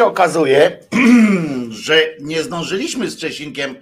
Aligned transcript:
się 0.00 0.06
okazuje, 0.06 0.78
że 1.86 2.16
nie 2.20 2.42
zdążyliśmy 2.42 3.10
z 3.10 3.16
Czesinkiem 3.16 3.76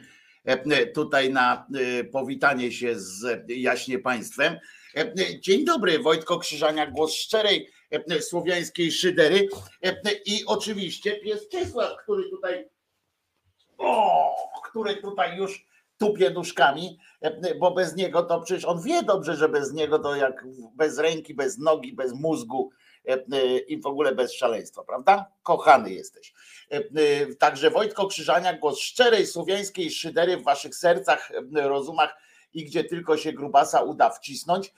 e, 0.45 0.87
tutaj 0.87 1.33
na 1.33 1.67
e, 2.01 2.05
powitanie 2.05 2.73
się 2.73 3.01
z 3.01 3.45
jaśnie 3.49 3.99
państwem. 3.99 4.59
E, 4.97 5.41
Dzień 5.41 5.65
dobry, 5.65 5.99
Wojtko 5.99 6.39
Krzyżania, 6.39 6.91
głos 6.91 7.15
szczerej 7.15 7.69
e, 7.91 8.23
słowiańskiej 8.23 8.93
szydery 8.93 9.49
E, 9.83 9.97
i 10.27 10.47
oczywiście 10.47 11.21
pies 11.21 11.49
Czesław, 11.49 11.97
który 12.03 12.31
tutaj 12.31 12.69
o, 13.79 14.35
który 14.71 14.97
tutaj 14.97 15.37
już 15.37 15.67
tupie 15.99 16.31
nóżkami, 16.31 16.99
e, 17.21 17.55
bo 17.55 17.71
bez 17.71 17.97
niego 17.97 18.23
to 18.23 18.41
przecież 18.41 18.65
on 18.65 18.83
wie 18.83 19.03
dobrze, 19.03 19.37
że 19.37 19.49
bez 19.49 19.73
niego 19.73 19.99
to 19.99 20.17
jak 20.17 20.45
bez 20.75 20.99
ręki, 20.99 21.35
bez 21.35 21.59
nogi, 21.59 21.93
bez 21.93 22.13
mózgu 22.13 22.71
e, 23.09 23.59
i 23.59 23.81
w 23.81 23.87
ogóle 23.87 24.15
bez 24.15 24.35
szaleństwa, 24.35 24.85
prawda? 24.85 25.27
Kochany 25.43 25.93
jesteś. 25.93 26.35
E, 26.71 27.35
Także 27.35 27.71
Wojtko 27.71 28.07
Krzyżania, 28.07 28.59
głos 28.59 28.79
szczerej 28.79 29.27
słowiańskiej 29.27 29.91
szydery 29.91 30.37
w 30.37 30.45
waszych 30.45 30.75
sercach, 30.75 31.31
rozumach 31.53 32.17
i 32.53 32.65
gdzie 32.65 32.85
tylko 32.85 33.17
się 33.17 33.33
grubasa 33.33 33.83
uda 33.83 34.11
wcisnąć. 34.11 34.73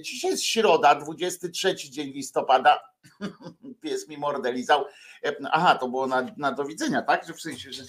Dzisiaj 0.00 0.30
jest 0.30 0.44
środa, 0.44 0.94
23 0.94 1.74
dzień 1.76 2.08
listopada. 2.10 2.80
Pies 3.82 4.08
mi 4.08 4.18
mordę 4.18 4.52
lizał. 4.52 4.84
E, 5.24 5.36
Aha, 5.50 5.74
to 5.74 5.88
było 5.88 6.06
na, 6.06 6.26
na 6.36 6.52
do 6.52 6.64
widzenia, 6.64 7.02
tak? 7.02 7.26
Że 7.26 7.34
w 7.34 7.40
sensie, 7.40 7.72
że, 7.72 7.82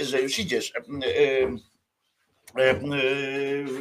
że 0.00 0.20
już 0.20 0.38
idziesz. 0.38 0.72
E, 2.58 2.62
e, 2.62 2.74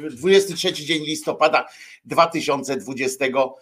e, 0.08 0.10
23 0.10 0.86
dzień 0.86 1.04
listopada 1.04 1.66
2022 2.06 3.56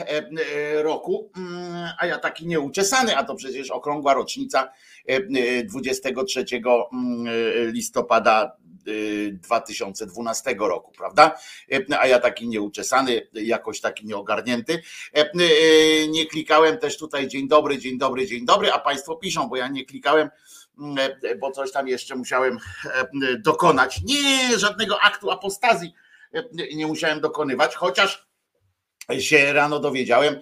e, 0.00 0.06
e, 0.06 0.82
roku, 0.82 1.30
Mm, 1.36 1.88
a 1.98 2.06
ja 2.06 2.18
taki 2.18 2.46
nieuczesany, 2.46 3.16
a 3.16 3.24
to 3.24 3.34
przecież 3.34 3.70
okrągła 3.70 4.14
rocznica 4.14 4.72
e, 5.08 5.16
e, 5.16 5.64
23 5.64 6.44
mm, 6.92 7.72
listopada 7.72 8.56
e, 8.86 9.32
2012 9.32 10.54
roku, 10.58 10.92
prawda? 10.92 11.38
A 11.98 12.06
ja 12.06 12.18
taki 12.18 12.48
nieuczesany, 12.48 13.28
jakoś 13.32 13.80
taki 13.80 14.06
nieogarnięty. 14.06 14.82
Nie 16.08 16.26
klikałem 16.26 16.78
też 16.78 16.98
tutaj 16.98 17.28
dzień 17.28 17.48
dobry, 17.48 17.78
dzień 17.78 17.98
dobry, 17.98 18.26
dzień 18.26 18.46
dobry, 18.46 18.72
a 18.72 18.78
Państwo 18.78 19.16
piszą, 19.16 19.48
bo 19.48 19.56
ja 19.56 19.68
nie 19.68 19.84
klikałem, 19.84 20.30
bo 21.40 21.50
coś 21.50 21.72
tam 21.72 21.88
jeszcze 21.88 22.16
musiałem 22.16 22.58
e, 22.84 23.38
dokonać. 23.38 24.00
Nie, 24.04 24.58
żadnego 24.58 25.00
aktu 25.00 25.30
apostazji 25.30 25.94
e, 26.34 26.44
nie 26.74 26.86
musiałem 26.86 27.20
dokonywać, 27.20 27.74
chociaż 27.74 28.28
się 29.18 29.52
rano 29.52 29.80
dowiedziałem, 29.80 30.34
e, 30.34 30.40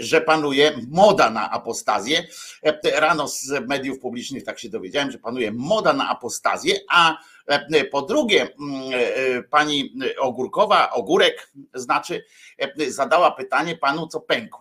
że 0.00 0.20
panuje 0.20 0.72
moda 0.88 1.30
na 1.30 1.50
apostazję. 1.50 2.26
E, 2.62 3.00
Rano 3.00 3.28
z 3.28 3.68
mediów 3.68 3.98
publicznych 3.98 4.44
tak 4.44 4.58
się 4.58 4.68
dowiedziałem, 4.68 5.10
że 5.10 5.18
panuje 5.18 5.52
moda 5.52 5.92
na 5.92 6.08
apostazję, 6.08 6.76
a 6.90 7.18
e, 7.46 7.84
po 7.84 8.02
drugie 8.02 8.42
mm, 8.42 8.82
e, 8.92 9.42
pani 9.42 9.94
Ogórkowa, 10.18 10.90
Ogórek 10.90 11.52
znaczy, 11.74 12.24
e, 12.58 12.90
zadała 12.90 13.30
pytanie 13.30 13.76
panu, 13.76 14.06
co 14.06 14.20
pękł. 14.20 14.58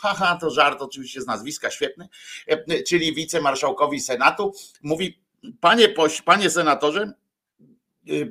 Haha, 0.00 0.38
to 0.40 0.50
żart 0.50 0.82
oczywiście 0.82 1.20
z 1.22 1.26
nazwiska, 1.26 1.70
świetny, 1.70 2.08
E, 2.46 2.82
czyli 2.82 3.14
wicemarszałkowi 3.14 4.00
Senatu, 4.00 4.52
mówi, 4.82 5.22
panie, 5.60 5.88
poś- 5.88 6.22
panie 6.22 6.50
senatorze, 6.50 7.12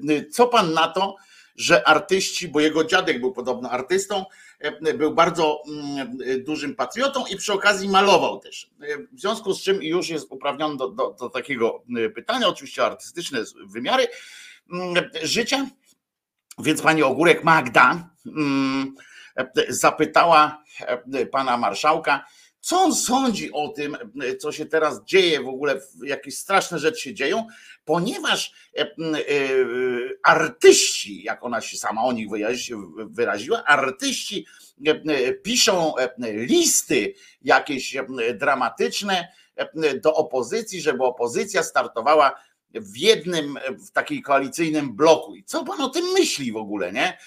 e, 0.10 0.25
co 0.25 0.48
pan 0.48 0.74
na 0.74 0.88
to, 0.88 1.16
że 1.56 1.88
artyści, 1.88 2.48
bo 2.48 2.60
jego 2.60 2.84
dziadek 2.84 3.19
był 3.19 3.31
podobno 3.31 3.69
artystą, 3.69 4.19
e, 4.19 4.25
był 4.94 5.13
bardzo 5.13 5.63
mm, 5.68 6.18
dużym 6.44 6.75
patriotą 6.75 7.25
i 7.25 7.36
przy 7.36 7.54
okazji 7.54 7.90
malował 7.90 8.40
też. 8.40 8.69
E, 8.81 8.98
W 8.98 9.19
związku 9.19 9.54
z 9.54 9.62
czym 9.62 9.84
już 9.84 10.10
jest 10.10 10.28
uprawniony 10.30 10.78
do, 10.78 10.90
do, 10.90 11.16
do 11.19 11.30
takiego 11.30 11.84
e, 11.98 12.10
pytania, 12.10 12.48
oczywiście 12.48 12.86
artystyczne 12.86 13.40
wymiary 13.66 14.08
mm, 14.74 15.10
życia. 15.24 15.68
Więc 16.60 16.81
pani 16.81 17.04
Ogórek 17.04 17.44
Magda 17.44 18.10
mm, 18.25 18.96
e, 19.38 19.52
zapytała 19.69 20.63
e, 20.80 21.25
pana 21.25 21.58
marszałka, 21.58 22.25
co 22.62 22.80
on 22.80 22.96
sądzi 22.96 23.52
o 23.52 23.68
tym, 23.68 23.98
co 24.40 24.52
się 24.52 24.66
teraz 24.66 25.04
dzieje 25.04 25.42
w 25.42 25.48
ogóle, 25.48 25.81
jakieś 26.04 26.38
straszne 26.38 26.80
rzeczy 26.80 27.02
się 27.02 27.13
dzieją, 27.13 27.48
ponieważ 27.86 28.54
e, 28.78 28.81
e, 28.81 28.88
artyści, 30.24 31.24
jak 31.24 31.44
ona 31.44 31.62
się 31.62 31.78
sama 31.78 32.04
o 32.04 32.12
nich 32.12 32.30
wyrazi- 32.30 32.74
wyraziła, 33.10 33.63
artyści 33.63 34.46
e, 34.86 35.34
piszą 35.34 35.94
listy 36.34 37.13
jakieś 37.42 37.98
dramatyczne 38.34 39.28
do 40.04 40.13
opozycji, 40.13 40.81
żeby 40.81 41.04
opozycja 41.04 41.63
startowała 41.63 42.36
w 42.74 42.98
jednym, 42.98 43.60
w 43.88 43.92
takiej 43.92 44.22
koalicyjnym 44.22 44.96
bloku. 44.96 45.36
I 45.36 45.44
co 45.44 45.66
pan 45.66 45.82
o 45.82 45.90
tym 45.90 46.06
myśli 46.06 46.52
w 46.52 46.58
ogóle, 46.58 46.92
nie? 46.92 47.18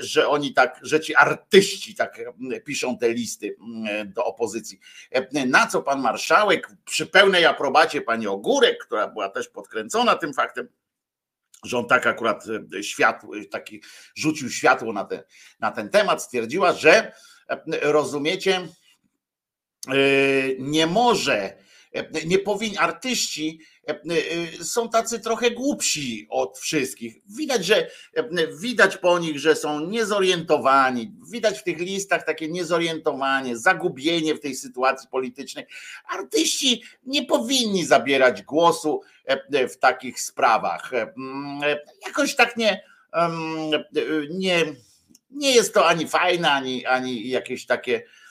Że 0.00 0.28
oni 0.28 0.54
tak, 0.54 0.80
że 0.82 1.00
ci 1.00 1.14
artyści 1.14 1.94
tak 1.94 2.20
piszą 2.64 2.98
te 2.98 3.14
listy 3.14 3.56
do 4.06 4.24
opozycji. 4.24 4.80
Na 5.46 5.66
co 5.66 5.82
pan 5.82 6.00
marszałek 6.00 6.68
przy 6.84 7.06
pełnej 7.06 7.44
aprobacie 7.44 8.02
pani 8.02 8.26
Ogórek, 8.26 8.84
która 8.86 9.08
była 9.08 9.28
też 9.28 9.48
podkręcona 9.48 10.16
tym 10.16 10.34
faktem, 10.34 10.68
że 11.64 11.78
on 11.78 11.86
tak 11.86 12.06
akurat 12.06 12.44
światło, 12.82 13.34
taki 13.50 13.82
rzucił 14.14 14.50
światło 14.50 14.92
na 14.92 15.04
ten, 15.04 15.22
na 15.60 15.70
ten 15.70 15.90
temat, 15.90 16.22
stwierdziła, 16.22 16.72
że 16.72 17.12
rozumiecie, 17.82 18.68
nie 20.58 20.86
może, 20.86 21.56
nie 22.26 22.38
powinni, 22.38 22.78
artyści 22.78 23.60
są 24.62 24.88
tacy 24.88 25.20
trochę 25.20 25.50
głupsi 25.50 26.26
od 26.30 26.58
wszystkich. 26.58 27.16
Widać, 27.26 27.64
że 27.64 27.90
widać 28.60 28.96
po 28.96 29.18
nich, 29.18 29.38
że 29.38 29.56
są 29.56 29.80
niezorientowani. 29.80 31.14
Widać 31.30 31.58
w 31.58 31.62
tych 31.62 31.78
listach 31.78 32.24
takie 32.24 32.48
niezorientowanie, 32.48 33.56
zagubienie 33.56 34.34
w 34.34 34.40
tej 34.40 34.54
sytuacji 34.54 35.08
politycznej. 35.08 35.66
Artyści 36.08 36.82
nie 37.06 37.26
powinni 37.26 37.84
zabierać 37.84 38.42
głosu 38.42 39.00
w 39.70 39.76
takich 39.76 40.20
sprawach. 40.20 40.90
Jakoś 42.06 42.36
tak 42.36 42.56
nie, 42.56 42.84
nie, 44.30 44.64
nie 45.30 45.54
jest 45.54 45.74
to 45.74 45.86
ani 45.86 46.08
fajne, 46.08 46.50
ani, 46.50 46.86
ani 46.86 47.28
jakieś 47.28 47.66
takie 47.66 48.02
Mm, 48.02 48.23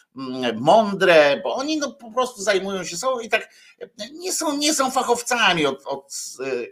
mądre, 0.56 1.42
bo 1.44 1.56
oni 1.56 1.78
no 1.78 1.92
po 1.92 2.12
prostu 2.12 2.42
zajmują 2.42 2.84
się 2.84 2.98
sobą 2.98 3.20
i 3.20 3.30
tak 3.30 3.50
nie 4.12 4.34
są, 4.34 4.58
nie 4.58 4.74
są 4.74 4.92
fachowcami 4.92 5.66
od, 5.66 5.84
od, 5.86 6.14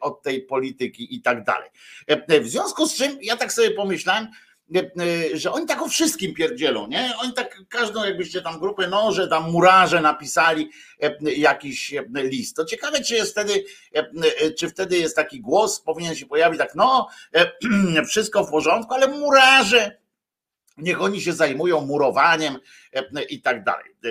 od 0.01 0.21
tej 0.21 0.41
polityki 0.41 1.15
i 1.15 1.21
tak 1.21 1.43
dalej. 1.43 1.69
W 2.41 2.47
związku 2.47 2.87
z 2.87 2.95
czym 2.95 3.17
ja 3.21 3.37
tak 3.37 3.53
sobie 3.53 3.71
pomyślałem, 3.71 4.27
że 5.33 5.51
oni 5.51 5.65
tak 5.65 5.81
o 5.81 5.87
wszystkim 5.87 6.33
pierdzielą, 6.33 6.87
nie? 6.87 7.13
Oni 7.21 7.33
tak 7.33 7.61
każdą 7.69 8.03
jakbyście 8.03 8.41
tam 8.41 8.59
grupę 8.59 8.87
noże, 8.87 9.27
tam 9.27 9.51
murarze 9.51 10.01
napisali 10.01 10.69
jakiś 11.21 11.93
list. 12.13 12.55
To 12.55 12.65
ciekawe, 12.65 13.01
czy 13.01 13.15
jest 13.15 13.31
wtedy, 13.31 13.63
czy 14.57 14.69
wtedy 14.69 14.97
jest 14.97 15.15
taki 15.15 15.41
głos, 15.41 15.81
powinien 15.81 16.15
się 16.15 16.25
pojawić 16.25 16.59
tak, 16.59 16.75
no 16.75 17.07
wszystko 18.09 18.43
w 18.43 18.51
porządku, 18.51 18.93
ale 18.93 19.07
murarze 19.07 20.00
Niech 20.81 21.01
oni 21.01 21.21
się 21.21 21.33
zajmują 21.33 21.81
murowaniem 21.81 22.57
e, 22.93 23.23
i 23.23 23.41
tak 23.41 23.63
dalej. 23.63 23.95
E, 24.03 24.09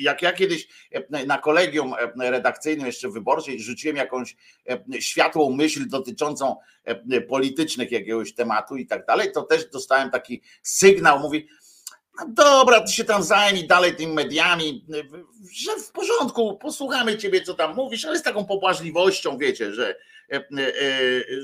jak 0.00 0.22
ja 0.22 0.32
kiedyś 0.32 0.68
e, 0.92 1.26
na 1.26 1.38
kolegium 1.38 1.94
redakcyjnym 2.20 2.86
jeszcze 2.86 3.08
wyborczej 3.08 3.60
rzuciłem 3.60 3.96
jakąś 3.96 4.36
światłą 5.00 5.50
myśl 5.50 5.88
dotyczącą 5.88 6.56
politycznych 7.28 7.92
jakiegoś 7.92 8.34
tematu 8.34 8.76
i 8.76 8.86
tak 8.86 9.06
dalej, 9.06 9.32
to 9.32 9.42
też 9.42 9.70
dostałem 9.70 10.10
taki 10.10 10.42
sygnał, 10.62 11.20
mówi, 11.20 11.48
no 12.18 12.26
dobra, 12.34 12.80
ty 12.80 12.92
się 12.92 13.04
tam 13.04 13.22
zajmij 13.22 13.66
dalej 13.66 13.96
tymi 13.96 14.12
mediami, 14.12 14.86
że 15.52 15.70
w 15.80 15.92
porządku, 15.92 16.56
posłuchamy 16.56 17.18
ciebie, 17.18 17.40
co 17.42 17.54
tam 17.54 17.74
mówisz, 17.74 18.04
ale 18.04 18.18
z 18.18 18.22
taką 18.22 18.44
pobłażliwością, 18.44 19.38
wiecie, 19.38 19.74
że 19.74 19.96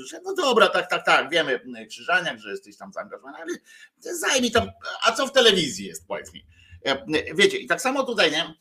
że 0.05 0.19
no 0.23 0.33
dobra, 0.33 0.67
tak, 0.67 0.89
tak, 0.89 1.05
tak, 1.05 1.29
wiemy 1.29 1.59
Krzyżaniak, 1.89 2.39
że 2.39 2.51
jesteś 2.51 2.77
tam 2.77 2.93
zaangażowany, 2.93 3.37
ale 3.37 3.53
zajmij 3.99 4.51
tam, 4.51 4.69
a 5.05 5.11
co 5.11 5.27
w 5.27 5.31
telewizji 5.31 5.85
jest, 5.85 6.07
powiedz 6.07 6.33
mi. 6.33 6.45
E, 6.85 7.05
wiecie, 7.35 7.57
i 7.57 7.67
tak 7.67 7.81
samo 7.81 8.03
tutaj, 8.03 8.31
nie? 8.31 8.53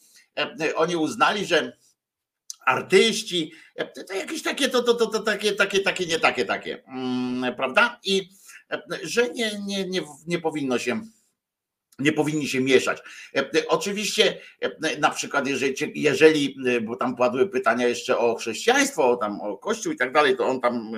Oni 0.75 0.97
uznali, 0.97 1.47
że 1.47 1.76
artyści, 2.66 3.52
to 4.09 4.14
jakieś 4.14 4.43
takie, 4.43 4.69
to, 4.69 4.83
to, 4.83 4.95
to, 4.95 5.07
to 5.07 5.21
takie, 5.21 5.52
takie, 5.52 5.81
takie, 5.81 6.07
nie 6.07 6.21
takie, 6.21 6.45
takie, 6.45 6.85
mm, 6.85 7.54
prawda? 7.54 8.00
I 8.04 8.28
że 9.02 9.28
nie, 9.28 9.59
nie, 9.66 9.88
nie, 9.88 10.02
nie 10.26 10.38
powinno 10.38 10.78
się 10.78 11.00
nie 11.98 12.12
powinni 12.12 12.48
się 12.48 12.60
mieszać. 12.60 13.02
E, 13.34 13.38
e, 13.38 13.68
oczywiście, 13.68 14.38
e, 14.60 14.98
na 14.98 15.10
przykład, 15.10 15.46
jeżeli, 15.46 16.02
jeżeli, 16.02 16.56
bo 16.82 16.96
tam 16.96 17.16
padły 17.16 17.48
pytania 17.48 17.88
jeszcze 17.88 18.18
o 18.18 18.34
chrześcijaństwo, 18.34 19.10
o, 19.10 19.16
tam, 19.16 19.40
o 19.40 19.58
Kościół 19.58 19.92
i 19.92 19.96
tak 19.96 20.12
dalej, 20.12 20.36
to 20.36 20.46
on 20.46 20.60
tam 20.60 20.92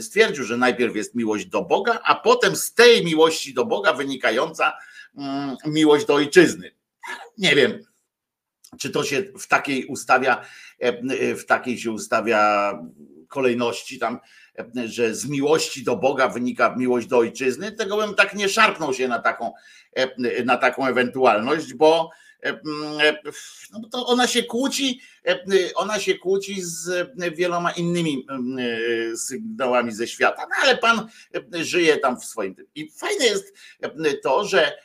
stwierdził, 0.00 0.44
że 0.44 0.56
najpierw 0.56 0.96
jest 0.96 1.14
miłość 1.14 1.46
do 1.46 1.62
Boga, 1.62 2.00
a 2.04 2.14
potem 2.14 2.56
z 2.56 2.74
tej 2.74 3.04
miłości 3.04 3.54
do 3.54 3.64
Boga 3.64 3.92
wynikająca 3.92 4.72
mm, 5.16 5.56
miłość 5.66 6.06
do 6.06 6.14
ojczyzny. 6.14 6.74
Nie 7.38 7.54
wiem, 7.54 7.84
czy 8.78 8.90
to 8.90 9.04
się 9.04 9.22
w 9.38 9.46
takiej 9.48 9.86
ustawia, 9.86 10.44
w 11.36 11.44
takiej 11.44 11.78
się 11.78 11.90
ustawia 11.90 12.72
kolejności 13.28 13.98
tam 13.98 14.18
że 14.86 15.14
z 15.14 15.28
miłości 15.28 15.84
do 15.84 15.96
Boga 15.96 16.28
wynika 16.28 16.74
miłość 16.76 17.06
do 17.06 17.18
ojczyzny, 17.18 17.72
tego 17.72 17.96
bym 17.96 18.14
tak 18.14 18.34
nie 18.34 18.48
szarpnął 18.48 18.94
się 18.94 19.08
na 19.08 19.18
taką, 19.18 19.52
na 20.44 20.56
taką 20.56 20.86
ewentualność, 20.86 21.74
bo 21.74 22.10
no 23.72 23.88
to 23.88 24.06
ona 24.06 24.26
się 24.26 24.42
kłóci, 24.42 25.00
ona 25.74 26.00
się 26.00 26.14
kłóci 26.14 26.62
z 26.62 27.10
wieloma 27.34 27.70
innymi 27.72 28.26
sygnałami 29.16 29.92
ze 29.92 30.06
świata, 30.06 30.46
no 30.50 30.56
ale 30.62 30.76
pan 30.76 31.08
żyje 31.52 31.96
tam 31.96 32.20
w 32.20 32.24
swoim. 32.24 32.56
I 32.74 32.90
fajne 32.90 33.24
jest 33.24 33.54
to, 34.22 34.44
że 34.44 34.78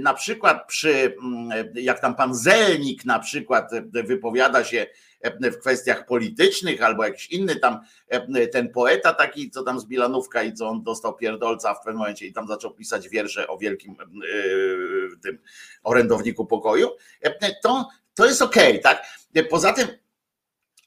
na 0.00 0.14
przykład 0.14 0.66
przy, 0.66 1.16
jak 1.74 2.00
tam 2.00 2.14
pan 2.14 2.34
Zelnik 2.34 3.04
na 3.04 3.18
przykład 3.18 3.70
wypowiada 3.92 4.64
się 4.64 4.86
w 5.40 5.58
kwestiach 5.58 6.06
politycznych, 6.06 6.82
albo 6.82 7.04
jakiś 7.04 7.30
inny 7.30 7.56
tam 7.56 7.80
ten 8.52 8.70
poeta 8.70 9.14
taki, 9.14 9.50
co 9.50 9.62
tam 9.62 9.80
z 9.80 9.86
Bilanówka 9.86 10.42
i 10.42 10.52
co 10.52 10.68
on 10.68 10.82
dostał 10.82 11.16
pierdolca 11.16 11.74
w 11.74 11.78
pewnym 11.78 11.98
momencie 11.98 12.26
i 12.26 12.32
tam 12.32 12.48
zaczął 12.48 12.74
pisać 12.74 13.08
wiersze 13.08 13.48
o 13.48 13.58
wielkim 13.58 13.96
tym 15.22 15.38
orędowniku 15.82 16.46
pokoju, 16.46 16.90
to, 17.62 17.88
to 18.14 18.26
jest 18.26 18.42
okej, 18.42 18.70
okay, 18.70 18.82
tak? 18.82 19.06
Poza 19.50 19.72
tym 19.72 19.88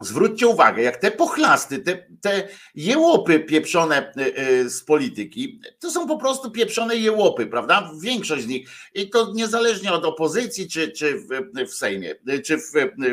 Zwróćcie 0.02 0.48
uwagę, 0.48 0.84
jak 0.84 0.98
te 0.98 1.12
pochlasty, 1.12 1.80
te, 1.80 2.08
te 2.22 2.48
jełopy 2.76 3.40
pieprzone 3.40 4.14
y, 4.18 4.40
y, 4.40 4.70
z 4.70 4.84
polityki, 4.84 5.62
to 5.80 5.92
są 5.92 6.08
po 6.08 6.18
prostu 6.18 6.52
pieprzone 6.52 6.96
jełopy, 6.96 7.48
prawda? 7.48 7.92
Większość 8.02 8.44
z 8.44 8.48
nich. 8.48 8.70
I 8.94 9.10
to 9.10 9.32
niezależnie 9.34 9.94
od 9.94 10.06
opozycji, 10.06 10.70
czy, 10.70 10.92
czy 10.92 11.16
w, 11.16 11.28
w 11.68 11.74
Sejmie, 11.74 12.16
czy 12.46 12.58
w, 12.58 12.72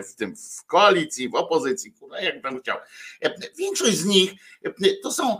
w 0.08 0.14
tym 0.14 0.36
w 0.36 0.66
koalicji, 0.66 1.28
w 1.28 1.34
opozycji, 1.34 1.94
jak 2.22 2.42
bym 2.42 2.60
chciał. 2.60 2.76
Większość 3.58 3.96
z 3.96 4.04
nich 4.04 4.32
to 5.02 5.12
są 5.12 5.36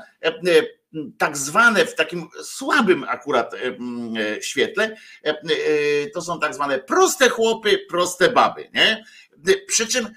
tak 1.18 1.36
zwane 1.36 1.86
w 1.86 1.94
takim 1.94 2.28
słabym 2.42 3.04
akurat 3.04 3.54
świetle, 4.40 4.96
to 6.14 6.22
są 6.22 6.40
tak 6.40 6.54
zwane 6.54 6.78
proste 6.78 7.28
chłopy, 7.28 7.78
proste 7.88 8.28
baby, 8.28 8.70
nie? 8.74 9.04
Przy 9.68 9.86
czym 9.86 10.08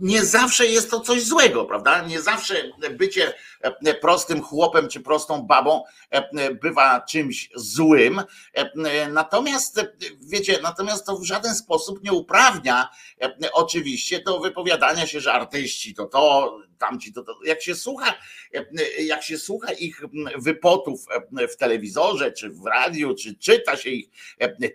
nie 0.00 0.24
zawsze 0.24 0.66
jest 0.66 0.90
to 0.90 1.00
coś 1.00 1.24
złego, 1.24 1.64
prawda? 1.64 2.02
Nie 2.02 2.20
zawsze 2.20 2.54
bycie 2.90 3.34
e, 3.60 3.94
prostym 3.94 4.42
chłopem 4.42 4.88
czy 4.88 5.00
prostą 5.00 5.42
babą 5.42 5.82
e, 6.10 6.54
bywa 6.54 7.00
czymś 7.00 7.50
złym. 7.54 8.22
E, 8.52 9.08
natomiast, 9.08 9.80
wiecie, 10.20 10.58
natomiast 10.62 11.06
to 11.06 11.16
w 11.16 11.24
żaden 11.24 11.54
sposób 11.54 12.04
nie 12.04 12.12
uprawnia 12.12 12.88
oczywiście 13.52 14.20
do 14.20 14.40
wypowiadania 14.40 15.06
się, 15.06 15.20
że 15.20 15.32
artyści 15.32 15.94
to 15.94 16.06
to, 16.06 16.56
tamci 16.78 17.12
to, 17.12 17.22
to. 17.22 17.38
Jak 17.44 17.62
się 17.62 17.74
słucha, 17.74 18.14
jak 18.98 19.22
się 19.22 19.38
słucha 19.38 19.72
ich 19.72 20.02
wypotów 20.38 21.06
w 21.52 21.56
telewizorze, 21.56 22.32
czy 22.32 22.50
w 22.50 22.66
radiu, 22.66 23.14
czy 23.14 23.34
czyta 23.34 23.76
się 23.76 23.90
ich 23.90 24.08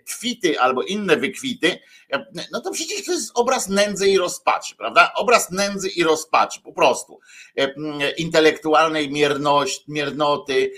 twity 0.04 0.60
albo 0.60 0.82
inne 0.82 1.16
wykwity, 1.16 1.78
no 2.52 2.60
to 2.60 2.70
przecież 2.70 3.04
to 3.04 3.12
jest 3.12 3.30
obraz 3.34 3.68
nędzy 3.68 4.08
i 4.08 4.18
rozpaczy, 4.18 4.76
prawda? 4.76 5.12
Obraz 5.16 5.50
nędzy 5.50 5.88
i 5.88 6.02
rozpaczy, 6.02 6.60
po 6.62 6.72
prostu. 6.72 7.20
Intelektualnej 8.18 9.10
mierność, 9.10 9.84
miernoty, 9.88 10.72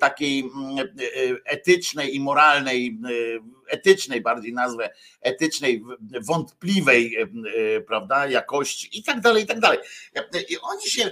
takiej 0.00 0.44
etycznej 1.44 2.16
i 2.16 2.20
moralnej, 2.20 2.98
etycznej 3.68 4.20
bardziej 4.20 4.52
nazwę, 4.52 4.90
etycznej, 5.20 5.82
wątpliwej, 6.26 7.16
prawda, 7.86 8.26
jakości 8.26 8.98
i 8.98 9.02
tak 9.02 9.20
dalej, 9.20 9.44
i 9.44 9.46
tak 9.46 9.60
dalej. 9.60 9.78
I 10.48 10.58
oni 10.58 10.82
się 10.82 11.10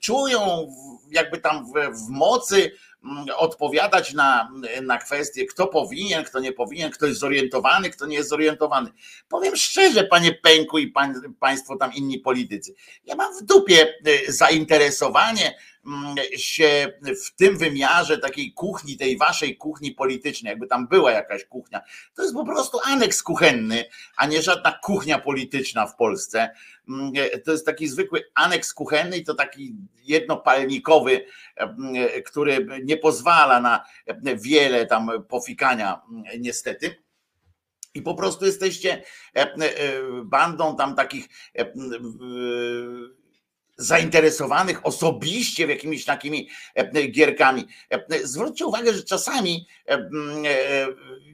czują 0.00 0.72
jakby 1.10 1.38
tam 1.38 1.66
w, 1.66 1.98
w 2.06 2.08
mocy 2.08 2.72
Mm, 3.04 3.26
odpowiadać 3.36 4.12
na, 4.12 4.52
na 4.82 4.98
kwestie, 4.98 5.46
kto 5.46 5.66
powinien, 5.66 6.24
kto 6.24 6.40
nie 6.40 6.52
powinien, 6.52 6.90
kto 6.90 7.06
jest 7.06 7.20
zorientowany, 7.20 7.90
kto 7.90 8.06
nie 8.06 8.16
jest 8.16 8.28
zorientowany. 8.28 8.90
Powiem 9.28 9.56
szczerze, 9.56 10.04
panie 10.04 10.32
Pęku 10.32 10.78
i 10.78 10.86
pań, 10.86 11.14
państwo 11.40 11.76
tam 11.76 11.92
inni 11.94 12.18
politycy, 12.18 12.74
ja 13.04 13.16
mam 13.16 13.38
w 13.38 13.42
dupie 13.42 13.94
zainteresowanie 14.28 15.58
się 16.36 16.92
w 17.26 17.36
tym 17.36 17.58
wymiarze 17.58 18.18
takiej 18.18 18.52
kuchni, 18.52 18.96
tej 18.96 19.18
waszej 19.18 19.56
kuchni 19.56 19.92
politycznej, 19.92 20.50
jakby 20.50 20.66
tam 20.66 20.88
była 20.88 21.12
jakaś 21.12 21.44
kuchnia. 21.44 21.80
To 22.14 22.22
jest 22.22 22.34
po 22.34 22.44
prostu 22.44 22.78
aneks 22.84 23.22
kuchenny, 23.22 23.84
a 24.16 24.26
nie 24.26 24.42
żadna 24.42 24.78
kuchnia 24.82 25.18
polityczna 25.18 25.86
w 25.86 25.96
Polsce. 25.96 26.50
Mm, 26.88 27.12
e, 27.16 27.38
to 27.38 27.52
jest 27.52 27.66
taki 27.66 27.88
zwykły 27.88 28.24
aneks 28.34 28.74
kuchenny 28.74 29.16
i 29.16 29.24
to 29.24 29.34
taki 29.34 29.74
jednopalnikowy, 30.04 31.26
e, 31.56 32.22
który 32.22 32.66
nie 32.84 32.96
pozwala 32.96 33.60
na 33.60 33.84
wiele 34.36 34.86
tam 34.86 35.10
pofikania 35.28 36.00
mm, 36.10 36.24
niestety. 36.38 37.02
I 37.94 38.02
po 38.02 38.14
prostu 38.14 38.44
jesteście 38.44 39.02
e, 39.34 39.52
bandą 40.24 40.76
tam 40.76 40.96
takich 40.96 41.28
zainteresowanych 43.76 44.86
osobiście 44.86 45.66
w 45.66 45.70
jakimiś 45.70 46.04
takimi 46.04 46.48
e, 46.74 47.08
gierkami. 47.08 47.66
E, 47.90 48.26
zwróćcie 48.26 48.66
uwagę, 48.66 48.94
że 48.94 49.02
czasami 49.02 49.66
e, 49.88 50.08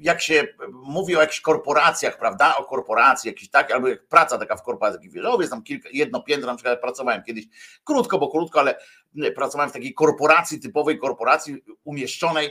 jak 0.00 0.22
się 0.22 0.46
mówi 0.72 1.16
o 1.16 1.20
jakichś 1.20 1.40
korporacjach, 1.40 2.18
prawda, 2.18 2.56
o 2.56 2.64
korporacji 2.64 3.28
jakiś 3.28 3.50
tak, 3.50 3.72
albo 3.72 3.88
jak 3.88 4.06
praca 4.06 4.38
taka 4.38 4.56
w 4.56 4.62
korporacji, 4.62 5.10
wiesz, 5.10 5.24
jest 5.38 5.50
tam 5.50 5.62
kilka, 5.62 5.88
jedno 5.92 6.22
piętro, 6.22 6.50
na 6.50 6.56
przykład 6.56 6.80
pracowałem 6.80 7.22
kiedyś, 7.22 7.44
krótko, 7.84 8.18
bo 8.18 8.28
krótko, 8.28 8.60
ale 8.60 8.78
pracowałem 9.34 9.70
w 9.70 9.72
takiej 9.72 9.94
korporacji, 9.94 10.60
typowej 10.60 10.98
korporacji 10.98 11.56
umieszczonej 11.84 12.50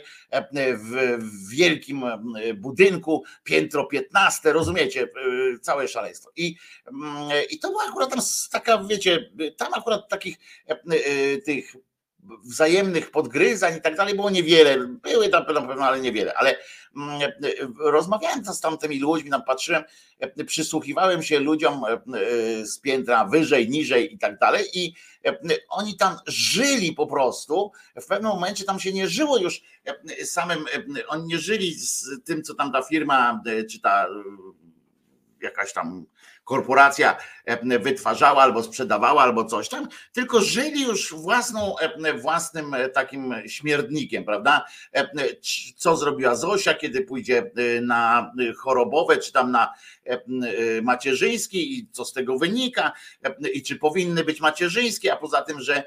w 0.78 1.50
wielkim 1.50 2.04
budynku, 2.56 3.24
piętro 3.44 3.86
15, 3.86 4.54
rozumiecie, 4.54 5.10
całe 5.62 5.88
szaleństwo. 5.88 6.32
I, 6.36 6.56
i 7.50 7.60
to 7.60 7.70
była 7.70 7.84
akurat 7.84 8.10
tam 8.10 8.20
taka, 8.52 8.84
wiecie, 8.84 9.30
tam 9.58 9.74
akurat 9.74 10.10
takich 10.10 10.38
tych 11.46 11.76
wzajemnych 12.44 13.12
podgryzań 13.12 13.78
i 13.78 13.82
tak 13.82 13.96
dalej 13.96 14.16
było 14.16 14.30
niewiele. 14.30 14.88
Były 14.88 15.30
tam 15.30 15.44
na 15.54 15.62
pewno, 15.62 15.86
ale 15.86 16.00
niewiele. 16.00 16.34
Ale 16.34 16.56
mm, 16.96 17.32
rozmawiałem 17.80 18.46
z 18.46 18.62
tamtymi 18.62 19.00
ludźmi, 19.00 19.30
tam 19.30 19.44
patrzyłem, 19.44 19.84
przysłuchiwałem 20.46 21.24
się 21.24 21.40
ludziom 21.40 21.82
z 22.64 22.80
piętra 22.80 23.26
wyżej, 23.26 23.70
niżej 23.70 24.14
i 24.14 24.18
tak 24.18 24.40
dalej 24.40 24.66
i 24.74 24.94
oni 25.70 25.98
tam 25.98 26.18
żyli 26.28 26.94
po 26.94 27.08
prostu. 27.08 27.72
W 28.02 28.06
pewnym 28.06 28.32
momencie 28.32 28.64
tam 28.64 28.80
się 28.80 28.94
nie 28.94 29.08
żyło 29.08 29.38
już 29.38 29.62
samym, 30.24 30.66
oni 31.08 31.28
nie 31.28 31.38
żyli 31.38 31.74
z 31.74 32.24
tym, 32.26 32.44
co 32.44 32.56
tam 32.56 32.72
ta 32.72 32.82
firma, 32.82 33.42
czy 33.72 33.82
ta 33.82 34.08
jakaś 35.42 35.74
tam 35.74 36.06
korporacja 36.48 37.18
e, 37.46 37.80
wytwarzała 37.80 38.44
albo 38.44 38.64
sprzedawała, 38.64 39.24
albo 39.24 39.46
coś 39.46 39.70
tam, 39.70 39.88
tylko 40.14 40.42
żyli 40.42 40.82
już 40.84 41.14
własną, 41.14 41.76
e, 41.80 42.14
własnym 42.14 42.74
e, 42.74 42.90
takim 42.90 43.34
śmierdnikiem, 43.48 44.26
prawda? 44.26 44.66
Co 45.78 45.96
zrobiła 45.98 46.36
Zosia, 46.36 46.74
kiedy 46.74 47.02
pójdzie 47.02 47.52
na 47.82 48.32
chorobowe, 48.58 49.18
czy 49.18 49.32
tam 49.32 49.52
na 49.52 49.74
macierzyński 50.82 51.80
i 51.80 51.90
co 51.92 52.06
z 52.06 52.14
tego 52.14 52.38
wynika, 52.38 52.92
i 53.54 53.64
czy 53.64 53.76
powinny 53.76 54.24
być 54.24 54.42
macierzyńskie, 54.42 55.14
a 55.14 55.18
poza 55.18 55.42
tym, 55.42 55.62
że 55.62 55.84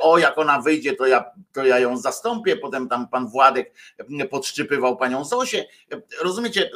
o, 0.00 0.18
jak 0.18 0.38
ona 0.38 0.60
wyjdzie, 0.60 0.96
to 0.96 1.06
ja, 1.06 1.24
to 1.52 1.64
ja 1.64 1.78
ją 1.78 1.96
zastąpię, 1.96 2.56
potem 2.56 2.88
tam 2.88 3.08
pan 3.08 3.28
Władek 3.28 3.74
podszczypywał 4.30 4.96
panią 4.96 5.24
Zosię. 5.24 5.64
Rozumiecie, 6.22 6.70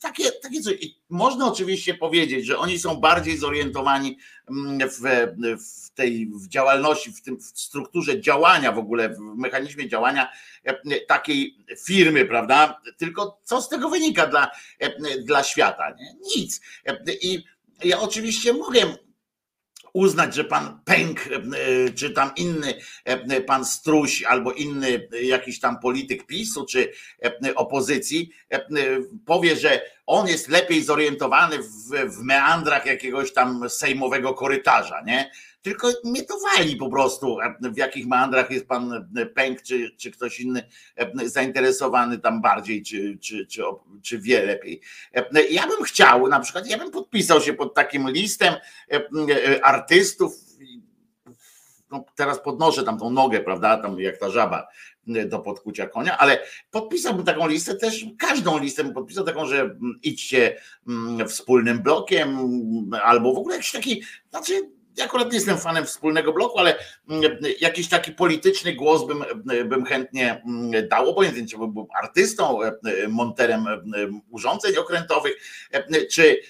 takie, 0.00 0.32
takie 0.32 0.60
coś. 0.60 0.74
można 1.08 1.46
oczywiście 1.46 1.94
powiedzieć, 1.94 2.46
że 2.46 2.58
oni 2.58 2.78
są 2.78 2.96
bardziej 2.96 3.36
zorientowani 3.36 4.18
mm, 4.50 4.88
w, 4.90 5.00
w 5.64 5.90
tej 5.90 6.26
w 6.26 6.48
działalności, 6.48 7.12
w 7.12 7.22
tym 7.22 7.36
w 7.36 7.44
strukturze 7.44 8.20
działania 8.20 8.72
w 8.72 8.78
ogóle, 8.78 9.08
w 9.08 9.18
mechanizmie 9.18 9.88
działania 9.88 10.32
e, 10.64 11.00
takiej 11.00 11.56
firmy, 11.84 12.24
prawda? 12.24 12.80
Tylko 12.96 13.40
co 13.44 13.62
z 13.62 13.68
tego 13.68 13.88
wynika 13.88 14.26
dla, 14.26 14.50
e, 14.78 15.18
dla 15.22 15.42
świata? 15.42 15.94
Nie? 15.98 16.14
Nic. 16.36 16.60
E, 16.86 16.98
I 17.22 17.44
ja 17.84 18.00
oczywiście 18.00 18.52
mogę 18.52 18.96
uznać, 19.92 20.34
że 20.34 20.44
pan 20.44 20.80
Pęk, 20.84 21.20
czy 21.96 22.10
tam 22.10 22.30
inny 22.36 22.74
pan 23.46 23.64
Struś, 23.64 24.22
albo 24.22 24.52
inny 24.52 25.08
jakiś 25.22 25.60
tam 25.60 25.80
polityk 25.80 26.26
PiSu, 26.26 26.66
czy 26.66 26.92
opozycji 27.54 28.30
powie, 29.26 29.56
że 29.56 29.82
on 30.06 30.28
jest 30.28 30.48
lepiej 30.48 30.82
zorientowany 30.82 31.58
w, 31.58 31.90
w 32.16 32.22
meandrach 32.22 32.86
jakiegoś 32.86 33.32
tam 33.32 33.70
sejmowego 33.70 34.34
korytarza, 34.34 35.02
nie? 35.06 35.30
Tylko 35.62 35.88
mnie 36.04 36.22
to 36.22 36.34
wali 36.38 36.76
po 36.76 36.90
prostu, 36.90 37.38
w 37.60 37.76
jakich 37.76 38.06
meandrach 38.06 38.50
jest 38.50 38.66
pan 38.66 39.10
Pęk, 39.34 39.62
czy, 39.62 39.90
czy 39.96 40.10
ktoś 40.10 40.40
inny 40.40 40.62
zainteresowany 41.24 42.18
tam 42.18 42.42
bardziej, 42.42 42.82
czy, 42.82 43.18
czy, 43.18 43.46
czy, 43.46 43.62
czy 44.02 44.18
wie 44.18 44.46
lepiej. 44.46 44.80
Ja 45.50 45.66
bym 45.66 45.82
chciał, 45.84 46.28
na 46.28 46.40
przykład, 46.40 46.66
ja 46.66 46.78
bym 46.78 46.90
podpisał 46.90 47.40
się 47.40 47.52
pod 47.54 47.74
takim 47.74 48.10
listem 48.10 48.54
artystów, 49.62 50.32
no 51.90 52.04
teraz 52.16 52.40
podnoszę 52.40 52.84
tam 52.84 52.98
tą 52.98 53.10
nogę, 53.10 53.40
prawda, 53.40 53.76
tam 53.76 54.00
jak 54.00 54.18
ta 54.18 54.30
żaba 54.30 54.68
do 55.26 55.38
podkucia 55.38 55.86
konia, 55.86 56.18
ale 56.18 56.44
podpisałbym 56.70 57.24
taką 57.24 57.48
listę 57.48 57.74
też, 57.74 58.04
każdą 58.18 58.58
listę 58.58 58.84
bym 58.84 58.94
podpisał 58.94 59.24
taką, 59.24 59.46
że 59.46 59.60
mm, 59.60 59.98
idźcie 60.02 60.56
mm, 60.88 61.28
wspólnym 61.28 61.82
blokiem, 61.82 62.38
albo 63.02 63.34
w 63.34 63.38
ogóle 63.38 63.56
jakiś 63.56 63.72
taki, 63.72 64.02
znaczy 64.30 64.70
ja 64.96 65.04
akurat 65.04 65.28
nie 65.32 65.38
jestem 65.38 65.58
fanem 65.58 65.86
wspólnego 65.86 66.32
bloku, 66.32 66.58
ale 66.58 66.76
mm, 67.08 67.22
jakiś 67.60 67.88
taki 67.88 68.12
polityczny 68.12 68.74
głos 68.74 69.06
bym, 69.06 69.24
bym 69.68 69.84
chętnie 69.84 70.42
mm, 70.46 70.88
dał, 70.88 71.10
obojętnie 71.10 71.46
czy 71.46 71.58
bym 71.58 71.72
był 71.72 71.88
artystą, 72.02 72.62
e, 72.62 72.72
monterem 73.08 73.66
e, 73.66 73.80
urządzeń 74.30 74.76
okrętowych, 74.76 75.32
e, 75.72 76.06
czy, 76.06 76.40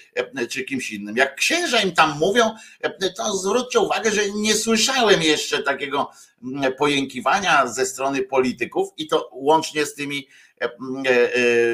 czy 0.49 0.63
kimś 0.63 0.91
innym. 0.91 1.17
Jak 1.17 1.35
księża 1.35 1.81
im 1.81 1.91
tam 1.91 2.17
mówią, 2.17 2.55
to 3.17 3.37
zwróćcie 3.37 3.79
uwagę, 3.79 4.11
że 4.11 4.21
nie 4.35 4.55
słyszałem 4.55 5.21
jeszcze 5.21 5.63
takiego 5.63 6.11
mm, 6.43 6.73
pojękiwania 6.73 7.67
ze 7.67 7.85
strony 7.85 8.23
polityków 8.23 8.89
i 8.97 9.07
to 9.07 9.29
łącznie 9.33 9.85
z 9.85 9.95
tymi, 9.95 10.27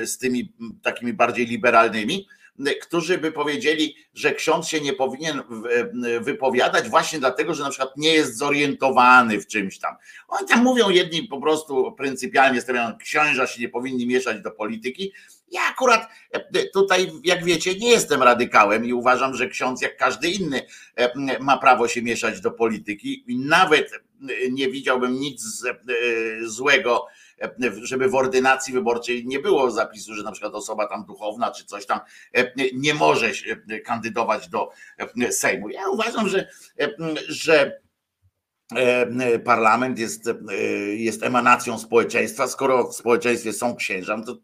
z 0.04 0.18
tymi 0.18 0.54
takimi 0.84 1.14
bardziej 1.14 1.46
liberalnymi, 1.46 2.28
którzy 2.82 3.18
by 3.18 3.32
powiedzieli, 3.32 3.96
że 4.14 4.34
ksiądz 4.34 4.68
się 4.68 4.82
nie 4.82 4.94
powinien 4.94 5.42
wypowiadać 6.22 6.90
właśnie 6.90 7.20
dlatego, 7.20 7.54
że 7.54 7.64
na 7.64 7.70
przykład 7.70 7.98
nie 7.98 8.14
jest 8.14 8.38
zorientowany 8.38 9.42
w 9.42 9.48
czymś 9.48 9.80
tam. 9.80 9.96
Oni 10.28 10.48
tam 10.48 10.64
mówią 10.64 10.90
jedni 10.90 11.24
po 11.24 11.42
prostu 11.42 11.92
pryncypialnie 11.92 12.62
stawiają, 12.62 12.98
księża 12.98 13.48
się 13.48 13.62
nie 13.62 13.70
powinni 13.70 14.08
mieszać 14.08 14.42
do 14.42 14.52
polityki. 14.52 15.14
Ja 15.52 15.62
akurat 15.62 16.10
e, 16.32 16.64
tutaj, 16.74 17.12
jak 17.24 17.44
wiecie, 17.44 17.76
nie 17.76 17.90
jestem 17.90 18.24
radykałem 18.24 18.86
i 18.86 18.94
uważam, 18.94 19.36
że 19.36 19.48
ksiądz, 19.48 19.82
jak 19.82 19.98
każdy 19.98 20.30
inny, 20.30 20.62
e, 20.96 21.40
ma 21.40 21.58
prawo 21.58 21.88
się 21.88 22.02
mieszać 22.02 22.42
do 22.42 22.52
polityki 22.52 23.24
i 23.28 23.38
nawet 23.38 23.92
nie 24.52 24.70
widziałbym 24.70 25.20
nic 25.20 25.66
e, 25.66 25.76
złego 26.46 27.08
żeby 27.84 28.10
w 28.10 28.16
ordynacji 28.16 28.74
wyborczej 28.74 29.28
nie 29.28 29.40
było 29.40 29.72
zapisu, 29.72 30.14
że 30.14 30.24
na 30.24 30.32
przykład 30.32 30.54
osoba 30.54 30.88
tam 30.88 31.06
duchowna 31.06 31.52
czy 31.52 31.66
coś 31.66 31.86
tam 31.86 32.00
e, 32.34 32.52
nie 32.74 32.94
może 32.94 33.32
kandydować 33.86 34.50
do 34.50 34.72
e, 35.22 35.32
Sejmu. 35.32 35.70
Ja 35.70 35.90
uważam, 35.90 36.30
że, 36.30 36.48
e, 36.80 36.90
że 37.28 37.80
parlament 39.46 40.00
jest, 40.00 40.30
jest 40.98 41.24
emanacją 41.24 41.80
społeczeństwa. 41.80 42.48
Skoro 42.48 42.88
w 42.88 42.96
społeczeństwie 42.96 43.54
są 43.54 43.76
księża, 43.76 44.18
no 44.18 44.26
to 44.26 44.38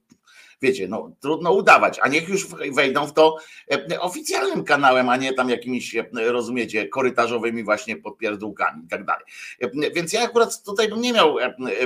wiecie, 0.64 0.88
no 0.88 1.12
trudno 1.20 1.52
udawać, 1.52 2.00
a 2.02 2.08
niech 2.08 2.30
już 2.30 2.48
wejdą 2.48 3.08
w 3.08 3.14
to 3.14 3.38
e, 3.72 4.00
oficjalnym 4.00 4.64
kanałem, 4.64 5.10
a 5.10 5.18
nie 5.18 5.34
tam 5.34 5.50
jakimiś, 5.50 5.96
e, 5.96 6.06
rozumiecie, 6.14 6.88
korytarzowymi 6.88 7.64
właśnie 7.64 7.96
podpierdółkami 7.98 8.86
i 8.86 8.88
tak 8.88 9.06
dalej. 9.06 9.24
E, 9.62 9.92
więc 9.92 10.14
ja 10.14 10.22
akurat 10.22 10.64
tutaj 10.64 10.90
bym 10.90 11.02
nie 11.02 11.14
miał 11.14 11.36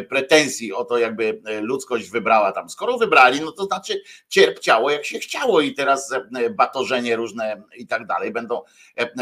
pretensji 0.10 0.74
o 0.74 0.86
to, 0.86 0.98
jakby 0.98 1.42
ludzkość 1.62 2.10
wybrała 2.10 2.52
tam. 2.52 2.70
Skoro 2.70 2.98
wybrali, 2.98 3.42
no 3.42 3.52
to 3.52 3.66
znaczy 3.66 4.02
cierpciało 4.30 4.92
jak 4.92 5.06
się 5.06 5.20
chciało 5.20 5.62
i 5.62 5.74
teraz 5.74 6.14
batorzenie 6.52 7.16
różne 7.16 7.64
i 7.78 7.88
tak 7.88 8.08
dalej 8.08 8.32
będą, 8.32 8.62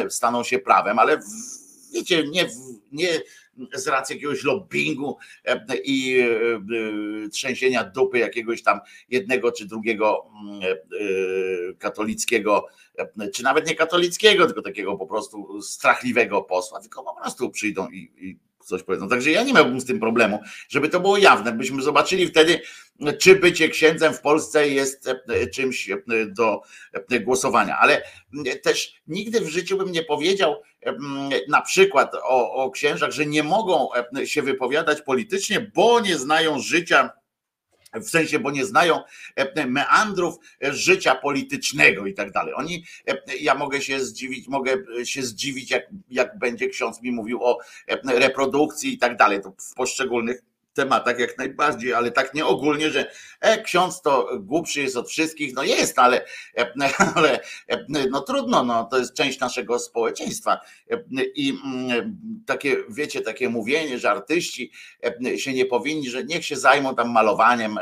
staną 0.10 0.44
się 0.44 0.60
prawem, 0.60 1.00
ale 1.00 1.20
wiecie, 1.94 2.28
nie, 2.28 2.48
nie 2.92 3.22
z 3.74 3.88
racji 3.88 4.16
jakiegoś 4.16 4.44
lobbingu 4.44 5.18
e, 5.46 5.66
i 5.84 6.20
e, 6.20 6.26
e, 6.26 7.30
trzęsienia 7.30 7.84
dupy 7.84 8.20
jakiegoś 8.20 8.64
tam 8.64 8.80
jednego 9.10 9.52
czy 9.52 9.66
drugiego 9.66 10.26
mm, 10.50 10.62
katolickiego, 11.80 12.68
czy 13.34 13.44
nawet 13.44 13.68
nie 13.68 13.76
katolickiego, 13.76 14.46
tylko 14.46 14.62
takiego 14.62 14.98
po 14.98 15.08
prostu 15.08 15.62
strachliwego 15.62 16.42
posła, 16.42 16.80
tylko 16.82 17.04
po 17.04 17.16
prostu 17.22 17.50
przyjdą 17.50 17.90
i, 17.90 18.12
i 18.18 18.40
coś 18.66 18.84
powiedzą. 18.84 19.10
Także 19.10 19.32
ja 19.32 19.44
nie 19.44 19.54
miałbym 19.54 19.82
z 19.82 19.86
tym 19.86 20.00
problemu, 20.00 20.40
żeby 20.70 20.90
to 20.90 21.00
było 21.00 21.18
jawne, 21.18 21.52
byśmy 21.52 21.82
zobaczyli 21.82 22.28
wtedy, 22.28 22.60
czy 23.20 23.36
bycie 23.36 23.70
księdzem 23.70 24.14
w 24.14 24.22
Polsce 24.22 24.70
jest 24.70 25.10
czymś 25.54 25.90
do 26.28 26.62
głosowania. 27.22 27.78
Ale 27.78 28.02
też 28.64 29.02
nigdy 29.08 29.42
w 29.42 29.50
życiu 29.50 29.78
bym 29.78 29.92
nie 29.92 30.04
powiedział 30.04 30.56
na 31.48 31.62
przykład 31.62 32.16
o, 32.16 32.54
o 32.54 32.72
księżach, 32.72 33.12
że 33.12 33.26
nie 33.26 33.44
mogą 33.44 33.88
się 34.26 34.42
wypowiadać 34.42 35.02
politycznie, 35.02 35.72
bo 35.76 36.00
nie 36.00 36.18
znają 36.18 36.60
życia 36.60 37.10
w 37.94 38.10
sensie, 38.10 38.40
bo 38.40 38.52
nie 38.52 38.66
znają 38.66 39.02
meandrów 39.68 40.36
życia 40.62 41.16
politycznego 41.16 42.06
i 42.06 42.14
tak 42.14 42.32
dalej. 42.32 42.54
Oni, 42.54 42.86
ja 43.40 43.56
mogę 43.56 43.82
się 43.82 44.00
zdziwić, 44.00 44.48
mogę 44.48 44.74
się 45.04 45.24
zdziwić, 45.24 45.72
jak, 45.72 45.84
jak 46.10 46.40
będzie 46.40 46.68
ksiądz 46.68 47.02
mi 47.02 47.12
mówił 47.12 47.44
o 47.44 47.58
reprodukcji 48.06 48.94
i 48.94 48.98
tak 48.98 49.18
dalej, 49.18 49.42
to 49.42 49.54
w 49.72 49.74
poszczególnych 49.74 50.42
tematach 50.76 51.20
jak 51.20 51.38
najbardziej, 51.38 51.94
ale 51.94 52.12
tak 52.12 52.34
nie 52.34 52.46
ogólnie, 52.46 52.90
że 52.90 53.12
e, 53.42 53.62
ksiądz 53.62 54.02
to 54.02 54.30
głupszy 54.40 54.82
jest 54.82 54.98
od 54.98 55.10
wszystkich, 55.10 55.54
no 55.56 55.64
jest, 55.64 56.00
ale, 56.00 56.26
e, 56.58 56.72
ale 57.16 57.40
e, 57.68 57.86
no 58.10 58.22
trudno, 58.22 58.64
no 58.64 58.84
to 58.84 58.98
jest 58.98 59.14
część 59.14 59.40
naszego 59.40 59.80
społeczeństwa. 59.80 60.60
I 61.36 61.60
mm, 61.66 62.18
takie, 62.46 62.78
wiecie, 62.90 63.22
takie 63.22 63.50
mówienie, 63.50 64.00
że 64.00 64.12
artyści 64.12 64.72
się 65.36 65.54
nie 65.54 65.66
powinni, 65.66 66.10
że 66.10 66.24
niech 66.24 66.46
się 66.46 66.56
zajmą 66.56 66.96
tam 66.96 67.12
malowaniem, 67.12 67.80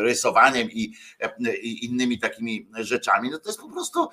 rysowaniem 0.00 0.70
i, 0.70 0.94
i 1.62 1.84
innymi 1.84 2.18
takimi 2.18 2.68
rzeczami, 2.74 3.30
no 3.30 3.38
to 3.38 3.48
jest 3.48 3.60
po 3.60 3.68
prostu 3.68 4.08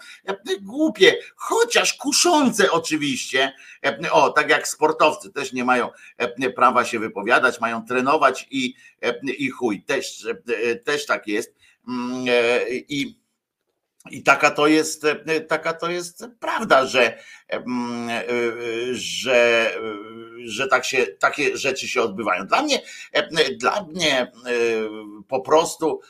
głupie, 0.62 1.16
chociaż 1.36 1.94
kuszące 1.94 2.72
oczywiście, 2.72 3.54
o, 4.12 4.30
tak 4.30 4.50
jak 4.50 4.68
sportowcy 4.68 5.32
też 5.32 5.54
nie 5.54 5.64
mają 5.64 5.90
prawa 6.56 6.86
się 6.86 7.00
wypowiadać, 7.00 7.60
mają 7.60 7.77
trenować 7.86 8.48
i, 8.52 8.74
i 9.38 9.50
chuj, 9.50 9.82
też, 9.82 10.28
też 10.86 11.06
tak 11.06 11.28
jest. 11.28 11.56
Mm, 11.88 12.26
e, 12.30 12.70
I, 12.70 13.20
i 14.12 14.24
taka 14.24 14.52
to 14.52 14.68
jest, 14.68 15.06
taka 15.48 15.74
to 15.74 15.92
jest 15.92 16.26
prawda, 16.40 16.86
że, 16.86 17.18
mm, 17.48 18.10
e, 18.10 18.24
że, 18.92 19.72
że 20.46 20.68
tak 20.68 20.86
się, 20.86 21.06
takie 21.06 21.58
rzeczy 21.58 21.88
się 21.88 22.02
odbywają. 22.02 22.48
Dla 22.48 22.64
mnie, 22.64 22.82
dla 23.58 23.84
mnie 23.84 24.22
e, 24.22 24.32
po 25.28 25.42
prostu 25.42 26.02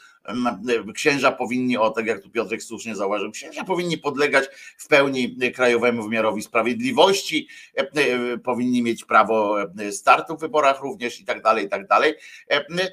księża 0.93 1.31
powinni, 1.31 1.77
o 1.77 1.89
tak 1.89 2.05
jak 2.05 2.21
tu 2.21 2.29
Piotrek 2.29 2.63
słusznie 2.63 2.95
zauważył, 2.95 3.31
księża 3.31 3.63
powinni 3.63 3.97
podlegać 3.97 4.45
w 4.77 4.87
pełni 4.87 5.37
krajowemu 5.55 6.03
wymiarowi 6.03 6.41
sprawiedliwości, 6.41 7.47
e, 7.77 7.81
e, 7.81 8.37
powinni 8.37 8.83
mieć 8.83 9.05
prawo 9.05 9.61
e, 9.61 9.91
startu 9.91 10.37
w 10.37 10.39
wyborach 10.39 10.81
również 10.81 11.19
i 11.19 11.25
tak 11.25 11.41
dalej, 11.41 11.65
i 11.65 11.69
tak 11.69 11.87
dalej. 11.87 12.13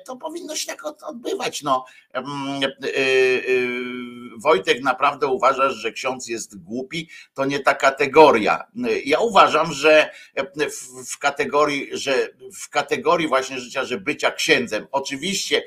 To 0.06 0.16
powinno 0.16 0.56
się 0.56 0.66
tak 0.66 0.84
odbywać. 1.02 1.62
No. 1.62 1.84
Wojtek 4.38 4.82
naprawdę 4.82 5.26
uważasz, 5.26 5.74
że 5.74 5.92
ksiądz 5.92 6.28
jest 6.28 6.62
głupi, 6.62 7.08
to 7.34 7.44
nie 7.44 7.60
ta 7.60 7.74
kategoria. 7.74 8.64
Ja 9.04 9.18
uważam, 9.20 9.72
że 9.72 10.10
w 11.06 11.18
kategorii, 11.18 11.88
że 11.92 12.28
w 12.54 12.68
kategorii 12.68 13.28
właśnie 13.28 13.60
życia, 13.60 13.84
że 13.84 14.00
bycia 14.00 14.30
księdzem, 14.30 14.86
oczywiście 14.92 15.62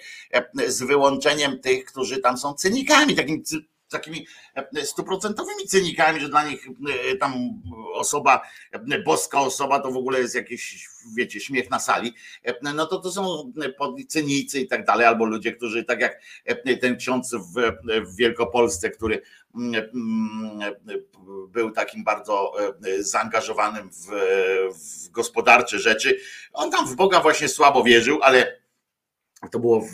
z 0.67 0.83
wyłączeniem 0.83 1.56
tych, 1.57 1.85
którzy 1.85 2.17
tam 2.17 2.37
są 2.37 2.53
cynikami, 2.53 3.15
takimi, 3.15 3.43
takimi 3.89 4.27
e, 4.55 4.85
stuprocentowymi 4.85 5.67
cynikami, 5.67 6.19
że 6.19 6.29
dla 6.29 6.49
nich 6.49 6.67
e, 7.11 7.15
tam 7.15 7.33
osoba, 7.93 8.41
e, 8.71 8.99
boska 9.03 9.39
osoba 9.39 9.79
to 9.79 9.91
w 9.91 9.97
ogóle 9.97 10.19
jest 10.19 10.35
jakiś, 10.35 10.89
wiecie, 11.17 11.39
śmiech 11.39 11.69
na 11.69 11.79
sali, 11.79 12.13
no 12.61 12.85
to 12.85 12.99
to 12.99 13.11
są 13.11 13.53
cynicy 14.07 14.59
i 14.59 14.67
tak 14.67 14.85
dalej, 14.85 15.05
albo 15.05 15.25
ludzie, 15.25 15.51
którzy 15.51 15.83
tak 15.83 15.99
jak 15.99 16.21
ten 16.81 16.97
ksiądz 16.97 17.35
w, 17.35 17.71
w 18.11 18.15
Wielkopolsce, 18.15 18.89
który 18.89 19.21
był 21.47 21.71
takim 21.71 22.03
bardzo 22.03 22.53
zaangażowanym 22.99 23.89
w, 23.89 24.07
w 24.73 25.09
gospodarcze 25.09 25.79
rzeczy. 25.79 26.19
On 26.53 26.71
tam 26.71 26.87
w 26.87 26.95
Boga 26.95 27.21
właśnie 27.21 27.47
słabo 27.47 27.83
wierzył, 27.83 28.19
ale 28.21 28.59
to 29.51 29.59
było 29.59 29.81
w, 29.81 29.93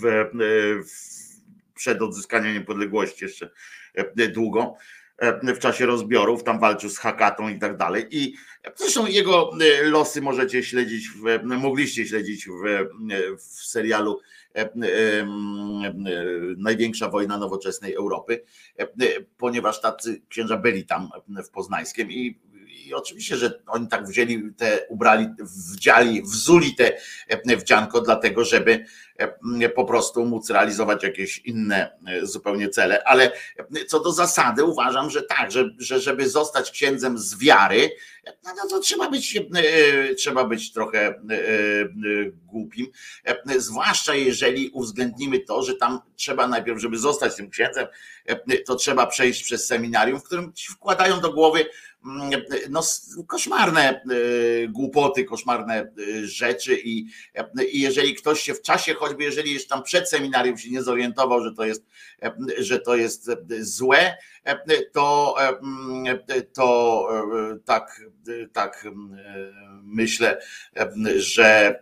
w 0.86 1.13
przed 1.84 2.02
odzyskaniem 2.02 2.54
niepodległości 2.54 3.26
jeszcze 3.26 3.50
e, 3.94 4.28
długo 4.28 4.76
e, 5.18 5.54
w 5.54 5.60
czasie 5.60 5.86
rozbiorów, 5.86 6.44
tam 6.44 6.60
walczył 6.60 6.90
z 6.90 6.98
Hakatą 6.98 7.50
i 7.50 7.60
tak 7.60 7.78
dalej. 7.78 8.06
I 8.12 8.34
zresztą 8.76 9.08
jego 9.08 9.52
e, 9.62 9.84
losy 9.84 10.22
możecie 10.22 10.64
śledzić, 10.64 11.10
w, 11.10 11.44
mogliście 11.44 12.06
śledzić 12.06 12.48
w, 12.48 12.88
w 13.38 13.66
serialu 13.66 14.20
Największa 16.58 17.10
wojna 17.10 17.38
nowoczesnej 17.38 17.94
Europy, 17.94 18.44
ponieważ 19.38 19.82
tacy 19.82 20.22
księża 20.30 20.58
byli 20.58 20.86
tam 20.86 21.10
w 21.46 21.50
Poznańskiem 21.50 22.12
i 22.12 22.40
i 22.74 22.94
oczywiście, 22.94 23.38
że 23.38 23.60
oni 23.68 23.88
tak 23.88 24.08
wzięli 24.08 24.54
te, 24.58 24.80
ubrali, 24.90 25.28
wdziali, 25.40 26.22
wzuli 26.22 26.76
te 26.76 26.98
wdzianko, 27.58 28.02
dlatego, 28.02 28.46
żeby 28.46 28.86
E, 29.18 29.70
po 29.70 29.86
prostu 29.86 30.26
móc 30.26 30.50
realizować 30.50 31.04
jakieś 31.04 31.38
inne 31.38 31.92
e, 32.08 32.26
zupełnie 32.26 32.70
cele. 32.70 33.04
Ale 33.04 33.32
co 33.88 34.00
do 34.00 34.12
zasady 34.12 34.64
uważam, 34.64 35.10
że 35.10 35.22
tak, 35.22 35.52
że, 35.52 35.70
że 35.78 36.00
żeby 36.00 36.30
zostać 36.30 36.72
księdzem 36.72 37.18
z 37.18 37.38
wiary, 37.38 37.90
no, 38.26 38.54
no 38.58 38.70
to 38.70 38.80
trzeba 38.80 39.10
być, 39.10 39.36
e, 39.36 40.16
trzeba 40.16 40.44
być 40.44 40.74
trochę 40.74 41.22
głupim, 42.46 42.88
zwłaszcza 43.58 44.16
jeżeli 44.16 44.70
uwzględnimy 44.70 45.40
to, 45.40 45.64
że 45.64 45.76
tam 45.76 46.00
trzeba 46.16 46.48
najpierw, 46.48 46.82
żeby 46.82 46.98
zostać 46.98 47.36
tym 47.36 47.50
księdzem, 47.50 47.88
to 48.66 48.76
trzeba 48.76 49.08
przejść 49.08 49.44
przez 49.44 49.68
seminarium, 49.68 50.20
w 50.20 50.24
którym 50.24 50.54
ci 50.54 50.72
wkładają 50.72 51.20
do 51.20 51.34
głowy 51.34 51.66
no, 52.70 52.82
koszmarne 53.28 54.02
głupoty, 54.70 55.26
koszmarne 55.26 55.92
rzeczy 56.24 56.78
i, 56.84 57.08
i 57.72 57.82
jeżeli 57.82 58.16
ktoś 58.16 58.42
się 58.42 58.54
w 58.54 58.62
czasie 58.62 58.94
choćby 58.94 59.24
jeżeli 59.24 59.54
jeszcze 59.54 59.70
tam 59.70 59.84
przed 59.84 60.10
seminarium 60.10 60.58
się 60.58 60.70
nie 60.70 60.84
zorientował, 60.84 61.44
że 61.44 61.54
to 61.54 61.66
jest, 61.66 61.86
że 62.58 62.80
to 62.80 62.96
jest 62.96 63.30
złe, 63.60 64.18
to, 64.94 65.36
to 66.54 67.08
tak, 67.66 68.02
tak 68.54 68.88
myślę, 69.84 70.42
że 71.16 71.80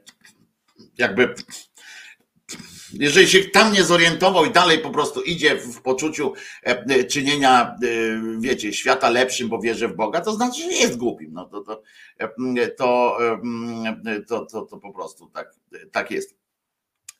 jakby 0.98 1.36
jeżeli 2.94 3.28
się 3.28 3.40
tam 3.44 3.74
nie 3.74 3.84
zorientował 3.84 4.46
i 4.46 4.52
dalej 4.52 4.80
po 4.80 4.90
prostu 4.90 5.22
idzie 5.22 5.56
w 5.56 5.82
poczuciu 5.82 6.34
czynienia, 7.10 7.76
wiecie, 8.40 8.74
świata 8.74 9.10
lepszym, 9.10 9.50
bo 9.50 9.60
wierzy 9.60 9.88
w 9.88 9.96
Boga, 9.96 10.22
to 10.22 10.34
znaczy, 10.34 10.62
że 10.62 10.72
jest 10.72 10.98
głupim. 10.98 11.34
No 11.34 11.46
to, 11.46 11.62
to, 11.62 11.82
to, 12.78 13.18
to, 14.28 14.46
to, 14.46 14.62
to 14.62 14.78
po 14.78 14.94
prostu 14.94 15.30
tak, 15.34 15.56
tak 15.92 16.12
jest. 16.12 16.41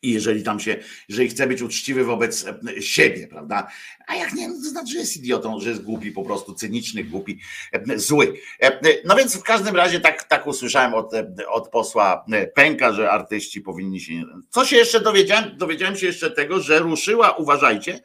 I 0.02 0.12
jeżeli 0.12 0.44
tam 0.44 0.60
się, 0.60 0.78
jeżeli 1.10 1.30
chce 1.30 1.48
być 1.48 1.62
uczciwy 1.62 2.04
wobec 2.04 2.46
e, 2.78 2.82
siebie, 2.82 3.28
prawda? 3.28 3.68
A 4.08 4.16
jak 4.16 4.34
nie, 4.34 4.48
no 4.48 4.54
to 4.54 4.70
znaczy, 4.70 4.94
że 4.94 5.00
jest 5.00 5.18
idiotą, 5.18 5.60
że 5.60 5.70
jest 5.70 5.84
głupi, 5.84 6.12
po 6.12 6.24
prostu 6.24 6.54
cyniczny, 6.54 7.04
głupi, 7.04 7.40
e, 7.72 8.00
zły. 8.00 8.34
E, 8.62 8.80
no 9.06 9.16
więc 9.16 9.36
w 9.36 9.44
każdym 9.44 9.76
razie 9.76 10.00
tak, 10.00 10.24
tak 10.24 10.48
usłyszałem 10.48 10.94
od, 10.94 11.12
od 11.50 11.70
posła 11.70 12.26
Pęka, 12.54 12.94
że 12.94 13.12
artyści 13.12 13.62
powinni 13.62 14.00
się. 14.00 14.14
Co 14.50 14.66
się 14.66 14.76
jeszcze 14.76 15.00
dowiedziałem? 15.00 15.58
Dowiedziałem 15.58 15.98
się 15.98 16.06
jeszcze 16.08 16.32
tego, 16.32 16.60
że 16.60 16.80
ruszyła, 16.80 17.32
uważajcie, 17.32 18.00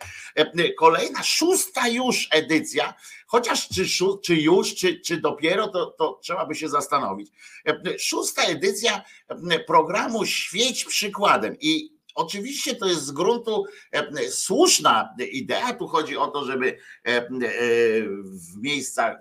kolejna, 0.79 1.23
szósta 1.23 1.89
już 1.89 2.29
edycja 2.31 2.95
chociaż 3.27 3.69
czy, 3.69 3.85
czy 4.25 4.35
już, 4.35 4.75
czy, 4.75 5.01
czy 5.01 5.21
dopiero, 5.21 5.69
to, 5.69 5.87
to 5.87 6.19
trzeba 6.23 6.47
by 6.47 6.55
się 6.55 6.69
zastanowić. 6.69 7.31
Szósta 7.99 8.43
edycja 8.43 9.05
programu 9.67 10.25
Świeć 10.25 10.85
przykładem 10.85 11.57
i 11.61 11.96
Oczywiście 12.17 12.75
to 12.75 12.87
jest 12.87 13.05
z 13.05 13.11
gruntu 13.11 13.65
e, 13.93 14.31
słuszna 14.31 15.15
idea. 15.33 15.73
Tu 15.73 15.89
chodzi 15.89 16.17
o 16.17 16.29
to, 16.29 16.45
żeby 16.45 16.79
e, 17.07 17.09
e, 17.09 17.27
w 18.33 18.57
miejscach, 18.57 19.21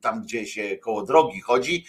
tam 0.00 0.22
gdzie 0.22 0.46
się 0.46 0.76
koło 0.76 1.02
drogi 1.02 1.40
chodzi, 1.40 1.86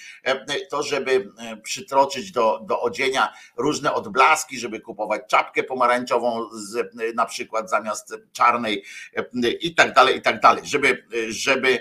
to 0.70 0.84
żeby 0.84 1.32
przytroczyć 1.64 2.32
do, 2.32 2.60
do 2.68 2.82
odzienia 2.82 3.34
różne 3.58 3.94
odblaski, 3.94 4.60
żeby 4.60 4.80
kupować 4.80 5.22
czapkę 5.30 5.64
pomarańczową 5.64 6.50
z, 6.54 6.96
na 7.16 7.26
przykład 7.26 7.70
zamiast 7.70 8.16
czarnej 8.32 8.84
i 9.62 9.76
tak 9.76 9.94
dalej, 9.94 10.18
i 10.18 10.22
tak 10.22 10.42
dalej, 10.42 10.64
żeby, 10.66 11.04
żeby 11.30 11.80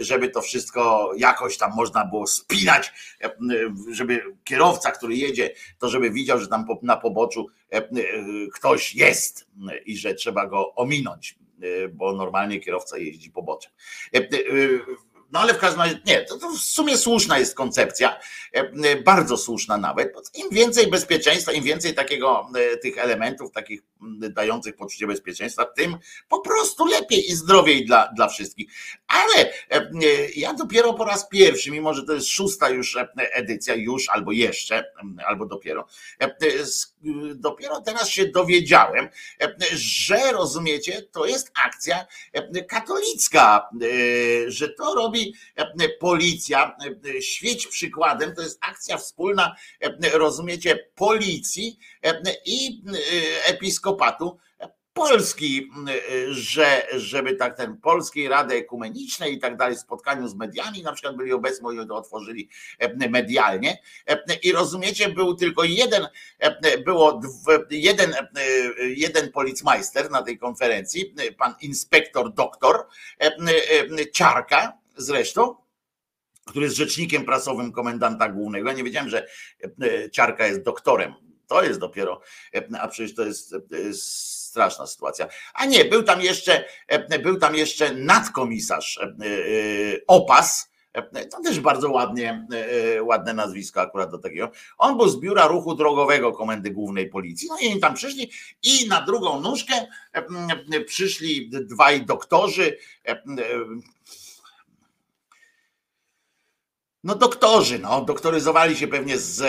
żeby 0.00 0.28
to 0.28 0.40
wszystko 0.40 1.12
jakoś 1.16 1.58
tam 1.58 1.72
można 1.74 2.04
było 2.04 2.26
spinać, 2.26 2.92
e, 3.24 3.30
żeby 3.90 4.22
kierowca, 4.44 4.90
który 4.90 5.16
jedzie, 5.16 5.50
to 5.78 5.88
żeby 5.88 6.10
widział, 6.10 6.38
że 6.38 6.48
tam 6.48 6.66
na 6.82 6.96
poboczu 6.96 7.46
e, 7.72 7.76
e, 7.76 7.90
ktoś 8.54 8.94
jest 8.94 9.48
i 9.86 9.96
że 9.96 10.14
trzeba 10.14 10.46
go 10.46 10.74
ominąć, 10.74 11.38
bo 11.92 12.12
normalnie 12.12 12.60
kierowca 12.60 12.98
jeździ 12.98 13.30
poboczem. 13.30 13.72
No 15.32 15.40
ale 15.40 15.54
w 15.54 15.58
każdym 15.58 15.80
razie 15.80 16.00
nie, 16.06 16.22
to, 16.22 16.38
to, 16.38 16.50
w 16.50 16.58
sumie 16.58 16.96
słuszna 16.96 17.38
jest 17.38 17.54
koncepcja, 17.54 18.20
bardzo 19.04 19.36
słuszna 19.36 19.76
nawet. 19.76 20.14
Im 20.34 20.50
więcej 20.50 20.86
bezpieczeństwa, 20.86 21.52
im 21.52 21.64
więcej 21.64 21.94
takiego 21.94 22.48
tych 22.82 22.98
elementów, 22.98 23.52
takich 23.52 23.82
dających 24.30 24.76
poczucie 24.76 25.06
bezpieczeństwa, 25.06 25.64
tym 25.64 25.96
po 26.28 26.40
prostu 26.40 26.86
lepiej 26.86 27.30
i 27.30 27.34
zdrowiej 27.34 27.84
dla, 27.84 28.12
dla 28.16 28.28
wszystkich. 28.28 28.72
Ale 29.06 29.52
e, 29.70 29.90
ja 30.36 30.54
dopiero 30.54 30.94
po 30.94 31.04
raz 31.04 31.28
pierwszy, 31.28 31.70
mimo 31.70 31.94
że 31.94 32.02
to 32.02 32.12
jest 32.12 32.28
szósta 32.28 32.68
już 32.68 32.96
e, 32.96 33.08
edycja, 33.16 33.74
już 33.74 34.08
albo 34.08 34.32
jeszcze, 34.32 34.92
albo 35.26 35.46
dopiero, 35.46 35.86
e, 36.20 36.34
dopiero 37.34 37.80
teraz 37.80 38.08
się 38.08 38.26
dowiedziałem, 38.26 39.08
że 39.72 40.32
rozumiecie, 40.32 41.02
to 41.02 41.26
jest 41.26 41.52
akcja 41.66 42.06
katolicka, 42.68 43.68
że 44.46 44.68
to 44.68 44.94
robi 44.94 45.19
robi 45.56 45.88
policja. 46.00 46.76
Świeć 47.20 47.66
przykładem, 47.66 48.34
to 48.34 48.42
jest 48.42 48.58
akcja 48.60 48.96
wspólna, 48.98 49.56
rozumiecie, 50.12 50.88
policji 50.94 51.78
i 52.44 52.82
episkopatu 53.46 54.38
Polski, 54.92 55.70
że, 56.30 56.86
żeby 56.96 57.34
tak 57.34 57.56
ten 57.56 57.76
Polskiej 57.76 58.28
Rady 58.28 58.54
Ekumenicznej 58.54 59.34
i 59.34 59.38
tak 59.38 59.56
dalej, 59.56 59.76
spotkaniu 59.76 60.28
z 60.28 60.34
mediami, 60.34 60.82
na 60.82 60.92
przykład 60.92 61.16
byli 61.16 61.32
obecni, 61.32 61.86
to 61.88 61.96
otworzyli 61.96 62.48
medialnie 63.10 63.78
i 64.42 64.52
rozumiecie, 64.52 65.08
był 65.08 65.34
tylko 65.34 65.64
jeden, 65.64 66.08
było 66.84 67.20
jeden, 67.70 68.14
jeden 68.96 69.32
policmeister 69.32 70.10
na 70.10 70.22
tej 70.22 70.38
konferencji, 70.38 71.14
pan 71.38 71.54
inspektor 71.60 72.34
doktor 72.34 72.86
Ciarka 74.12 74.79
zresztą, 74.96 75.56
który 76.46 76.64
jest 76.64 76.76
rzecznikiem 76.76 77.24
prasowym 77.24 77.72
komendanta 77.72 78.28
głównego. 78.28 78.68
Ja 78.68 78.74
nie 78.74 78.84
wiedziałem, 78.84 79.08
że 79.08 79.26
Ciarka 80.12 80.46
jest 80.46 80.62
doktorem. 80.62 81.14
To 81.46 81.62
jest 81.62 81.80
dopiero, 81.80 82.20
a 82.80 82.88
przecież 82.88 83.14
to 83.14 83.24
jest, 83.24 83.54
jest 83.70 84.30
straszna 84.50 84.86
sytuacja. 84.86 85.28
A 85.54 85.66
nie, 85.66 85.84
był 85.84 86.02
tam 86.02 86.20
jeszcze, 86.20 86.64
e, 86.88 87.18
był 87.18 87.36
tam 87.38 87.54
jeszcze 87.54 87.94
nadkomisarz 87.94 88.98
e, 88.98 89.02
e, 89.02 89.12
Opas, 90.06 90.70
to 91.30 91.42
też 91.44 91.60
bardzo 91.60 91.90
ładnie, 91.90 92.46
ładne 93.02 93.34
nazwisko 93.34 93.80
akurat 93.80 94.10
do 94.10 94.18
takiego. 94.18 94.50
On 94.78 94.96
był 94.96 95.08
z 95.08 95.20
biura 95.20 95.46
ruchu 95.46 95.74
drogowego 95.74 96.32
Komendy 96.32 96.70
Głównej 96.70 97.08
Policji. 97.08 97.48
No 97.48 97.58
i 97.58 97.72
oni 97.72 97.80
tam 97.80 97.94
przyszli 97.94 98.30
i 98.62 98.88
na 98.88 99.00
drugą 99.00 99.40
nóżkę 99.40 99.86
przyszli 100.86 101.50
dwaj 101.50 102.06
doktorzy, 102.06 102.76
no 107.04 107.14
doktorzy, 107.14 107.78
no, 107.78 108.04
doktoryzowali 108.04 108.76
się 108.76 108.88
pewnie 108.88 109.18
z, 109.18 109.42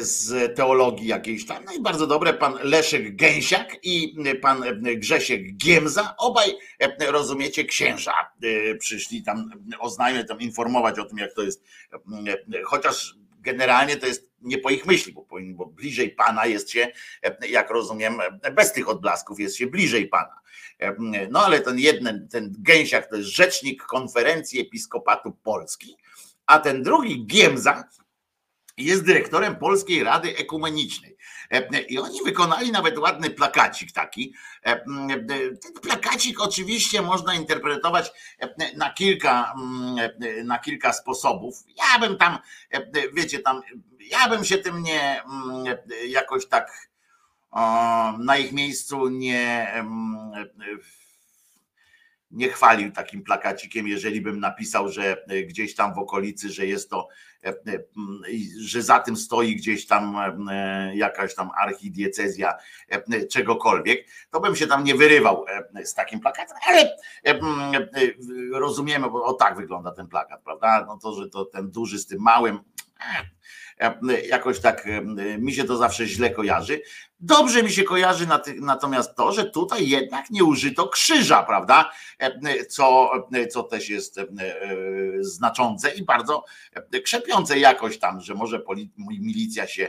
z 0.00 0.56
teologii 0.56 1.06
jakiejś 1.06 1.46
tam. 1.46 1.64
No 1.64 1.72
i 1.72 1.80
bardzo 1.80 2.06
dobre, 2.06 2.34
pan 2.34 2.58
Leszek 2.62 3.16
Gęsiak 3.16 3.76
i 3.82 4.16
pan 4.42 4.64
Grzesiek 4.82 5.56
Giemza, 5.56 6.14
obaj, 6.18 6.54
rozumiecie, 7.08 7.64
księża 7.64 8.12
y, 8.44 8.76
przyszli 8.80 9.22
tam 9.22 9.50
oznajmiać, 9.78 10.28
tam 10.28 10.40
informować 10.40 10.98
o 10.98 11.04
tym, 11.04 11.18
jak 11.18 11.34
to 11.34 11.42
jest, 11.42 11.64
chociaż 12.64 13.14
generalnie 13.40 13.96
to 13.96 14.06
jest 14.06 14.30
nie 14.42 14.58
po 14.58 14.70
ich 14.70 14.86
myśli, 14.86 15.12
bo, 15.12 15.26
bo 15.54 15.66
bliżej 15.66 16.10
Pana 16.10 16.46
jest 16.46 16.70
się, 16.70 16.88
jak 17.48 17.70
rozumiem, 17.70 18.18
bez 18.52 18.72
tych 18.72 18.88
odblasków 18.88 19.40
jest 19.40 19.56
się 19.56 19.66
bliżej 19.66 20.08
Pana. 20.08 20.40
No 21.30 21.44
ale 21.44 21.60
ten 21.60 21.78
jeden, 21.78 22.28
ten 22.28 22.54
gęsiak 22.58 23.10
to 23.10 23.16
jest 23.16 23.28
rzecznik 23.28 23.82
konferencji 23.82 24.60
episkopatu 24.60 25.32
Polski, 25.32 25.96
a 26.50 26.58
ten 26.58 26.82
drugi 26.82 27.26
Giemza 27.26 27.84
jest 28.76 29.04
dyrektorem 29.04 29.56
Polskiej 29.56 30.04
Rady 30.04 30.36
Ekumenicznej. 30.36 31.16
I 31.88 31.98
oni 31.98 32.18
wykonali 32.24 32.72
nawet 32.72 32.98
ładny 32.98 33.30
plakacik 33.30 33.92
taki. 33.92 34.34
Ten 34.62 35.80
plakacik 35.82 36.40
oczywiście 36.40 37.02
można 37.02 37.34
interpretować 37.34 38.12
na 38.76 38.92
kilka, 38.92 39.54
na 40.44 40.58
kilka 40.58 40.92
sposobów. 40.92 41.54
Ja 41.76 41.98
bym 41.98 42.16
tam, 42.16 42.38
wiecie, 43.12 43.38
tam, 43.38 43.60
ja 44.00 44.28
bym 44.28 44.44
się 44.44 44.58
tym 44.58 44.82
nie 44.82 45.22
jakoś 46.06 46.46
tak 46.46 46.88
na 48.18 48.36
ich 48.36 48.52
miejscu 48.52 49.08
nie 49.08 49.72
nie 52.30 52.48
chwalił 52.48 52.92
takim 52.92 53.22
plakacikiem, 53.22 53.88
jeżeli 53.88 54.20
bym 54.20 54.40
napisał, 54.40 54.88
że 54.88 55.24
e, 55.28 55.42
gdzieś 55.42 55.74
tam 55.74 55.94
w 55.94 55.98
okolicy, 55.98 56.48
że 56.48 56.66
jest 56.66 56.90
to, 56.90 57.08
e, 57.44 57.48
e, 57.48 57.54
że 58.60 58.82
za 58.82 58.98
tym 58.98 59.16
stoi 59.16 59.56
gdzieś 59.56 59.86
tam 59.86 60.16
jakaś 60.94 61.34
tam 61.34 61.50
archidiecezja 61.62 62.54
czegokolwiek, 63.30 64.06
to 64.30 64.40
bym 64.40 64.56
się 64.56 64.66
tam 64.66 64.84
nie 64.84 64.94
wyrywał 64.94 65.44
z 65.84 65.94
takim 65.94 66.20
plakatem, 66.20 66.56
ale 66.66 66.96
rozumiemy, 68.52 69.10
bo 69.10 69.24
o 69.24 69.32
tak 69.32 69.56
wygląda 69.56 69.92
ten 69.92 70.08
plakat, 70.08 70.42
prawda? 70.42 70.84
No 70.88 70.98
to, 70.98 71.12
że 71.12 71.28
to 71.28 71.44
ten 71.44 71.70
duży 71.70 71.98
z 71.98 72.06
tym 72.06 72.20
małym, 72.22 72.58
jakoś 74.28 74.60
tak 74.60 74.88
mi 75.38 75.52
się 75.52 75.64
to 75.64 75.76
zawsze 75.76 76.06
źle 76.06 76.30
kojarzy. 76.30 76.80
Dobrze 77.22 77.62
mi 77.62 77.72
się 77.72 77.84
kojarzy 77.84 78.26
natomiast 78.60 79.16
to, 79.16 79.32
że 79.32 79.44
tutaj 79.44 79.88
jednak 79.88 80.30
nie 80.30 80.44
użyto 80.44 80.88
krzyża, 80.88 81.42
prawda? 81.42 81.92
Co, 82.68 83.10
co 83.50 83.62
też 83.62 83.88
jest 83.88 84.18
e, 84.18 84.26
znaczące 85.20 85.90
i 85.90 86.04
bardzo 86.04 86.44
krzepiące 87.04 87.58
jakoś 87.58 87.98
tam, 87.98 88.20
że 88.20 88.34
może 88.34 88.62
milicja 88.98 89.66
się, 89.66 89.88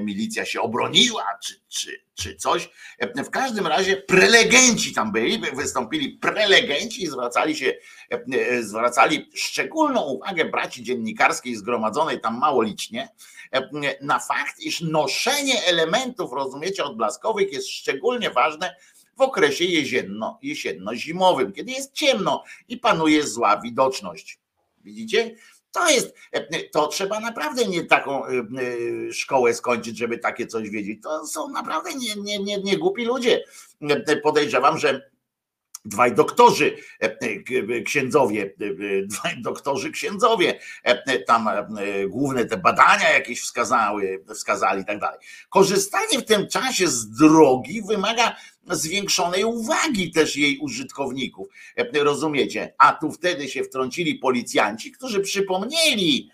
milicja 0.00 0.44
się 0.44 0.60
obroniła, 0.60 1.24
czy, 1.42 1.54
czy, 1.68 2.02
czy 2.14 2.36
coś. 2.36 2.70
W 3.16 3.30
każdym 3.30 3.66
razie 3.66 3.96
prelegenci 3.96 4.94
tam 4.94 5.12
byli, 5.12 5.38
wystąpili 5.54 6.10
prelegenci 6.10 7.02
i 7.02 7.06
zwracali 7.06 7.56
się, 7.56 7.74
zwracali 8.60 9.30
szczególną 9.34 10.02
uwagę 10.02 10.44
braci 10.44 10.82
dziennikarskiej 10.82 11.56
zgromadzonej 11.56 12.20
tam 12.20 12.38
mało 12.38 12.62
licznie 12.62 13.08
na 14.00 14.18
fakt, 14.18 14.60
iż 14.60 14.80
noszenie 14.80 15.64
elementów, 15.64 16.32
rozumiecie, 16.32 16.84
odblaskowych 16.84 17.52
jest 17.52 17.68
szczególnie 17.68 18.30
ważne 18.30 18.76
w 19.16 19.20
okresie 19.20 19.64
jesienno, 19.64 20.38
jesienno-zimowym, 20.42 21.52
kiedy 21.52 21.72
jest 21.72 21.92
ciemno 21.92 22.44
i 22.68 22.76
panuje 22.76 23.26
zła 23.26 23.60
widoczność. 23.60 24.38
Widzicie? 24.84 25.34
To 25.72 25.90
jest, 25.90 26.14
to 26.72 26.86
trzeba 26.86 27.20
naprawdę 27.20 27.64
nie 27.64 27.84
taką 27.84 28.26
e, 28.26 28.30
e, 28.30 29.12
szkołę 29.12 29.54
skończyć, 29.54 29.98
żeby 29.98 30.18
takie 30.18 30.46
coś 30.46 30.70
wiedzieć. 30.70 31.02
To 31.02 31.26
są 31.26 31.48
naprawdę 31.48 31.94
nie, 31.94 32.14
nie, 32.16 32.38
nie, 32.38 32.58
nie 32.58 32.78
głupi 32.78 33.04
ludzie. 33.04 33.44
Podejrzewam, 34.22 34.78
że 34.78 35.10
dwaj 35.86 36.14
doktorzy, 36.14 36.76
e, 37.02 37.16
e, 37.76 37.82
księdzowie, 37.82 38.54
e, 38.60 39.06
dwaj 39.06 39.42
doktorzy 39.42 39.90
księdzowie, 39.90 40.58
tam 41.26 41.48
główne 42.08 42.44
te 42.44 42.56
badania 42.56 43.10
jakieś 43.10 43.40
wskazały, 43.40 44.24
wskazali 44.34 44.82
i 44.82 44.84
tak 44.84 44.98
dalej. 44.98 45.18
Korzystanie 45.48 46.18
w 46.18 46.24
tym 46.24 46.48
czasie 46.48 46.88
z 46.88 47.10
drogi 47.10 47.82
wymaga 47.82 48.36
zwiększonej 48.70 49.44
uwagi 49.44 50.10
też 50.10 50.36
jej 50.36 50.58
użytkowników. 50.58 51.48
Rozumiecie? 51.92 52.74
A 52.78 52.92
tu 52.92 53.12
wtedy 53.12 53.48
się 53.48 53.64
wtrącili 53.64 54.14
policjanci, 54.14 54.92
którzy 54.92 55.20
przypomnieli, 55.20 56.30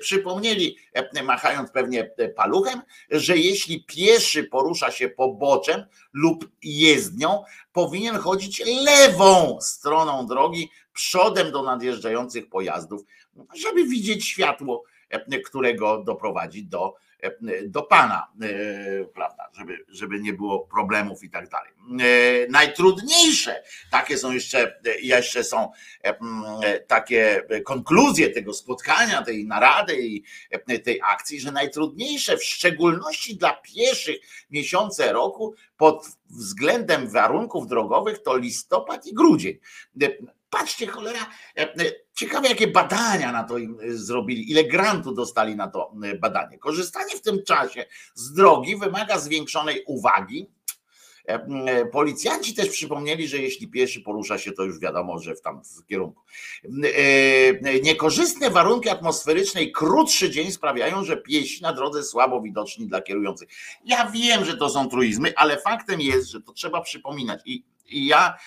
przypomnieli, 0.00 0.76
machając 1.22 1.70
pewnie 1.70 2.10
paluchem, 2.36 2.82
że 3.10 3.36
jeśli 3.36 3.84
pieszy 3.84 4.44
porusza 4.44 4.90
się 4.90 5.08
poboczem 5.08 5.84
lub 6.12 6.48
jezdnią, 6.62 7.44
powinien 7.72 8.16
chodzić 8.16 8.62
lewą 8.84 9.58
stroną 9.60 10.26
drogi, 10.26 10.70
przodem 10.92 11.52
do 11.52 11.62
nadjeżdżających 11.62 12.48
pojazdów, 12.48 13.02
żeby 13.54 13.84
widzieć 13.84 14.24
światło, 14.24 14.84
którego 15.44 16.04
doprowadzi 16.04 16.64
do 16.64 16.94
do 17.66 17.82
Pana, 17.82 18.32
e, 18.42 19.04
prawda, 19.04 19.50
żeby, 19.52 19.84
żeby 19.88 20.20
nie 20.20 20.32
było 20.32 20.60
problemów 20.60 21.24
i 21.24 21.30
tak 21.30 21.48
dalej. 21.48 21.72
E, 22.00 22.48
najtrudniejsze, 22.48 23.62
takie 23.90 24.18
są 24.18 24.32
jeszcze, 24.32 24.80
jeszcze 25.02 25.44
są 25.44 25.70
e, 26.02 26.80
takie 26.80 27.42
konkluzje 27.64 28.30
tego 28.30 28.52
spotkania, 28.52 29.22
tej 29.22 29.46
narady 29.46 29.96
i 30.02 30.24
tej 30.84 31.00
akcji, 31.02 31.40
że 31.40 31.52
najtrudniejsze 31.52 32.36
w 32.36 32.44
szczególności 32.44 33.36
dla 33.36 33.52
pieszych 33.52 34.16
miesiące 34.50 35.12
roku 35.12 35.54
pod 35.76 36.06
względem 36.30 37.08
warunków 37.08 37.66
drogowych 37.66 38.22
to 38.22 38.36
listopad 38.36 39.06
i 39.06 39.14
grudzień. 39.14 39.58
Patrzcie, 40.50 40.86
cholera, 40.86 41.26
e, 41.56 41.62
e, 41.62 41.92
ciekawe 42.14 42.48
jakie 42.48 42.66
badania 42.66 43.32
na 43.32 43.44
to 43.44 43.58
im 43.58 43.78
e, 43.82 43.92
zrobili, 43.92 44.50
ile 44.50 44.64
grantu 44.64 45.14
dostali 45.14 45.56
na 45.56 45.68
to 45.68 45.92
badanie. 46.20 46.58
Korzystanie 46.58 47.16
w 47.16 47.22
tym 47.22 47.44
czasie 47.44 47.86
z 48.14 48.32
drogi 48.32 48.76
wymaga 48.76 49.18
zwiększonej 49.18 49.84
uwagi. 49.86 50.50
Policjanci 51.92 52.54
też 52.54 52.68
przypomnieli, 52.68 53.28
że 53.28 53.38
jeśli 53.38 53.68
pieszy 53.68 54.00
porusza 54.00 54.38
się, 54.38 54.52
to 54.52 54.64
już 54.64 54.78
wiadomo, 54.80 55.18
że 55.18 55.34
w 55.34 55.40
tam 55.40 55.62
kierunku. 55.88 56.22
Niekorzystne 57.82 58.50
warunki 58.50 58.88
atmosferyczne 58.88 59.62
i 59.62 59.72
krótszy 59.72 60.30
dzień 60.30 60.52
sprawiają, 60.52 61.04
że 61.04 61.16
piesi 61.16 61.62
na 61.62 61.72
drodze 61.72 62.02
słabo 62.02 62.40
widoczni 62.40 62.86
dla 62.86 63.02
kierujących. 63.02 63.48
Ja 63.84 64.10
wiem, 64.10 64.44
że 64.44 64.56
to 64.56 64.68
są 64.68 64.88
truizmy, 64.88 65.32
ale 65.36 65.60
faktem 65.60 66.00
jest, 66.00 66.30
że 66.30 66.40
to 66.40 66.52
trzeba 66.52 66.80
przypominać 66.80 67.40
i 67.44 67.64
i 67.88 68.06
ja 68.06 68.38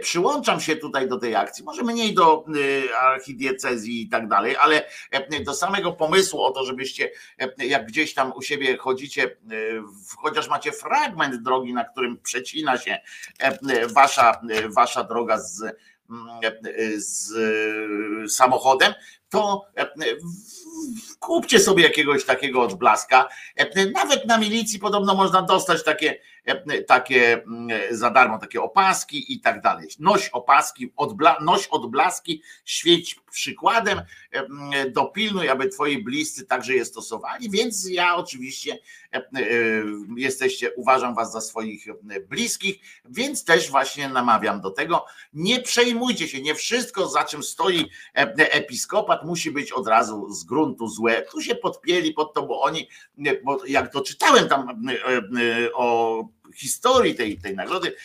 przyłączam 0.00 0.60
się 0.60 0.76
tutaj 0.76 1.08
do 1.08 1.18
tej 1.18 1.34
akcji, 1.34 1.64
może 1.64 1.82
mniej 1.82 2.14
do 2.14 2.44
y, 2.56 2.96
archidiecezji 2.96 4.02
i 4.02 4.08
tak 4.08 4.28
dalej, 4.28 4.56
ale 4.56 4.84
e, 5.10 5.40
do 5.40 5.54
samego 5.54 5.92
pomysłu 5.92 6.42
o 6.42 6.50
to, 6.50 6.64
żebyście 6.64 7.10
e, 7.38 7.66
jak 7.66 7.86
gdzieś 7.86 8.14
tam 8.14 8.32
u 8.36 8.42
siebie 8.42 8.76
chodzicie, 8.76 9.36
chociaż 10.16 10.48
macie 10.48 10.72
fragment 10.72 11.42
drogi, 11.42 11.74
na 11.74 11.84
którym 11.84 12.18
przecina 12.18 12.78
się 12.78 12.98
wasza, 13.94 14.40
wasza 14.68 15.04
droga 15.04 15.38
z 15.38 15.76
z 16.96 18.32
samochodem, 18.32 18.94
to 19.28 19.66
kupcie 21.20 21.60
sobie 21.60 21.82
jakiegoś 21.82 22.24
takiego 22.24 22.62
odblaska. 22.62 23.28
Nawet 23.94 24.26
na 24.26 24.38
milicji 24.38 24.78
podobno 24.78 25.14
można 25.14 25.42
dostać 25.42 25.84
takie, 25.84 26.18
takie 26.86 27.42
za 27.90 28.10
darmo, 28.10 28.38
takie 28.38 28.62
opaski 28.62 29.34
i 29.34 29.40
tak 29.40 29.60
dalej. 29.60 29.88
Noś 29.98 30.28
opaski, 30.28 30.92
odbla, 30.96 31.38
noś 31.40 31.66
odblaski, 31.66 32.42
świeć 32.64 33.20
przykładem, 33.36 34.02
dopilnuj, 34.90 35.48
aby 35.48 35.68
twoi 35.68 36.02
bliscy 36.02 36.46
także 36.46 36.74
je 36.74 36.84
stosowali, 36.84 37.50
więc 37.50 37.88
ja 37.90 38.16
oczywiście 38.16 38.78
jesteście, 40.16 40.72
uważam 40.74 41.14
was 41.14 41.32
za 41.32 41.40
swoich 41.40 41.86
bliskich, 42.28 42.76
więc 43.04 43.44
też 43.44 43.70
właśnie 43.70 44.08
namawiam 44.08 44.60
do 44.60 44.70
tego. 44.70 45.04
Nie 45.32 45.62
przejmujcie 45.62 46.28
się, 46.28 46.42
nie 46.42 46.54
wszystko 46.54 47.08
za 47.08 47.24
czym 47.24 47.42
stoi 47.42 47.90
episkopat 48.36 49.24
musi 49.24 49.50
być 49.50 49.72
od 49.72 49.86
razu 49.86 50.32
z 50.34 50.44
gruntu 50.44 50.88
złe. 50.88 51.22
Tu 51.22 51.40
się 51.40 51.54
podpieli 51.54 52.12
pod 52.12 52.34
to, 52.34 52.42
bo 52.42 52.60
oni, 52.60 52.88
bo 53.44 53.66
jak 53.66 53.92
doczytałem 53.92 54.48
tam 54.48 54.82
o 55.74 56.24
historii 56.54 57.14
tej, 57.14 57.38
tej 57.38 57.54
nagrody, 57.54 57.96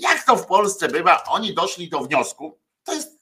jak 0.00 0.26
to 0.26 0.36
w 0.36 0.46
Polsce 0.46 0.88
bywa, 0.88 1.24
oni 1.24 1.54
doszli 1.54 1.88
do 1.88 2.00
wniosku, 2.00 2.58
to 2.84 2.94
jest, 2.94 3.17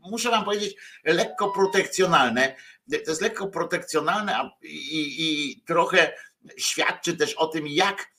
muszę 0.00 0.30
wam 0.30 0.44
powiedzieć, 0.44 0.76
lekko 1.04 1.50
protekcjonalne. 1.50 2.56
To 2.90 3.10
jest 3.10 3.20
lekko 3.20 3.46
protekcjonalne 3.48 4.50
i, 4.62 5.16
i 5.18 5.60
trochę 5.66 6.12
świadczy 6.58 7.16
też 7.16 7.34
o 7.34 7.46
tym, 7.46 7.66
jak 7.66 8.15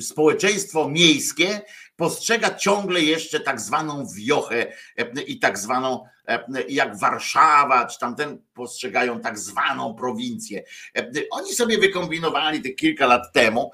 społeczeństwo 0.00 0.88
miejskie 0.88 1.60
postrzega 1.96 2.54
ciągle 2.54 3.00
jeszcze 3.00 3.40
tak 3.40 3.60
zwaną 3.60 4.06
wiochę 4.16 4.72
i 5.26 5.38
tak 5.38 5.58
zwaną, 5.58 6.04
jak 6.68 6.98
Warszawa, 6.98 7.86
czy 7.86 7.98
tamten 7.98 8.42
postrzegają 8.54 9.20
tak 9.20 9.38
zwaną 9.38 9.94
prowincję. 9.94 10.62
Oni 11.30 11.52
sobie 11.52 11.78
wykombinowali 11.78 12.62
te 12.62 12.70
kilka 12.70 13.06
lat 13.06 13.32
temu, 13.32 13.70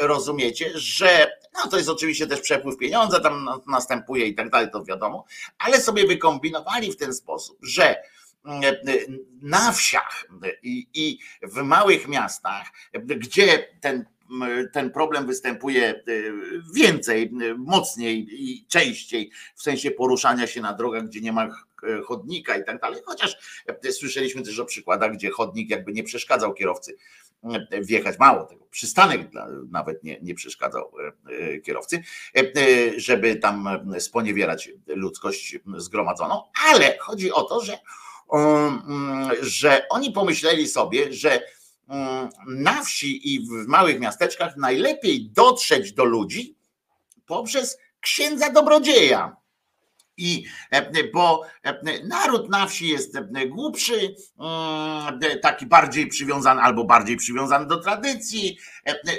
rozumiecie, 0.00 0.70
że 0.74 1.30
no 1.54 1.70
to 1.70 1.76
jest 1.76 1.88
oczywiście 1.88 2.26
też 2.26 2.40
przepływ 2.40 2.78
pieniądza, 2.78 3.20
tam 3.20 3.48
następuje 3.66 4.26
i 4.26 4.34
tak 4.34 4.50
dalej, 4.50 4.68
to 4.72 4.84
wiadomo, 4.84 5.24
ale 5.58 5.80
sobie 5.80 6.06
wykombinowali 6.06 6.92
w 6.92 6.96
ten 6.96 7.14
sposób, 7.14 7.58
że 7.62 8.02
na 9.42 9.72
wsiach 9.72 10.26
i 10.94 11.18
w 11.42 11.62
małych 11.62 12.08
miastach, 12.08 12.66
gdzie 13.04 13.68
ten 13.80 14.04
ten 14.72 14.90
problem 14.90 15.26
występuje 15.26 16.02
y, 16.08 16.32
więcej, 16.74 17.30
y, 17.42 17.54
mocniej 17.58 18.26
i 18.30 18.66
częściej 18.66 19.30
w 19.54 19.62
sensie 19.62 19.90
poruszania 19.90 20.46
się 20.46 20.60
na 20.60 20.72
drogach, 20.72 21.04
gdzie 21.04 21.20
nie 21.20 21.32
ma 21.32 21.48
chodnika 22.04 22.56
i 22.56 22.64
tak 22.64 22.80
dalej. 22.80 23.00
Chociaż 23.06 23.36
y, 23.84 23.92
słyszeliśmy 23.92 24.42
też 24.42 24.58
o 24.58 24.64
przykładach, 24.64 25.12
gdzie 25.12 25.30
chodnik 25.30 25.70
jakby 25.70 25.92
nie 25.92 26.02
przeszkadzał 26.02 26.54
kierowcy 26.54 26.96
wjechać. 27.82 28.18
Mało 28.18 28.44
tego, 28.44 28.66
przystanek 28.70 29.20
nawet 29.70 30.04
nie, 30.04 30.18
nie 30.22 30.34
przeszkadzał 30.34 30.92
kierowcy, 31.64 32.02
żeby 32.96 33.36
tam 33.36 33.68
sponiewierać 33.98 34.70
ludzkość 34.86 35.58
zgromadzoną, 35.76 36.42
ale 36.70 36.98
chodzi 36.98 37.32
o 37.32 37.42
to, 37.42 37.60
że, 37.60 37.78
mm, 38.32 39.30
że 39.42 39.88
oni 39.88 40.12
pomyśleli 40.12 40.68
sobie, 40.68 41.12
że 41.12 41.40
na 42.46 42.82
wsi 42.82 43.34
i 43.34 43.40
w 43.40 43.66
małych 43.66 44.00
miasteczkach 44.00 44.56
najlepiej 44.56 45.30
dotrzeć 45.30 45.92
do 45.92 46.04
ludzi 46.04 46.56
poprzez 47.26 47.78
księdza 48.00 48.50
dobrodzieja. 48.50 49.36
I 50.16 50.44
e, 50.70 51.04
bo 51.04 51.42
e, 51.62 52.02
naród 52.04 52.50
na 52.50 52.66
wsi 52.66 52.88
jest 52.88 53.16
e, 53.16 53.46
głupszy, 53.46 54.14
mm, 54.38 55.20
taki 55.42 55.66
bardziej 55.66 56.06
przywiązany 56.06 56.60
albo 56.60 56.84
bardziej 56.84 57.16
przywiązany 57.16 57.66
do 57.66 57.76
tradycji. 57.76 58.58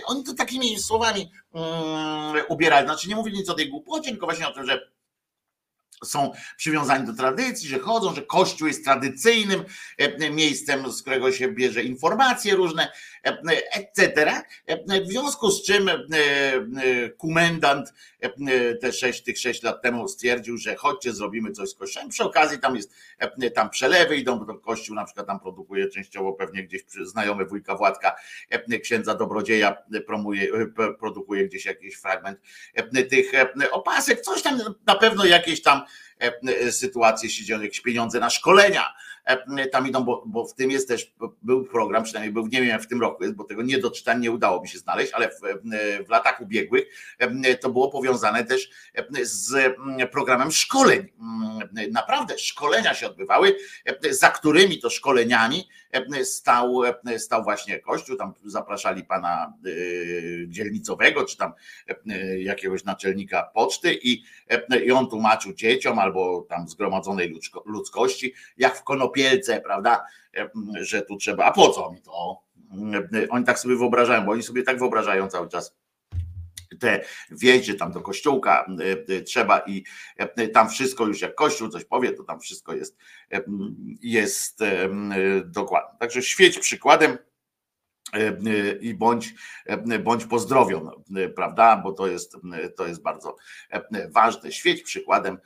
Oni 0.06 0.24
to 0.24 0.34
takimi 0.34 0.80
słowami 0.80 1.32
mm, 1.54 2.44
ubierali. 2.50 2.88
Znaczy 2.88 3.10
nie 3.10 3.16
mówili 3.16 3.38
nic 3.38 3.50
o 3.50 3.54
tej 3.54 3.70
głupocie, 3.70 4.12
tylko 4.12 4.26
właśnie 4.26 4.48
o 4.48 4.54
tym, 4.54 4.66
że 4.66 4.95
są 6.04 6.32
przywiązani 6.58 7.08
do 7.08 7.14
tradycji, 7.14 7.70
że 7.70 7.80
chodzą, 7.80 8.16
że 8.16 8.22
Kościół 8.22 8.68
jest 8.68 8.84
tradycyjnym 8.84 9.64
e, 9.98 10.30
miejscem, 10.30 10.92
z 10.92 11.02
którego 11.02 11.32
się 11.32 11.48
bierze 11.48 11.84
informacje 11.84 12.56
różne, 12.56 12.92
e, 13.26 13.38
etc. 13.74 14.32
E, 14.66 15.02
w 15.02 15.08
związku 15.08 15.52
z 15.52 15.64
czym 15.64 15.90
komendant 17.18 17.94
te 18.82 18.94
sześć, 18.94 19.24
tych 19.24 19.38
sześć 19.38 19.64
lat 19.64 19.82
temu 19.82 20.08
stwierdził, 20.08 20.58
że 20.58 20.76
chodźcie, 20.76 21.14
zrobimy 21.14 21.52
coś 21.52 21.70
z 21.70 21.76
kościołem. 21.76 22.10
Przy 22.10 22.24
okazji 22.24 22.60
tam 22.60 22.76
jest, 22.76 22.94
tam 23.56 23.70
przelewy 23.70 24.18
idą, 24.18 24.40
bo 24.40 24.60
kościół 24.60 24.96
na 24.96 25.06
przykład 25.06 25.28
tam 25.28 25.40
produkuje 25.40 25.90
częściowo 25.90 26.34
pewnie 26.34 26.64
gdzieś 26.64 26.82
znajomy 27.04 27.46
wujka 27.46 27.76
Władka, 27.76 28.16
księdza 28.84 29.16
Dobrodzieja 29.16 29.78
promuje, 30.08 30.48
produkuje 31.00 31.48
gdzieś 31.48 31.66
jakiś 31.66 31.96
fragment 31.96 32.40
tych 33.10 33.32
opasek, 33.72 34.22
coś 34.22 34.42
tam 34.42 34.60
na 34.86 34.96
pewno 34.96 35.26
jakieś 35.26 35.62
tam 35.62 35.82
sytuacje 36.72 37.30
się 37.30 37.46
dzieją, 37.46 37.62
jakieś 37.62 37.82
pieniądze 37.82 38.20
na 38.20 38.30
szkolenia 38.30 38.94
tam 39.72 39.88
idą, 39.88 40.04
bo, 40.04 40.24
bo 40.26 40.46
w 40.46 40.54
tym 40.54 40.72
jest 40.72 40.88
też, 40.88 41.14
był 41.42 41.66
program, 41.66 42.04
przynajmniej 42.04 42.34
był, 42.34 42.48
nie 42.48 42.62
wiem 42.62 42.70
jak 42.70 42.82
w 42.82 42.88
tym 42.88 43.02
roku 43.02 43.24
jest, 43.24 43.36
bo 43.36 43.44
tego 43.44 43.62
nie 43.62 43.78
doczytałem, 43.78 44.22
nie 44.22 44.32
udało 44.32 44.62
mi 44.62 44.68
się 44.68 44.78
znaleźć, 44.78 45.14
ale 45.14 45.30
w, 45.30 45.40
w 46.06 46.10
latach 46.10 46.42
ubiegłych 46.42 46.86
to 47.62 47.70
było 47.70 47.92
powiązane 47.92 48.44
też 48.44 48.70
z 49.22 49.76
programem 50.12 50.52
szkoleń. 50.52 51.08
Naprawdę 51.92 52.38
szkolenia 52.38 52.94
się 52.94 53.08
odbywały, 53.08 53.58
za 54.10 54.30
którymi 54.30 54.80
to 54.80 54.90
szkoleniami 54.90 55.70
stał, 56.24 56.82
stał 57.18 57.44
właśnie 57.44 57.80
Kościół, 57.80 58.16
tam 58.16 58.34
zapraszali 58.46 59.04
pana 59.04 59.54
y, 59.66 60.46
dzielnicowego, 60.50 61.26
czy 61.26 61.38
tam 61.38 61.54
jakiegoś 62.38 62.84
naczelnika 62.84 63.44
poczty 63.54 64.00
i, 64.04 64.24
i 64.86 64.92
on 64.92 65.10
tłumaczył 65.10 65.54
dzieciom 65.54 66.00
albo 66.00 66.46
tam 66.50 66.68
zgromadzonej 66.68 67.34
ludzkości, 67.66 68.34
jak 68.58 68.78
w 68.78 68.84
konopielce, 68.84 69.62
prawda, 69.62 70.06
że 70.82 71.02
tu 71.02 71.18
trzeba, 71.18 71.46
a 71.46 71.52
po 71.52 71.70
co 71.70 71.92
mi 71.92 72.02
to? 72.02 72.42
Oni 73.30 73.46
tak 73.46 73.60
sobie 73.60 73.76
wyobrażają, 73.76 74.26
bo 74.26 74.32
oni 74.32 74.44
sobie 74.44 74.64
tak 74.64 74.80
wyobrażają 74.80 75.28
cały 75.28 75.50
czas 75.50 75.76
te 76.80 77.06
wiecie 77.32 77.74
tam 77.74 77.92
do 77.92 78.02
kościółka 78.02 78.66
trzeba 79.26 79.60
i 79.60 79.84
tam 80.54 80.70
wszystko 80.70 81.06
już 81.06 81.22
jak 81.22 81.36
kościół 81.36 81.70
coś 81.70 81.86
powie, 81.86 82.12
to 82.12 82.24
tam 82.24 82.40
wszystko 82.40 82.74
jest, 82.74 82.98
jest 84.02 84.60
dokładne. 85.46 86.00
Także 86.00 86.22
świeć 86.22 86.60
przykładem 86.60 87.18
i 88.82 88.94
bądź, 88.94 89.34
bądź 90.04 90.26
pozdrowion, 90.26 90.90
prawda? 91.36 91.78
Bo 91.78 91.92
to 91.92 92.08
jest, 92.08 92.38
to 92.78 92.88
jest 92.88 93.02
bardzo 93.02 93.36
ważne. 94.10 94.52
Świeć 94.52 94.84
przykładem, 94.84 95.38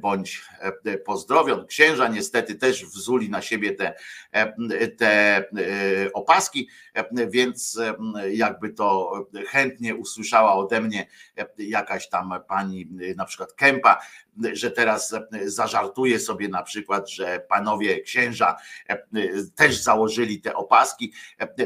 bądź 0.00 0.42
pozdrowion. 1.06 1.66
Księża 1.66 2.08
niestety 2.08 2.54
też 2.54 2.84
wzuli 2.84 3.30
na 3.30 3.42
siebie 3.42 3.72
te, 3.72 3.94
te 4.98 5.44
opaski, 6.12 6.68
więc 7.28 7.80
jakby 8.30 8.70
to 8.70 9.12
chętnie 9.48 9.94
usłyszała 9.94 10.54
ode 10.54 10.80
mnie 10.80 11.06
jakaś 11.58 12.08
tam 12.08 12.34
pani, 12.48 12.88
na 13.16 13.24
przykład 13.24 13.52
Kępa, 13.52 13.98
że 14.52 14.70
teraz 14.70 15.14
zażartuje 15.44 16.20
sobie 16.20 16.48
na 16.48 16.62
przykład, 16.62 17.10
że 17.10 17.46
panowie 17.48 18.00
księża 18.00 18.56
też 19.54 19.82
założyli 19.82 20.40
te 20.40 20.54
opaski, 20.54 21.12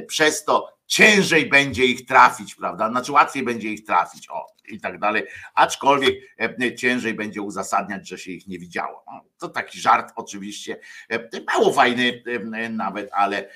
przez 0.07 0.45
to 0.45 0.79
ciężej 0.87 1.49
będzie 1.49 1.85
ich 1.85 2.07
trafić, 2.07 2.55
prawda? 2.55 2.91
Znaczy 2.91 3.13
łatwiej 3.13 3.43
będzie 3.43 3.69
ich 3.69 3.85
trafić. 3.85 4.31
O, 4.31 4.47
i 4.71 4.81
tak 4.81 4.99
dalej, 4.99 5.23
aczkolwiek 5.55 6.15
e, 6.41 6.75
ciężej 6.75 7.15
będzie 7.15 7.43
uzasadniać, 7.43 8.09
że 8.09 8.19
się 8.19 8.33
ich 8.33 8.47
nie 8.47 8.59
widziało. 8.59 9.05
To 9.39 9.49
taki 9.49 9.81
żart 9.81 10.13
oczywiście, 10.17 10.81
e, 11.11 11.29
mało 11.55 11.73
fajny 11.73 12.23
e, 12.55 12.69
nawet, 12.69 13.11
ale 13.13 13.49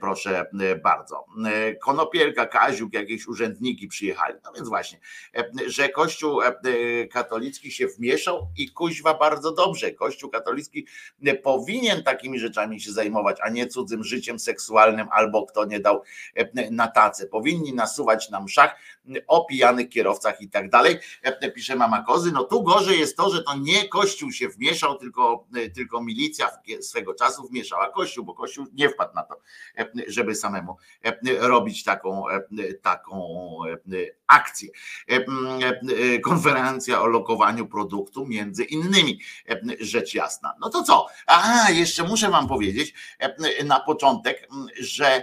proszę 0.00 0.46
bardzo. 0.82 1.24
Konopielka, 1.82 2.46
Kaziuk, 2.46 2.92
jakieś 2.92 3.26
urzędniki 3.26 3.88
przyjechali. 3.88 4.34
No 4.44 4.52
więc 4.52 4.68
właśnie, 4.68 4.98
że 5.66 5.88
Kościół 5.88 6.40
katolicki 7.12 7.70
się 7.70 7.86
wmieszał 7.86 8.48
i 8.58 8.68
kuźwa 8.68 9.14
bardzo 9.14 9.52
dobrze. 9.52 9.90
Kościół 9.90 10.30
katolicki 10.30 10.86
powinien 11.42 12.02
takimi 12.02 12.38
rzeczami 12.38 12.80
się 12.80 12.92
zajmować, 12.92 13.38
a 13.42 13.48
nie 13.48 13.66
cudzym 13.66 14.04
życiem 14.04 14.38
seksualnym 14.38 15.08
albo 15.10 15.46
kto 15.46 15.64
nie 15.64 15.80
dał 15.80 16.02
na 16.70 16.88
tacę. 16.88 17.26
Powinni 17.26 17.74
nasuwać 17.74 18.30
na 18.30 18.40
mszach 18.40 18.76
o 19.26 19.44
pijanych 19.44 19.88
kierowcach 19.88 20.40
i 20.40 20.49
i 20.50 20.52
tak 20.52 20.70
dalej. 20.70 20.98
Pisze 21.54 21.76
mama 21.76 22.02
Kozy, 22.02 22.32
no 22.32 22.44
tu 22.44 22.62
gorzej 22.62 22.98
jest 22.98 23.16
to, 23.16 23.30
że 23.30 23.42
to 23.42 23.56
nie 23.56 23.88
Kościół 23.88 24.32
się 24.32 24.48
wmieszał, 24.48 24.98
tylko, 24.98 25.46
tylko 25.74 26.02
milicja 26.02 26.50
swego 26.80 27.14
czasu 27.14 27.48
wmieszała 27.48 27.90
Kościół, 27.90 28.24
bo 28.24 28.34
Kościół 28.34 28.66
nie 28.72 28.88
wpadł 28.88 29.14
na 29.14 29.22
to, 29.22 29.40
żeby 30.06 30.34
samemu 30.34 30.76
robić 31.38 31.84
taką, 31.84 32.24
taką 32.82 33.28
akcję. 34.26 34.68
Konferencja 36.24 37.02
o 37.02 37.06
lokowaniu 37.06 37.66
produktu 37.66 38.26
między 38.26 38.64
innymi, 38.64 39.20
rzecz 39.80 40.14
jasna. 40.14 40.54
No 40.60 40.70
to 40.70 40.82
co? 40.82 41.06
A, 41.26 41.70
jeszcze 41.70 42.02
muszę 42.02 42.30
wam 42.30 42.48
powiedzieć 42.48 42.94
na 43.64 43.80
początek, 43.80 44.48
że 44.80 45.22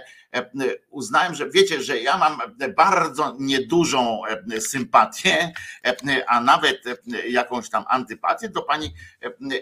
uznałem, 0.90 1.34
że 1.34 1.50
wiecie, 1.50 1.82
że 1.82 2.00
ja 2.00 2.18
mam 2.18 2.38
bardzo 2.76 3.36
niedużą 3.38 4.20
e, 4.26 4.60
sympatię, 4.60 5.52
e, 5.86 6.24
a 6.28 6.40
nawet 6.40 6.82
jakąś 7.28 7.70
tam 7.70 7.84
antypatię 7.88 8.48
do 8.48 8.62
pani 8.62 8.94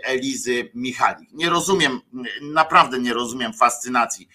Elizy 0.02 0.70
Michalik. 0.74 1.32
Nie 1.32 1.50
rozumiem, 1.50 2.00
naprawdę 2.42 2.98
nie 2.98 3.12
rozumiem 3.12 3.52
fascynacji 3.52 4.28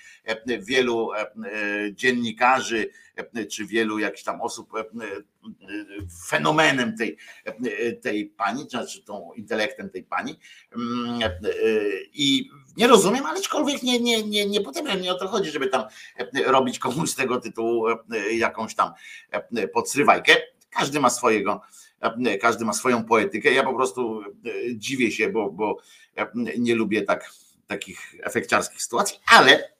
wielu 0.59 1.09
dziennikarzy 1.91 2.89
czy 3.51 3.65
wielu 3.65 3.99
jakichś 3.99 4.23
tam 4.23 4.41
osób 4.41 4.69
fenomenem 6.27 6.97
tej, 6.97 7.17
tej 8.01 8.25
pani, 8.25 8.69
znaczy 8.69 9.03
tą 9.03 9.33
intelektem 9.33 9.89
tej 9.89 10.03
pani. 10.03 10.39
I 12.13 12.49
nie 12.77 12.87
rozumiem, 12.87 13.25
ale 13.25 13.39
aczkolwiek 13.39 13.83
nie, 13.83 13.99
nie, 13.99 14.23
nie, 14.23 14.45
nie 14.45 14.61
potem 14.61 15.01
nie 15.01 15.11
o 15.11 15.17
to 15.17 15.27
chodzi, 15.27 15.51
żeby 15.51 15.67
tam 15.67 15.83
robić 16.45 16.79
komuś 16.79 17.09
z 17.09 17.15
tego 17.15 17.39
tytułu 17.39 17.85
jakąś 18.31 18.75
tam 18.75 18.93
podsrywajkę. 19.73 20.35
Każdy 20.69 20.99
ma 20.99 21.09
swojego, 21.09 21.61
każdy 22.41 22.65
ma 22.65 22.73
swoją 22.73 23.05
poetykę. 23.05 23.53
Ja 23.53 23.63
po 23.63 23.73
prostu 23.73 24.23
dziwię 24.75 25.11
się, 25.11 25.29
bo, 25.29 25.51
bo 25.51 25.77
nie 26.57 26.75
lubię 26.75 27.01
tak, 27.01 27.31
takich 27.67 28.15
efekciarskich 28.23 28.81
sytuacji, 28.81 29.19
ale 29.25 29.73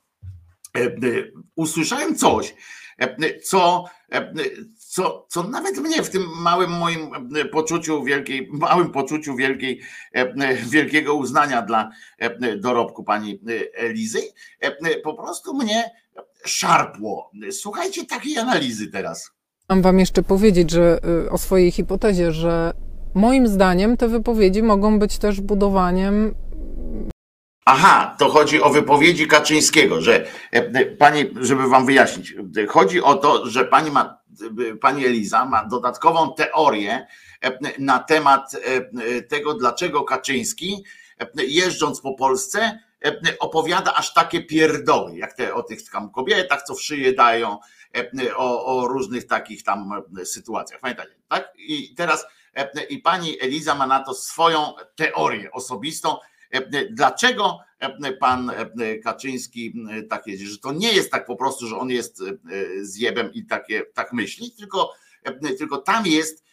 usłyszałem 1.56 2.16
coś, 2.16 2.56
co, 3.44 3.86
co, 4.78 5.26
co 5.30 5.44
nawet 5.44 5.78
mnie 5.78 6.04
w 6.04 6.10
tym 6.10 6.24
małym 6.42 6.72
moim 6.72 7.12
poczuciu 7.52 8.04
wielkiej, 8.04 8.50
małym 8.52 8.92
poczuciu 8.92 9.36
wielkiej, 9.36 9.82
wielkiego 10.70 11.14
uznania 11.14 11.62
dla 11.62 11.90
dorobku 12.58 13.04
pani 13.04 13.42
Elizy, 13.74 14.22
po 15.04 15.14
prostu 15.14 15.54
mnie 15.54 15.92
szarpło. 16.46 17.32
Słuchajcie 17.52 18.06
takiej 18.06 18.38
analizy 18.38 18.88
teraz. 18.88 19.32
Mam 19.70 19.82
wam 19.82 20.00
jeszcze 20.00 20.24
powiedzieć, 20.24 20.72
że 20.72 21.00
y, 21.26 21.32
o 21.32 21.38
swojej 21.38 21.72
hipotezie, 21.72 22.32
że 22.32 22.74
moim 23.14 23.48
zdaniem 23.48 23.98
te 23.98 24.08
wypowiedzi 24.08 24.64
mogą 24.64 25.00
być 25.00 25.18
też 25.18 25.42
budowaniem 25.42 26.36
Aha, 27.66 28.16
to 28.20 28.30
chodzi 28.30 28.62
o 28.62 28.70
wypowiedzi 28.70 29.28
Kaczyńskiego, 29.28 30.02
że 30.02 30.26
e, 30.52 30.86
pani, 30.86 31.26
żeby 31.42 31.68
wam 31.68 31.86
wyjaśnić, 31.86 32.36
chodzi 32.70 33.02
o 33.02 33.16
to, 33.16 33.50
że 33.50 33.66
pani 33.66 33.92
ma, 33.92 34.22
pani 34.82 35.06
Eliza 35.06 35.46
ma 35.46 35.66
dodatkową 35.66 36.34
teorię 36.34 37.08
e, 37.42 37.60
na 37.80 38.00
temat 38.00 38.56
e, 38.56 39.22
tego, 39.22 39.54
dlaczego 39.54 40.04
Kaczyński 40.04 40.84
jeżdżąc 41.36 42.02
po 42.02 42.14
Polsce 42.14 42.80
opowiada 43.40 43.94
aż 43.94 44.14
takie 44.14 44.44
pierdoły, 44.44 45.18
jak 45.18 45.34
te 45.34 45.54
o 45.54 45.64
tych 45.64 45.90
tam 45.90 46.12
kobietach, 46.12 46.64
co 46.64 46.76
w 46.76 46.82
szyję 46.82 47.14
dają, 47.14 47.58
o, 48.36 48.66
o 48.66 48.88
różnych 48.88 49.28
takich 49.28 49.64
tam 49.64 50.02
sytuacjach. 50.26 50.80
Pamiętacie, 50.80 51.16
tak? 51.28 51.54
I 51.58 51.96
teraz 51.96 52.26
i 52.90 52.98
pani 52.98 53.42
Eliza 53.42 53.76
ma 53.76 53.88
na 53.88 54.04
to 54.04 54.14
swoją 54.14 54.74
teorię 54.96 55.52
osobistą, 55.52 56.18
Dlaczego 56.92 57.60
pan 58.20 58.52
Kaczyński 59.04 59.74
tak 60.10 60.28
jest, 60.28 60.44
że 60.44 60.58
to 60.58 60.74
nie 60.74 60.94
jest 60.94 61.12
tak 61.12 61.26
po 61.26 61.36
prostu, 61.36 61.68
że 61.68 61.78
on 61.78 61.90
jest 61.90 62.24
zjebem 62.82 63.34
i 63.34 63.46
takie, 63.46 63.82
tak 63.94 64.14
myśli, 64.14 64.52
tylko, 64.52 64.94
tylko 65.58 65.78
tam 65.78 66.06
jest 66.06 66.44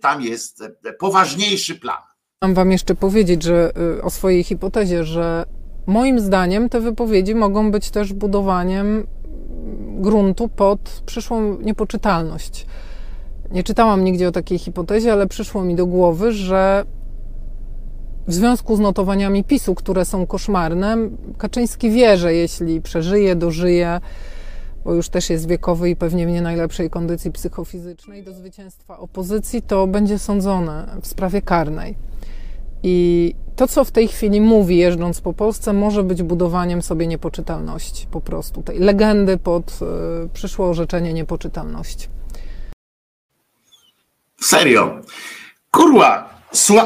tam 0.00 0.22
jest 0.22 0.62
poważniejszy 0.98 1.74
plan. 1.74 2.02
Mam 2.42 2.54
wam 2.54 2.72
jeszcze 2.72 2.94
powiedzieć, 2.94 3.42
że 3.42 3.72
y, 3.98 4.02
o 4.02 4.10
swojej 4.10 4.44
hipotezie, 4.44 5.04
że 5.04 5.44
moim 5.86 6.20
zdaniem 6.20 6.68
te 6.68 6.80
wypowiedzi 6.80 7.34
mogą 7.34 7.70
być 7.70 7.90
też 7.90 8.12
budowaniem 8.12 9.06
gruntu 9.98 10.48
pod 10.48 11.02
przyszłą 11.06 11.58
niepoczytalność. 11.60 12.66
Nie 13.50 13.62
czytałam 13.62 14.04
nigdzie 14.04 14.28
o 14.28 14.32
takiej 14.32 14.58
hipotezie, 14.58 15.12
ale 15.12 15.26
przyszło 15.26 15.64
mi 15.64 15.74
do 15.74 15.86
głowy, 15.86 16.32
że 16.32 16.84
w 18.28 18.34
związku 18.34 18.76
z 18.76 18.80
notowaniami 18.80 19.44
PiSu, 19.44 19.74
które 19.74 20.04
są 20.04 20.26
koszmarne, 20.26 20.96
Kaczyński 21.38 21.90
wie, 21.90 22.16
że 22.16 22.34
jeśli 22.34 22.80
przeżyje, 22.80 23.36
dożyje, 23.36 24.00
bo 24.84 24.94
już 24.94 25.08
też 25.08 25.30
jest 25.30 25.48
wiekowy 25.48 25.90
i 25.90 25.96
pewnie 25.96 26.26
w 26.26 26.30
nie 26.30 26.42
najlepszej 26.42 26.90
kondycji 26.90 27.32
psychofizycznej 27.32 28.22
do 28.22 28.32
zwycięstwa 28.32 28.98
opozycji, 28.98 29.62
to 29.62 29.86
będzie 29.86 30.18
sądzone 30.18 30.96
w 31.02 31.06
sprawie 31.06 31.42
karnej. 31.42 31.96
I 32.82 33.34
to, 33.56 33.68
co 33.68 33.84
w 33.84 33.90
tej 33.90 34.08
chwili 34.08 34.40
mówi, 34.40 34.76
jeżdżąc 34.76 35.20
po 35.20 35.32
Polsce, 35.32 35.72
może 35.72 36.02
być 36.02 36.22
budowaniem 36.22 36.82
sobie 36.82 37.06
niepoczytalności, 37.06 38.06
po 38.06 38.20
prostu 38.20 38.62
tej 38.62 38.78
legendy 38.78 39.38
pod 39.38 39.78
y, 40.24 40.28
przyszłe 40.32 40.66
orzeczenie 40.66 41.12
niepoczytalności. 41.12 42.08
Serio. 44.40 45.00
Kurwa, 45.70 46.35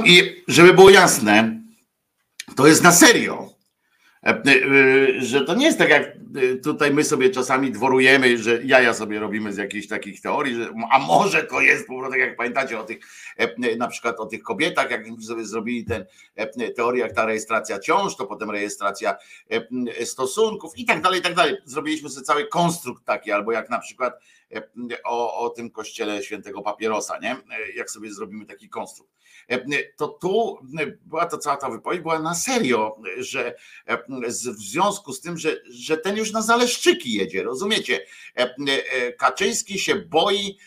i 0.06 0.44
żeby 0.48 0.74
było 0.74 0.90
jasne, 0.90 1.60
to 2.56 2.66
jest 2.66 2.82
na 2.82 2.92
serio. 2.92 3.60
E, 4.26 4.28
e, 4.28 5.20
że 5.20 5.44
to 5.44 5.54
nie 5.54 5.66
jest 5.66 5.78
tak, 5.78 5.88
jak 5.88 6.02
e, 6.06 6.56
tutaj 6.56 6.94
my 6.94 7.04
sobie 7.04 7.30
czasami 7.30 7.70
dworujemy, 7.70 8.38
że 8.38 8.62
jaja 8.64 8.94
sobie 8.94 9.20
robimy 9.20 9.52
z 9.52 9.56
jakichś 9.56 9.86
takich 9.86 10.20
teorii, 10.20 10.54
że 10.54 10.72
a 10.90 10.98
może 10.98 11.42
to 11.44 11.60
jest 11.60 11.86
po 11.86 11.94
prostu, 11.94 12.10
tak 12.10 12.20
jak 12.20 12.36
pamiętacie 12.36 12.80
o 12.80 12.84
tych, 12.84 12.98
na 13.78 13.88
przykład 13.88 14.20
o 14.20 14.26
tych 14.26 14.42
kobietach, 14.42 14.90
jak 14.90 15.02
sobie 15.26 15.44
zrobili 15.44 15.84
ten 15.84 16.04
teorię, 16.76 17.00
jak 17.00 17.12
ta 17.12 17.26
rejestracja 17.26 17.78
ciąż, 17.78 18.16
to 18.16 18.26
potem 18.26 18.50
rejestracja 18.50 19.16
stosunków 20.04 20.78
i 20.78 20.84
tak 20.84 21.02
dalej, 21.02 21.20
i 21.20 21.22
tak 21.22 21.34
dalej. 21.34 21.56
Zrobiliśmy 21.64 22.10
sobie 22.10 22.26
cały 22.26 22.46
konstrukt 22.46 23.04
taki, 23.04 23.32
albo 23.32 23.52
jak 23.52 23.70
na 23.70 23.78
przykład 23.78 24.14
o, 25.04 25.40
o 25.40 25.50
tym 25.50 25.70
kościele 25.70 26.22
świętego 26.22 26.62
papierosa, 26.62 27.18
nie? 27.18 27.36
Jak 27.76 27.90
sobie 27.90 28.12
zrobimy 28.12 28.46
taki 28.46 28.68
konstrukt 28.68 29.19
to 29.96 30.08
tu 30.08 30.58
była 31.06 31.26
to 31.26 31.38
cała 31.38 31.56
ta 31.56 31.70
wypowiedź, 31.70 32.00
była 32.00 32.18
na 32.18 32.34
serio, 32.34 32.96
że 33.18 33.54
w 34.28 34.62
związku 34.62 35.12
z 35.12 35.20
tym, 35.20 35.38
że, 35.38 35.56
że 35.70 35.96
ten 35.96 36.16
już 36.16 36.32
na 36.32 36.42
zaleszczyki 36.42 37.12
jedzie, 37.12 37.42
rozumiecie? 37.42 38.06
Kaczyński 39.18 39.78
się 39.78 39.96
boi 39.96 40.58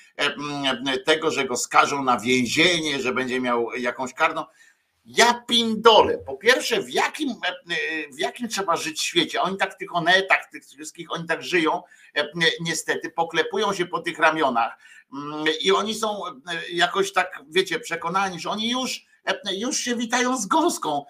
tego, 1.06 1.32
że 1.32 1.46
go 1.46 1.58
skażą 1.58 2.04
na 2.04 2.20
więzienie, 2.20 3.00
że 3.00 3.14
będzie 3.14 3.42
miał 3.42 3.72
jakąś 3.74 4.14
karną. 4.14 4.46
Ja 5.06 5.44
pindolę. 5.48 6.18
Po 6.18 6.38
pierwsze, 6.38 6.82
w 6.82 6.90
jakim, 6.90 7.30
w 8.12 8.20
jakim 8.20 8.48
trzeba 8.48 8.76
żyć 8.76 9.02
świecie? 9.02 9.42
Oni 9.42 9.58
tak 9.58 9.76
w 9.76 9.78
tych 9.78 9.96
onetach, 9.96 10.50
tych 10.52 10.66
wszystkich, 10.66 11.12
oni 11.12 11.28
tak 11.28 11.44
żyją, 11.44 11.82
niestety, 12.62 13.10
poklepują 13.10 13.74
się 13.74 13.86
po 13.86 14.00
tych 14.00 14.20
ramionach 14.20 14.78
i 15.62 15.72
oni 15.72 15.96
są 15.96 16.22
jakoś 16.72 17.14
tak, 17.14 17.44
wiecie, 17.50 17.80
przekonani, 17.80 18.40
że 18.40 18.50
oni 18.50 18.70
już, 18.70 19.06
już 19.52 19.78
się 19.78 19.96
witają 19.96 20.38
z 20.38 20.46
gąską, 20.46 21.06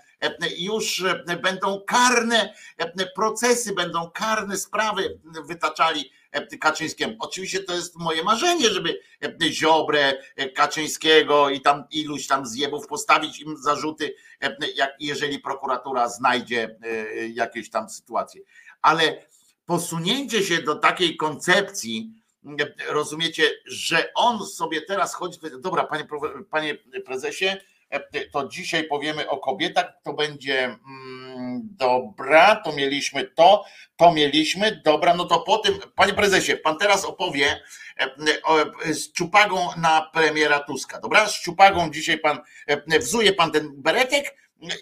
już 0.58 1.04
będą 1.42 1.82
karne 1.88 2.54
procesy, 3.16 3.74
będą 3.74 4.12
karne 4.12 4.58
sprawy 4.58 5.20
wytaczali 5.48 6.12
Kaczyńskiemu. 6.60 7.16
Oczywiście 7.20 7.60
to 7.60 7.74
jest 7.74 7.96
moje 7.96 8.24
marzenie, 8.24 8.70
żeby 8.70 9.00
Ziobrę, 9.50 10.14
Kaczyńskiego 10.56 11.50
i 11.50 11.62
tam 11.62 11.84
iluś 11.92 12.28
tam 12.28 12.46
zjebów 12.46 12.88
postawić 12.88 13.40
im 13.40 13.58
zarzuty, 13.58 14.16
jak, 14.76 14.92
jeżeli 15.00 15.40
prokuratura 15.40 16.10
znajdzie 16.10 16.76
e, 16.84 17.28
jakieś 17.28 17.70
tam 17.70 17.90
sytuacje. 17.90 18.42
Ale 18.82 19.26
posunięcie 19.66 20.44
się 20.44 20.62
do 20.62 20.76
takiej 20.76 21.18
koncepcji, 21.18 22.23
rozumiecie, 22.90 23.44
że 23.66 24.14
on 24.16 24.46
sobie 24.46 24.82
teraz 24.82 25.14
chodzi, 25.14 25.40
dobra, 25.60 25.84
panie, 25.84 26.08
panie 26.50 26.78
prezesie, 27.06 27.58
to 28.32 28.48
dzisiaj 28.48 28.84
powiemy 28.84 29.30
o 29.30 29.38
kobietach, 29.38 29.94
to 30.04 30.14
będzie 30.14 30.64
mm, 30.64 31.62
dobra, 31.64 32.56
to 32.56 32.72
mieliśmy 32.72 33.24
to, 33.24 33.66
to 33.96 34.14
mieliśmy, 34.14 34.82
dobra, 34.86 35.16
no 35.16 35.26
to 35.26 35.40
po 35.40 35.58
tym, 35.58 35.80
panie 35.96 36.14
prezesie, 36.14 36.58
pan 36.58 36.78
teraz 36.78 37.06
opowie 37.06 37.60
e, 37.98 38.94
z 38.94 39.12
czupagą 39.12 39.70
na 39.78 40.10
premiera 40.14 40.60
Tuska, 40.60 41.00
dobra? 41.00 41.28
Z 41.28 41.42
czupagą 41.42 41.92
dzisiaj 41.92 42.20
pan, 42.20 42.40
e, 42.68 43.00
wzuje 43.00 43.34
pan 43.34 43.52
ten 43.52 43.82
beretek 43.82 44.36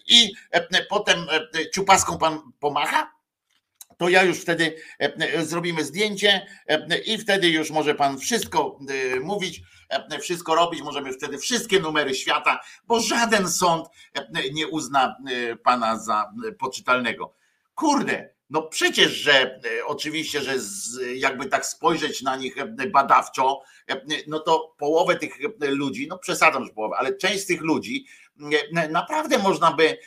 i 0.07 0.33
e, 0.51 0.83
potem 0.83 1.27
ciupaską 1.73 2.17
pan 2.17 2.39
pomacha, 2.59 3.11
to 4.01 4.09
ja 4.09 4.23
już 4.23 4.39
wtedy 4.41 4.75
zrobimy 5.41 5.85
zdjęcie 5.85 6.47
i 7.05 7.17
wtedy 7.17 7.49
już 7.49 7.71
może 7.71 7.95
pan 7.95 8.19
wszystko 8.19 8.79
mówić, 9.23 9.61
wszystko 10.21 10.55
robić, 10.55 10.81
możemy 10.81 11.13
wtedy 11.13 11.37
wszystkie 11.37 11.79
numery 11.79 12.15
świata, 12.15 12.59
bo 12.87 12.99
żaden 12.99 13.49
sąd 13.49 13.87
nie 14.53 14.67
uzna 14.67 15.15
pana 15.63 15.99
za 15.99 16.31
poczytalnego. 16.59 17.33
Kurde, 17.75 18.29
no 18.51 18.61
przecież, 18.61 19.11
że 19.11 19.33
e, 19.33 19.85
oczywiście, 19.85 20.41
że 20.41 20.55
jakby 21.15 21.45
tak 21.45 21.65
spojrzeć 21.65 22.21
na 22.21 22.35
nich 22.35 22.57
e, 22.57 22.87
badawczo, 22.87 23.61
e, 23.89 24.01
no 24.27 24.39
to 24.39 24.75
połowę 24.77 25.15
tych 25.15 25.33
ludzi, 25.59 26.07
no 26.07 26.17
przesadzam, 26.17 26.65
że 26.65 26.73
połowę, 26.73 26.95
ale 26.99 27.15
część 27.15 27.43
z 27.43 27.45
tych 27.45 27.61
ludzi 27.61 28.05
naprawdę 28.89 29.37
można 29.37 29.71
by, 29.71 29.97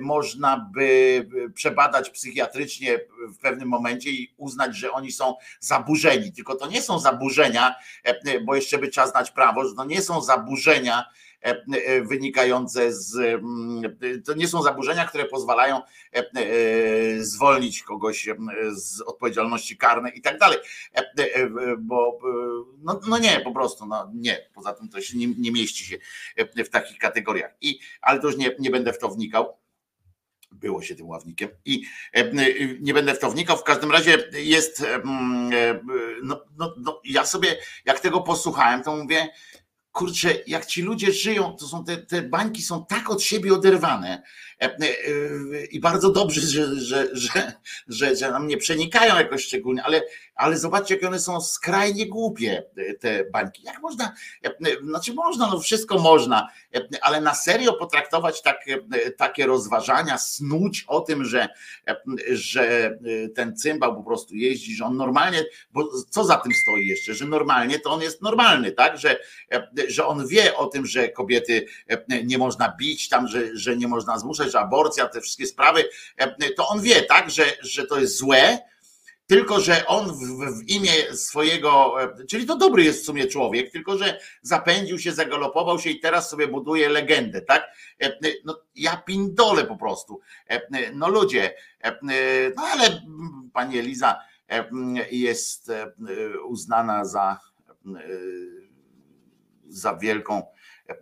można 0.00 0.70
by 0.74 1.26
przebadać 1.54 2.10
psychiatrycznie 2.10 2.98
w 3.28 3.38
pewnym 3.38 3.68
momencie 3.68 4.10
i 4.10 4.34
uznać, 4.36 4.76
że 4.76 4.92
oni 4.92 5.12
są 5.12 5.34
zaburzeni. 5.60 6.32
Tylko 6.32 6.54
to 6.54 6.66
nie 6.66 6.82
są 6.82 6.98
zaburzenia, 6.98 7.74
bo 8.44 8.54
jeszcze 8.54 8.78
by 8.78 8.88
trzeba 8.88 9.06
znać 9.06 9.30
prawo, 9.30 9.68
że 9.68 9.74
to 9.74 9.84
nie 9.84 10.02
są 10.02 10.22
zaburzenia 10.22 11.04
E, 11.04 11.31
e, 11.31 11.31
wynikające 12.02 12.92
z. 12.92 13.16
Mm, 13.16 13.96
to 14.24 14.34
nie 14.34 14.48
są 14.48 14.62
zaburzenia, 14.62 15.06
które 15.06 15.24
pozwalają 15.24 15.80
e, 16.12 16.22
zwolnić 17.20 17.82
kogoś 17.82 18.28
z 18.72 19.00
odpowiedzialności 19.00 19.76
karnej 19.76 20.18
i 20.18 20.22
tak 20.22 20.38
dalej. 20.38 20.58
Bo 21.78 22.18
no, 22.82 23.00
no 23.08 23.18
nie, 23.18 23.40
po 23.40 23.52
prostu, 23.52 23.86
no 23.86 24.10
nie. 24.14 24.48
Poza 24.54 24.72
tym 24.72 24.88
to 24.88 25.00
się 25.00 25.18
nie, 25.18 25.26
nie 25.38 25.52
mieści 25.52 25.84
się 25.84 25.98
w 26.64 26.68
takich 26.68 26.98
kategoriach. 26.98 27.56
I, 27.60 27.78
ale 28.00 28.20
to 28.20 28.26
już 28.26 28.36
nie, 28.36 28.56
nie 28.58 28.70
będę 28.70 28.92
w 28.92 28.98
to 28.98 29.08
wnikał 29.08 29.62
było 30.52 30.82
się 30.82 30.94
tym 30.94 31.08
ławnikiem 31.08 31.48
i 31.64 31.82
nie 32.80 32.94
będę 32.94 33.14
w 33.14 33.18
to 33.18 33.30
wnikał. 33.30 33.56
W 33.56 33.64
każdym 33.64 33.92
razie 33.92 34.18
jest, 34.32 34.86
no, 36.22 36.44
no, 36.58 36.74
no, 36.76 37.00
ja 37.04 37.26
sobie, 37.26 37.56
jak 37.84 38.00
tego 38.00 38.20
posłuchałem, 38.20 38.82
to 38.82 38.96
mówię, 38.96 39.28
kurczę, 39.92 40.34
jak 40.46 40.66
ci 40.66 40.82
ludzie 40.82 41.12
żyją, 41.12 41.56
to 41.56 41.68
są 41.68 41.84
te, 41.84 41.96
te 41.96 42.22
bańki 42.22 42.62
są 42.62 42.86
tak 42.86 43.10
od 43.10 43.22
siebie 43.22 43.54
oderwane 43.54 44.22
i 45.70 45.80
bardzo 45.80 46.12
dobrze, 46.12 46.40
że, 46.40 46.80
że, 46.80 47.08
że, 47.12 47.52
że, 47.88 48.16
że 48.16 48.30
nam 48.30 48.46
nie 48.46 48.56
przenikają 48.56 49.16
jakoś 49.16 49.44
szczególnie, 49.44 49.84
ale, 49.84 50.02
ale 50.34 50.58
zobaczcie, 50.58 50.94
jakie 50.94 51.08
one 51.08 51.20
są 51.20 51.40
skrajnie 51.40 52.06
głupie, 52.06 52.62
te 53.00 53.24
bańki. 53.24 53.62
Jak 53.62 53.82
można, 53.82 54.14
znaczy 54.82 55.14
można, 55.14 55.50
no 55.50 55.60
wszystko 55.60 55.98
można, 55.98 56.48
ale 57.02 57.20
na 57.20 57.34
serio 57.34 57.72
potraktować 57.72 58.42
tak, 58.42 58.64
takie 59.16 59.46
rozważania, 59.46 60.18
snuć 60.18 60.84
o 60.88 61.00
tym, 61.00 61.24
że, 61.24 61.48
że 62.30 62.98
ten 63.34 63.56
cymbał 63.56 63.96
po 63.96 64.02
prostu 64.02 64.34
jeździ, 64.34 64.76
że 64.76 64.84
on 64.84 64.96
normalnie, 64.96 65.44
bo 65.72 65.88
co 66.10 66.24
za 66.24 66.36
tym 66.36 66.52
stoi 66.62 66.86
jeszcze, 66.86 67.14
że 67.14 67.24
normalnie 67.24 67.78
to 67.78 67.90
on 67.90 68.02
jest 68.02 68.22
normalny, 68.22 68.72
tak, 68.72 68.98
że 68.98 69.18
że 69.88 70.06
on 70.06 70.26
wie 70.26 70.56
o 70.56 70.66
tym, 70.66 70.86
że 70.86 71.08
kobiety 71.08 71.66
e, 71.88 72.24
nie 72.24 72.38
można 72.38 72.76
bić, 72.78 73.08
tam, 73.08 73.28
że, 73.28 73.56
że 73.56 73.76
nie 73.76 73.88
można 73.88 74.18
zmuszać, 74.18 74.51
że 74.52 74.60
aborcja, 74.60 75.08
te 75.08 75.20
wszystkie 75.20 75.46
sprawy, 75.46 75.84
e, 76.16 76.50
to 76.56 76.68
on 76.68 76.80
wie, 76.80 77.02
tak, 77.02 77.30
że, 77.30 77.44
że 77.60 77.86
to 77.86 78.00
jest 78.00 78.16
złe, 78.16 78.58
tylko 79.26 79.60
że 79.60 79.86
on 79.86 80.08
w, 80.08 80.18
w, 80.18 80.68
imię 80.68 81.16
swojego, 81.16 82.02
e, 82.02 82.26
czyli 82.26 82.46
to 82.46 82.56
dobry 82.56 82.84
jest 82.84 83.02
w 83.02 83.06
sumie 83.06 83.26
człowiek, 83.26 83.72
tylko 83.72 83.98
że 83.98 84.20
zapędził 84.42 84.98
się, 84.98 85.12
zagalopował 85.12 85.78
się 85.78 85.90
i 85.90 86.00
teraz 86.00 86.30
sobie 86.30 86.48
buduje 86.48 86.88
legendę, 86.88 87.42
tak? 87.42 87.70
No, 88.44 88.60
ja 88.74 88.96
pindolę 88.96 89.64
po 89.64 89.76
prostu. 89.76 90.20
No 90.92 91.08
ludzie, 91.08 91.54
no 92.56 92.62
ale 92.62 93.02
pani 93.52 93.78
Eliza 93.78 94.20
jest 95.10 95.72
uznana 96.48 97.04
za 97.04 97.40
za 99.72 99.96
wielką, 99.96 100.42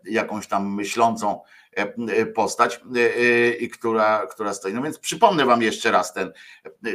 jakąś 0.04 0.46
tam 0.46 0.74
myślącą 0.74 1.40
e, 1.42 1.46
postać, 2.34 2.80
e, 3.60 3.68
która, 3.68 4.26
która 4.26 4.54
stoi. 4.54 4.74
No 4.74 4.82
więc 4.82 4.98
przypomnę 4.98 5.46
wam 5.46 5.62
jeszcze 5.62 5.90
raz 5.90 6.12
ten, 6.12 6.32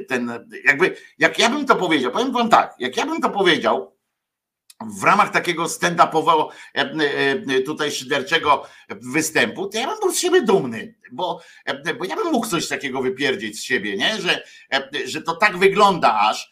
ten, 0.07 0.47
jakby, 0.65 0.97
jak 1.17 1.39
ja 1.39 1.49
bym 1.49 1.65
to 1.65 1.75
powiedział, 1.75 2.11
powiem 2.11 2.31
wam 2.31 2.49
tak, 2.49 2.75
jak 2.79 2.97
ja 2.97 3.05
bym 3.05 3.21
to 3.21 3.29
powiedział, 3.29 3.95
w 4.81 5.03
ramach 5.03 5.31
takiego 5.31 5.65
stand-upowego 5.65 6.49
e, 6.73 7.61
tutaj 7.61 7.91
szyderczego 7.91 8.65
występu, 8.89 9.67
to 9.67 9.77
ja 9.77 9.87
bym 9.87 9.99
był 9.99 10.11
z 10.11 10.19
siebie 10.19 10.41
dumny, 10.41 10.95
bo, 11.11 11.41
bo 11.99 12.05
ja 12.05 12.15
bym 12.15 12.31
mógł 12.31 12.47
coś 12.47 12.67
takiego 12.67 13.01
wypierdzić 13.01 13.59
z 13.59 13.63
siebie, 13.63 13.97
nie? 13.97 14.21
Że, 14.21 14.43
że 15.05 15.21
to 15.21 15.35
tak 15.35 15.57
wygląda 15.57 16.19
aż, 16.19 16.51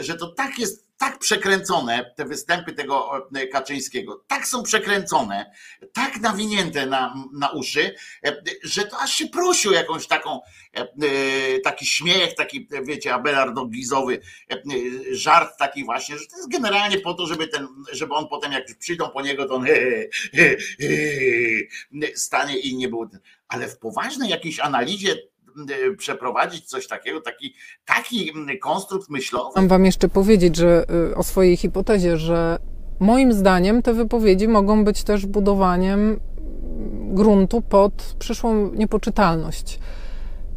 że 0.00 0.14
to 0.14 0.26
tak 0.26 0.58
jest 0.58 0.91
tak 1.02 1.18
przekręcone, 1.18 2.12
te 2.16 2.24
występy 2.24 2.72
tego 2.72 3.26
e, 3.34 3.46
Kaczyńskiego, 3.46 4.24
tak 4.26 4.46
są 4.46 4.62
przekręcone, 4.62 5.52
tak 5.92 6.20
nawinięte 6.20 6.86
na, 6.86 7.14
na 7.32 7.50
uszy, 7.50 7.94
e, 8.26 8.42
że 8.62 8.84
to 8.84 8.98
aż 8.98 9.12
się 9.12 9.26
prosi 9.26 9.68
o 9.68 9.72
jakąś 9.72 10.06
taką, 10.06 10.40
e, 10.74 11.60
taki 11.60 11.86
śmiech, 11.86 12.34
taki, 12.34 12.68
wiecie, 12.82 13.14
abelardo-gizowy 13.14 14.20
żart 15.10 15.58
taki 15.58 15.84
właśnie, 15.84 16.18
że 16.18 16.26
to 16.26 16.36
jest 16.36 16.50
generalnie 16.50 16.98
po 16.98 17.14
to, 17.14 17.26
żeby 17.26 17.48
ten, 17.48 17.68
żeby 17.92 18.14
on 18.14 18.28
potem, 18.28 18.52
jak 18.52 18.78
przyjdą 18.78 19.10
po 19.10 19.22
niego, 19.22 19.46
to 19.46 19.54
on 19.54 19.64
he, 19.64 20.08
he, 20.34 20.56
he, 20.80 22.16
stanie 22.16 22.58
i 22.58 22.76
nie 22.76 22.88
był. 22.88 23.08
Ale 23.48 23.68
w 23.68 23.78
poważnej 23.78 24.30
jakiejś 24.30 24.60
analizie 24.60 25.16
przeprowadzić 25.98 26.64
coś 26.64 26.86
takiego, 26.86 27.20
taki, 27.20 27.54
taki 27.84 28.30
mm, 28.30 28.58
konstrukt 28.58 29.10
myślowy. 29.10 29.50
Mam 29.56 29.68
wam 29.68 29.84
jeszcze 29.84 30.08
powiedzieć, 30.08 30.56
że 30.56 30.84
y, 31.10 31.16
o 31.16 31.22
swojej 31.22 31.56
hipotezie, 31.56 32.16
że 32.16 32.58
moim 33.00 33.32
zdaniem 33.32 33.82
te 33.82 33.94
wypowiedzi 33.94 34.48
mogą 34.48 34.84
być 34.84 35.04
też 35.04 35.26
budowaniem 35.26 36.20
gruntu 37.12 37.60
pod 37.60 38.16
przyszłą 38.18 38.70
niepoczytalność. 38.70 39.78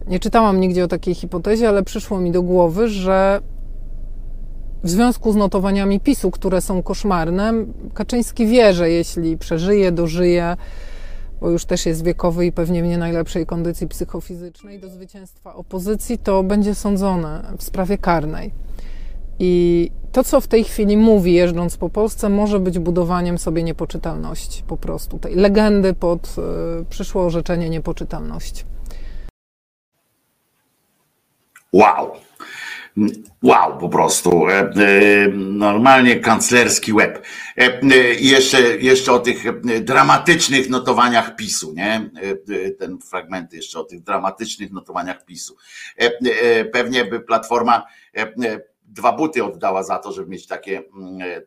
Nie 0.07 0.19
czytałam 0.19 0.59
nigdzie 0.59 0.83
o 0.83 0.87
takiej 0.87 1.15
hipotezie, 1.15 1.69
ale 1.69 1.83
przyszło 1.83 2.19
mi 2.19 2.31
do 2.31 2.41
głowy, 2.41 2.89
że 2.89 3.41
w 4.83 4.89
związku 4.89 5.31
z 5.31 5.35
notowaniami 5.35 5.99
PiSu, 5.99 6.31
które 6.31 6.61
są 6.61 6.83
koszmarne, 6.83 7.53
Kaczyński 7.93 8.47
wie, 8.47 8.73
że 8.73 8.89
jeśli 8.89 9.37
przeżyje, 9.37 9.91
dożyje, 9.91 10.57
bo 11.41 11.49
już 11.49 11.65
też 11.65 11.85
jest 11.85 12.03
wiekowy 12.03 12.45
i 12.45 12.51
pewnie 12.51 12.83
w 12.83 12.85
nie 12.85 12.97
najlepszej 12.97 13.45
kondycji 13.45 13.87
psychofizycznej, 13.87 14.79
do 14.79 14.89
zwycięstwa 14.89 15.55
opozycji, 15.55 16.17
to 16.17 16.43
będzie 16.43 16.75
sądzone 16.75 17.53
w 17.57 17.63
sprawie 17.63 17.97
karnej. 17.97 18.51
I 19.39 19.91
to, 20.11 20.23
co 20.23 20.41
w 20.41 20.47
tej 20.47 20.63
chwili 20.63 20.97
mówi, 20.97 21.33
jeżdżąc 21.33 21.77
po 21.77 21.89
Polsce, 21.89 22.29
może 22.29 22.59
być 22.59 22.79
budowaniem 22.79 23.37
sobie 23.37 23.63
niepoczytalności, 23.63 24.63
po 24.63 24.77
prostu 24.77 25.19
tej 25.19 25.35
legendy 25.35 25.93
pod 25.93 26.35
y, 26.81 26.85
przyszłe 26.85 27.21
orzeczenie 27.21 27.69
niepoczytalności. 27.69 28.63
Wow! 31.73 32.24
Wow, 33.43 33.77
po 33.79 33.89
prostu. 33.89 34.49
E, 34.49 34.59
e, 34.59 35.27
normalnie 35.37 36.19
kanclerski 36.19 36.93
łeb. 36.93 37.25
E, 37.57 37.79
jeszcze, 38.19 38.61
jeszcze 38.77 39.11
o 39.11 39.19
tych 39.19 39.43
dramatycznych 39.83 40.69
notowaniach 40.69 41.35
PiSu, 41.35 41.73
nie? 41.73 42.09
Ten 42.79 42.97
fragment 42.99 43.53
jeszcze 43.53 43.79
o 43.79 43.83
tych 43.83 44.01
dramatycznych 44.03 44.71
notowaniach 44.71 45.25
PiSu. 45.25 45.55
Pewnie 46.73 47.05
by 47.05 47.19
Platforma 47.19 47.83
dwa 48.95 49.11
buty 49.11 49.43
oddała 49.43 49.83
za 49.83 49.99
to, 49.99 50.11
żeby 50.11 50.29
mieć 50.29 50.47
takie, 50.47 50.83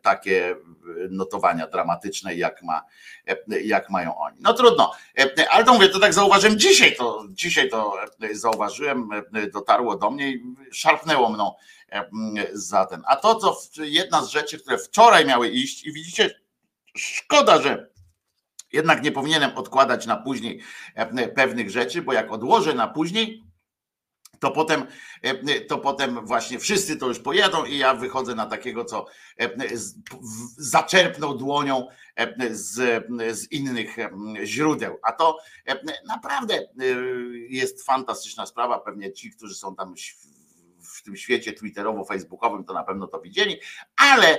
takie 0.02 0.56
notowania 1.10 1.66
dramatyczne, 1.66 2.34
jak, 2.34 2.62
ma, 2.62 2.82
jak 3.64 3.90
mają 3.90 4.18
oni. 4.18 4.36
No 4.40 4.54
trudno, 4.54 4.92
ale 5.50 5.64
to 5.64 5.72
mówię, 5.72 5.88
to 5.88 5.98
tak 5.98 6.14
zauważyłem 6.14 6.58
dzisiaj, 6.58 6.96
to 6.96 7.24
dzisiaj 7.30 7.68
to 7.68 7.94
zauważyłem, 8.32 9.08
dotarło 9.52 9.96
do 9.96 10.10
mnie 10.10 10.30
i 10.30 10.42
szarpnęło 10.72 11.30
mną 11.30 11.54
za 12.52 12.86
ten. 12.86 13.02
A 13.06 13.16
to, 13.16 13.34
co 13.34 13.56
jedna 13.78 14.22
z 14.22 14.28
rzeczy, 14.28 14.58
które 14.58 14.78
wczoraj 14.78 15.26
miały 15.26 15.48
iść, 15.48 15.86
i 15.86 15.92
widzicie, 15.92 16.40
szkoda, 16.96 17.62
że 17.62 17.90
jednak 18.72 19.02
nie 19.02 19.12
powinienem 19.12 19.56
odkładać 19.56 20.06
na 20.06 20.16
później 20.16 20.60
pewnych 21.34 21.70
rzeczy, 21.70 22.02
bo 22.02 22.12
jak 22.12 22.32
odłożę 22.32 22.74
na 22.74 22.88
później, 22.88 23.47
to 24.40 24.50
potem, 24.50 24.86
e, 25.22 25.60
to 25.60 25.78
potem 25.78 26.26
właśnie 26.26 26.58
wszyscy 26.58 26.96
to 26.96 27.06
już 27.06 27.18
pojadą 27.18 27.64
i 27.64 27.78
ja 27.78 27.94
wychodzę 27.94 28.34
na 28.34 28.46
takiego, 28.46 28.84
co 28.84 29.06
e, 29.40 29.50
zaczerpnął 30.56 31.34
dłonią 31.34 31.88
e, 32.16 32.54
z, 32.54 33.04
z 33.38 33.52
innych 33.52 33.96
źródeł. 34.44 34.98
A 35.02 35.12
to 35.12 35.38
naprawdę 36.06 36.68
jest 37.48 37.84
fantastyczna 37.84 38.46
sprawa. 38.46 38.78
Pewnie 38.78 39.12
ci, 39.12 39.30
którzy 39.30 39.54
są 39.54 39.76
tam 39.76 39.94
w 40.82 41.02
tym 41.02 41.16
świecie 41.16 41.52
twitterowo-facebookowym, 41.52 42.64
to 42.64 42.72
na 42.74 42.84
pewno 42.84 43.06
to 43.06 43.20
widzieli, 43.20 43.60
ale 43.96 44.38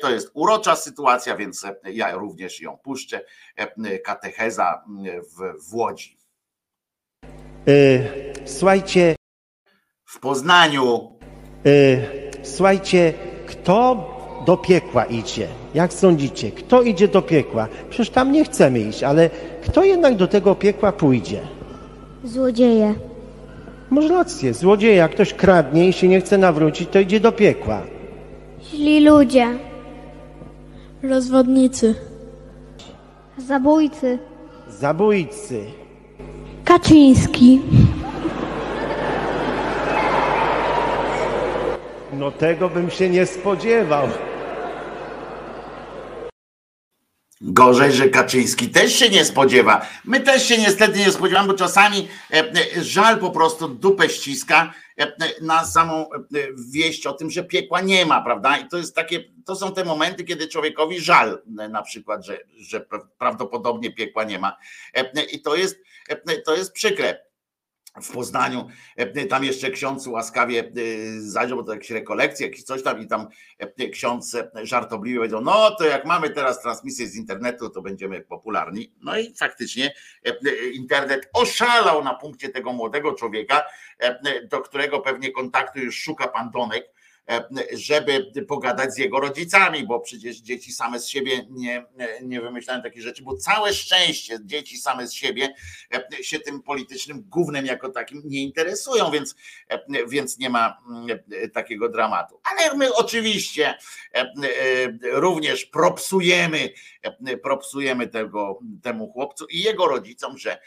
to 0.00 0.10
jest 0.10 0.30
urocza 0.34 0.76
sytuacja, 0.76 1.36
więc 1.36 1.66
ja 1.84 2.14
również 2.14 2.60
ją 2.60 2.76
puszczę. 2.76 3.24
Katecheza 4.04 4.84
w 5.68 5.74
Łodzi. 5.74 6.18
Słuchajcie, 8.46 9.16
w 10.12 10.18
Poznaniu. 10.18 11.00
Yy, 11.64 12.02
słuchajcie, 12.42 13.12
kto 13.46 14.10
do 14.46 14.56
piekła 14.56 15.04
idzie? 15.04 15.48
Jak 15.74 15.92
sądzicie? 15.92 16.50
Kto 16.50 16.82
idzie 16.82 17.08
do 17.08 17.22
piekła? 17.22 17.68
Przecież 17.90 18.10
tam 18.10 18.32
nie 18.32 18.44
chcemy 18.44 18.80
iść, 18.80 19.02
ale 19.02 19.30
kto 19.64 19.84
jednak 19.84 20.16
do 20.16 20.26
tego 20.26 20.54
piekła 20.54 20.92
pójdzie? 20.92 21.40
Złodzieje. 22.24 22.94
Może 23.90 24.08
rację, 24.08 24.54
złodzieje, 24.54 24.94
jak 24.94 25.10
ktoś 25.10 25.34
kradnie 25.34 25.88
i 25.88 25.92
się 25.92 26.08
nie 26.08 26.20
chce 26.20 26.38
nawrócić, 26.38 26.88
to 26.88 27.00
idzie 27.00 27.20
do 27.20 27.32
piekła. 27.32 27.82
Źli 28.62 29.04
ludzie. 29.04 29.46
Rozwodnicy. 31.02 31.94
Zabójcy. 33.38 34.18
Zabójcy. 34.68 35.64
Kaczyński. 36.64 37.60
No 42.22 42.30
tego 42.30 42.68
bym 42.68 42.90
się 42.90 43.08
nie 43.08 43.26
spodziewał. 43.26 44.08
Gorzej, 47.40 47.92
że 47.92 48.08
Kaczyński 48.08 48.68
też 48.68 48.92
się 48.92 49.08
nie 49.08 49.24
spodziewa. 49.24 49.86
My 50.04 50.20
też 50.20 50.48
się 50.48 50.58
niestety 50.58 50.98
nie 50.98 51.12
spodziewamy, 51.12 51.48
bo 51.48 51.54
czasami 51.54 52.08
e, 52.30 52.52
e, 52.76 52.84
żal 52.84 53.18
po 53.18 53.30
prostu 53.30 53.68
dupę 53.68 54.08
ściska 54.08 54.74
e, 54.98 55.12
na 55.40 55.64
samą 55.64 56.06
wieść 56.72 57.06
o 57.06 57.12
tym, 57.12 57.30
że 57.30 57.44
piekła 57.44 57.80
nie 57.80 58.06
ma, 58.06 58.22
prawda? 58.22 58.58
I 58.58 58.68
to 58.68 58.76
jest 58.76 58.94
takie, 58.96 59.24
to 59.46 59.56
są 59.56 59.74
te 59.74 59.84
momenty, 59.84 60.24
kiedy 60.24 60.48
człowiekowi 60.48 61.00
żal 61.00 61.42
na 61.46 61.82
przykład, 61.82 62.26
że, 62.26 62.38
że 62.58 62.86
prawdopodobnie 63.18 63.92
piekła 63.92 64.24
nie 64.24 64.38
ma. 64.38 64.56
I 65.32 65.42
to 65.42 65.56
jest, 65.56 65.76
to 66.44 66.56
jest 66.56 66.72
przykre 66.72 67.31
w 68.00 68.12
Poznaniu. 68.12 68.68
E, 68.96 69.26
tam 69.26 69.44
jeszcze 69.44 69.70
ksiądz 69.70 70.06
łaskawie 70.06 70.60
e, 70.60 71.20
zajrzał, 71.20 71.58
bo 71.58 71.64
to 71.64 71.72
jakieś 71.72 71.90
rekolekcje, 71.90 72.46
jakieś 72.46 72.62
coś 72.62 72.82
tam 72.82 73.00
i 73.00 73.06
tam 73.06 73.28
e, 73.58 73.88
ksiądz 73.88 74.36
żartobliwie 74.62 75.18
powiedział, 75.18 75.40
no 75.40 75.70
to 75.70 75.84
jak 75.84 76.04
mamy 76.04 76.30
teraz 76.30 76.62
transmisję 76.62 77.06
z 77.06 77.16
internetu, 77.16 77.70
to 77.70 77.82
będziemy 77.82 78.20
popularni. 78.20 78.92
No 79.00 79.18
i 79.18 79.34
faktycznie 79.36 79.94
internet 80.72 81.30
oszalał 81.32 82.04
na 82.04 82.14
punkcie 82.14 82.48
tego 82.48 82.72
młodego 82.72 83.12
człowieka, 83.12 83.62
do 84.50 84.60
którego 84.60 85.00
pewnie 85.00 85.30
kontaktu 85.30 85.80
już 85.80 85.96
szuka 85.96 86.28
pan 86.28 86.50
Donek, 86.50 86.84
żeby 87.72 88.32
pogadać 88.48 88.94
z 88.94 88.98
jego 88.98 89.20
rodzicami, 89.20 89.86
bo 89.86 90.00
przecież 90.00 90.36
dzieci 90.36 90.72
same 90.72 91.00
z 91.00 91.08
siebie 91.08 91.46
nie, 91.50 91.86
nie 92.22 92.40
wymyślają 92.40 92.82
takich 92.82 93.02
rzeczy, 93.02 93.22
bo 93.22 93.36
całe 93.36 93.74
szczęście 93.74 94.38
dzieci 94.44 94.78
same 94.78 95.06
z 95.06 95.12
siebie 95.12 95.54
e, 95.94 96.24
się 96.24 96.38
tym 96.38 96.62
politycznym 96.62 97.22
głównym 97.28 97.66
jako 97.66 97.88
takim 97.88 98.22
nie 98.24 98.42
interesują, 98.42 99.10
więc, 99.10 99.34
e, 99.68 100.06
więc 100.06 100.38
nie 100.38 100.50
ma 100.50 100.82
takiego 101.52 101.88
dramatu. 101.88 102.40
Ale 102.44 102.76
my 102.76 102.94
oczywiście 102.94 103.74
również 105.02 105.64
propsujemy, 105.64 106.68
propsujemy 107.42 108.08
tego, 108.08 108.58
temu 108.82 109.12
chłopcu 109.12 109.46
i 109.46 109.62
jego 109.62 109.86
rodzicom, 109.86 110.38
że, 110.38 110.58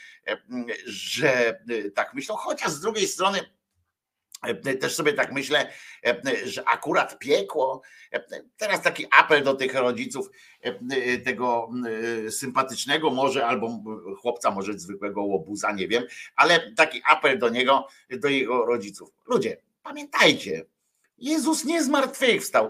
że 0.85 1.59
tak 1.95 2.13
myślą, 2.13 2.35
chociaż 2.35 2.71
z 2.71 2.81
drugiej 2.81 3.07
strony 3.07 3.39
E, 3.39 3.54
też 4.79 4.95
sobie 4.95 5.13
tak 5.13 5.31
myślę, 5.31 5.69
e, 6.05 6.21
że 6.47 6.67
akurat 6.67 7.19
piekło. 7.19 7.81
E, 8.13 8.23
teraz 8.57 8.81
taki 8.81 9.05
apel 9.19 9.43
do 9.43 9.53
tych 9.53 9.75
rodziców, 9.75 10.29
tego 11.25 11.69
sympatycznego, 12.29 13.09
może 13.09 13.47
albo 13.47 13.83
chłopca, 14.21 14.51
może 14.51 14.79
zwykłego 14.79 15.23
łobuza, 15.23 15.71
nie 15.71 15.87
wiem, 15.87 16.03
ale 16.35 16.71
taki 16.71 17.01
apel 17.09 17.39
do 17.39 17.49
niego, 17.49 17.87
do 18.09 18.27
jego 18.27 18.65
rodziców. 18.65 19.09
Ludzie, 19.25 19.57
pamiętajcie, 19.83 20.65
Jezus 21.17 21.65
nie 21.65 21.83
zmartwychwstał. 21.83 22.69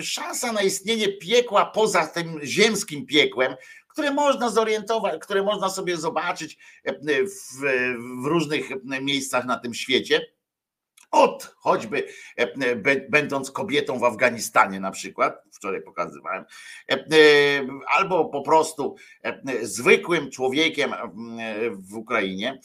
Szansa 0.00 0.52
na 0.52 0.62
istnienie 0.62 1.08
piekła 1.08 1.66
poza 1.66 2.06
tym 2.06 2.40
ziemskim 2.42 3.06
piekłem, 3.06 3.54
które 3.88 4.10
można 4.10 4.50
zorientować, 4.50 5.20
które 5.22 5.42
można 5.42 5.70
sobie 5.70 5.96
zobaczyć 5.96 6.58
w, 6.84 7.60
w 8.22 8.26
różnych 8.26 8.70
miejscach 8.84 9.44
na 9.44 9.58
tym 9.58 9.74
świecie 9.74 10.26
od 11.14 11.54
choćby 11.56 12.06
e, 12.38 12.42
e, 12.42 12.76
będąc 13.10 13.50
kobietą 13.50 13.98
w 13.98 14.04
Afganistanie 14.04 14.80
na 14.80 14.90
przykład, 14.90 15.42
wczoraj 15.52 15.82
pokazywałem, 15.82 16.44
e, 16.90 16.96
albo 17.86 18.24
po 18.24 18.42
prostu 18.42 18.96
zwykłym 19.62 20.30
człowiekiem 20.30 20.94
w 21.72 21.96
Ukrainie, 21.96 22.60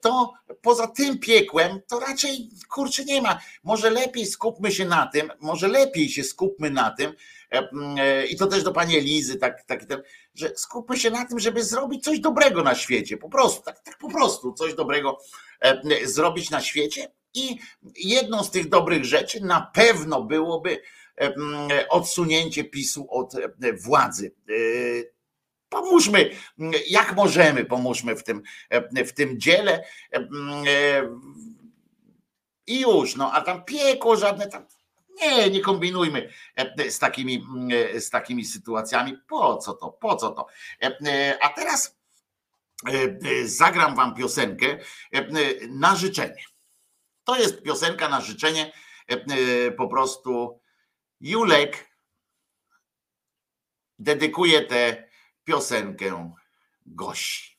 to 0.00 0.32
poza 0.62 0.86
tym 0.86 1.18
piekłem 1.18 1.80
to 1.88 2.00
raczej 2.00 2.50
kurczę 2.70 3.04
nie 3.04 3.22
ma. 3.22 3.38
Może 3.64 3.90
lepiej 3.90 4.26
skupmy 4.26 4.72
się 4.72 4.84
na 4.84 5.06
tym, 5.06 5.30
może 5.40 5.68
lepiej 5.68 6.08
się 6.08 6.24
skupmy 6.24 6.70
na 6.70 6.90
tym, 6.90 7.12
i 8.30 8.36
to 8.36 8.46
też 8.46 8.62
do 8.62 8.72
pani 8.72 8.96
Elizy, 8.96 9.36
tak, 9.36 9.64
tak, 9.64 9.80
że 10.34 10.52
skupmy 10.56 10.96
się 10.96 11.10
na 11.10 11.24
tym, 11.26 11.38
żeby 11.38 11.64
zrobić 11.64 12.04
coś 12.04 12.20
dobrego 12.20 12.62
na 12.62 12.74
świecie, 12.74 13.16
po 13.16 13.28
prostu, 13.28 13.62
tak, 13.62 13.80
tak 13.80 13.98
po 13.98 14.08
prostu 14.10 14.52
coś 14.52 14.74
dobrego 14.74 15.18
zrobić 16.04 16.50
na 16.50 16.60
świecie 16.60 17.17
i 17.34 17.58
jedną 17.96 18.44
z 18.44 18.50
tych 18.50 18.68
dobrych 18.68 19.04
rzeczy 19.04 19.44
na 19.44 19.70
pewno 19.74 20.22
byłoby 20.22 20.80
odsunięcie 21.88 22.64
PiSu 22.64 23.06
od 23.10 23.32
władzy. 23.84 24.34
E, 24.48 24.52
pomóżmy, 25.68 26.30
jak 26.88 27.16
możemy, 27.16 27.64
pomóżmy 27.64 28.16
w 28.16 28.24
tym, 28.24 28.42
w 29.06 29.12
tym 29.12 29.40
dziele. 29.40 29.84
E, 30.12 30.28
I 32.66 32.80
już, 32.80 33.16
no 33.16 33.32
a 33.32 33.40
tam 33.40 33.64
piekło 33.64 34.16
żadne 34.16 34.48
tam. 34.48 34.66
Nie, 35.20 35.50
nie 35.50 35.60
kombinujmy 35.60 36.28
z 36.88 36.98
takimi, 36.98 37.44
z 37.98 38.10
takimi 38.10 38.44
sytuacjami. 38.44 39.18
Po 39.28 39.56
co 39.56 39.72
to? 39.72 39.88
Po 39.90 40.16
co 40.16 40.30
to? 40.30 40.46
A 41.40 41.48
teraz 41.48 41.98
zagram 43.44 43.96
wam 43.96 44.14
piosenkę 44.14 44.78
na 45.68 45.96
życzenie. 45.96 46.42
To 47.28 47.36
jest 47.36 47.62
piosenka 47.62 48.08
na 48.08 48.20
życzenie. 48.20 48.72
E, 49.10 49.14
e, 49.14 49.70
po 49.70 49.88
prostu 49.88 50.60
Julek 51.20 51.90
dedykuje 53.98 54.60
tę 54.60 55.10
piosenkę 55.44 56.34
Gosi. 56.86 57.57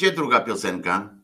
Gdzie 0.00 0.12
druga 0.12 0.40
piosenka? 0.40 1.19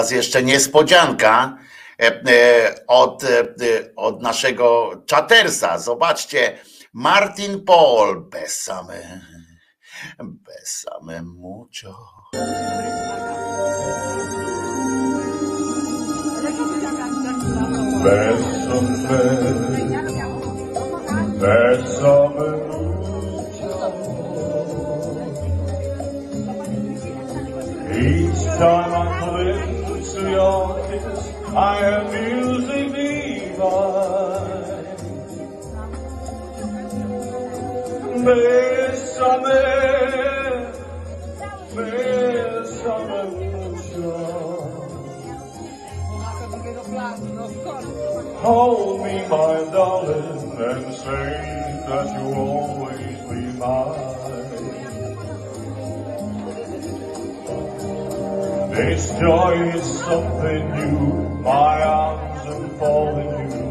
Teraz 0.00 0.10
jeszcze 0.10 0.42
niespodzianka 0.42 1.56
od, 2.86 3.22
od 3.96 4.22
naszego 4.22 4.92
czatersa. 5.06 5.78
Zobaczcie, 5.78 6.58
Martin 6.92 7.64
Paul, 7.64 8.28
besame, 8.30 9.20
besame 10.18 11.22
mucho. 11.22 11.94
Bésame, 18.02 19.20
bésame 21.40 22.70
Each 27.92 28.56
time 28.56 28.94
I 28.94 29.20
cling 29.20 29.79
to 30.20 30.30
your 30.30 30.88
kiss, 30.88 31.32
I 31.56 31.76
am 31.94 32.02
music 32.12 32.86
divine. 32.92 34.60
Bésame, 38.24 39.62
bésame 41.74 43.20
mucho. 43.32 44.12
Hold 48.42 49.04
me, 49.04 49.14
my 49.28 49.54
darling, 49.72 50.40
and 50.58 50.94
say 50.94 51.30
that 51.88 52.06
you'll 52.14 52.34
always 52.34 53.18
be 53.28 53.40
mine. 53.58 54.19
This 58.80 59.10
joy 59.20 59.72
is 59.74 59.84
something 59.98 60.70
new, 60.70 61.28
my 61.42 61.82
arms 61.82 62.46
unfolding 62.46 63.52
you. 63.52 63.68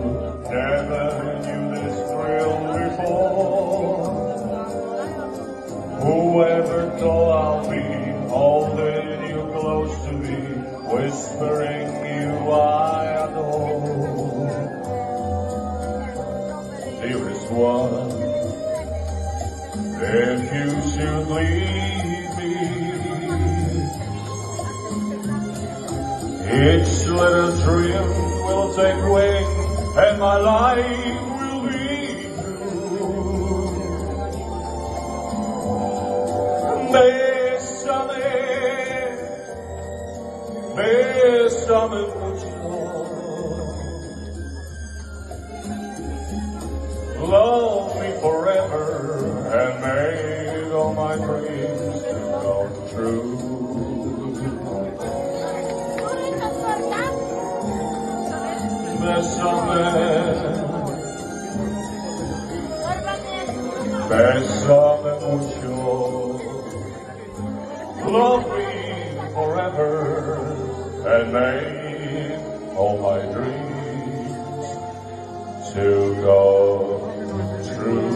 Never 0.51 1.05
knew 1.45 1.63
this 1.73 1.97
thrill 2.11 2.57
before. 2.77 4.05
Whoever 6.03 6.79
thought 6.99 7.31
I'll 7.41 7.65
be 7.71 7.85
holding 8.29 9.07
you 9.31 9.39
close 9.51 9.95
to 10.05 10.11
me, 10.13 10.35
whispering 10.93 11.89
you 12.05 12.51
I 12.51 13.05
adore. 13.25 14.49
Dearest 17.01 17.49
one, 17.51 18.11
if 20.01 20.53
you 20.53 20.69
should 20.91 21.27
leave 21.29 22.08
each 26.59 27.05
little 27.07 27.55
dream 27.63 28.07
will 28.43 28.73
take 28.75 29.01
wing 29.13 29.45
and 29.97 30.19
my 30.19 30.37
life 30.37 31.21
will 31.39 31.61
be 31.69 32.23
through. 32.35 33.69
Bésame, 36.91 38.27
bésame 40.75 42.01
mucho. 42.19 42.59
Love 47.21 47.95
me 48.01 48.09
forever 48.19 48.85
and 49.59 49.73
make 49.85 50.73
all 50.73 50.93
my 50.93 51.15
dreams 51.15 52.03
come 52.43 52.73
true. 52.89 53.28
Bésame, 59.09 59.89
bésame 64.07 65.13
mucho. 65.25 66.39
Love 68.05 68.45
me 68.55 68.69
forever 69.33 69.89
and 71.07 71.33
make 71.33 72.77
all 72.77 72.95
my 73.01 73.19
dreams 73.33 74.67
to 75.73 75.85
go 76.21 76.39
true. 77.73 78.13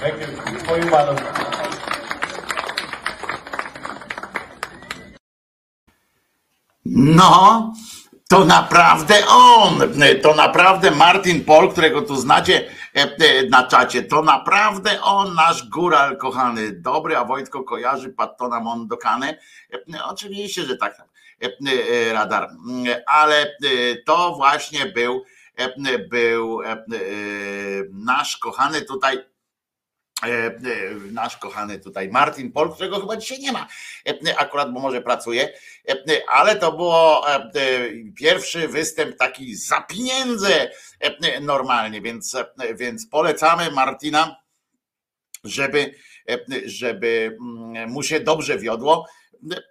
Thank 0.00 0.16
you. 0.20 0.58
For 0.66 0.76
you, 0.78 0.90
madam. 0.90 1.45
No, 7.16 7.72
to 8.28 8.44
naprawdę 8.44 9.26
on, 9.28 9.80
to 10.22 10.34
naprawdę 10.34 10.90
Martin 10.90 11.44
Pol, 11.44 11.72
którego 11.72 12.02
tu 12.02 12.16
znacie 12.16 12.68
e, 12.94 13.02
e, 13.02 13.48
na 13.50 13.66
czacie, 13.66 14.02
to 14.02 14.22
naprawdę 14.22 15.02
on, 15.02 15.34
nasz 15.34 15.68
góral 15.68 16.16
kochany, 16.16 16.72
dobry, 16.72 17.16
a 17.16 17.24
Wojtko 17.24 17.64
kojarzy 17.64 18.08
Pattona 18.08 18.60
Mondokane. 18.60 19.38
E, 19.72 20.04
Oczywiście, 20.04 20.62
że 20.62 20.76
tak, 20.76 21.02
radar, 22.12 22.48
ale 23.06 23.56
to 24.06 24.34
właśnie 24.36 24.86
był, 24.86 25.24
był 26.10 26.60
nasz 27.92 28.36
kochany 28.36 28.82
tutaj 28.82 29.18
nasz 31.12 31.36
kochany 31.36 31.80
tutaj 31.80 32.08
Martin 32.08 32.52
Pol, 32.52 32.72
którego 32.72 33.00
chyba 33.00 33.16
dzisiaj 33.16 33.38
nie 33.38 33.52
ma, 33.52 33.66
akurat, 34.38 34.72
bo 34.72 34.80
może 34.80 35.02
pracuje, 35.02 35.52
ale 36.28 36.56
to 36.56 36.72
było 36.72 37.26
pierwszy 38.16 38.68
występ 38.68 39.16
taki 39.16 39.56
za 39.56 39.80
pieniądze 39.80 40.70
normalnie, 41.40 42.00
więc, 42.00 42.36
więc 42.74 43.06
polecamy 43.06 43.70
Martina, 43.70 44.36
żeby, 45.44 45.94
żeby 46.64 47.36
mu 47.88 48.02
się 48.02 48.20
dobrze 48.20 48.58
wiodło. 48.58 49.06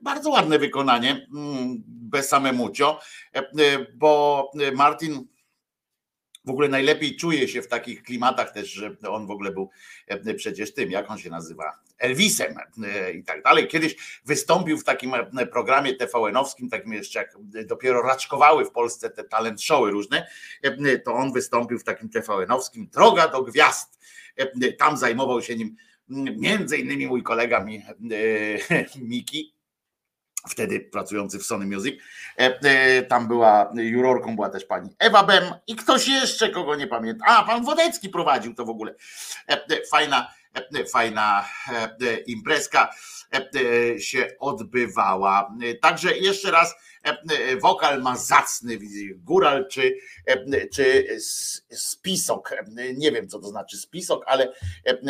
Bardzo 0.01 0.29
ładne 0.29 0.59
wykonanie, 0.59 1.27
bez 1.87 2.29
samemucio, 2.29 2.99
bo 3.93 4.51
Martin 4.73 5.27
w 6.45 6.49
ogóle 6.49 6.67
najlepiej 6.69 7.15
czuje 7.15 7.47
się 7.47 7.61
w 7.61 7.67
takich 7.67 8.03
klimatach 8.03 8.51
też, 8.51 8.71
że 8.71 8.95
on 9.09 9.27
w 9.27 9.31
ogóle 9.31 9.51
był 9.51 9.69
e, 10.07 10.33
przecież 10.33 10.73
tym, 10.73 10.91
jak 10.91 11.11
on 11.11 11.17
się 11.17 11.29
nazywa, 11.29 11.79
Elvisem 11.97 12.55
e, 12.83 13.11
i 13.11 13.23
tak 13.23 13.43
dalej. 13.43 13.67
Kiedyś 13.67 13.95
wystąpił 14.25 14.77
w 14.77 14.83
takim 14.83 15.13
e, 15.13 15.47
programie 15.47 15.93
TVN-owskim, 15.93 16.69
takim 16.69 16.93
jeszcze 16.93 17.19
jak 17.19 17.37
dopiero 17.65 18.01
raczkowały 18.01 18.65
w 18.65 18.71
Polsce 18.71 19.09
te 19.09 19.23
talent 19.23 19.61
showy 19.61 19.91
różne, 19.91 20.27
to 21.05 21.13
on 21.13 21.33
wystąpił 21.33 21.79
w 21.79 21.83
takim 21.83 22.09
TVN-owskim 22.09 22.89
Droga 22.89 23.27
do 23.27 23.43
Gwiazd. 23.43 23.99
Tam 24.77 24.97
zajmował 24.97 25.41
się 25.41 25.55
nim 25.55 25.75
między 26.37 26.77
innymi 26.77 27.07
mój 27.07 27.23
kolega 27.23 27.65
Miki, 29.01 29.54
wtedy 30.49 30.79
pracujący 30.79 31.39
w 31.39 31.43
Sony 31.43 31.65
Music. 31.65 31.95
E, 32.39 32.59
e, 32.61 33.03
tam 33.03 33.27
była 33.27 33.71
jurorką, 33.75 34.35
była 34.35 34.49
też 34.49 34.65
pani 34.65 34.89
Ewa 34.99 35.23
Bem 35.23 35.43
i 35.67 35.75
ktoś 35.75 36.07
jeszcze, 36.07 36.49
kogo 36.49 36.75
nie 36.75 36.87
pamiętam. 36.87 37.27
A, 37.31 37.43
pan 37.43 37.65
Wodecki 37.65 38.09
prowadził 38.09 38.53
to 38.53 38.65
w 38.65 38.69
ogóle. 38.69 38.95
E, 39.47 39.85
fajna, 39.91 40.33
fajna 40.91 41.45
imprezka 42.25 42.89
się 43.99 44.27
odbywała. 44.39 45.51
Także 45.81 46.17
jeszcze 46.17 46.51
raz 46.51 46.75
wokal 47.61 48.01
ma 48.01 48.15
zacny 48.17 48.79
góral 49.15 49.67
czy, 49.67 49.97
czy 50.73 51.07
spisok. 51.71 52.49
Nie 52.95 53.11
wiem, 53.11 53.27
co 53.27 53.39
to 53.39 53.47
znaczy 53.47 53.77
spisok, 53.77 54.23
ale, 54.27 54.53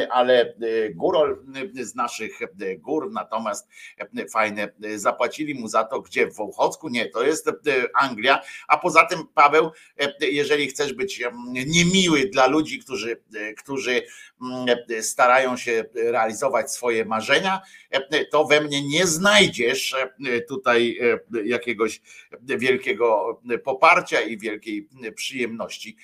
ale 0.10 0.54
góral 0.96 1.38
z 1.74 1.96
naszych 1.96 2.39
gór, 2.78 3.12
natomiast 3.12 3.68
fajne 4.32 4.72
zapłacili 4.96 5.56
mu 5.56 5.68
za 5.68 5.84
to, 5.84 6.02
gdzie 6.02 6.28
w 6.28 6.36
Wołchocku? 6.36 6.89
Nie, 6.89 7.10
to 7.10 7.24
jest 7.24 7.50
Anglia, 7.93 8.41
a 8.68 8.78
poza 8.78 9.06
tym 9.06 9.28
Paweł, 9.34 9.72
jeżeli 10.20 10.68
chcesz 10.68 10.93
być 10.93 11.24
niemiły 11.68 12.26
dla 12.26 12.48
ludzi, 12.48 12.80
którzy, 12.80 13.22
którzy 13.58 14.02
starają 15.02 15.58
się 15.58 15.86
realizować 15.96 16.72
swoje 16.72 17.06
marzenia, 17.06 17.62
to 18.32 18.46
we 18.46 18.62
mnie 18.62 18.88
nie 18.88 19.08
znajdziesz 19.08 19.96
tutaj 20.48 21.00
jakiegoś 21.46 21.84
wielkiego 22.41 23.41
poparcia 23.63 24.21
i 24.21 24.38
wielkiej 24.38 24.89
przyjemności. 25.15 25.97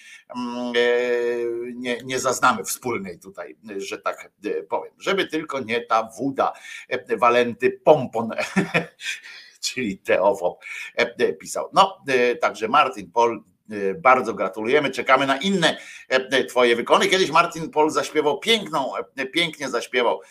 Nie, 1.76 1.98
nie 2.04 2.20
zaznamy 2.20 2.64
wspólnej 2.64 3.20
tutaj, 3.20 3.56
że 3.78 3.98
tak 3.98 4.32
powiem. 4.70 4.94
Żeby 5.00 5.28
tylko 5.28 5.60
nie 5.60 5.82
ta 5.82 6.10
wuda 6.18 6.54
Walenty 7.18 7.72
Pompon, 7.84 8.30
czyli 9.66 9.98
Teofob 9.98 10.64
pisał. 11.40 11.70
No, 11.74 12.04
także 12.42 12.68
Martin 12.68 13.12
Pol 13.12 13.44
Bardzo 13.98 14.34
gratulujemy, 14.34 14.92
czekamy 14.92 15.28
na 15.28 15.38
inne 15.38 15.78
twoje 16.50 16.76
wykony. 16.76 17.08
Kiedyś 17.08 17.32
Martin 17.32 17.70
Pol 17.70 17.90
zaśpiewał 17.90 18.40
piękną, 18.40 18.92
pięknie 19.34 19.70
zaśpiewał 19.70 20.22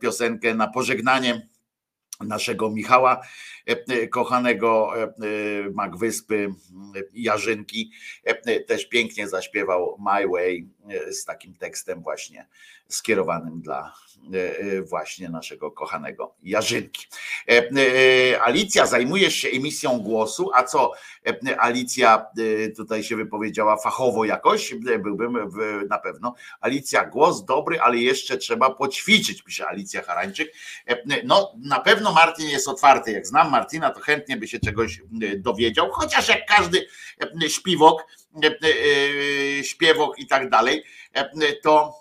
piosenkę 0.00 0.54
na 0.54 0.68
pożegnanie 0.68 1.48
naszego 2.20 2.70
Michała, 2.70 3.20
kochanego 4.10 4.92
Magwyspy 5.74 6.48
Jarzynki, 7.14 7.92
też 8.66 8.88
pięknie 8.88 9.28
zaśpiewał 9.28 9.98
My 9.98 10.28
Way 10.28 10.68
z 11.10 11.24
takim 11.24 11.54
tekstem 11.54 12.02
właśnie 12.02 12.46
skierowanym 12.88 13.60
dla 13.60 13.92
E, 13.92 14.09
e, 14.09 14.09
właśnie 14.88 15.28
naszego 15.28 15.70
kochanego 15.70 16.34
Jarzynki. 16.42 17.06
E, 17.48 18.42
Alicja, 18.42 18.86
zajmujesz 18.86 19.34
się 19.34 19.48
emisją 19.48 19.98
głosu, 19.98 20.50
a 20.54 20.64
co 20.64 20.92
Alicja 21.58 22.26
tutaj 22.76 23.02
się 23.02 23.16
wypowiedziała 23.16 23.76
fachowo 23.76 24.24
jakoś, 24.24 24.74
byłbym 24.74 25.50
na 25.88 25.98
pewno. 25.98 26.34
Alicja, 26.60 27.04
głos 27.04 27.44
dobry, 27.44 27.80
ale 27.80 27.96
jeszcze 27.96 28.36
trzeba 28.36 28.70
poćwiczyć, 28.70 29.42
pisze 29.42 29.66
Alicja 29.68 30.02
Harańczyk. 30.02 30.52
No 31.24 31.52
na 31.58 31.80
pewno 31.80 32.12
Martin 32.12 32.48
jest 32.48 32.68
otwarty, 32.68 33.12
jak 33.12 33.26
znam 33.26 33.50
Martina, 33.50 33.90
to 33.90 34.00
chętnie 34.00 34.36
by 34.36 34.48
się 34.48 34.60
czegoś 34.60 35.00
dowiedział, 35.36 35.90
chociaż 35.90 36.28
jak 36.28 36.46
każdy 36.46 36.86
śpiwok, 37.48 38.06
śpiewok 39.62 40.18
i 40.18 40.26
tak 40.26 40.50
dalej, 40.50 40.84
to 41.62 41.99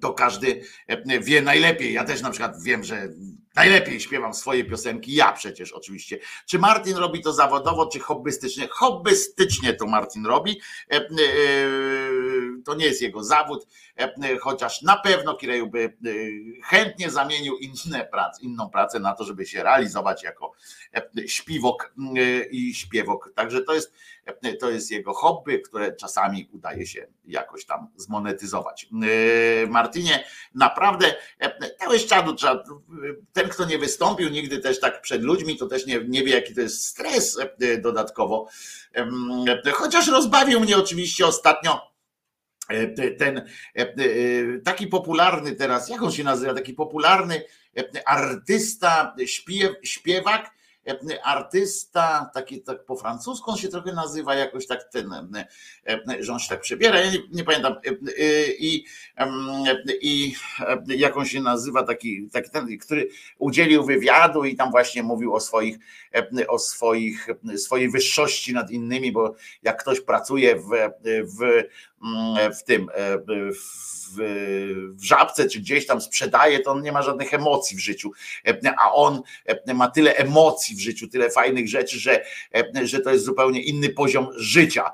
to 0.00 0.12
każdy 0.14 0.62
e, 0.88 1.20
wie 1.20 1.42
najlepiej. 1.42 1.92
Ja 1.92 2.04
też 2.04 2.22
na 2.22 2.30
przykład 2.30 2.62
wiem, 2.62 2.84
że 2.84 3.08
najlepiej 3.54 4.00
śpiewam 4.00 4.34
swoje 4.34 4.64
piosenki, 4.64 5.14
ja 5.14 5.32
przecież 5.32 5.72
oczywiście. 5.72 6.18
Czy 6.46 6.58
Martin 6.58 6.96
robi 6.96 7.22
to 7.22 7.32
zawodowo, 7.32 7.86
czy 7.86 7.98
hobbystycznie? 7.98 8.68
Hobbystycznie 8.70 9.74
to 9.74 9.86
Martin 9.86 10.26
robi. 10.26 10.60
E, 10.90 10.96
e, 10.96 11.06
to 12.64 12.74
nie 12.74 12.86
jest 12.86 13.02
jego 13.02 13.24
zawód, 13.24 13.66
chociaż 14.40 14.82
na 14.82 14.96
pewno 14.96 15.34
Kireju 15.34 15.66
by 15.70 15.96
chętnie 16.64 17.10
zamienił 17.10 17.56
inne 17.56 18.04
prace, 18.04 18.42
inną 18.42 18.70
pracę 18.70 19.00
na 19.00 19.14
to, 19.14 19.24
żeby 19.24 19.46
się 19.46 19.62
realizować 19.62 20.22
jako 20.22 20.52
śpiwok 21.26 21.94
i 22.50 22.74
śpiewok. 22.74 23.32
Także 23.34 23.62
to 23.62 23.74
jest 23.74 23.92
to 24.60 24.70
jest 24.70 24.90
jego 24.90 25.14
hobby, 25.14 25.60
które 25.60 25.96
czasami 25.96 26.48
udaje 26.52 26.86
się 26.86 27.06
jakoś 27.24 27.64
tam 27.64 27.88
zmonetyzować. 27.96 28.88
Martinie, 29.68 30.24
naprawdę 30.54 31.14
dałeś 31.80 32.06
czadu, 32.06 32.36
ten 33.32 33.48
kto 33.48 33.64
nie 33.64 33.78
wystąpił 33.78 34.28
nigdy 34.28 34.58
też 34.58 34.80
tak 34.80 35.02
przed 35.02 35.22
ludźmi, 35.22 35.56
to 35.56 35.66
też 35.66 35.86
nie, 35.86 36.04
nie 36.08 36.24
wie 36.24 36.34
jaki 36.34 36.54
to 36.54 36.60
jest 36.60 36.86
stres 36.86 37.38
dodatkowo. 37.78 38.48
Chociaż 39.72 40.08
rozbawił 40.08 40.60
mnie 40.60 40.76
oczywiście 40.76 41.26
ostatnio 41.26 41.95
ten 43.18 43.44
taki 44.64 44.86
popularny 44.86 45.52
teraz, 45.52 45.88
jak 45.88 46.02
on 46.02 46.12
się 46.12 46.24
nazywa, 46.24 46.54
taki 46.54 46.74
popularny 46.74 47.42
artysta, 48.06 49.14
śpiew, 49.26 49.72
śpiewak, 49.82 50.56
E, 50.86 51.24
artysta, 51.24 52.30
taki 52.34 52.62
tak 52.62 52.84
po 52.84 52.96
francusku 52.96 53.50
on 53.50 53.56
się 53.56 53.68
trochę 53.68 53.92
nazywa, 53.92 54.34
jakoś 54.34 54.66
tak 54.66 54.84
ten, 54.84 55.12
e, 55.12 55.48
e, 55.86 56.22
że 56.22 56.32
on 56.32 56.38
się 56.38 56.48
tak 56.48 56.60
przebiera, 56.60 57.00
ja 57.00 57.10
nie, 57.10 57.18
nie 57.32 57.44
pamiętam. 57.44 57.74
I, 58.58 58.84
i 60.00 60.34
jak 60.88 61.16
on 61.16 61.26
się 61.26 61.40
nazywa, 61.40 61.82
taki, 61.82 62.28
taki 62.32 62.50
ten, 62.50 62.78
który 62.78 63.08
udzielił 63.38 63.84
wywiadu 63.84 64.44
i 64.44 64.56
tam 64.56 64.70
właśnie 64.70 65.02
mówił 65.02 65.34
o 65.34 65.40
swoich, 65.40 65.78
o 66.48 66.58
swoich, 66.58 67.28
swojej 67.56 67.90
wyższości 67.90 68.52
nad 68.52 68.70
innymi, 68.70 69.12
bo 69.12 69.34
jak 69.62 69.80
ktoś 69.82 70.00
pracuje 70.00 70.56
w, 70.56 70.68
w 71.04 71.62
w 72.54 72.62
tym 72.64 72.88
e, 72.94 73.18
w, 73.18 74.16
w 74.96 75.04
żabce 75.04 75.48
czy 75.48 75.60
gdzieś 75.60 75.86
tam 75.86 76.00
sprzedaje, 76.00 76.60
to 76.60 76.70
on 76.70 76.82
nie 76.82 76.92
ma 76.92 77.02
żadnych 77.02 77.34
emocji 77.34 77.76
w 77.76 77.80
życiu, 77.80 78.10
e, 78.46 78.74
a 78.78 78.92
on 78.92 79.22
e, 79.46 79.74
ma 79.74 79.90
tyle 79.90 80.16
emocji 80.16 80.76
w 80.76 80.80
życiu, 80.80 81.08
tyle 81.08 81.30
fajnych 81.30 81.68
rzeczy, 81.68 81.98
że, 81.98 82.24
że 82.82 83.00
to 83.00 83.10
jest 83.10 83.24
zupełnie 83.24 83.62
inny 83.62 83.88
poziom 83.88 84.28
życia 84.36 84.90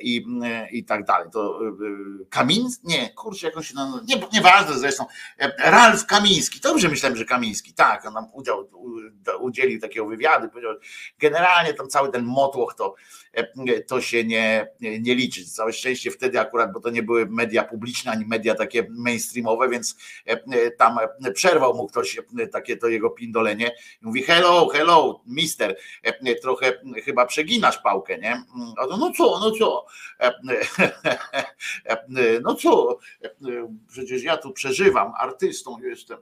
i, 0.00 0.26
i 0.70 0.84
tak 0.84 1.04
dalej. 1.04 1.28
To 1.32 1.60
Kamiński? 2.30 2.86
Nie, 2.86 3.10
kurczę, 3.10 3.46
jakoś 3.46 3.68
się, 3.68 3.74
no, 3.74 4.00
nie, 4.08 4.22
nieważne 4.32 4.78
zresztą, 4.78 5.04
Ralf 5.58 6.06
Kamiński, 6.06 6.60
dobrze 6.60 6.88
myślałem, 6.88 7.18
że 7.18 7.24
Kamiński, 7.24 7.74
tak, 7.74 8.06
on 8.06 8.14
nam 8.14 8.28
udział, 8.32 8.70
udzielił 9.40 9.80
takiego 9.80 10.06
wywiadu, 10.06 10.48
powiedział, 10.48 10.72
generalnie 11.18 11.74
tam 11.74 11.88
cały 11.88 12.12
ten 12.12 12.24
motłoch 12.24 12.74
to, 12.74 12.94
to 13.88 14.00
się 14.00 14.24
nie, 14.24 14.68
nie 14.80 15.14
liczy, 15.14 15.46
całe 15.46 15.72
szczęście 15.72 16.01
wtedy 16.10 16.40
akurat, 16.40 16.72
bo 16.72 16.80
to 16.80 16.90
nie 16.90 17.02
były 17.02 17.26
media 17.26 17.64
publiczne, 17.64 18.12
ani 18.12 18.26
media 18.26 18.54
takie 18.54 18.86
mainstreamowe, 18.90 19.68
więc 19.68 19.96
e, 20.26 20.30
e, 20.32 20.70
tam 20.70 20.98
e, 20.98 21.32
przerwał 21.32 21.74
mu 21.74 21.86
ktoś 21.86 22.20
takie 22.52 22.76
to 22.76 22.88
jego 22.88 23.10
pindolenie 23.10 23.74
mówi 24.02 24.22
hello, 24.22 24.68
hello, 24.68 25.22
mister, 25.26 25.76
trochę 26.42 26.72
chyba 27.04 27.26
przeginasz 27.26 27.78
pałkę, 27.78 28.18
nie? 28.18 28.42
A 28.78 28.86
to, 28.86 28.96
no 28.96 29.12
co, 29.16 29.40
no 29.40 29.50
co, 29.50 29.86
no 32.42 32.54
co, 32.54 32.98
przecież 33.88 34.22
ja 34.22 34.36
tu 34.36 34.52
przeżywam, 34.52 35.12
artystą 35.18 35.78
jestem 35.78 36.18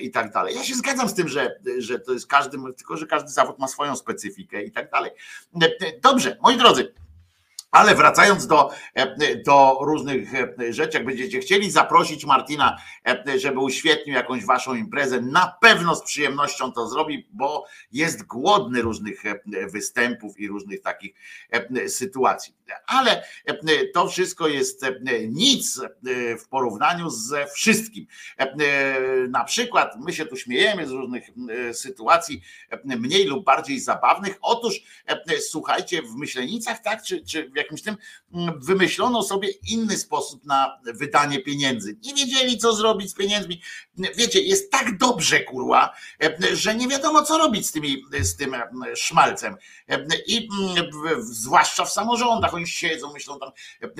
i 0.00 0.10
tak 0.10 0.32
dalej. 0.32 0.54
Ja 0.54 0.64
się 0.64 0.74
zgadzam 0.74 1.08
z 1.08 1.14
tym, 1.14 1.28
że, 1.28 1.60
że 1.78 1.98
to 1.98 2.12
jest 2.12 2.26
każdy, 2.26 2.58
tylko 2.76 2.96
że 2.96 3.06
każdy 3.06 3.30
zawód 3.30 3.58
ma 3.58 3.68
swoją 3.68 3.96
specyfikę 3.96 4.62
i 4.62 4.72
tak 4.72 4.90
dalej. 4.90 5.10
Dobrze, 6.02 6.36
moi 6.42 6.56
drodzy, 6.56 6.94
ale 7.76 7.94
wracając 7.94 8.46
do, 8.46 8.70
e, 8.94 9.36
do 9.36 9.78
różnych 9.80 10.34
e, 10.34 10.72
rzeczy, 10.72 10.98
jak 10.98 11.06
będziecie 11.06 11.40
chcieli 11.40 11.70
zaprosić 11.70 12.24
Martina, 12.24 12.76
e, 13.06 13.38
żeby 13.38 13.60
uświetnił 13.60 14.14
jakąś 14.14 14.44
waszą 14.44 14.74
imprezę, 14.74 15.20
na 15.20 15.56
pewno 15.60 15.96
z 15.96 16.02
przyjemnością 16.02 16.72
to 16.72 16.88
zrobi, 16.88 17.28
bo 17.32 17.64
jest 17.92 18.26
głodny 18.26 18.82
różnych 18.82 19.22
występów 19.72 20.40
i 20.40 20.48
różnych 20.48 20.80
takich 20.80 21.14
sytuacji. 21.88 22.54
Ale 22.86 23.24
to 23.94 24.08
wszystko 24.08 24.48
jest 24.48 24.86
nic 25.28 25.80
w 26.44 26.48
porównaniu 26.48 27.10
ze 27.10 27.46
wszystkim. 27.46 28.06
Na 29.28 29.44
przykład 29.44 29.96
my 30.00 30.12
się 30.12 30.26
tu 30.26 30.36
śmiejemy 30.36 30.86
z 30.86 30.90
różnych 30.90 31.30
sytuacji 31.72 32.42
mniej 32.84 33.24
lub 33.24 33.44
bardziej 33.44 33.80
zabawnych. 33.80 34.38
Otóż 34.42 34.80
słuchajcie, 35.40 36.02
w 36.02 36.14
Myślenicach, 36.14 36.82
tak, 36.82 37.02
czy, 37.02 37.24
czy 37.24 37.48
w 37.48 37.54
jakimś 37.66 37.82
tym 37.82 37.96
mm, 38.34 38.60
wymyślono 38.60 39.22
sobie 39.22 39.48
inny 39.68 39.98
sposób 39.98 40.44
na 40.44 40.78
wydanie 40.84 41.42
pieniędzy. 41.42 41.96
Nie 42.02 42.14
wiedzieli, 42.14 42.58
co 42.58 42.72
zrobić 42.72 43.10
z 43.10 43.14
pieniędzmi. 43.14 43.62
Wiecie, 44.16 44.40
jest 44.40 44.70
tak 44.70 44.98
dobrze, 44.98 45.40
kurwa, 45.40 45.94
że 46.52 46.74
nie 46.74 46.88
wiadomo, 46.88 47.22
co 47.22 47.38
robić 47.38 47.66
z, 47.66 47.72
tymi, 47.72 48.02
z 48.20 48.36
tym 48.36 48.56
szmalcem. 48.96 49.56
I 50.26 50.48
mm, 50.60 50.92
zwłaszcza 51.20 51.84
w 51.84 51.92
samorządach, 51.92 52.54
oni 52.54 52.66
siedzą, 52.66 53.12
myślą 53.12 53.38
tam, 53.38 53.50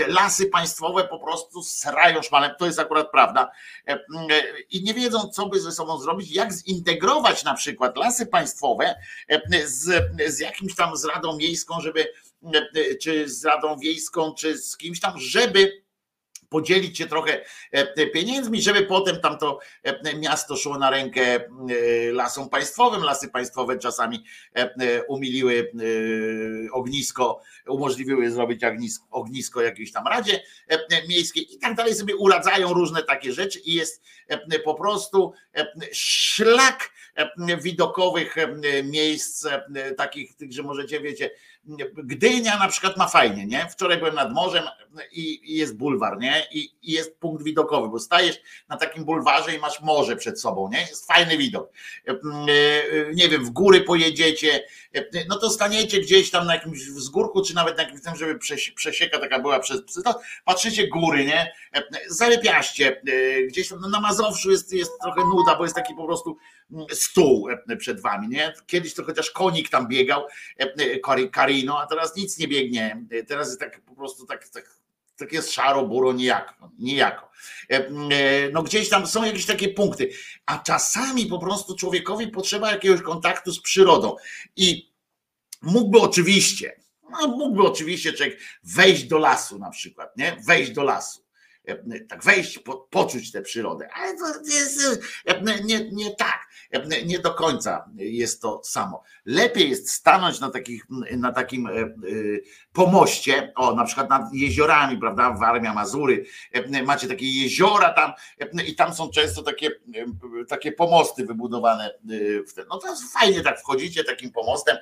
lasy 0.08 0.46
państwowe 0.46 1.04
po 1.04 1.18
prostu 1.18 1.62
srają 1.62 2.22
szmalem, 2.22 2.50
to 2.58 2.66
jest 2.66 2.78
akurat 2.78 3.10
prawda. 3.10 3.50
I 4.70 4.82
nie 4.82 4.94
wiedzą, 4.94 5.28
co 5.28 5.46
by 5.46 5.60
ze 5.60 5.72
sobą 5.72 5.98
zrobić, 5.98 6.30
jak 6.30 6.52
zintegrować 6.52 7.44
na 7.44 7.54
przykład 7.54 7.96
lasy 7.96 8.26
państwowe 8.26 8.94
z, 9.64 10.04
z 10.34 10.38
jakimś 10.38 10.74
tam 10.74 10.96
z 10.96 11.04
Radą 11.04 11.36
Miejską, 11.36 11.80
żeby 11.80 12.12
czy 13.02 13.28
z 13.28 13.44
Radą 13.44 13.78
Wiejską, 13.78 14.34
czy 14.34 14.58
z 14.58 14.76
kimś 14.76 15.00
tam, 15.00 15.18
żeby 15.18 15.86
podzielić 16.48 16.98
się 16.98 17.06
trochę 17.06 17.44
e, 17.72 18.06
pieniędzmi, 18.06 18.62
żeby 18.62 18.82
potem 18.82 19.20
tam 19.20 19.38
to 19.38 19.58
e, 19.82 20.16
miasto 20.16 20.56
szło 20.56 20.78
na 20.78 20.90
rękę 20.90 21.22
e, 21.22 21.40
lasom 22.12 22.48
państwowym. 22.48 23.02
Lasy 23.02 23.28
państwowe 23.28 23.78
czasami 23.78 24.24
umiliły 25.08 25.72
ognisko, 26.72 27.40
umożliwiły 27.66 28.30
zrobić 28.30 28.62
ognisko 29.10 29.62
jakiejś 29.62 29.92
tam 29.92 30.06
radzie 30.06 30.42
miejskiej 31.08 31.54
i 31.54 31.58
tak 31.58 31.74
dalej 31.74 31.94
sobie 31.94 32.16
uradzają 32.16 32.72
różne 32.72 33.02
takie 33.02 33.32
rzeczy 33.32 33.58
i 33.58 33.74
jest 33.74 34.02
po 34.64 34.74
prostu 34.74 35.32
szlak 35.92 36.90
widokowych 37.62 38.36
miejsc 38.84 39.46
takich, 39.96 40.30
że 40.50 40.62
możecie 40.62 41.00
wiecie, 41.00 41.30
Gdynia 41.96 42.58
na 42.58 42.68
przykład 42.68 42.96
ma 42.96 43.08
fajnie, 43.08 43.46
nie? 43.46 43.68
Wczoraj 43.70 43.98
byłem 43.98 44.14
nad 44.14 44.32
morzem 44.32 44.64
i, 45.12 45.52
i 45.52 45.56
jest 45.56 45.76
bulwar, 45.76 46.18
nie? 46.18 46.46
I, 46.52 46.58
I, 46.82 46.92
jest 46.92 47.18
punkt 47.18 47.44
widokowy, 47.44 47.88
bo 47.88 47.98
stajesz 47.98 48.36
na 48.68 48.76
takim 48.76 49.04
bulwarze 49.04 49.54
i 49.54 49.58
masz 49.58 49.80
morze 49.80 50.16
przed 50.16 50.40
sobą, 50.40 50.70
nie? 50.72 50.80
Jest 50.80 51.06
fajny 51.06 51.38
widok. 51.38 51.72
E, 52.08 52.12
e, 52.12 52.16
nie 53.14 53.28
wiem, 53.28 53.44
w 53.44 53.50
góry 53.50 53.80
pojedziecie, 53.80 54.64
e, 54.94 55.24
no 55.28 55.38
to 55.38 55.50
staniecie 55.50 56.00
gdzieś 56.00 56.30
tam 56.30 56.46
na 56.46 56.54
jakimś 56.54 56.90
wzgórku, 56.90 57.42
czy 57.42 57.54
nawet 57.54 57.76
na 57.76 57.82
jakimś 57.82 58.02
tym, 58.02 58.16
żeby 58.16 58.38
przesieka 58.74 59.18
taka 59.18 59.38
była 59.38 59.60
przez 59.60 59.82
psy, 59.82 60.02
patrzycie 60.44 60.88
góry, 60.88 61.24
nie? 61.24 61.52
Zalepiaście, 62.08 63.02
gdzieś 63.48 63.68
tam 63.68 63.80
no 63.80 63.88
na 63.88 64.00
Mazowszu 64.00 64.50
jest, 64.50 64.72
jest 64.72 64.92
trochę 65.02 65.20
nuda, 65.20 65.56
bo 65.56 65.64
jest 65.64 65.76
taki 65.76 65.94
po 65.94 66.06
prostu 66.06 66.36
stół 66.92 67.48
przed 67.78 68.00
wami, 68.00 68.28
nie? 68.28 68.54
Kiedyś 68.66 68.94
to 68.94 69.04
chociaż 69.04 69.30
konik 69.30 69.68
tam 69.68 69.88
biegał, 69.88 70.26
kary, 71.04 71.22
biegali, 71.22 71.64
no 71.64 71.80
a 71.80 71.86
teraz 71.86 72.16
nic 72.16 72.38
nie 72.38 72.48
biegnie. 72.48 73.06
Teraz 73.28 73.48
jest 73.48 73.60
tak 73.60 73.80
po 73.80 73.94
prostu 73.94 74.26
tak, 74.26 74.48
tak, 74.48 74.76
tak 75.16 75.32
jest 75.32 75.52
szaro, 75.52 75.86
buro, 75.86 76.12
nijako. 76.12 76.70
nijako. 76.78 77.30
No 78.52 78.62
gdzieś 78.62 78.88
tam 78.88 79.06
są 79.06 79.24
jakieś 79.24 79.46
takie 79.46 79.68
punkty, 79.68 80.10
a 80.46 80.58
czasami 80.58 81.26
po 81.26 81.38
prostu 81.38 81.76
człowiekowi 81.76 82.28
potrzeba 82.28 82.72
jakiegoś 82.72 83.02
kontaktu 83.02 83.52
z 83.52 83.60
przyrodą 83.60 84.16
i 84.56 84.92
mógłby 85.62 86.00
oczywiście, 86.00 86.80
no 87.10 87.28
mógłby 87.28 87.62
oczywiście 87.62 88.12
człowiek 88.12 88.38
wejść 88.62 89.04
do 89.04 89.18
lasu 89.18 89.58
na 89.58 89.70
przykład, 89.70 90.16
nie? 90.16 90.36
Wejść 90.46 90.70
do 90.70 90.82
lasu 90.82 91.26
tak 92.08 92.24
wejść, 92.24 92.58
po, 92.58 92.76
poczuć 92.76 93.32
tę 93.32 93.42
przyrodę, 93.42 93.88
ale 93.92 94.16
to 94.16 94.26
jest 94.44 95.00
nie, 95.64 95.90
nie 95.90 96.16
tak, 96.16 96.45
nie 97.06 97.18
do 97.18 97.34
końca 97.34 97.88
jest 97.96 98.42
to 98.42 98.60
samo. 98.64 99.02
Lepiej 99.24 99.70
jest 99.70 99.90
stanąć 99.90 100.40
na, 100.40 100.50
takich, 100.50 100.86
na 101.16 101.32
takim 101.32 101.66
e, 101.66 101.70
e, 101.70 101.86
pomoście, 102.72 103.52
o 103.56 103.74
na 103.74 103.84
przykład 103.84 104.10
nad 104.10 104.34
jeziorami, 104.34 104.98
prawda, 104.98 105.30
Warmia, 105.30 105.74
Mazury, 105.74 106.26
macie 106.84 107.08
takie 107.08 107.42
jeziora 107.42 107.92
tam 107.92 108.12
i 108.66 108.74
tam 108.74 108.94
są 108.94 109.10
często 109.10 109.42
takie, 109.42 109.70
takie 110.48 110.72
pomosty 110.72 111.26
wybudowane. 111.26 111.94
No 112.68 112.78
to 112.78 112.90
jest 112.90 113.12
fajnie, 113.12 113.40
tak 113.40 113.60
wchodzicie 113.60 114.04
takim 114.04 114.32
pomostem 114.32 114.76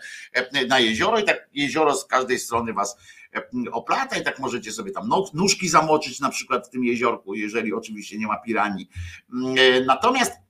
na 0.69 0.79
jezioro 0.79 1.19
i 1.19 1.25
tak 1.25 1.49
jezioro 1.55 1.97
z 1.97 2.07
każdej 2.07 2.39
strony 2.39 2.73
was 2.73 2.97
oplata 3.73 4.17
i 4.17 4.25
tak 4.25 4.39
możecie 4.39 4.73
sobie 4.73 4.93
tam 4.93 5.11
nóżki 5.35 5.69
zamoczyć 5.69 6.21
na 6.21 6.29
przykład 6.29 6.67
w 6.67 6.71
tym 6.71 6.85
jeziorku, 6.85 7.35
jeżeli 7.35 7.73
oczywiście 7.73 8.19
nie 8.19 8.27
ma 8.27 8.37
piranii. 8.37 8.89
Natomiast 9.87 10.44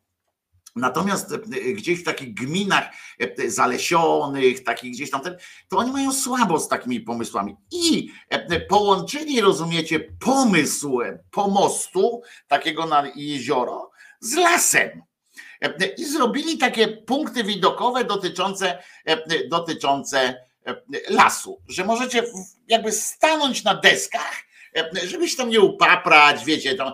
Natomiast 0.76 1.32
e, 1.32 1.38
gdzieś 1.72 2.00
w 2.00 2.04
takich 2.04 2.34
gminach 2.34 2.84
e, 3.18 3.50
zalesionych, 3.50 4.64
takich 4.64 4.92
gdzieś 4.92 5.10
tam, 5.10 5.20
to 5.68 5.78
oni 5.78 5.92
mają 5.92 6.12
słabo 6.12 6.60
z 6.60 6.68
takimi 6.68 7.00
pomysłami. 7.00 7.56
I 7.72 8.10
e, 8.28 8.60
połączyli, 8.60 9.40
rozumiecie, 9.40 10.00
pomysł 10.00 11.00
pomostu 11.30 12.22
takiego 12.48 12.86
na 12.86 13.12
jezioro 13.16 13.90
z 14.20 14.34
lasem. 14.34 15.02
I 15.98 16.04
zrobili 16.04 16.58
takie 16.58 16.88
punkty 16.88 17.44
widokowe 17.44 18.04
dotyczące, 18.04 18.82
dotyczące 19.50 20.44
lasu, 21.10 21.62
że 21.68 21.84
możecie 21.84 22.24
jakby 22.68 22.92
stanąć 22.92 23.64
na 23.64 23.74
deskach, 23.74 24.42
żeby 25.04 25.28
się 25.28 25.36
tam 25.36 25.48
nie 25.48 25.60
upaprać, 25.60 26.44
wiecie, 26.44 26.74
tam, 26.74 26.92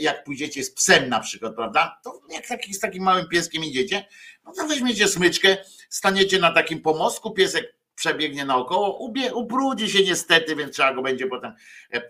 jak 0.00 0.24
pójdziecie 0.24 0.64
z 0.64 0.70
psem 0.70 1.08
na 1.08 1.20
przykład, 1.20 1.54
prawda, 1.54 2.00
to 2.04 2.20
jak 2.30 2.46
taki, 2.46 2.74
z 2.74 2.80
takim 2.80 3.02
małym 3.02 3.28
pieskiem 3.28 3.64
idziecie, 3.64 4.06
no 4.44 4.52
to 4.52 4.68
weźmiecie 4.68 5.08
smyczkę, 5.08 5.56
staniecie 5.88 6.38
na 6.38 6.52
takim 6.52 6.82
pomostku, 6.82 7.30
piesek 7.30 7.79
przebiegnie 8.00 8.44
naokoło, 8.44 9.10
ubrudzi 9.34 9.90
się 9.90 10.04
niestety, 10.04 10.56
więc 10.56 10.72
trzeba 10.72 10.94
go 10.94 11.02
będzie 11.02 11.26
potem 11.26 11.52
e, 11.92 11.96
e, 11.96 12.02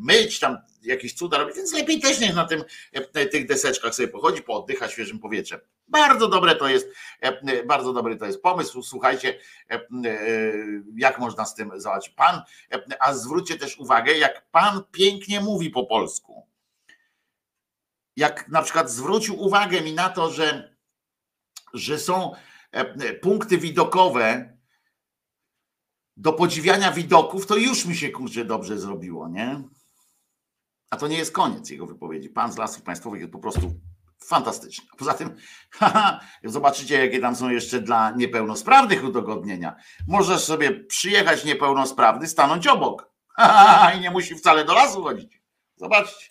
myć, 0.00 0.40
tam 0.40 0.58
jakieś 0.82 1.14
cuda 1.14 1.38
robić, 1.38 1.56
więc 1.56 1.72
lepiej 1.72 2.00
też 2.00 2.20
niech 2.20 2.34
na 2.34 2.44
tym, 2.44 2.64
e, 2.92 3.26
tych 3.26 3.46
deseczkach 3.46 3.94
sobie 3.94 4.08
pochodzi, 4.08 4.42
pooddycha 4.42 4.88
świeżym 4.88 5.18
powietrzem. 5.18 5.60
Bardzo 5.88 6.28
dobre 6.28 6.56
to 6.56 6.68
jest, 6.68 6.88
bardzo 7.66 7.92
dobry 7.92 8.16
to 8.16 8.26
jest 8.26 8.42
pomysł. 8.42 8.82
Słuchajcie, 8.82 9.38
jak 10.96 11.18
można 11.18 11.44
z 11.44 11.54
tym 11.54 11.70
załatwić. 11.76 12.14
Pan, 12.14 12.42
a 13.00 13.14
zwróćcie 13.14 13.56
też 13.58 13.78
uwagę, 13.78 14.12
jak 14.12 14.50
pan 14.50 14.82
pięknie 14.92 15.40
mówi 15.40 15.70
po 15.70 15.84
polsku. 15.84 16.46
Jak 18.16 18.48
na 18.48 18.62
przykład 18.62 18.90
zwrócił 18.90 19.42
uwagę 19.42 19.80
mi 19.80 19.92
na 19.92 20.08
to, 20.08 20.30
że, 20.30 20.76
że 21.74 21.98
są 21.98 22.32
punkty 23.22 23.58
widokowe, 23.58 24.55
do 26.16 26.32
podziwiania 26.32 26.92
widoków, 26.92 27.46
to 27.46 27.56
już 27.56 27.86
mi 27.86 27.96
się 27.96 28.08
kurczę 28.08 28.44
dobrze 28.44 28.78
zrobiło, 28.78 29.28
nie? 29.28 29.62
A 30.90 30.96
to 30.96 31.08
nie 31.08 31.18
jest 31.18 31.32
koniec 31.32 31.70
jego 31.70 31.86
wypowiedzi. 31.86 32.28
Pan 32.28 32.52
z 32.52 32.58
Lasów 32.58 32.82
Państwowych 32.82 33.20
jest 33.20 33.32
po 33.32 33.38
prostu 33.38 33.72
fantastyczny. 34.26 34.84
Poza 34.98 35.14
tym, 35.14 35.36
haha, 35.78 36.20
zobaczycie, 36.44 37.04
jakie 37.04 37.20
tam 37.20 37.36
są 37.36 37.48
jeszcze 37.48 37.80
dla 37.80 38.10
niepełnosprawnych 38.10 39.04
udogodnienia. 39.04 39.76
Możesz 40.08 40.44
sobie 40.44 40.84
przyjechać 40.84 41.44
niepełnosprawny, 41.44 42.26
stanąć 42.26 42.66
obok. 42.66 43.12
I 43.96 44.00
nie 44.00 44.10
musi 44.10 44.34
wcale 44.34 44.64
do 44.64 44.74
lasu 44.74 45.02
chodzić. 45.02 45.42
Zobaczcie. 45.76 46.30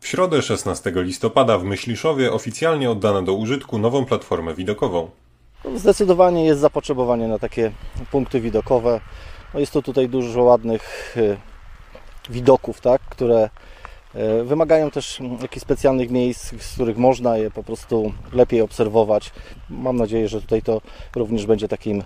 W 0.00 0.06
środę 0.06 0.42
16 0.42 0.92
listopada 0.96 1.58
w 1.58 1.64
Myśliszowie 1.64 2.32
oficjalnie 2.32 2.90
oddano 2.90 3.22
do 3.22 3.34
użytku 3.34 3.78
nową 3.78 4.04
platformę 4.04 4.54
widokową. 4.54 5.10
Zdecydowanie 5.74 6.44
jest 6.44 6.60
zapotrzebowanie 6.60 7.28
na 7.28 7.38
takie 7.38 7.72
punkty 8.10 8.40
widokowe. 8.40 9.00
No 9.54 9.60
jest 9.60 9.72
to 9.72 9.82
tutaj 9.82 10.08
dużo 10.08 10.42
ładnych 10.42 11.16
y, 11.16 11.36
widoków, 12.30 12.80
tak, 12.80 13.02
które 13.02 13.50
y, 14.40 14.44
wymagają 14.44 14.90
też 14.90 15.18
jakichś 15.42 15.62
specjalnych 15.62 16.10
miejsc, 16.10 16.54
z 16.62 16.74
których 16.74 16.96
można 16.96 17.36
je 17.36 17.50
po 17.50 17.62
prostu 17.62 18.12
lepiej 18.32 18.60
obserwować. 18.60 19.32
Mam 19.70 19.96
nadzieję, 19.96 20.28
że 20.28 20.40
tutaj 20.40 20.62
to 20.62 20.80
również 21.16 21.46
będzie 21.46 21.68
takim, 21.68 22.02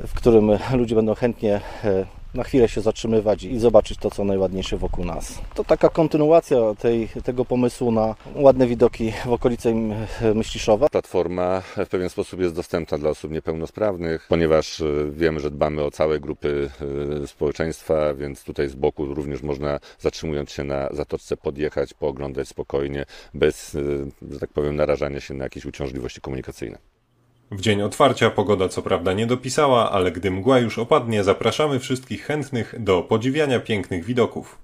w 0.00 0.14
którym 0.14 0.50
ludzie 0.72 0.94
będą 0.94 1.14
chętnie 1.14 1.60
y, 1.84 2.06
na 2.34 2.44
chwilę 2.44 2.68
się 2.68 2.80
zatrzymywać 2.80 3.44
i 3.44 3.58
zobaczyć 3.58 3.98
to, 3.98 4.10
co 4.10 4.24
najładniejsze 4.24 4.76
wokół 4.76 5.04
nas. 5.04 5.38
To 5.54 5.64
taka 5.64 5.88
kontynuacja 5.88 6.56
tej, 6.78 7.08
tego 7.24 7.44
pomysłu 7.44 7.92
na 7.92 8.14
ładne 8.34 8.66
widoki 8.66 9.12
w 9.24 9.32
okolicy 9.32 9.74
Myśliszowa. 10.34 10.88
Platforma 10.88 11.60
w 11.60 11.88
pewien 11.88 12.08
sposób 12.08 12.40
jest 12.40 12.54
dostępna 12.54 12.98
dla 12.98 13.10
osób 13.10 13.32
niepełnosprawnych, 13.32 14.26
ponieważ 14.28 14.80
e, 14.80 14.84
wiemy, 15.10 15.40
że 15.40 15.50
dbamy 15.50 15.82
o 15.84 15.90
całe 15.90 16.20
grupy 16.20 16.70
e, 17.22 17.26
społeczeństwa, 17.26 18.14
więc 18.14 18.44
tutaj 18.44 18.68
z 18.68 18.74
boku 18.74 19.14
również 19.14 19.42
można 19.42 19.78
zatrzymując 19.98 20.50
się 20.50 20.64
na 20.64 20.88
zatoczce 20.92 21.36
podjechać, 21.36 21.94
pooglądać 21.94 22.48
spokojnie, 22.48 23.04
bez, 23.34 23.74
e, 23.74 23.78
że 24.32 24.40
tak 24.40 24.50
powiem, 24.50 24.76
narażania 24.76 25.20
się 25.20 25.34
na 25.34 25.44
jakieś 25.44 25.66
uciążliwości 25.66 26.20
komunikacyjne. 26.20 26.91
W 27.52 27.60
dzień 27.60 27.82
otwarcia 27.82 28.30
pogoda 28.30 28.68
co 28.68 28.82
prawda 28.82 29.12
nie 29.12 29.26
dopisała, 29.26 29.90
ale 29.90 30.12
gdy 30.12 30.30
mgła 30.30 30.58
już 30.58 30.78
opadnie, 30.78 31.24
zapraszamy 31.24 31.80
wszystkich 31.80 32.24
chętnych 32.24 32.74
do 32.78 33.02
podziwiania 33.02 33.60
pięknych 33.60 34.04
widoków. 34.04 34.58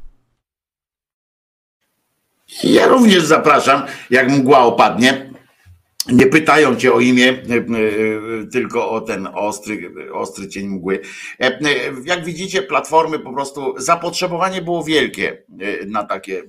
Ja 2.64 2.86
również 2.86 3.24
zapraszam, 3.24 3.82
jak 4.10 4.28
mgła 4.28 4.58
opadnie. 4.58 5.30
Nie 6.12 6.26
pytają 6.26 6.76
cię 6.76 6.92
o 6.92 7.00
imię, 7.00 7.28
e, 7.28 7.54
e, 7.56 8.46
tylko 8.52 8.90
o 8.90 9.00
ten 9.00 9.28
ostry, 9.34 9.94
ostry 10.12 10.48
cień 10.48 10.66
mgły. 10.66 11.00
E, 11.40 11.58
jak 12.04 12.24
widzicie, 12.24 12.62
platformy 12.62 13.18
po 13.18 13.32
prostu 13.32 13.74
zapotrzebowanie 13.76 14.62
było 14.62 14.84
wielkie 14.84 15.42
na 15.86 16.04
takie, 16.04 16.42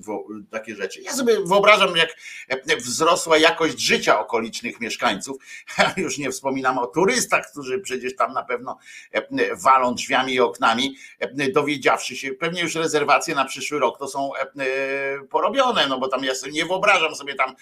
takie 0.50 0.76
rzeczy. 0.76 1.00
Ja 1.00 1.12
sobie 1.12 1.34
wyobrażam, 1.46 1.96
jak 1.96 2.16
wzrosła 2.78 3.38
jakość 3.38 3.80
życia 3.80 4.20
okolicznych 4.20 4.80
mieszkańców. 4.80 5.36
Już 5.96 6.18
nie 6.18 6.30
wspominam 6.30 6.78
o 6.78 6.86
turystach, 6.86 7.50
którzy 7.50 7.78
przecież 7.78 8.16
tam 8.16 8.32
na 8.32 8.42
pewno 8.42 8.78
walą 9.64 9.94
drzwiami 9.94 10.34
i 10.34 10.40
oknami, 10.40 10.96
dowiedziawszy 11.52 12.16
się, 12.16 12.32
pewnie 12.32 12.62
już 12.62 12.74
rezerwacje 12.74 13.34
na 13.34 13.44
przyszły 13.44 13.78
rok 13.78 13.98
to 13.98 14.08
są 14.08 14.30
porobione, 15.30 15.86
no 15.88 15.98
bo 15.98 16.08
tam 16.08 16.24
ja 16.24 16.34
sobie 16.34 16.52
nie 16.52 16.66
wyobrażam 16.66 17.14
sobie 17.14 17.34
tam 17.34 17.54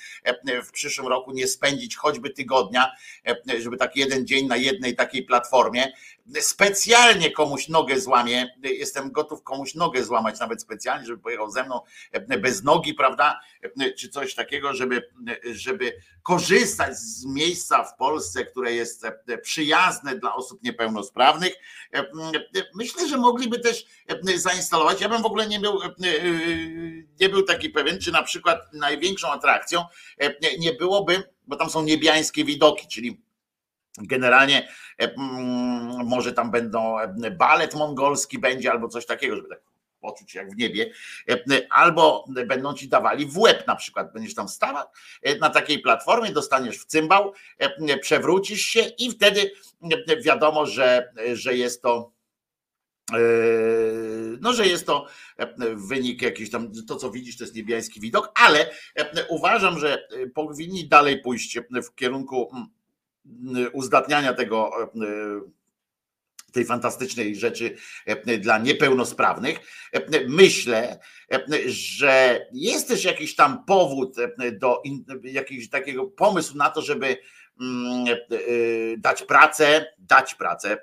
w 0.64 0.72
przyszłym 0.72 1.08
roku 1.08 1.32
nie 1.32 1.46
spędzić 1.46 1.87
choćby 1.96 2.30
tygodnia, 2.30 2.92
e, 3.26 3.60
żeby 3.60 3.76
tak 3.76 3.96
jeden 3.96 4.26
dzień 4.26 4.46
na 4.46 4.56
jednej 4.56 4.96
takiej 4.96 5.22
platformie, 5.22 5.92
specjalnie 6.40 7.30
komuś 7.30 7.68
nogę 7.68 8.00
złamie, 8.00 8.56
jestem 8.62 9.12
gotów 9.12 9.42
komuś 9.42 9.74
nogę 9.74 10.04
złamać, 10.04 10.40
nawet 10.40 10.62
specjalnie, 10.62 11.06
żeby 11.06 11.22
pojechał 11.22 11.50
ze 11.50 11.64
mną 11.64 11.80
e, 12.12 12.38
bez 12.38 12.62
nogi, 12.62 12.94
prawda, 12.94 13.40
e, 13.80 13.92
czy 13.92 14.08
coś 14.08 14.34
takiego, 14.34 14.74
żeby, 14.74 15.08
żeby 15.44 15.92
korzystać 16.22 16.98
z 16.98 17.26
miejsca 17.26 17.84
w 17.84 17.96
Polsce, 17.96 18.44
które 18.44 18.72
jest 18.72 19.06
przyjazne 19.42 20.18
dla 20.18 20.34
osób 20.34 20.62
niepełnosprawnych. 20.62 21.52
Myślę, 22.74 23.08
że 23.08 23.16
mogliby 23.16 23.58
też 23.58 23.86
zainstalować, 24.34 25.00
ja 25.00 25.08
bym 25.08 25.22
w 25.22 25.26
ogóle 25.26 25.46
nie 25.46 25.60
był, 25.60 25.80
nie 27.20 27.28
był 27.28 27.42
taki 27.42 27.70
pewien, 27.70 27.98
czy 28.00 28.12
na 28.12 28.22
przykład 28.22 28.72
największą 28.72 29.32
atrakcją 29.32 29.84
nie 30.58 30.72
byłoby 30.72 31.22
bo 31.48 31.56
tam 31.56 31.70
są 31.70 31.82
niebiańskie 31.82 32.44
widoki, 32.44 32.88
czyli 32.88 33.20
generalnie 33.98 34.68
e, 35.00 35.14
mm, 35.14 36.06
może 36.06 36.32
tam 36.32 36.50
będą 36.50 36.98
e, 36.98 37.30
balet 37.30 37.74
mongolski 37.74 38.38
będzie 38.38 38.70
albo 38.70 38.88
coś 38.88 39.06
takiego, 39.06 39.36
żeby 39.36 39.48
tak 39.48 39.60
poczuć 40.00 40.34
jak 40.34 40.50
w 40.50 40.56
niebie, 40.56 40.90
e, 41.30 41.36
albo 41.70 42.24
będą 42.46 42.74
ci 42.74 42.88
dawali 42.88 43.26
w 43.26 43.38
łeb 43.38 43.66
na 43.66 43.76
przykład, 43.76 44.12
będziesz 44.12 44.34
tam 44.34 44.48
stawał 44.48 44.84
na 45.40 45.50
takiej 45.50 45.78
platformie, 45.78 46.32
dostaniesz 46.32 46.78
w 46.78 46.84
cymbał, 46.84 47.32
przewrócisz 48.00 48.62
się 48.62 48.80
i 48.80 49.10
wtedy 49.10 49.50
wiadomo, 50.24 50.66
że, 50.66 51.12
że 51.32 51.54
jest 51.54 51.82
to 51.82 52.10
no, 54.40 54.52
że 54.52 54.66
jest 54.66 54.86
to 54.86 55.06
wynik 55.76 56.22
jakiś 56.22 56.50
tam, 56.50 56.72
to 56.88 56.96
co 56.96 57.10
widzisz, 57.10 57.36
to 57.36 57.44
jest 57.44 57.54
niebiański 57.54 58.00
widok, 58.00 58.32
ale 58.34 58.70
uważam, 59.28 59.78
że 59.78 60.08
powinni 60.34 60.88
dalej 60.88 61.22
pójść 61.22 61.58
w 61.84 61.94
kierunku 61.94 62.50
mm, 62.52 63.70
uzdatniania 63.72 64.34
tego 64.34 64.70
tej 66.52 66.64
fantastycznej 66.64 67.36
rzeczy 67.36 67.76
dla 68.40 68.58
niepełnosprawnych. 68.58 69.60
Myślę, 70.28 70.98
że 71.66 72.46
jest 72.52 72.88
też 72.88 73.04
jakiś 73.04 73.34
tam 73.34 73.64
powód 73.64 74.16
do 74.52 74.82
jakiegoś 75.22 75.68
takiego 75.68 76.06
pomysł 76.06 76.56
na 76.56 76.70
to, 76.70 76.82
żeby 76.82 77.06
e, 77.06 77.12
e, 77.12 77.18
dać 78.98 79.22
pracę, 79.22 79.86
dać 79.98 80.34
pracę, 80.34 80.72
e, 80.72 80.78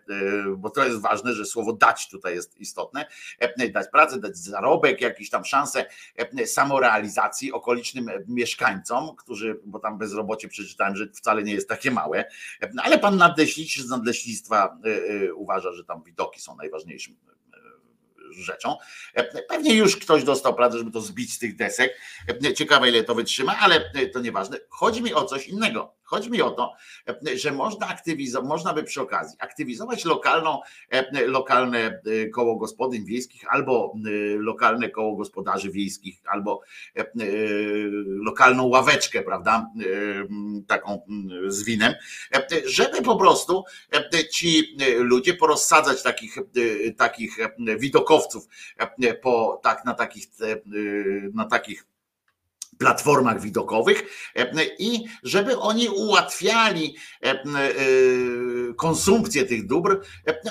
bo 0.57 0.69
to 0.69 0.85
jest 0.85 1.01
ważne, 1.01 1.33
że 1.33 1.45
słowo 1.45 1.73
dać 1.73 2.09
tutaj 2.09 2.35
jest 2.35 2.57
istotne, 2.57 3.05
dać 3.73 3.87
pracę, 3.91 4.19
dać 4.19 4.37
zarobek, 4.37 5.01
jakieś 5.01 5.29
tam 5.29 5.45
szanse 5.45 5.85
samorealizacji 6.45 7.51
okolicznym 7.51 8.09
mieszkańcom, 8.27 9.15
którzy, 9.15 9.59
bo 9.65 9.79
tam 9.79 9.97
bezrobocie 9.97 10.47
przeczytałem, 10.47 10.95
że 10.95 11.07
wcale 11.07 11.43
nie 11.43 11.53
jest 11.53 11.69
takie 11.69 11.91
małe, 11.91 12.25
ale 12.77 12.99
pan 12.99 13.17
nadleśniczy 13.17 13.83
z 13.83 13.89
nadleśnictwa 13.89 14.77
uważa, 15.35 15.73
że 15.73 15.83
tam 15.83 16.03
widoki 16.03 16.41
są 16.41 16.55
najważniejszym 16.55 17.15
rzeczą. 18.31 18.77
Pewnie 19.49 19.75
już 19.75 19.97
ktoś 19.97 20.23
dostał 20.23 20.55
pracę, 20.55 20.77
żeby 20.77 20.91
to 20.91 21.01
zbić 21.01 21.33
z 21.33 21.39
tych 21.39 21.55
desek. 21.55 21.99
Ciekawe, 22.55 22.89
ile 22.89 23.03
to 23.03 23.15
wytrzyma, 23.15 23.57
ale 23.59 23.91
to 24.13 24.19
nieważne. 24.19 24.57
Chodzi 24.69 25.01
mi 25.01 25.13
o 25.13 25.25
coś 25.25 25.47
innego. 25.47 25.95
Chodzi 26.05 26.31
mi 26.31 26.41
o 26.41 26.51
to, 26.51 26.73
że 27.35 27.51
można 27.51 27.87
aktywizować, 27.87 28.49
można 28.49 28.73
by 28.73 28.83
przy 28.83 29.01
okazji 29.01 29.37
aktywizować 29.39 30.05
lokalną, 30.05 30.59
lokalne 31.27 31.79
e, 31.79 32.29
koło 32.29 32.55
gospodyń 32.55 33.05
wiejskich 33.05 33.43
albo 33.49 33.93
e, 33.95 34.09
lokalne 34.37 34.89
koło 34.89 35.15
gospodarzy 35.15 35.71
wiejskich, 35.71 36.21
albo 36.25 36.61
e, 36.95 37.05
lokalną 38.05 38.67
ławeczkę, 38.67 39.21
prawda, 39.21 39.71
taką 40.67 41.01
z 41.47 41.63
winem, 41.63 41.93
żeby 42.65 43.01
po 43.01 43.15
prostu 43.15 43.63
ci 44.31 44.77
ludzie 44.97 45.33
porozsadzać 45.33 46.03
takich, 46.03 46.35
takich 46.97 47.37
widokowców 47.79 48.47
po, 49.21 49.59
tak, 49.63 49.85
na 49.85 49.93
takich, 49.93 50.27
na 51.33 51.45
takich 51.45 51.85
platformach 52.77 53.41
widokowych 53.41 54.03
e, 54.35 54.65
i 54.79 55.05
żeby 55.23 55.59
oni 55.59 55.89
ułatwiali 55.89 56.95
e, 57.23 57.31
e, 57.31 57.43
konsumpcję 58.75 59.45
tych 59.45 59.67
dóbr 59.67 60.01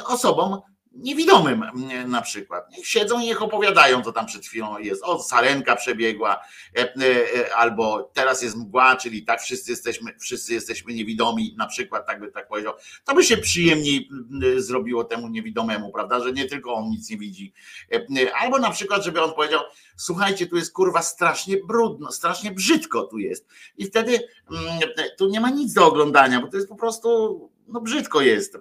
osobom 0.06 0.60
niewidomym 0.96 1.62
mm, 1.62 2.10
na 2.10 2.22
przykład. 2.22 2.70
Niech 2.70 2.86
siedzą 2.86 3.20
i 3.20 3.24
niech 3.24 3.42
opowiadają, 3.42 4.02
co 4.02 4.12
tam 4.12 4.26
przed 4.26 4.46
chwilą 4.46 4.78
jest. 4.78 5.02
O, 5.04 5.22
sarenka 5.22 5.76
przebiegła, 5.76 6.40
e, 6.76 6.94
e, 6.94 7.56
albo 7.56 8.10
teraz 8.14 8.42
jest 8.42 8.56
mgła, 8.56 8.96
czyli 8.96 9.24
tak 9.24 9.42
wszyscy 9.42 9.70
jesteśmy, 9.70 10.14
wszyscy 10.20 10.54
jesteśmy 10.54 10.94
niewidomi, 10.94 11.54
na 11.58 11.66
przykład, 11.66 12.06
tak 12.06 12.20
by 12.20 12.32
tak 12.32 12.48
powiedział. 12.48 12.72
To 13.04 13.14
by 13.14 13.24
się 13.24 13.36
przyjemniej 13.36 14.08
mm, 14.12 14.62
zrobiło 14.62 15.04
temu 15.04 15.28
niewidomemu, 15.28 15.92
prawda, 15.92 16.20
że 16.20 16.32
nie 16.32 16.44
tylko 16.44 16.74
on 16.74 16.88
nic 16.88 17.10
nie 17.10 17.16
widzi. 17.16 17.52
E, 17.92 18.34
albo 18.34 18.58
na 18.58 18.70
przykład, 18.70 19.04
żeby 19.04 19.22
on 19.22 19.32
powiedział, 19.32 19.60
słuchajcie, 19.96 20.46
tu 20.46 20.56
jest 20.56 20.72
kurwa 20.72 21.02
strasznie 21.02 21.56
brudno, 21.56 22.12
strasznie 22.12 22.50
brzydko 22.50 23.02
tu 23.02 23.18
jest. 23.18 23.46
I 23.76 23.86
wtedy 23.86 24.18
mm, 24.50 24.78
tu 25.18 25.28
nie 25.28 25.40
ma 25.40 25.50
nic 25.50 25.72
do 25.72 25.86
oglądania, 25.86 26.40
bo 26.40 26.48
to 26.48 26.56
jest 26.56 26.68
po 26.68 26.76
prostu, 26.76 27.50
no 27.68 27.80
brzydko 27.80 28.20
jest 28.20 28.58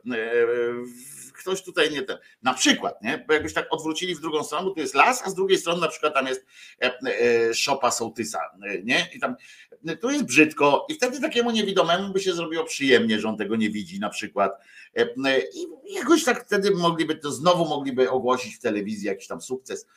ktoś 1.44 1.64
tutaj 1.64 1.92
nie 1.92 2.02
ten. 2.02 2.18
Na 2.44 2.54
przykład, 2.54 3.02
nie? 3.02 3.26
Bo 3.28 3.34
jakbyś 3.34 3.54
tak 3.54 3.68
odwrócili 3.70 4.16
w 4.16 4.20
drugą 4.20 4.44
stronę, 4.44 4.66
bo 4.66 4.72
tu 4.72 4.80
jest 4.80 4.96
las, 4.96 5.22
a 5.26 5.30
z 5.30 5.36
drugiej 5.36 5.58
strony 5.58 5.82
na 5.82 5.88
przykład 5.88 6.14
tam 6.14 6.28
jest 6.28 6.46
e, 6.82 7.00
e, 7.04 7.54
szopa 7.54 7.92
sołtysa, 7.92 8.40
nie? 8.84 9.10
I 9.14 9.20
tam 9.20 9.36
tu 10.02 10.10
jest 10.10 10.26
brzydko 10.26 10.86
i 10.90 10.94
wtedy 10.94 11.22
takiemu 11.22 11.52
niewidomemu 11.52 12.14
by 12.14 12.20
się 12.20 12.34
zrobiło 12.34 12.64
przyjemnie, 12.64 13.20
że 13.20 13.30
on 13.30 13.38
tego 13.38 13.56
nie 13.56 13.70
widzi 13.70 14.00
na 14.00 14.10
przykład. 14.10 14.52
E, 14.98 15.08
I 15.54 15.94
jakoś 15.94 16.24
tak 16.24 16.46
wtedy 16.46 16.72
mogliby 16.72 17.16
to 17.16 17.32
znowu 17.32 17.66
mogliby 17.66 18.10
ogłosić 18.10 18.56
w 18.56 18.60
telewizji 18.60 19.08
jakiś 19.08 19.28
tam 19.28 19.42
sukces, 19.42 19.88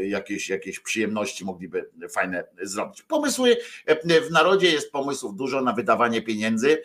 jakieś, 0.00 0.48
jakieś 0.48 0.80
przyjemności 0.80 1.44
mogliby 1.44 1.90
fajne 2.10 2.44
zrobić. 2.62 3.02
Pomysły 3.02 3.56
w 4.28 4.30
narodzie 4.30 4.70
jest 4.70 4.92
pomysłów 4.92 5.36
dużo 5.36 5.60
na 5.60 5.72
wydawanie 5.72 6.22
pieniędzy, 6.22 6.82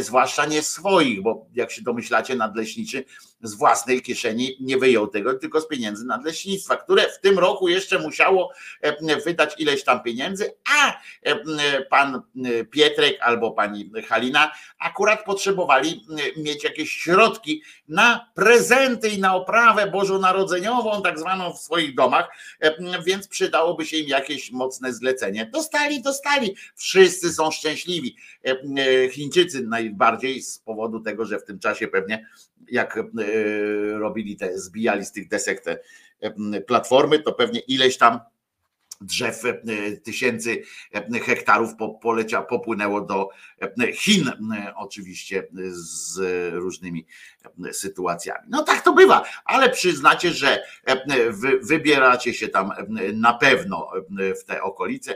zwłaszcza 0.00 0.46
nie 0.46 0.62
swoich, 0.62 1.22
bo 1.22 1.46
jak 1.54 1.70
się 1.70 1.82
domyślacie, 1.82 2.31
nadleśniczy 2.34 3.04
z 3.42 3.54
własnej 3.54 4.02
kieszeni 4.02 4.56
nie 4.60 4.78
wyjął 4.78 5.06
tego, 5.06 5.34
tylko 5.34 5.60
z 5.60 5.68
pieniędzy 5.68 6.04
nadleśnictwa, 6.04 6.76
które 6.76 7.08
w 7.08 7.20
tym 7.20 7.38
roku 7.38 7.68
jeszcze 7.68 7.98
musiało 7.98 8.52
wydać 9.24 9.54
ileś 9.58 9.84
tam 9.84 10.02
pieniędzy, 10.02 10.54
a 10.74 11.00
pan 11.90 12.22
Pietrek 12.70 13.18
albo 13.20 13.50
pani 13.50 13.90
Halina 14.08 14.52
akurat 14.78 15.24
potrzebowali 15.24 16.06
mieć 16.36 16.64
jakieś 16.64 16.90
środki 16.90 17.62
na 17.88 18.30
prezenty 18.34 19.08
i 19.08 19.18
na 19.18 19.34
oprawę 19.34 19.90
bożonarodzeniową, 19.90 21.02
tak 21.02 21.18
zwaną 21.18 21.52
w 21.52 21.58
swoich 21.58 21.94
domach, 21.94 22.28
więc 23.06 23.28
przydałoby 23.28 23.86
się 23.86 23.96
im 23.96 24.08
jakieś 24.08 24.52
mocne 24.52 24.92
zlecenie. 24.92 25.50
Dostali, 25.52 26.02
dostali. 26.02 26.56
Wszyscy 26.76 27.32
są 27.32 27.50
szczęśliwi. 27.50 28.16
Chińczycy 29.10 29.62
najbardziej 29.62 30.42
z 30.42 30.58
powodu 30.58 31.00
tego, 31.00 31.24
że 31.24 31.38
w 31.38 31.44
tym 31.44 31.58
czasie 31.58 31.88
pewnie 31.88 32.21
jak 32.68 32.98
robili 33.92 34.36
te, 34.36 34.58
zbijali 34.58 35.04
z 35.04 35.12
tych 35.12 35.28
desek 35.28 35.60
te 35.60 35.78
platformy, 36.66 37.18
to 37.18 37.32
pewnie 37.32 37.60
ileś 37.60 37.98
tam 37.98 38.20
drzew 39.02 39.44
e, 39.44 39.56
tysięcy 39.96 40.62
e, 40.94 41.20
hektarów 41.20 41.70
polecia, 42.02 42.42
popłynęło 42.42 43.00
do 43.00 43.28
e, 43.80 43.92
Chin, 43.92 44.32
oczywiście 44.76 45.48
z 45.70 46.20
różnymi 46.54 47.06
sytuacjami. 47.72 48.46
No 48.48 48.62
tak 48.62 48.84
to 48.84 48.92
bywa, 48.92 49.24
ale 49.44 49.70
przyznacie, 49.70 50.30
że 50.30 50.62
wy 51.30 51.58
wybieracie 51.62 52.34
się 52.34 52.48
tam 52.48 52.70
na 53.14 53.34
pewno 53.34 53.90
w 54.40 54.44
te 54.44 54.62
okolice. 54.62 55.14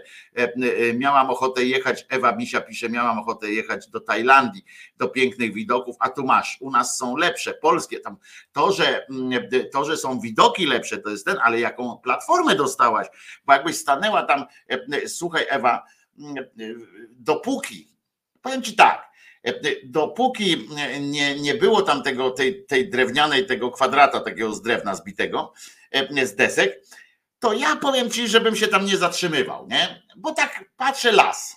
Miałam 0.94 1.30
ochotę 1.30 1.64
jechać, 1.64 2.06
Ewa 2.08 2.36
Misia 2.36 2.60
pisze, 2.60 2.88
miałam 2.88 3.18
ochotę 3.18 3.50
jechać 3.50 3.88
do 3.88 4.00
Tajlandii, 4.00 4.64
do 4.98 5.08
pięknych 5.08 5.54
widoków, 5.54 5.96
a 6.00 6.08
tu 6.08 6.24
masz, 6.24 6.56
u 6.60 6.70
nas 6.70 6.98
są 6.98 7.16
lepsze, 7.16 7.54
polskie 7.54 8.00
tam. 8.00 8.16
To, 8.52 8.72
że, 8.72 9.06
to, 9.72 9.84
że 9.84 9.96
są 9.96 10.20
widoki 10.20 10.66
lepsze, 10.66 10.98
to 10.98 11.10
jest 11.10 11.24
ten, 11.24 11.36
ale 11.42 11.60
jaką 11.60 11.98
platformę 12.02 12.54
dostałaś, 12.54 13.06
bo 13.46 13.52
jakbyś 13.52 13.75
stanęła 13.76 14.22
tam, 14.22 14.44
e, 14.68 15.08
słuchaj 15.08 15.46
Ewa, 15.48 15.84
e, 16.18 16.24
dopóki, 17.10 17.88
powiem 18.42 18.62
ci 18.62 18.76
tak, 18.76 19.10
e, 19.44 19.52
dopóki 19.84 20.68
nie, 21.00 21.40
nie 21.40 21.54
było 21.54 21.82
tam 21.82 22.02
tego, 22.02 22.30
tej, 22.30 22.66
tej 22.66 22.90
drewnianej, 22.90 23.46
tego 23.46 23.70
kwadrata 23.70 24.20
takiego 24.20 24.54
z 24.54 24.62
drewna 24.62 24.94
zbitego, 24.94 25.52
z 26.24 26.34
desek, 26.34 26.80
to 27.38 27.52
ja 27.52 27.76
powiem 27.76 28.10
ci, 28.10 28.28
żebym 28.28 28.56
się 28.56 28.68
tam 28.68 28.84
nie 28.84 28.96
zatrzymywał, 28.96 29.66
nie? 29.66 30.02
Bo 30.16 30.32
tak 30.32 30.64
patrzę 30.76 31.12
las. 31.12 31.56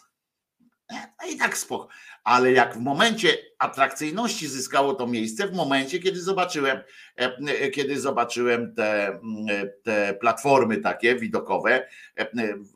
No 0.91 1.27
i 1.29 1.37
tak 1.37 1.57
spoko 1.57 1.87
ale 2.29 2.51
jak 2.51 2.75
w 2.75 2.79
momencie 2.79 3.37
atrakcyjności 3.59 4.47
zyskało 4.47 4.93
to 4.93 5.07
miejsce, 5.07 5.47
w 5.47 5.53
momencie, 5.53 5.99
kiedy 5.99 6.21
zobaczyłem, 6.21 6.77
e, 7.19 7.37
e, 7.37 7.69
kiedy 7.69 7.99
zobaczyłem 7.99 8.75
te, 8.75 9.07
mm, 9.07 9.47
te 9.83 10.13
platformy 10.13 10.77
takie 10.77 11.15
widokowe, 11.15 11.87
e, 12.19 12.27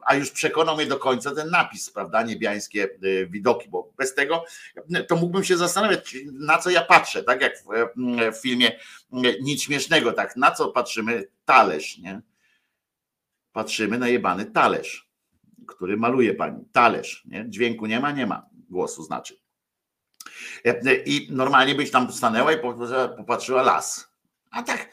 a 0.06 0.16
już 0.16 0.32
przekonał 0.32 0.76
mnie 0.76 0.86
do 0.86 0.98
końca 0.98 1.36
ten 1.36 1.50
napis, 1.50 1.90
prawda, 1.90 2.24
niebiańskie 2.24 2.90
widoki, 3.30 3.70
bo 3.70 3.94
bez 3.98 4.14
tego 4.16 4.46
to 5.08 5.16
mógłbym 5.16 5.44
się 5.44 5.58
zastanawiać, 5.58 6.16
na 6.34 6.58
co 6.58 6.70
ja 6.70 6.82
patrzę, 6.82 7.24
tak 7.24 7.42
jak 7.42 7.54
w, 7.58 7.68
w 8.38 8.42
filmie 8.42 8.72
Nic 9.42 9.64
śmiesznego, 9.64 10.14
tak, 10.14 10.36
na 10.36 10.52
co 10.52 10.68
patrzymy? 10.68 11.28
Talerz, 11.46 11.98
nie? 11.98 12.22
Patrzymy 13.52 13.98
na 13.98 14.08
jebany 14.08 14.46
talerz, 14.46 15.10
który 15.68 15.98
maluje 15.98 16.34
pani. 16.34 16.66
Talerz, 16.72 17.24
nie? 17.26 17.46
Dźwięku 17.50 17.86
nie 17.86 18.00
ma, 18.00 18.12
nie 18.12 18.28
ma 18.28 18.54
głosu 18.74 19.04
znaczy. 19.04 19.43
I 21.06 21.28
normalnie 21.32 21.76
byś 21.76 21.92
tam 21.92 22.12
stanęła 22.12 22.52
i 22.54 22.58
popatrzyła 23.18 23.62
las. 23.62 24.14
A 24.52 24.64
tak, 24.64 24.90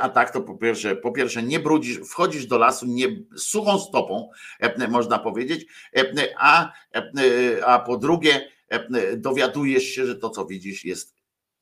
a 0.00 0.08
tak 0.08 0.30
to 0.30 0.40
po 0.40 0.54
pierwsze, 0.54 0.96
po 0.96 1.12
pierwsze 1.12 1.42
nie 1.42 1.60
brudzisz, 1.60 1.98
wchodzisz 1.98 2.46
do 2.46 2.58
lasu 2.58 2.86
nie, 2.86 3.08
suchą 3.36 3.78
stopą, 3.78 4.30
można 4.88 5.18
powiedzieć, 5.18 5.66
a, 6.38 6.72
a 7.66 7.78
po 7.78 7.96
drugie 7.96 8.48
dowiadujesz 9.16 9.84
się, 9.84 10.06
że 10.06 10.16
to 10.16 10.30
co 10.30 10.46
widzisz 10.46 10.84
jest 10.84 11.15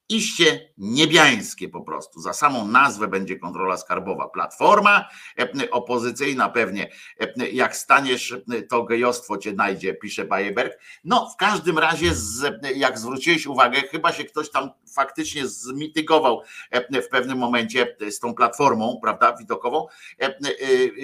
iście 0.08 0.72
niebiańskie 0.78 1.68
po 1.68 1.80
prostu. 1.80 2.20
Za 2.20 2.32
samą 2.32 2.68
nazwę 2.68 3.08
będzie 3.08 3.38
kontrola 3.38 3.76
skarbowa. 3.76 4.28
Platforma 4.28 5.08
e, 5.38 5.70
opozycyjna 5.70 6.48
pewnie, 6.48 6.90
e, 7.20 7.48
jak 7.48 7.76
staniesz, 7.76 8.36
to 8.70 8.84
gejostwo 8.84 9.38
cię 9.38 9.52
najdzie, 9.52 9.94
pisze 9.94 10.24
Bajeberg. 10.24 10.78
No 11.04 11.30
w 11.30 11.36
każdym 11.36 11.78
razie, 11.78 12.12
jak 12.76 12.98
zwróciłeś 12.98 13.46
uwagę, 13.46 13.80
chyba 13.80 14.12
się 14.12 14.24
ktoś 14.24 14.50
tam 14.50 14.70
faktycznie 14.94 15.46
zmitygował 15.46 16.42
w 16.92 17.08
pewnym 17.08 17.38
momencie 17.38 17.96
z 18.10 18.18
tą 18.18 18.34
platformą, 18.34 18.98
prawda, 19.02 19.36
widokową, 19.36 19.86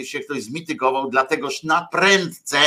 się 0.04 0.20
ktoś 0.20 0.42
zmitygował, 0.42 1.10
dlategoż 1.10 1.62
na 1.62 1.88
prędce 1.92 2.58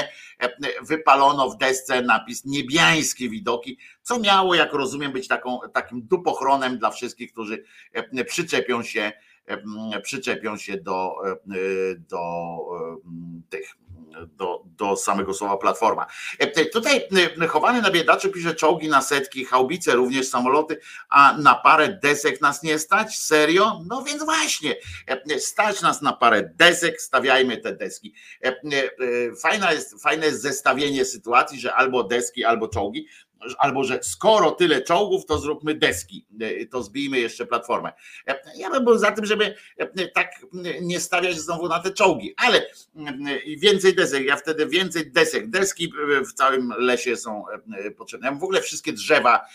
wypalono 0.81 1.49
w 1.49 1.57
desce 1.57 2.01
napis 2.01 2.45
niebiańskie 2.45 3.29
widoki, 3.29 3.77
co 4.01 4.19
miało, 4.19 4.55
jak 4.55 4.73
rozumiem, 4.73 5.11
być 5.11 5.27
taką, 5.27 5.59
takim 5.73 6.01
dupochronem 6.07 6.77
dla 6.77 6.91
wszystkich, 6.91 7.31
którzy 7.31 7.63
przyczepią 8.27 8.83
się 8.83 9.11
przyczepią 10.03 10.57
się 10.57 10.77
do, 10.77 11.15
do 11.97 12.21
tych 13.49 13.75
do, 14.27 14.63
do 14.65 14.95
samego 14.95 15.33
słowa 15.33 15.57
platforma. 15.57 16.05
Tutaj 16.73 17.07
chowany 17.49 17.81
na 17.81 17.91
biedaczy 17.91 18.29
pisze 18.29 18.55
czołgi 18.55 18.89
na 18.89 19.01
setki, 19.01 19.45
haubice, 19.45 19.93
również 19.93 20.27
samoloty, 20.27 20.79
a 21.09 21.37
na 21.37 21.55
parę 21.55 21.99
desek 22.03 22.41
nas 22.41 22.63
nie 22.63 22.79
stać? 22.79 23.19
Serio? 23.19 23.81
No 23.85 24.03
więc 24.03 24.23
właśnie, 24.23 24.75
stać 25.39 25.81
nas 25.81 26.01
na 26.01 26.13
parę 26.13 26.51
desek, 26.55 27.01
stawiajmy 27.01 27.57
te 27.57 27.75
deski. 27.75 28.13
Fajne 29.41 29.73
jest, 29.73 30.03
fajne 30.03 30.25
jest 30.25 30.41
zestawienie 30.41 31.05
sytuacji, 31.05 31.59
że 31.59 31.73
albo 31.73 32.03
deski, 32.03 32.45
albo 32.45 32.67
czołgi 32.67 33.07
albo 33.57 33.83
że 33.83 33.99
skoro 34.03 34.51
tyle 34.51 34.81
czołgów, 34.81 35.25
to 35.25 35.37
zróbmy 35.37 35.75
deski, 35.75 36.25
e, 36.41 36.65
to 36.65 36.83
zbijmy 36.83 37.19
jeszcze 37.19 37.45
platformę. 37.45 37.91
E, 38.27 38.39
ja 38.57 38.69
bym 38.69 38.83
był 38.83 38.97
za 38.97 39.11
tym, 39.11 39.25
żeby 39.25 39.55
e, 39.77 40.07
tak 40.07 40.31
nie 40.81 40.99
stawiać 40.99 41.35
znowu 41.35 41.67
na 41.67 41.79
te 41.79 41.91
czołgi, 41.91 42.33
ale 42.37 42.65
więcej 43.57 43.95
desek, 43.95 44.25
ja 44.25 44.35
wtedy 44.35 44.67
więcej 44.67 45.11
desek, 45.11 45.49
deski 45.49 45.93
w 46.29 46.33
całym 46.33 46.73
lesie 46.77 47.17
są 47.17 47.45
potrzebne. 47.97 48.27
Ja 48.27 48.31
bym 48.31 48.39
w 48.39 48.43
ogóle 48.43 48.61
wszystkie 48.61 48.93
drzewa 48.93 49.45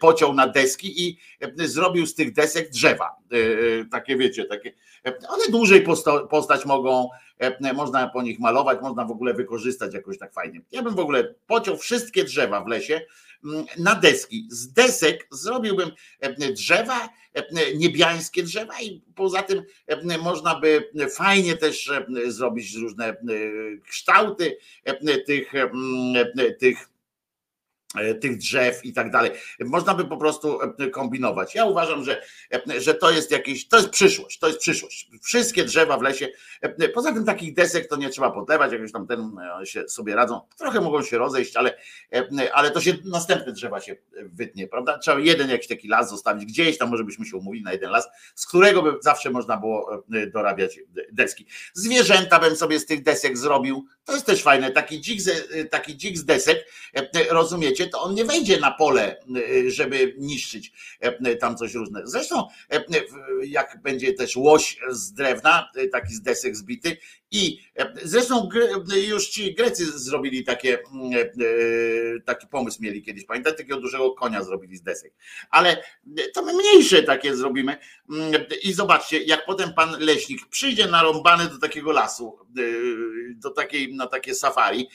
pociął 0.00 0.34
na 0.34 0.46
deski 0.46 1.08
i 1.08 1.18
zrobił 1.56 2.06
z 2.06 2.14
tych 2.14 2.32
desek 2.32 2.70
drzewa. 2.70 3.16
Takie 3.90 4.16
wiecie, 4.16 4.44
takie, 4.44 4.72
one 5.28 5.44
dłużej 5.48 5.84
postać 6.30 6.64
mogą, 6.64 7.08
można 7.74 8.08
po 8.08 8.22
nich 8.22 8.38
malować, 8.38 8.78
można 8.82 9.04
w 9.04 9.10
ogóle 9.10 9.34
wykorzystać 9.34 9.94
jakoś 9.94 10.18
tak 10.18 10.32
fajnie. 10.32 10.60
Ja 10.72 10.82
bym 10.82 10.94
w 10.94 10.98
ogóle 10.98 11.34
pociął 11.46 11.76
wszystkie 11.76 12.24
drzewa 12.24 12.64
w 12.64 12.68
lesie 12.68 13.00
mm, 13.44 13.64
na 13.78 13.94
deski. 13.94 14.46
Z 14.50 14.72
desek 14.72 15.26
zrobiłbym 15.30 15.90
drzewa, 16.52 17.08
niebiańskie 17.76 18.42
drzewa 18.42 18.80
i 18.82 19.02
poza 19.14 19.42
tym 19.42 19.62
można 20.22 20.60
by 20.60 20.90
fajnie 21.10 21.56
też 21.56 21.92
zrobić 22.26 22.74
różne 22.74 23.16
kształty 23.88 24.58
tych, 25.26 25.52
tych 26.58 26.88
E, 26.88 26.97
tych 28.20 28.36
drzew 28.36 28.84
i 28.84 28.92
tak 28.92 29.10
dalej. 29.10 29.30
Można 29.60 29.94
by 29.94 30.04
po 30.04 30.16
prostu 30.16 30.58
e, 30.78 30.90
kombinować. 30.90 31.54
Ja 31.54 31.64
uważam, 31.64 32.04
że, 32.04 32.22
e, 32.52 32.80
że 32.80 32.94
to 32.94 33.10
jest 33.10 33.30
jakieś, 33.30 33.68
to 33.68 33.76
jest 33.76 33.90
przyszłość, 33.90 34.38
to 34.38 34.46
jest 34.46 34.58
przyszłość. 34.58 35.10
Wszystkie 35.22 35.64
drzewa 35.64 35.98
w 35.98 36.02
lesie, 36.02 36.28
poza 36.94 37.12
tym 37.12 37.24
takich 37.24 37.54
desek 37.54 37.88
to 37.88 37.96
nie 37.96 38.08
trzeba 38.08 38.30
podlewać, 38.30 38.72
jakoś 38.72 38.92
tam 38.92 39.06
ten 39.06 39.36
się 39.64 39.88
sobie 39.88 40.14
radzą. 40.14 40.40
Trochę 40.58 40.80
mogą 40.80 41.02
się 41.02 41.18
rozejść, 41.18 41.56
ale, 41.56 41.78
ale 42.52 42.70
to 42.70 42.80
się 42.80 42.94
następne 43.04 43.52
drzewa 43.52 43.80
się 43.80 43.96
wytnie, 44.22 44.68
prawda? 44.68 44.98
Trzeba 44.98 45.20
jeden 45.20 45.50
jakiś 45.50 45.68
taki 45.68 45.88
las 45.88 46.10
zostawić 46.10 46.44
gdzieś, 46.44 46.78
tam 46.78 46.90
może 46.90 47.04
byśmy 47.04 47.26
się 47.26 47.36
umówili 47.36 47.64
na 47.64 47.72
jeden 47.72 47.90
las, 47.90 48.08
z 48.34 48.46
którego 48.46 48.82
by 48.82 48.92
zawsze 49.00 49.30
można 49.30 49.56
było 49.56 50.04
dorabiać 50.32 50.80
deski. 51.12 51.46
Zwierzęta 51.74 52.38
bym 52.38 52.56
sobie 52.56 52.80
z 52.80 52.86
tych 52.86 53.02
desek 53.02 53.38
zrobił, 53.38 53.86
to 54.04 54.12
jest 54.12 54.26
też 54.26 54.42
fajne, 54.42 54.70
taki 54.70 55.00
dzik, 55.00 55.20
taki 55.70 55.96
dzik 55.96 56.18
z 56.18 56.24
desek, 56.24 56.64
rozumiecie, 57.30 57.77
to 57.86 58.02
on 58.02 58.14
nie 58.14 58.24
wejdzie 58.24 58.60
na 58.60 58.70
pole, 58.70 59.16
y, 59.36 59.70
żeby 59.70 60.14
niszczyć 60.18 60.72
e, 61.00 61.36
tam 61.36 61.56
coś 61.56 61.74
różne. 61.74 62.00
Zresztą, 62.04 62.48
e, 62.70 62.84
jak 63.46 63.82
będzie 63.82 64.12
też 64.12 64.36
łoś 64.36 64.78
z 64.90 65.12
drewna, 65.12 65.70
y, 65.76 65.88
taki 65.88 66.14
z 66.14 66.22
desek 66.22 66.56
zbity, 66.56 66.96
i 67.30 67.60
e, 67.76 67.92
zresztą 68.02 68.48
już 69.08 69.28
ci 69.28 69.54
Grecy 69.54 69.98
zrobili 69.98 70.44
takie, 70.44 70.78
mm, 70.92 71.12
taki 72.24 72.46
pomysł 72.46 72.82
mieli 72.82 73.02
kiedyś, 73.02 73.24
pamiętacie, 73.24 73.56
takiego 73.56 73.80
dużego 73.80 74.10
konia 74.10 74.42
zrobili 74.42 74.76
z 74.76 74.82
desek. 74.82 75.12
Ale 75.50 75.82
to 76.34 76.42
my 76.42 76.52
mniejsze 76.52 77.02
takie 77.02 77.36
zrobimy. 77.36 77.76
Mm, 78.10 78.32
I 78.62 78.72
zobaczcie, 78.72 79.22
jak 79.22 79.46
potem 79.46 79.74
pan 79.74 79.96
leśnik 80.00 80.46
przyjdzie 80.46 80.86
narąbany 80.86 81.48
do 81.48 81.58
takiego 81.58 81.92
lasu, 81.92 82.38
do 83.34 83.50
takiej, 83.50 83.94
na 83.94 84.06
takie 84.06 84.34
safari 84.34 84.88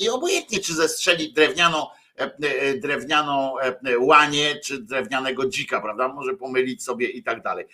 i 0.00 0.08
obojętnie, 0.08 0.58
czy 0.58 0.74
zestrzeli 0.74 1.32
drewnianą 1.32 1.86
E, 2.18 2.30
e, 2.48 2.74
drewnianą 2.74 3.58
e, 3.58 3.98
łanie 3.98 4.56
czy 4.64 4.78
drewnianego 4.78 5.48
dzika, 5.48 5.80
prawda? 5.80 6.08
Może 6.08 6.34
pomylić 6.34 6.84
sobie 6.84 7.08
i 7.08 7.22
tak 7.22 7.42
dalej. 7.42 7.66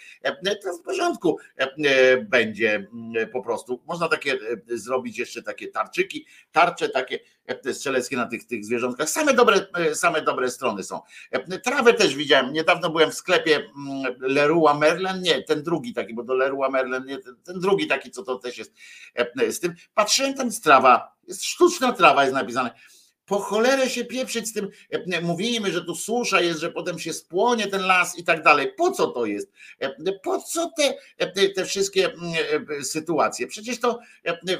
To 0.63 0.73
w 0.73 0.83
porządku 0.83 1.39
będzie 2.23 2.87
po 3.33 3.43
prostu. 3.43 3.81
Można 3.89 4.09
takie 4.09 4.39
zrobić 4.67 5.19
jeszcze 5.19 5.43
takie 5.43 5.69
tarczyki, 5.69 6.27
tarcze 6.53 6.89
takie 6.89 7.19
strzeleckie 7.73 8.17
na 8.17 8.27
tych, 8.27 8.47
tych 8.47 8.65
zwierzątkach. 8.65 9.11
Same 9.11 9.35
dobre, 9.35 9.67
same 9.95 10.23
dobre 10.23 10.51
strony 10.51 10.83
są. 10.83 11.01
Trawę 11.65 11.95
też 11.95 12.15
widziałem. 12.15 12.53
Niedawno 12.53 12.91
byłem 12.91 13.11
w 13.11 13.15
sklepie 13.15 13.71
Leroy 14.21 14.79
Merlin, 14.79 15.23
nie, 15.23 15.43
ten 15.43 15.63
drugi 15.63 15.95
taki, 15.95 16.15
bo 16.15 16.23
do 16.23 16.35
Leroy 16.35 16.71
Merlin, 16.71 17.05
nie, 17.05 17.19
ten, 17.19 17.37
ten 17.45 17.61
drugi 17.61 17.87
taki, 17.87 18.11
co 18.11 18.23
to 18.23 18.39
też 18.39 18.59
jest 18.59 18.75
z 19.51 19.61
tym. 19.61 19.75
Patrzyłem, 19.95 20.35
tam 20.35 20.47
jest 20.47 20.65
trawa, 20.65 21.17
jest 21.29 21.45
sztuczna 21.45 21.93
trawa, 21.93 22.23
jest 22.23 22.35
napisane 22.35 22.71
po 23.29 23.39
cholerę 23.39 23.91
się 23.91 24.05
pieprzyć 24.05 24.49
z 24.49 24.53
tym 24.53 24.69
e, 24.91 25.21
mówimy, 25.21 25.73
że 25.73 25.85
tu 25.85 25.95
susza 25.95 26.41
jest, 26.41 26.61
że 26.61 26.71
potem 26.71 26.99
się 26.99 27.13
spłonie 27.13 27.67
ten 27.67 27.83
las 27.83 28.19
i 28.19 28.25
tak 28.25 28.43
dalej. 28.43 28.73
Po 28.77 28.91
co 28.91 29.07
to 29.07 29.27
jest? 29.27 29.53
E, 29.81 30.13
po 30.13 30.43
co 30.43 30.73
te, 30.77 30.95
e, 31.19 31.49
te 31.49 31.65
wszystkie 31.65 32.13
sytuacje? 32.83 33.47
Przecież 33.47 33.81
to 33.81 33.99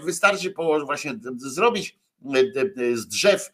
wystarczy 0.03 0.55
właśnie 0.85 1.19
zrobić 1.37 1.99
z 2.95 3.07
drzew, 3.07 3.51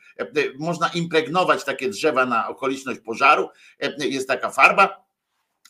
można 0.58 0.88
impregnować 0.88 1.64
takie 1.64 1.88
drzewa 1.88 2.26
na 2.26 2.48
okoliczność 2.48 3.00
pożaru, 3.00 3.48
jest 3.98 4.28
taka 4.28 4.50
farba, 4.50 5.03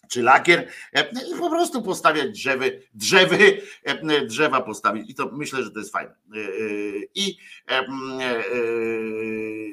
czy 0.08 0.22
lakier 0.22 0.68
e, 0.92 1.10
i 1.10 1.38
po 1.38 1.50
prostu 1.50 1.82
postawiać 1.82 2.30
drzewy, 2.30 2.82
drzewy, 2.94 3.60
e, 3.84 4.26
drzewa 4.26 4.60
postawić. 4.60 5.10
I 5.10 5.14
to 5.14 5.30
myślę, 5.32 5.62
że 5.62 5.70
to 5.70 5.78
jest 5.78 5.92
fajne. 5.92 6.10
E, 6.10 6.38
I, 7.14 7.38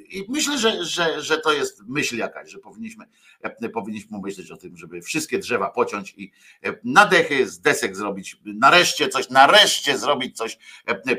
i 0.09 0.25
myślę, 0.29 0.57
że, 0.57 0.85
że, 0.85 1.21
że 1.21 1.37
to 1.37 1.53
jest 1.53 1.83
myśl 1.87 2.17
jakaś, 2.17 2.51
że 2.51 2.59
powinniśmy, 2.59 3.05
powinniśmy 3.73 4.19
myśleć 4.19 4.51
o 4.51 4.57
tym, 4.57 4.77
żeby 4.77 5.01
wszystkie 5.01 5.39
drzewa 5.39 5.69
pociąć 5.69 6.13
i 6.17 6.31
na 6.83 7.05
dechy 7.05 7.47
z 7.47 7.59
desek 7.59 7.95
zrobić 7.95 8.37
nareszcie 8.45 9.09
coś, 9.09 9.29
nareszcie 9.29 9.97
zrobić 9.97 10.37
coś 10.37 10.57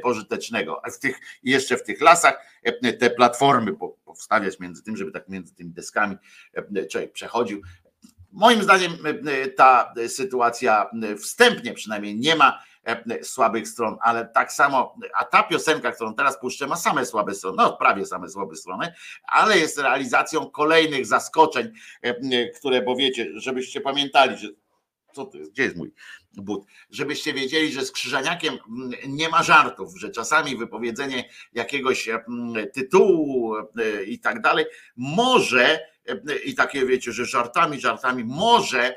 pożytecznego. 0.02 0.86
A 0.86 0.90
w 0.90 0.98
tych, 0.98 1.20
jeszcze 1.42 1.76
w 1.76 1.82
tych 1.82 2.00
lasach 2.00 2.52
te 2.98 3.10
platformy 3.10 3.72
powstawiać 4.04 4.60
między 4.60 4.82
tym, 4.82 4.96
żeby 4.96 5.10
tak 5.10 5.28
między 5.28 5.54
tymi 5.54 5.70
deskami 5.70 6.16
człowiek 6.90 7.12
przechodził, 7.12 7.62
Moim 8.32 8.62
zdaniem 8.62 8.92
e, 8.92 9.32
e, 9.32 9.48
ta 9.48 9.94
sytuacja 10.08 10.90
e, 11.02 11.16
wstępnie 11.16 11.72
przynajmniej 11.72 12.16
nie 12.18 12.36
ma 12.36 12.62
słabych 13.22 13.68
stron, 13.68 13.96
ale 14.00 14.26
tak 14.26 14.52
samo, 14.52 14.96
a 15.14 15.24
ta 15.24 15.42
piosenka, 15.42 15.92
którą 15.92 16.14
teraz 16.14 16.40
puszczę, 16.40 16.66
ma 16.66 16.76
same 16.76 17.06
słabe 17.06 17.34
strony, 17.34 17.56
no 17.56 17.76
prawie 17.76 18.06
same 18.06 18.28
słabe 18.28 18.56
strony, 18.56 18.92
ale 19.26 19.58
jest 19.58 19.78
realizacją 19.78 20.50
kolejnych 20.50 21.06
zaskoczeń, 21.06 21.72
które, 22.58 22.82
bo 22.82 22.96
wiecie, 22.96 23.28
żebyście 23.34 23.80
pamiętali, 23.80 24.38
że 24.38 24.48
co 25.12 25.24
to 25.24 25.38
jest, 25.38 25.52
gdzie 25.52 25.62
jest 25.62 25.76
mój 25.76 25.92
but, 26.32 26.64
żebyście 26.90 27.34
wiedzieli, 27.34 27.72
że 27.72 27.84
z 27.84 27.92
Krzyżaniakiem 27.92 28.58
nie 29.08 29.28
ma 29.28 29.42
żartów, 29.42 29.98
że 29.98 30.10
czasami 30.10 30.56
wypowiedzenie 30.56 31.28
jakiegoś 31.52 32.08
tytułu 32.72 33.54
i 34.06 34.20
tak 34.20 34.40
dalej 34.40 34.64
może 34.96 35.91
i 36.44 36.54
takie 36.54 36.86
wiecie, 36.86 37.12
że 37.12 37.24
żartami, 37.26 37.80
żartami 37.80 38.24
może 38.24 38.94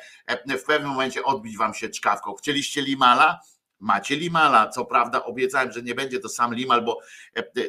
w 0.59 0.63
pewnym 0.63 0.89
momencie 0.89 1.23
odbić 1.23 1.57
wam 1.57 1.73
się 1.73 1.89
czkawką. 1.89 2.33
Chcieliście 2.33 2.81
limala? 2.81 3.39
Macie 3.79 4.15
Limala, 4.15 4.69
co 4.69 4.85
prawda 4.85 5.23
obiecałem, 5.23 5.71
że 5.71 5.81
nie 5.81 5.95
będzie 5.95 6.19
to 6.19 6.29
sam 6.29 6.53
Limal, 6.53 6.85
bo 6.85 6.99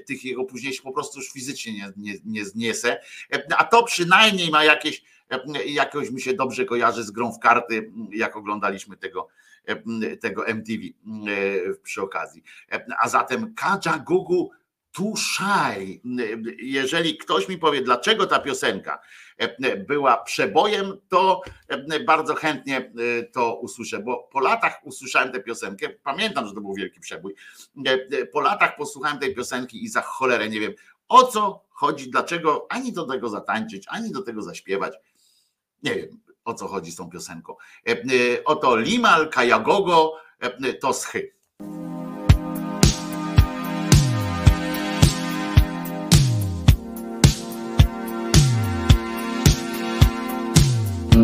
tych 0.06 0.24
jego 0.24 0.44
późniejszych 0.44 0.82
po 0.82 0.92
prostu 0.92 1.18
już 1.18 1.32
fizycznie 1.32 1.72
nie, 1.72 1.92
nie, 1.96 2.14
nie 2.24 2.44
zniesę, 2.44 3.00
a 3.56 3.64
to 3.64 3.82
przynajmniej 3.82 4.50
ma 4.50 4.64
jakieś, 4.64 5.02
jakoś 5.66 6.10
mi 6.10 6.20
się 6.20 6.34
dobrze 6.34 6.64
kojarzy 6.64 7.04
z 7.04 7.10
grą 7.10 7.32
w 7.32 7.38
karty, 7.38 7.92
jak 8.12 8.36
oglądaliśmy 8.36 8.96
tego, 8.96 9.28
tego 10.20 10.46
MTV 10.46 10.82
przy 11.82 12.02
okazji. 12.02 12.42
A 13.02 13.08
zatem 13.08 13.54
Kaja 13.54 13.98
Gugu 13.98 14.50
Tuszaj. 14.96 16.00
Jeżeli 16.58 17.18
ktoś 17.18 17.48
mi 17.48 17.58
powie, 17.58 17.82
dlaczego 17.82 18.26
ta 18.26 18.38
piosenka 18.38 19.00
była 19.88 20.16
przebojem, 20.16 20.92
to 21.08 21.40
bardzo 22.06 22.34
chętnie 22.34 22.92
to 23.32 23.54
usłyszę, 23.54 23.98
bo 23.98 24.28
po 24.32 24.40
latach 24.40 24.80
usłyszałem 24.84 25.32
tę 25.32 25.40
piosenkę, 25.40 25.88
pamiętam, 25.88 26.46
że 26.46 26.54
to 26.54 26.60
był 26.60 26.74
wielki 26.74 27.00
przebój, 27.00 27.34
po 28.32 28.40
latach 28.40 28.76
posłuchałem 28.76 29.18
tej 29.18 29.34
piosenki 29.34 29.84
i 29.84 29.88
za 29.88 30.02
cholerę 30.02 30.48
nie 30.48 30.60
wiem, 30.60 30.72
o 31.08 31.26
co 31.26 31.64
chodzi, 31.70 32.10
dlaczego 32.10 32.66
ani 32.70 32.92
do 32.92 33.04
tego 33.04 33.28
zatańczyć, 33.28 33.84
ani 33.88 34.10
do 34.10 34.22
tego 34.22 34.42
zaśpiewać. 34.42 34.94
Nie 35.82 35.94
wiem, 35.94 36.20
o 36.44 36.54
co 36.54 36.68
chodzi 36.68 36.92
z 36.92 36.96
tą 36.96 37.10
piosenką. 37.10 37.56
E, 37.88 37.92
e, 37.92 38.44
Oto 38.44 38.76
Limal 38.76 39.28
Kajagogo 39.28 40.12
e, 40.40 40.72
to 40.72 40.92
schy. 40.92 41.36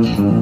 Tongue 0.02 0.41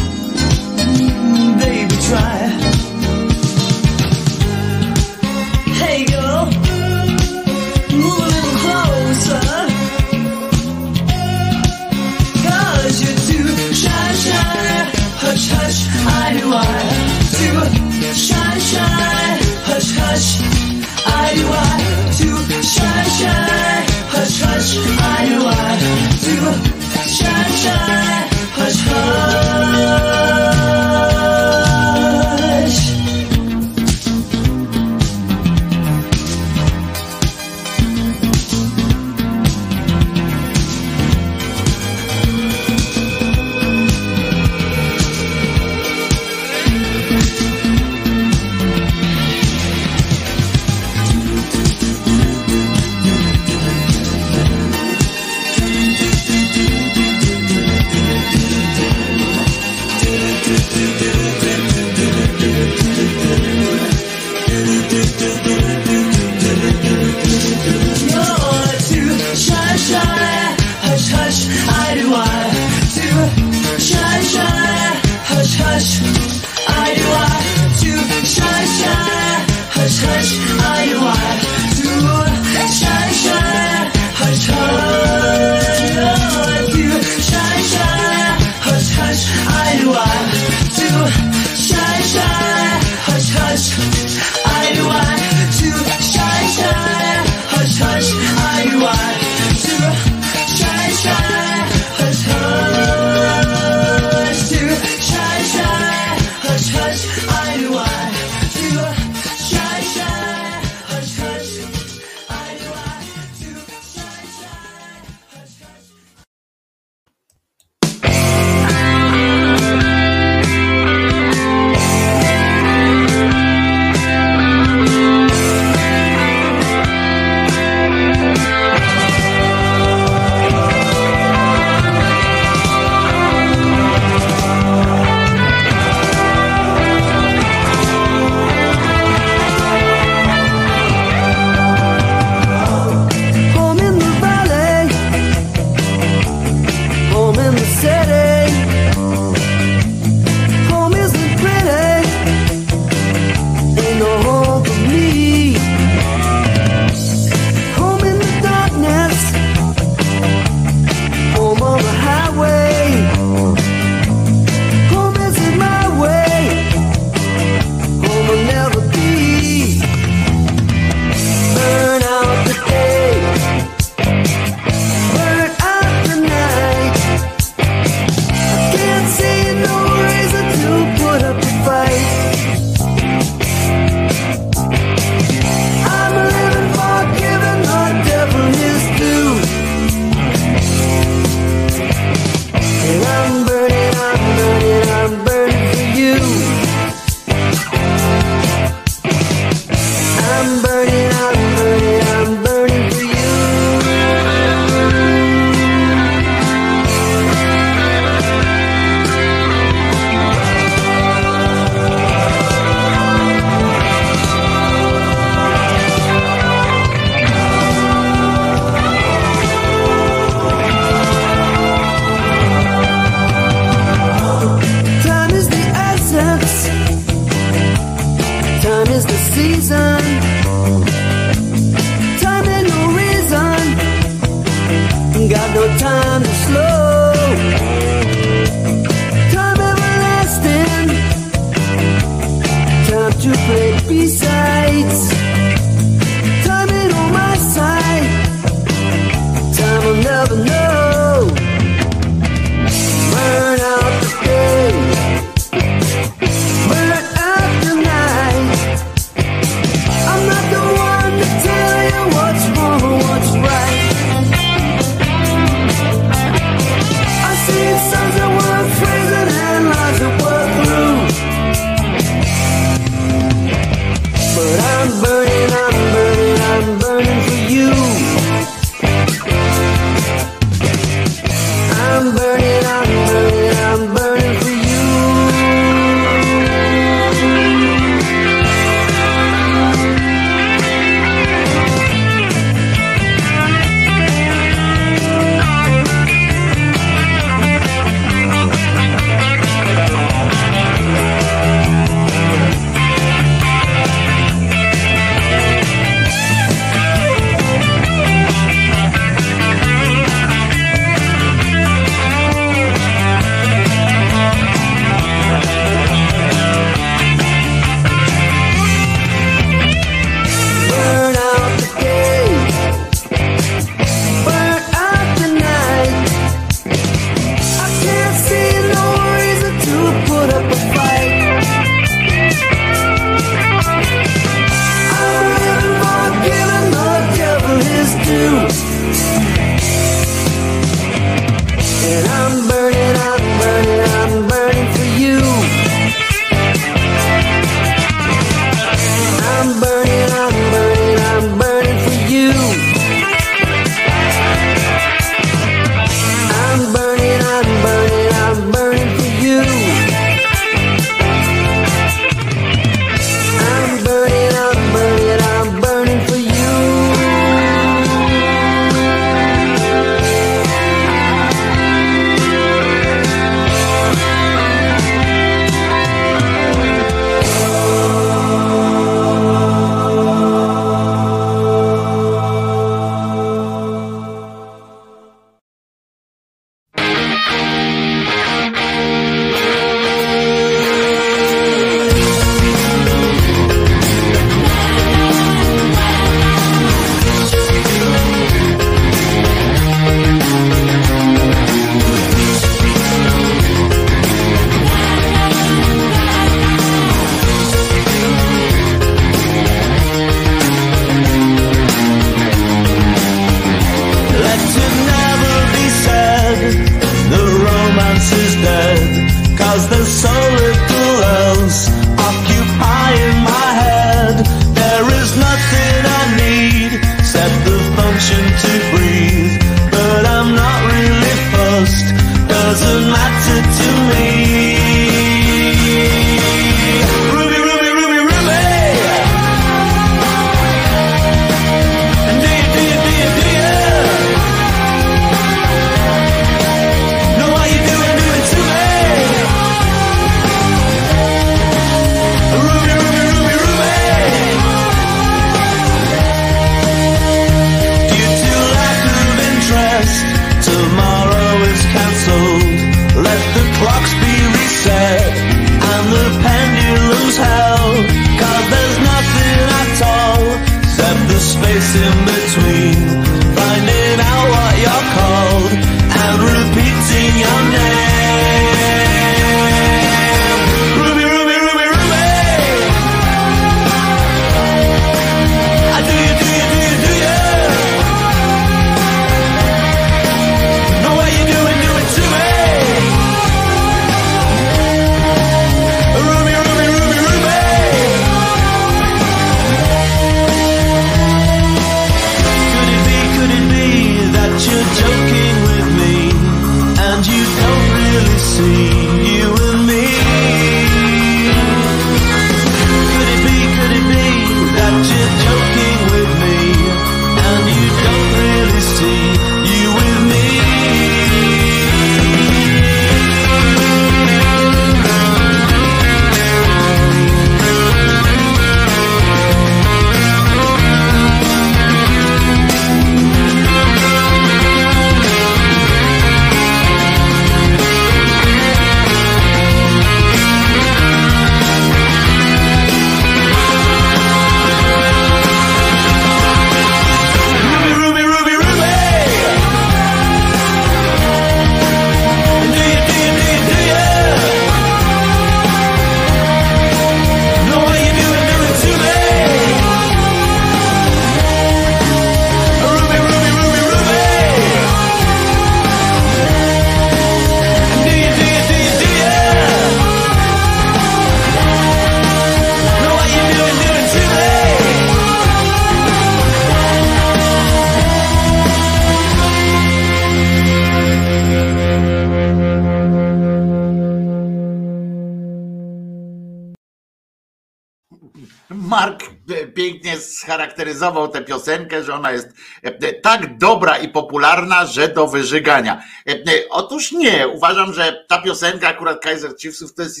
scharakteryzował 590.52 591.08
tę 591.08 591.24
piosenkę, 591.24 591.82
że 591.82 591.94
ona 591.94 592.12
jest 592.12 592.28
e, 592.62 592.92
tak 592.92 593.38
dobra 593.38 593.78
i 593.78 593.88
popularna, 593.88 594.66
że 594.66 594.88
do 594.88 595.06
wyżygania. 595.06 595.82
E, 596.08 596.22
Otóż 596.50 596.92
nie, 596.92 597.28
uważam, 597.28 597.74
że 597.74 598.04
ta 598.08 598.22
piosenka 598.22 598.68
akurat 598.68 599.00
Kaiser 599.00 599.36
Chiefsów 599.36 599.74
to 599.74 599.82
jest, 599.82 600.00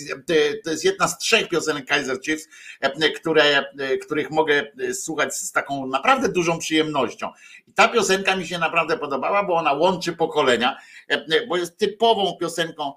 to 0.64 0.70
jest 0.70 0.84
jedna 0.84 1.08
z 1.08 1.18
trzech 1.18 1.48
piosenek 1.48 1.86
Kaiser 1.86 2.20
Chiefs, 2.20 2.48
które, 3.20 3.64
których 4.02 4.30
mogę 4.30 4.72
słuchać 4.92 5.34
z 5.34 5.52
taką 5.52 5.86
naprawdę 5.86 6.28
dużą 6.28 6.58
przyjemnością. 6.58 7.30
I 7.66 7.72
ta 7.72 7.88
piosenka 7.88 8.36
mi 8.36 8.46
się 8.46 8.58
naprawdę 8.58 8.98
podobała, 8.98 9.44
bo 9.44 9.54
ona 9.54 9.72
łączy 9.72 10.12
pokolenia, 10.12 10.76
bo 11.48 11.56
jest 11.56 11.78
typową 11.78 12.36
piosenką 12.40 12.92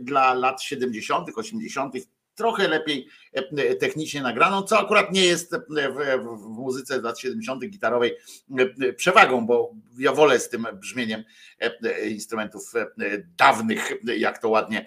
dla 0.00 0.34
lat 0.34 0.62
70., 0.62 1.28
80., 1.36 1.94
trochę 2.40 2.68
lepiej 2.68 3.08
e, 3.32 3.74
technicznie 3.74 4.22
nagraną, 4.22 4.62
co 4.62 4.78
akurat 4.78 5.12
nie 5.12 5.24
jest 5.24 5.54
e, 5.54 5.58
w, 5.68 6.24
w 6.24 6.48
muzyce 6.48 7.02
lat 7.02 7.20
70. 7.20 7.64
gitarowej 7.66 8.16
e, 8.58 8.92
przewagą, 8.92 9.46
bo 9.46 9.74
ja 9.98 10.12
wolę 10.12 10.40
z 10.40 10.48
tym 10.48 10.66
brzmieniem 10.74 11.24
instrumentów 12.08 12.72
dawnych, 13.38 13.92
jak 14.16 14.38
to 14.38 14.48
ładnie 14.48 14.86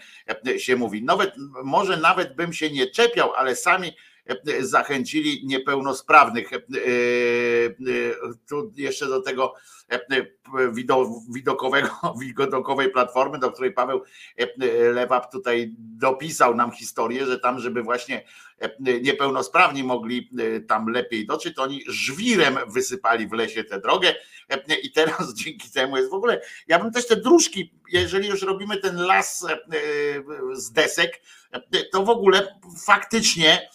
się 0.57 0.75
mówi. 0.75 1.03
Nawet, 1.03 1.34
może 1.63 1.97
nawet 1.97 2.35
bym 2.35 2.53
się 2.53 2.71
nie 2.71 2.88
czepiał, 2.88 3.34
ale 3.34 3.55
sami 3.55 3.91
zachęcili 4.59 5.45
niepełnosprawnych. 5.45 6.49
Tu 8.49 8.71
jeszcze 8.75 9.07
do 9.07 9.21
tego 9.21 9.53
widokowego, 11.29 11.89
widokowej 12.21 12.89
platformy, 12.91 13.39
do 13.39 13.51
której 13.51 13.73
Paweł 13.73 14.01
Lewap 14.93 15.31
tutaj 15.31 15.75
dopisał 15.77 16.55
nam 16.55 16.71
historię, 16.71 17.25
że 17.25 17.39
tam, 17.39 17.59
żeby 17.59 17.83
właśnie 17.83 18.23
niepełnosprawni 18.79 19.83
mogli 19.83 20.29
tam 20.67 20.87
lepiej 20.87 21.25
dotrzeć, 21.25 21.55
to 21.55 21.63
oni 21.63 21.83
żwirem 21.87 22.57
wysypali 22.67 23.27
w 23.27 23.31
lesie 23.31 23.63
tę 23.63 23.79
drogę 23.79 24.13
i 24.83 24.91
teraz 24.91 25.33
dzięki 25.43 25.71
temu 25.71 25.97
jest 25.97 26.09
w 26.09 26.13
ogóle, 26.13 26.41
ja 26.67 26.79
bym 26.79 26.91
też 26.91 27.07
te 27.07 27.15
dróżki, 27.15 27.73
jeżeli 27.91 28.27
już 28.27 28.41
robimy 28.41 28.77
ten 28.77 28.95
las 28.95 29.47
z 30.53 30.71
desek, 30.71 31.21
to 31.91 32.03
w 32.03 32.09
ogóle 32.09 32.59
faktycznie 32.85 33.69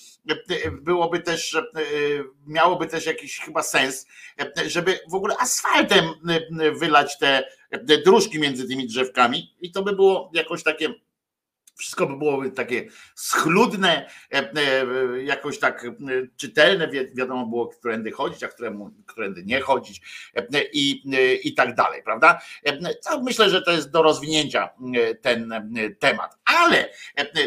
byłoby 0.83 1.21
też, 1.21 1.57
miałoby 2.47 2.87
też 2.87 3.07
jakiś 3.07 3.39
chyba 3.39 3.63
sens, 3.63 4.07
żeby 4.67 4.99
w 5.11 5.15
ogóle 5.15 5.37
asfaltem 5.39 6.05
wylać 6.75 7.19
te 7.19 7.43
dróżki 8.05 8.39
między 8.39 8.69
tymi 8.69 8.87
drzewkami 8.87 9.55
i 9.61 9.73
to 9.73 9.83
by 9.83 9.93
było 9.93 10.31
jakoś 10.35 10.63
takie 10.63 10.95
wszystko 11.79 12.07
by 12.07 12.17
było 12.17 12.51
takie 12.51 12.89
schludne, 13.15 14.11
jakoś 15.25 15.59
tak 15.59 15.87
czytelne, 16.37 16.89
wiadomo 17.15 17.47
było, 17.47 17.67
którędy 17.67 18.11
chodzić, 18.11 18.45
a 18.45 18.49
któremu, 18.49 18.91
którędy 19.07 19.43
nie 19.45 19.61
chodzić 19.61 20.01
i, 20.73 21.03
i 21.45 21.55
tak 21.55 21.75
dalej, 21.75 22.03
prawda? 22.03 22.41
Myślę, 23.23 23.51
że 23.51 23.63
to 23.63 23.71
jest 23.71 23.91
do 23.91 24.03
rozwinięcia 24.03 24.69
ten 25.23 25.55
temat, 25.99 26.38
ale 26.57 26.93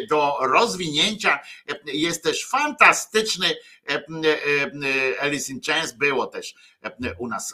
do 0.10 0.38
rozwinięcia 0.41 1.40
jest 1.86 2.23
też 2.23 2.48
fantastyczny 2.48 3.56
Alice 5.22 5.52
in 5.52 5.61
Chains 5.68 5.91
było 5.91 6.28
też 6.28 6.56
u 7.18 7.28
nas 7.28 7.53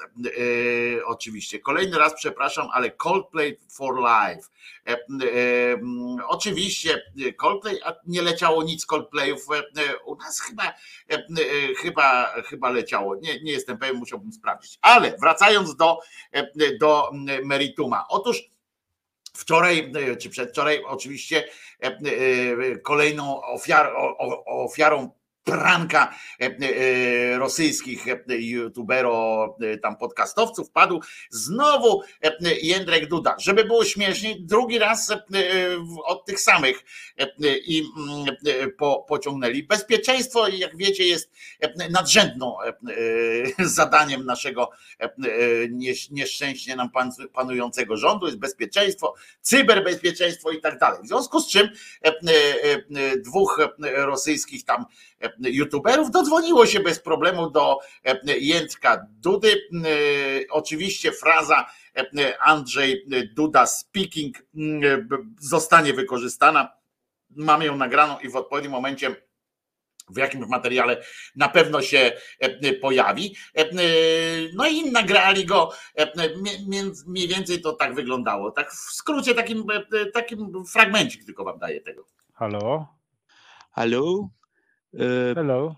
oczywiście. 1.05 1.59
Kolejny 1.59 1.97
raz 1.97 2.13
przepraszam, 2.13 2.67
ale 2.73 2.91
Coldplay 2.91 3.57
for 3.69 3.95
Life. 3.95 4.47
Oczywiście 6.27 7.01
Coldplay, 7.37 7.81
a 7.83 7.93
nie 8.05 8.21
leciało 8.21 8.63
nic 8.63 8.85
Coldplayów 8.85 9.47
u 10.05 10.15
nas 10.15 10.41
chyba 10.41 10.73
chyba, 11.81 12.33
chyba 12.41 12.69
leciało. 12.69 13.15
Nie, 13.15 13.41
nie 13.41 13.51
jestem 13.51 13.77
pewien, 13.77 13.95
musiałbym 13.95 14.31
sprawdzić. 14.31 14.79
Ale 14.81 15.17
wracając 15.21 15.75
do, 15.75 15.99
do 16.79 17.11
merituma. 17.43 18.05
Otóż 18.09 18.43
Wczoraj 19.37 19.91
czy 20.19 20.29
przedwczoraj 20.29 20.83
oczywiście 20.83 21.43
kolejną 22.83 23.41
ofiar, 23.43 23.93
ofiarą 24.45 25.09
pranka 25.47 26.13
e, 26.41 26.45
e, 26.45 27.37
rosyjskich 27.37 28.07
e, 28.07 28.19
youtubero, 28.29 29.57
tam 29.81 29.97
podcastowców 29.97 30.71
padł 30.71 31.01
znowu 31.29 32.01
Jędrek 32.61 33.07
Duda. 33.07 33.35
Żeby 33.39 33.63
było 33.63 33.85
śmieszniej, 33.85 34.41
drugi 34.41 34.79
raz 34.79 35.13
od 36.05 36.25
tych 36.25 36.39
samych 36.39 36.83
i 37.65 37.83
mm, 37.97 38.71
pociągnęli. 39.07 39.63
Bezpieczeństwo, 39.63 40.47
jak 40.47 40.77
wiecie, 40.77 41.07
jest 41.07 41.31
nadrzędną 41.89 42.55
zadaniem 43.59 44.25
naszego 44.25 44.69
nieszczęśnie 46.11 46.75
nam 46.75 46.89
panującego 47.33 47.97
rządu, 47.97 48.25
jest 48.25 48.39
bezpieczeństwo, 48.39 49.13
cyberbezpieczeństwo 49.41 50.51
i 50.51 50.61
tak 50.61 50.79
dalej. 50.79 50.99
W 51.03 51.07
związku 51.07 51.39
z 51.39 51.49
czym 51.49 51.69
dwóch 53.23 53.59
rosyjskich 53.95 54.65
tam 54.65 54.85
youtuberów 55.39 56.11
dodzwoniło 56.11 56.65
się 56.65 56.79
bez 56.79 56.99
problemu 56.99 57.49
do 57.49 57.79
e, 58.03 58.37
Jędrka 58.37 59.07
Dudy. 59.09 59.51
E, 59.51 59.57
oczywiście 60.49 61.11
fraza 61.11 61.65
e, 61.95 62.41
Andrzej 62.41 63.05
Duda 63.35 63.65
speaking 63.65 64.37
zostanie 65.39 65.93
wykorzystana. 65.93 66.77
Mamy 67.29 67.65
ją 67.65 67.75
nagraną 67.75 68.19
i 68.19 68.29
w 68.29 68.35
odpowiednim 68.35 68.71
momencie 68.71 69.15
w 70.09 70.17
jakimś 70.17 70.47
materiale 70.47 71.03
na 71.35 71.49
pewno 71.49 71.81
się 71.81 72.11
pojawi. 72.81 73.35
No 74.53 74.67
i 74.67 74.91
nagrali 74.91 75.45
go, 75.45 75.71
mniej 77.07 77.27
więcej 77.27 77.61
to 77.61 77.73
tak 77.73 77.95
wyglądało. 77.95 78.51
Tak 78.51 78.71
w 78.71 78.75
skrócie, 78.75 79.35
takim, 79.35 79.65
takim 80.13 80.65
fragmencik 80.65 81.25
tylko 81.25 81.43
wam 81.43 81.59
daję 81.59 81.81
tego. 81.81 82.05
Halo? 82.33 82.87
Hello. 83.71 84.29
Uh, 84.99 85.33
hello. 85.35 85.75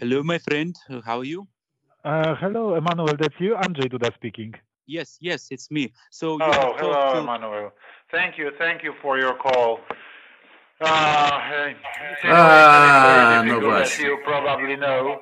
Hello, 0.00 0.22
my 0.22 0.38
friend. 0.38 0.74
How 1.04 1.18
are 1.20 1.24
you? 1.24 1.46
Uh, 2.04 2.34
hello, 2.36 2.74
Emmanuel. 2.74 3.14
That's 3.18 3.38
you, 3.38 3.54
Andrzej 3.54 3.90
Duda 3.92 4.12
speaking. 4.14 4.54
Yes, 4.86 5.18
yes, 5.20 5.48
it's 5.50 5.70
me. 5.70 5.92
So 6.10 6.32
you 6.38 6.44
Oh, 6.44 6.74
hello, 6.78 7.12
to- 7.14 7.18
Emmanuel. 7.20 7.70
Thank 8.10 8.38
you, 8.38 8.50
thank 8.58 8.82
you 8.82 8.94
for 9.02 9.18
your 9.18 9.34
call. 9.34 9.80
Uh, 10.80 11.40
hey, 11.50 11.76
Ah, 12.24 13.42
no 13.44 13.70
as 13.72 13.98
you 13.98 14.18
probably 14.24 14.76
know. 14.76 15.20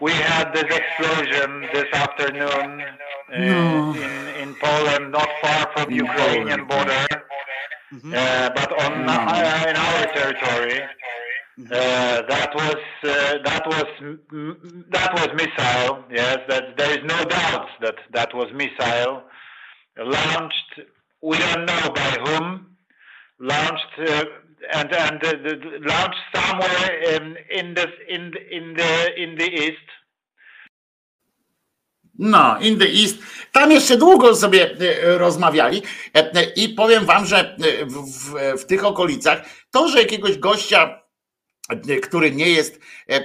We 0.00 0.12
had 0.12 0.52
this 0.54 0.64
explosion 0.64 1.68
this 1.74 1.88
afternoon 1.92 2.80
uh, 2.80 3.38
No. 3.38 3.94
in, 3.94 4.14
in 4.42 4.54
Poland, 4.62 5.12
not 5.12 5.28
far 5.42 5.70
from 5.74 5.90
In 5.90 5.96
Ukrainian 6.06 6.66
Poland, 6.66 6.68
border, 6.68 7.06
uh, 8.16 8.48
but 8.58 8.70
on 8.84 9.04
No. 9.06 9.12
uh, 9.12 9.68
in 9.70 9.76
our 9.76 10.02
territory. 10.16 10.80
Uh, 11.60 12.22
that 12.26 12.54
was 12.54 12.76
uh, 13.04 13.38
that 13.44 13.66
was 13.66 13.84
that 14.90 15.12
was 15.12 15.28
missile. 15.34 16.04
Yes, 16.10 16.38
that 16.48 16.76
there 16.78 16.90
is 16.90 17.04
no 17.04 17.22
doubt 17.24 17.68
that 17.82 17.96
that 18.12 18.34
was 18.34 18.48
missile 18.54 19.22
launched. 19.98 20.80
We 21.22 21.36
don't 21.36 21.66
know 21.66 21.90
by 21.94 22.16
whom 22.24 22.76
launched 23.38 23.94
uh, 23.98 24.24
and 24.72 24.92
and 24.92 25.22
launched 25.84 26.24
somewhere 26.34 27.14
in 27.14 27.36
in 27.50 27.74
the 27.74 27.86
in 28.08 28.32
in 28.50 28.74
the 28.74 29.22
in 29.22 29.36
the 29.36 29.50
east. 29.52 29.88
No, 32.18 32.58
in 32.60 32.78
the 32.78 32.88
East. 32.88 33.18
Tam 33.52 33.72
jeszcze 33.72 33.96
długo 33.96 34.34
sobie 34.34 34.70
rozmawiali 35.02 35.82
i 36.56 36.68
powiem 36.68 37.04
wam, 37.04 37.26
że 37.26 37.56
w, 37.86 37.94
w, 37.94 38.60
w 38.60 38.66
tych 38.66 38.84
okolicach 38.84 39.42
to, 39.70 39.88
że 39.88 39.98
jakiegoś 39.98 40.38
gościa 40.38 41.00
który 42.02 42.30
nie 42.32 42.48
jest, 42.48 42.80
e, 43.08 43.14
e, 43.14 43.22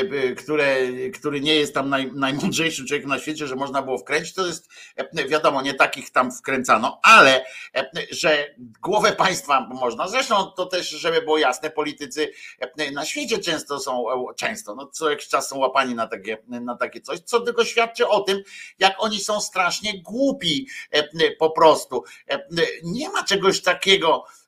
e, 0.00 0.34
które, 0.34 0.76
który 1.14 1.40
nie 1.40 1.54
jest 1.54 1.74
tam 1.74 1.88
naj, 1.88 2.12
najmądrzejszym 2.14 2.86
człowiekiem 2.86 3.10
na 3.10 3.18
świecie, 3.18 3.46
że 3.46 3.56
można 3.56 3.82
było 3.82 3.98
wkręcić, 3.98 4.34
to 4.34 4.46
jest 4.46 4.68
e, 4.96 5.28
wiadomo, 5.28 5.62
nie 5.62 5.74
takich 5.74 6.10
tam 6.10 6.32
wkręcano, 6.32 7.00
ale 7.02 7.44
e, 7.74 7.90
że 8.10 8.54
głowę 8.82 9.12
państwa 9.12 9.68
można. 9.70 10.08
Zresztą 10.08 10.50
to 10.56 10.66
też, 10.66 10.90
żeby 10.90 11.22
było 11.22 11.38
jasne, 11.38 11.70
politycy 11.70 12.30
e, 12.78 12.90
na 12.90 13.04
świecie 13.04 13.38
często 13.38 13.80
są, 13.80 14.12
e, 14.12 14.34
często, 14.36 14.74
no 14.74 14.86
co 14.86 15.10
jakiś 15.10 15.28
czas 15.28 15.48
są 15.48 15.58
łapani 15.58 15.94
na 15.94 16.06
takie, 16.06 16.38
na 16.48 16.76
takie 16.76 17.00
coś, 17.00 17.20
co 17.20 17.40
tylko 17.40 17.64
świadczy 17.64 18.08
o 18.08 18.20
tym, 18.20 18.42
jak 18.78 18.94
oni 18.98 19.20
są 19.20 19.40
strasznie 19.40 20.02
głupi 20.02 20.66
e, 20.90 21.30
po 21.38 21.50
prostu. 21.50 22.04
E, 22.30 22.46
Nie 22.82 23.08
ma 23.08 23.24
czegoś 23.24 23.62
takiego, 23.62 24.24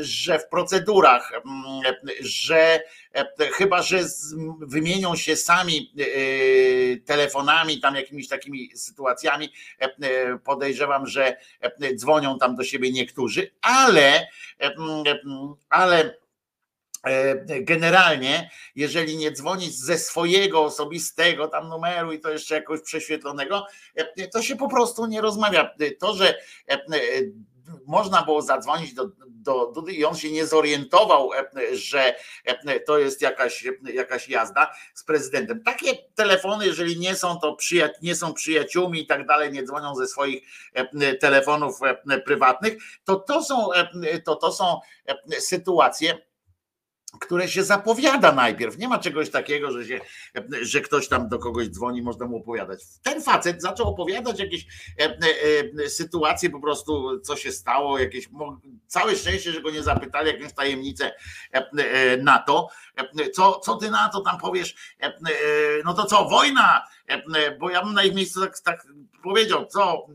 że 0.00 0.38
w 0.38 0.48
procedurach, 0.48 1.32
mm, 1.32 1.86
e, 1.86 1.96
że 2.20 2.80
e, 3.14 3.48
chyba, 3.52 3.82
że 3.82 4.00
wymienią 4.60 5.16
się 5.16 5.36
sami 5.36 5.92
e, 5.98 6.96
telefonami, 6.96 7.80
tam 7.80 7.94
jakimiś 7.94 8.28
takimi 8.28 8.76
sytuacjami, 8.76 9.52
e, 9.80 9.84
e, 9.84 10.38
podejrzewam, 10.38 11.06
że 11.06 11.36
e, 11.60 11.94
dzwonią 11.94 12.38
tam 12.38 12.56
do 12.56 12.64
siebie 12.64 12.92
niektórzy, 12.92 13.50
ale, 13.60 14.26
e, 14.60 14.66
e, 14.66 15.18
ale 15.68 16.14
E, 17.06 17.60
Generalnie, 17.60 18.50
jeżeli 18.74 19.16
nie 19.16 19.32
dzwonisz 19.32 19.72
ze 19.72 19.98
swojego 19.98 20.64
osobistego 20.64 21.48
tam 21.48 21.68
numeru 21.68 22.12
i 22.12 22.20
to 22.20 22.30
jeszcze 22.30 22.54
jakoś 22.54 22.80
prześwietlonego, 22.80 23.66
e, 23.94 24.28
to 24.28 24.42
się 24.42 24.56
po 24.56 24.68
prostu 24.68 25.06
nie 25.06 25.20
rozmawia. 25.20 25.70
To, 25.98 26.14
że 26.14 26.28
e, 26.28 26.72
e, 26.72 26.78
można 27.86 28.22
było 28.22 28.42
zadzwonić 28.42 28.94
do, 28.94 29.10
do 29.26 29.72
Dudy 29.74 29.92
i 29.92 30.04
on 30.04 30.16
się 30.16 30.32
nie 30.32 30.46
zorientował, 30.46 31.30
e, 31.34 31.76
że 31.76 32.14
e, 32.44 32.80
to 32.80 32.98
jest 32.98 33.22
jakaś, 33.22 33.64
jakaś 33.94 34.28
jazda 34.28 34.70
z 34.94 35.04
prezydentem. 35.04 35.62
Takie 35.62 35.94
telefony, 36.14 36.66
jeżeli 36.66 36.98
nie 36.98 37.16
są 37.16 37.40
to 37.40 37.56
przyja- 37.56 37.90
nie 38.02 38.14
są 38.14 38.34
przyjaciółmi 38.34 39.00
i 39.00 39.06
tak 39.06 39.26
dalej, 39.26 39.52
nie 39.52 39.62
dzwonią 39.62 39.94
ze 39.94 40.06
swoich 40.06 40.42
e, 40.74 41.14
telefonów 41.14 41.74
e, 41.82 42.18
prywatnych, 42.20 42.82
to 43.04 43.16
to 43.16 43.42
są, 43.42 43.72
e, 43.72 44.18
to, 44.18 44.36
to 44.36 44.52
są 44.52 44.80
e, 45.06 45.40
sytuacje, 45.40 46.27
które 47.20 47.48
się 47.48 47.64
zapowiada 47.64 48.32
najpierw. 48.32 48.78
Nie 48.78 48.88
ma 48.88 48.98
czegoś 48.98 49.30
takiego, 49.30 49.70
że, 49.72 49.86
się, 49.86 50.00
że 50.62 50.80
ktoś 50.80 51.08
tam 51.08 51.28
do 51.28 51.38
kogoś 51.38 51.68
dzwoni, 51.68 52.02
można 52.02 52.26
mu 52.26 52.36
opowiadać. 52.36 52.80
Ten 53.02 53.22
facet 53.22 53.62
zaczął 53.62 53.88
opowiadać 53.88 54.40
jakieś 54.40 54.66
e, 54.98 55.04
e, 55.04 55.16
e, 55.84 55.90
sytuacje, 55.90 56.50
po 56.50 56.60
prostu 56.60 57.20
co 57.20 57.36
się 57.36 57.52
stało, 57.52 57.98
jakieś 57.98 58.28
całe 58.86 59.16
szczęście, 59.16 59.52
że 59.52 59.62
go 59.62 59.70
nie 59.70 59.82
zapytali, 59.82 60.28
jakąś 60.28 60.52
tajemnicę 60.52 61.12
na 62.22 62.38
to. 62.38 62.68
Co, 63.34 63.60
co 63.60 63.76
ty 63.76 63.90
na 63.90 64.08
to 64.08 64.20
tam 64.20 64.38
powiesz? 64.38 64.96
No 65.84 65.94
to 65.94 66.04
co, 66.04 66.28
wojna? 66.28 66.84
Bo 67.60 67.70
ja 67.70 67.84
bym 67.84 67.94
na 67.94 68.04
ich 68.04 68.14
miejscu 68.14 68.40
tak, 68.40 68.60
tak 68.60 68.86
powiedział, 69.22 69.66
co 69.66 70.06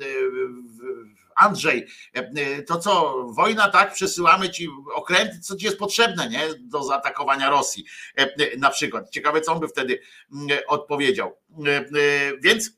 Andrzej, 1.35 1.88
e, 2.14 2.61
to 2.61 2.77
co, 2.77 3.23
wojna, 3.30 3.68
tak? 3.69 3.93
Przesyłamy 3.93 4.49
ci 4.49 4.68
okręty, 4.95 5.39
co 5.39 5.55
ci 5.55 5.65
jest 5.65 5.77
potrzebne, 5.77 6.30
nie? 6.30 6.41
Do 6.60 6.84
zaatakowania 6.84 7.49
Rosji. 7.49 7.85
E, 8.18 8.57
Na 8.57 8.69
przykład. 8.69 9.10
Ciekawe, 9.10 9.41
co 9.41 9.53
on 9.53 9.60
by 9.60 9.68
wtedy 9.68 9.99
mm, 10.34 10.57
odpowiedział. 10.68 11.38
E, 11.68 11.69
e, 11.77 11.84
Więc. 12.41 12.72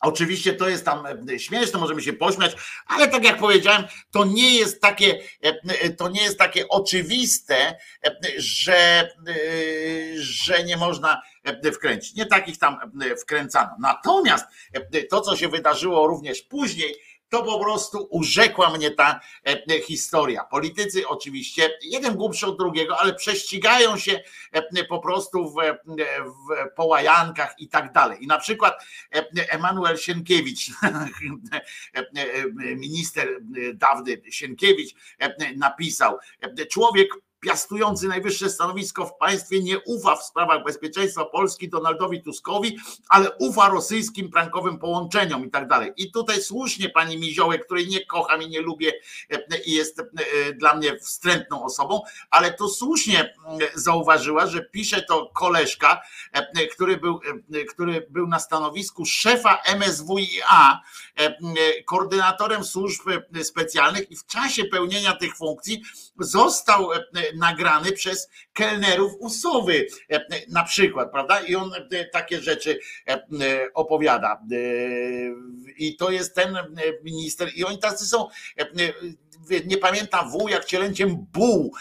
Oczywiście 0.00 0.52
to 0.52 0.68
jest 0.68 0.84
tam 0.84 1.06
e, 1.06 1.38
śmieszne, 1.38 1.78
możemy 1.80 2.02
się 2.02 2.12
pośmiać, 2.12 2.52
ale 2.86 3.08
tak 3.08 3.24
jak 3.24 3.38
powiedziałem, 3.38 3.84
to 4.10 4.24
nie 4.24 4.54
jest 4.54 4.80
takie, 4.80 5.20
e, 5.42 5.90
to 5.90 6.08
nie 6.08 6.22
jest 6.22 6.38
takie 6.38 6.68
oczywiste, 6.68 7.56
e, 8.04 8.16
że, 8.36 8.76
e, 8.76 9.08
że 10.18 10.64
nie 10.64 10.76
można 10.76 11.22
e, 11.44 11.72
wkręcić. 11.72 12.14
Nie 12.14 12.26
takich 12.26 12.58
tam 12.58 12.78
e, 13.10 13.16
wkręcano. 13.16 13.70
Natomiast 13.80 14.46
e, 14.72 15.02
to, 15.02 15.20
co 15.20 15.36
się 15.36 15.48
wydarzyło 15.48 16.06
również 16.06 16.42
później, 16.42 16.94
to 17.28 17.42
po 17.42 17.60
prostu 17.60 18.08
urzekła 18.10 18.70
mnie 18.70 18.90
ta 18.90 19.20
e, 19.44 19.80
historia. 19.80 20.44
Politycy 20.44 21.08
oczywiście, 21.08 21.70
jeden 21.82 22.14
głupszy 22.14 22.46
od 22.46 22.58
drugiego, 22.58 23.00
ale 23.00 23.14
prześcigają 23.14 23.98
się 23.98 24.20
e, 24.52 24.84
po 24.84 24.98
prostu 24.98 25.50
w, 25.50 25.58
e, 25.58 25.78
w 26.24 26.74
połajankach 26.76 27.54
i 27.58 27.68
tak 27.68 27.92
dalej. 27.92 28.24
I 28.24 28.26
na 28.26 28.38
przykład 28.38 28.84
e, 29.14 29.52
Emanuel 29.52 29.96
Sienkiewicz, 29.96 30.70
e, 30.82 31.62
e, 31.94 32.04
minister 32.76 33.28
e, 33.28 33.74
dawny 33.74 34.22
Sienkiewicz 34.30 34.94
e, 35.18 35.54
napisał, 35.56 36.18
e, 36.40 36.66
człowiek 36.66 37.08
piastujący 37.40 38.08
najwyższe 38.08 38.50
stanowisko 38.50 39.06
w 39.06 39.16
państwie 39.16 39.62
nie 39.62 39.80
ufa 39.80 40.16
w 40.16 40.24
sprawach 40.24 40.64
bezpieczeństwa 40.64 41.24
Polski 41.24 41.68
Donaldowi 41.68 42.22
Tuskowi, 42.22 42.78
ale 43.08 43.30
ufa 43.38 43.68
rosyjskim 43.68 44.30
prankowym 44.30 44.78
połączeniom 44.78 45.46
i 45.46 45.50
tak 45.50 45.68
dalej. 45.68 45.92
I 45.96 46.12
tutaj 46.12 46.42
słusznie 46.42 46.88
pani 46.88 47.18
Miziołek, 47.18 47.64
której 47.64 47.88
nie 47.88 48.06
kocham 48.06 48.42
i 48.42 48.48
nie 48.48 48.60
lubię 48.60 48.92
e, 49.30 49.58
i 49.66 49.72
jest 49.72 50.00
e, 50.00 50.04
dla 50.52 50.74
mnie 50.74 50.98
wstrętną 50.98 51.64
osobą, 51.64 52.00
ale 52.30 52.52
to 52.52 52.68
słusznie 52.68 53.34
mm, 53.46 53.58
zauważyła, 53.74 54.46
że 54.46 54.64
pisze 54.64 55.02
to 55.02 55.30
koleżka, 55.34 56.02
e, 56.32 56.66
który 56.66 56.96
był, 56.96 57.20
e, 57.54 57.64
który 57.64 58.06
był 58.10 58.26
na 58.28 58.38
stanowisku 58.38 59.04
szefa 59.04 59.62
MSWiA, 59.66 60.80
e, 61.16 61.36
koordynatorem 61.82 62.64
służb 62.64 63.00
e, 63.34 63.44
specjalnych 63.44 64.10
i 64.10 64.16
w 64.16 64.26
czasie 64.26 64.64
pełnienia 64.64 65.12
tych 65.12 65.36
funkcji 65.36 65.82
został 66.18 66.92
e, 66.92 67.04
nagrany 67.34 67.92
przez 67.92 68.30
kelnerów 68.52 69.12
Usowy 69.18 69.86
e, 70.10 70.20
na 70.48 70.64
przykład, 70.64 71.10
prawda? 71.12 71.40
I 71.40 71.54
on 71.54 71.70
e, 71.74 72.04
takie 72.04 72.40
rzeczy 72.40 72.78
e, 73.08 73.22
opowiada. 73.74 74.42
I 75.76 75.96
to 75.96 76.10
jest 76.10 76.34
ten 76.34 76.56
minister 77.04 77.50
i 77.54 77.64
oni 77.64 77.78
tacy 77.78 78.06
są 78.06 78.28
nie 79.66 79.78
pamiętam 79.78 80.30
W 80.30 80.48
jak 80.48 80.64
cielęciem 80.64 81.26
buł, 81.32 81.74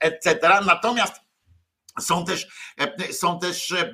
etc. 0.00 0.38
Natomiast 0.66 1.29
są 2.00 2.24
też, 2.24 2.48
e, 2.78 3.12
są 3.12 3.38
też 3.38 3.72
e, 3.72 3.92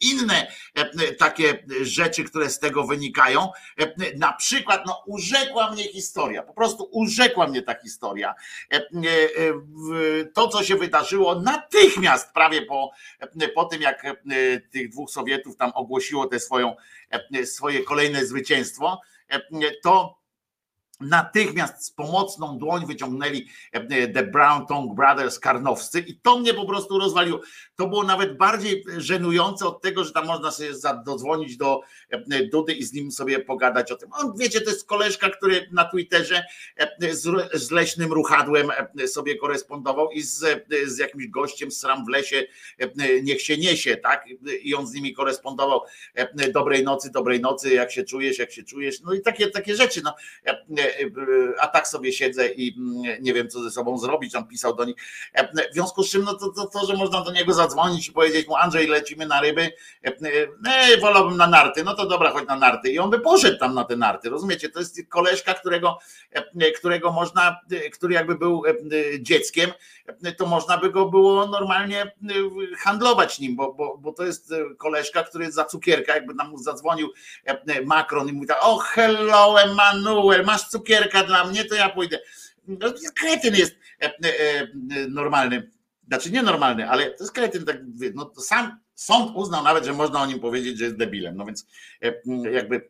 inne 0.00 0.46
e, 0.74 1.12
takie 1.12 1.64
rzeczy, 1.82 2.24
które 2.24 2.50
z 2.50 2.58
tego 2.58 2.84
wynikają. 2.84 3.48
Na 4.16 4.32
przykład, 4.32 4.82
no, 4.86 5.02
urzekła 5.06 5.70
mnie 5.70 5.84
historia, 5.84 6.42
po 6.42 6.54
prostu 6.54 6.88
urzekła 6.92 7.46
mnie 7.46 7.62
ta 7.62 7.74
historia. 7.74 8.34
To, 10.34 10.48
co 10.48 10.64
się 10.64 10.76
wydarzyło 10.76 11.40
natychmiast, 11.40 12.32
prawie 12.32 12.62
po, 12.62 12.90
po 13.54 13.64
tym, 13.64 13.82
jak 13.82 14.02
tych 14.70 14.88
dwóch 14.88 15.10
Sowietów 15.10 15.56
tam 15.56 15.72
ogłosiło 15.74 16.26
te 16.26 16.40
swoją, 16.40 16.76
swoje 17.44 17.82
kolejne 17.82 18.26
zwycięstwo, 18.26 19.00
to 19.82 20.18
natychmiast 21.00 21.84
z 21.84 21.90
pomocną 21.90 22.58
dłoń 22.58 22.86
wyciągnęli 22.86 23.48
e, 23.72 24.08
The 24.08 24.22
Brown 24.22 24.66
Tongue 24.66 24.94
Brothers 24.94 25.38
karnowscy 25.38 26.00
i 26.00 26.20
to 26.20 26.38
mnie 26.38 26.54
po 26.54 26.66
prostu 26.66 26.98
rozwaliło. 26.98 27.40
To 27.76 27.88
było 27.88 28.02
nawet 28.02 28.36
bardziej 28.36 28.84
żenujące 28.96 29.66
od 29.66 29.82
tego, 29.82 30.04
że 30.04 30.12
tam 30.12 30.26
można 30.26 30.50
sobie 30.50 30.70
dodzwonić 31.06 31.56
do 31.56 31.80
e, 32.10 32.46
Dudy 32.46 32.72
i 32.72 32.84
z 32.84 32.92
nim 32.92 33.12
sobie 33.12 33.40
pogadać 33.40 33.92
o 33.92 33.96
tym. 33.96 34.08
On, 34.12 34.32
wiecie, 34.38 34.60
to 34.60 34.70
jest 34.70 34.86
koleżka, 34.86 35.30
który 35.30 35.68
na 35.72 35.84
Twitterze 35.84 36.44
e, 36.76 37.14
z, 37.52 37.70
leśnym 37.70 38.12
ruchadłem 38.12 38.70
e, 38.98 39.08
sobie 39.08 39.36
korespondował 39.36 40.10
i 40.10 40.22
z, 40.22 40.44
e, 40.44 40.60
z 40.86 40.98
jakimś 40.98 41.28
gościem 41.28 41.70
z 41.70 41.86
sram 41.86 42.04
w 42.04 42.08
lesie 42.08 42.44
e, 42.78 43.22
niech 43.22 43.42
się 43.42 43.56
niesie, 43.56 43.96
tak? 43.96 44.24
I 44.62 44.74
on 44.74 44.86
z 44.86 44.92
nimi 44.92 45.14
korespondował 45.14 45.80
e, 46.14 46.50
dobrej 46.52 46.84
nocy, 46.84 47.10
dobrej 47.10 47.40
nocy, 47.40 47.74
jak 47.74 47.92
się 47.92 48.04
czujesz, 48.04 48.38
jak 48.38 48.52
się 48.52 48.62
czujesz, 48.62 49.00
no 49.00 49.14
i 49.14 49.20
takie, 49.20 49.50
takie 49.50 49.76
rzeczy, 49.76 50.02
no. 50.04 50.14
E, 50.88 51.60
A 51.60 51.66
tak 51.66 51.88
sobie 51.88 52.12
siedzę 52.12 52.48
i 52.48 52.74
mm, 52.78 53.22
nie 53.22 53.34
wiem, 53.34 53.48
co 53.48 53.62
ze 53.62 53.70
sobą 53.70 53.98
zrobić, 53.98 54.34
on 54.34 54.46
pisał 54.46 54.76
do 54.76 54.84
nich. 54.84 54.96
E, 55.32 55.68
W 55.70 55.74
związku 55.74 56.02
z 56.02 56.10
czym, 56.10 56.22
no 56.22 56.34
to, 56.34 56.50
to, 56.50 56.66
to 56.66 56.86
że 56.86 56.94
można 56.94 57.20
do 57.20 57.32
niego 57.32 57.52
zadzwonić 57.52 58.08
i 58.08 58.12
powiedzieć 58.12 58.48
mu, 58.48 58.56
Andrzej, 58.56 58.86
lecimy 58.86 59.26
na 59.26 59.40
ryby, 59.40 59.72
E, 60.06 60.12
e, 60.70 61.00
wolałbym 61.00 61.36
na 61.36 61.46
narty, 61.46 61.84
no 61.84 61.94
to 61.94 62.06
dobra, 62.06 62.30
chodź 62.30 62.46
na 62.46 62.56
narty. 62.56 62.90
I 62.90 62.98
on 62.98 63.10
by 63.10 63.20
poszedł 63.20 63.58
tam 63.58 63.74
na 63.74 63.84
te 63.84 63.96
narty, 63.96 64.30
rozumiecie? 64.30 64.68
To 64.68 64.78
jest 64.78 65.00
koleżka, 65.08 65.54
którego, 65.54 65.98
którego 66.76 67.12
można, 67.12 67.60
który 67.92 68.14
jakby 68.14 68.34
był 68.34 68.62
dzieckiem, 69.20 69.70
to 70.38 70.46
można 70.46 70.78
by 70.78 70.90
go 70.90 71.06
było 71.06 71.46
normalnie 71.46 72.12
handlować 72.78 73.38
nim, 73.38 73.56
bo, 73.56 73.72
bo, 73.72 73.98
bo 73.98 74.12
to 74.12 74.24
jest 74.24 74.54
koleżka, 74.78 75.22
który 75.22 75.52
za 75.52 75.64
cukierka, 75.64 76.14
jakby 76.14 76.34
nam 76.34 76.58
zadzwonił 76.58 77.12
Macron 77.84 78.28
i 78.28 78.32
mówi 78.32 78.46
tak, 78.46 78.58
o 78.60 78.78
hello 78.78 79.62
Emanuel, 79.62 80.44
masz 80.44 80.68
cukierka 80.76 81.24
dla 81.24 81.44
mnie, 81.44 81.64
to 81.64 81.74
ja 81.74 81.88
pójdę. 81.88 82.18
No, 82.68 82.92
kretyn 83.20 83.54
jest 83.54 83.76
e, 84.02 84.04
e, 84.04 84.60
e, 84.60 84.68
normalny, 85.08 85.70
znaczy 86.08 86.30
nie 86.30 86.42
normalny, 86.42 86.88
ale 86.90 87.10
to 87.10 87.24
jest 87.24 87.32
kretyn, 87.32 87.64
tak, 87.64 87.76
no 88.14 88.32
sam 88.36 88.78
sąd 88.94 89.36
uznał 89.36 89.64
nawet, 89.64 89.84
że 89.84 89.92
można 89.92 90.22
o 90.22 90.26
nim 90.26 90.40
powiedzieć, 90.40 90.78
że 90.78 90.84
jest 90.84 90.96
debilem, 90.96 91.36
no 91.36 91.44
więc 91.44 91.66
jakby 92.52 92.88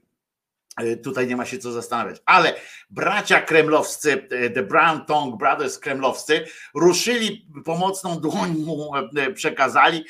tutaj 1.03 1.27
nie 1.27 1.37
ma 1.37 1.45
się 1.45 1.59
co 1.59 1.73
zastanawiać. 1.73 2.23
Ale 2.27 2.55
bracia 2.91 3.41
kremlowscy, 3.41 4.29
The 4.55 4.63
Brown 4.63 5.05
Tongue 5.05 5.39
Brothers 5.39 5.79
kremlowscy, 5.79 6.45
ruszyli 6.75 7.49
pomocną 7.65 8.21
dłoń 8.21 8.51
mu 8.51 8.91
przekazali 9.35 10.05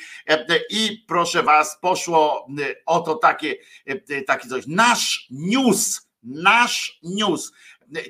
i 0.69 1.05
proszę 1.07 1.43
was, 1.43 1.77
poszło 1.81 2.47
oto 2.85 3.15
takie, 3.15 3.55
takie 4.27 4.47
coś. 4.47 4.67
Nasz 4.67 5.27
news, 5.31 6.06
nasz 6.27 6.99
news 7.03 7.51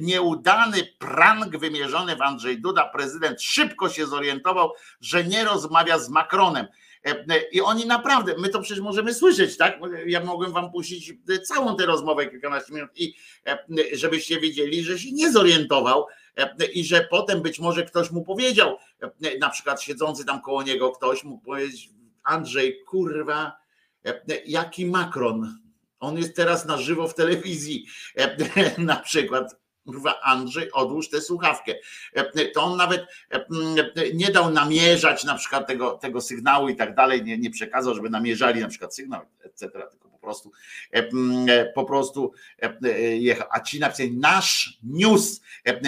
nieudany 0.02 0.78
prank 1.00 1.58
wymierzony 1.58 2.16
w 2.16 2.22
Andrzej 2.22 2.62
Duda, 2.62 2.90
prezydent 2.90 3.42
szybko 3.42 3.90
się 3.90 4.08
zorientował, 4.08 4.72
że 5.02 5.24
nie 5.24 5.46
rozmawia 5.46 6.00
z 6.00 6.10
Macronem. 6.10 6.68
E, 7.06 7.40
I 7.52 7.62
oni 7.62 7.86
naprawdę, 7.86 8.36
my 8.38 8.50
to 8.50 8.62
przecież 8.62 8.84
możemy 8.84 9.14
słyszeć, 9.14 9.58
tak? 9.58 9.80
Ja 10.06 10.24
mogłem 10.24 10.54
wam 10.54 10.72
puścić 10.72 11.14
całą 11.44 11.76
tę 11.76 11.86
rozmowę 11.86 12.28
kilkanaście 12.28 12.74
minut 12.74 12.90
i 12.96 13.14
e, 13.48 13.58
żebyście 13.94 14.40
wiedzieli, 14.40 14.84
że 14.84 15.00
się 15.00 15.12
nie 15.12 15.32
zorientował 15.32 16.06
e, 16.38 16.66
i 16.66 16.84
że 16.84 17.08
potem 17.12 17.42
być 17.42 17.60
może 17.60 17.84
ktoś 17.84 18.12
mu 18.12 18.24
powiedział, 18.24 18.78
e, 19.02 19.38
na 19.38 19.50
przykład 19.50 19.82
siedzący 19.82 20.26
tam 20.26 20.42
koło 20.42 20.64
niego 20.64 20.92
ktoś 20.92 21.24
mu 21.24 21.40
powiedzieć, 21.40 21.90
Andrzej, 22.24 22.84
kurwa, 22.84 23.58
e, 24.06 24.22
jaki 24.46 24.86
Macron? 24.86 25.67
On 26.00 26.18
jest 26.18 26.36
teraz 26.36 26.66
na 26.66 26.78
żywo 26.78 27.08
w 27.08 27.16
telewizji, 27.16 27.86
e, 28.18 28.36
na 28.82 28.96
przykład 28.96 29.56
Kurwa, 29.88 30.22
Andrzej, 30.22 30.72
odłóż 30.72 31.10
tę 31.10 31.22
słuchawkę. 31.22 31.76
To 32.54 32.64
on 32.64 32.78
nawet 32.78 33.06
nie 34.14 34.32
dał 34.32 34.52
namierzać 34.52 35.24
na 35.24 35.36
przykład 35.36 35.68
tego, 35.68 35.92
tego 35.92 36.22
sygnału 36.22 36.70
i 36.70 36.76
tak 36.76 36.96
dalej, 36.96 37.24
nie, 37.24 37.38
nie 37.38 37.52
przekazał, 37.52 37.96
żeby 37.96 38.10
namierzali 38.10 38.62
na 38.62 38.68
przykład 38.68 38.96
sygnał, 38.96 39.22
etc. 39.44 39.70
Tylko 40.28 40.52
po 40.52 40.52
prostu 40.52 40.52
po 41.76 41.86
prostu 41.86 42.32
jechał. 43.20 43.48
A 43.52 43.60
ci 43.60 43.80
napisali 43.80 44.18
nasz 44.18 44.80
news, 44.84 45.42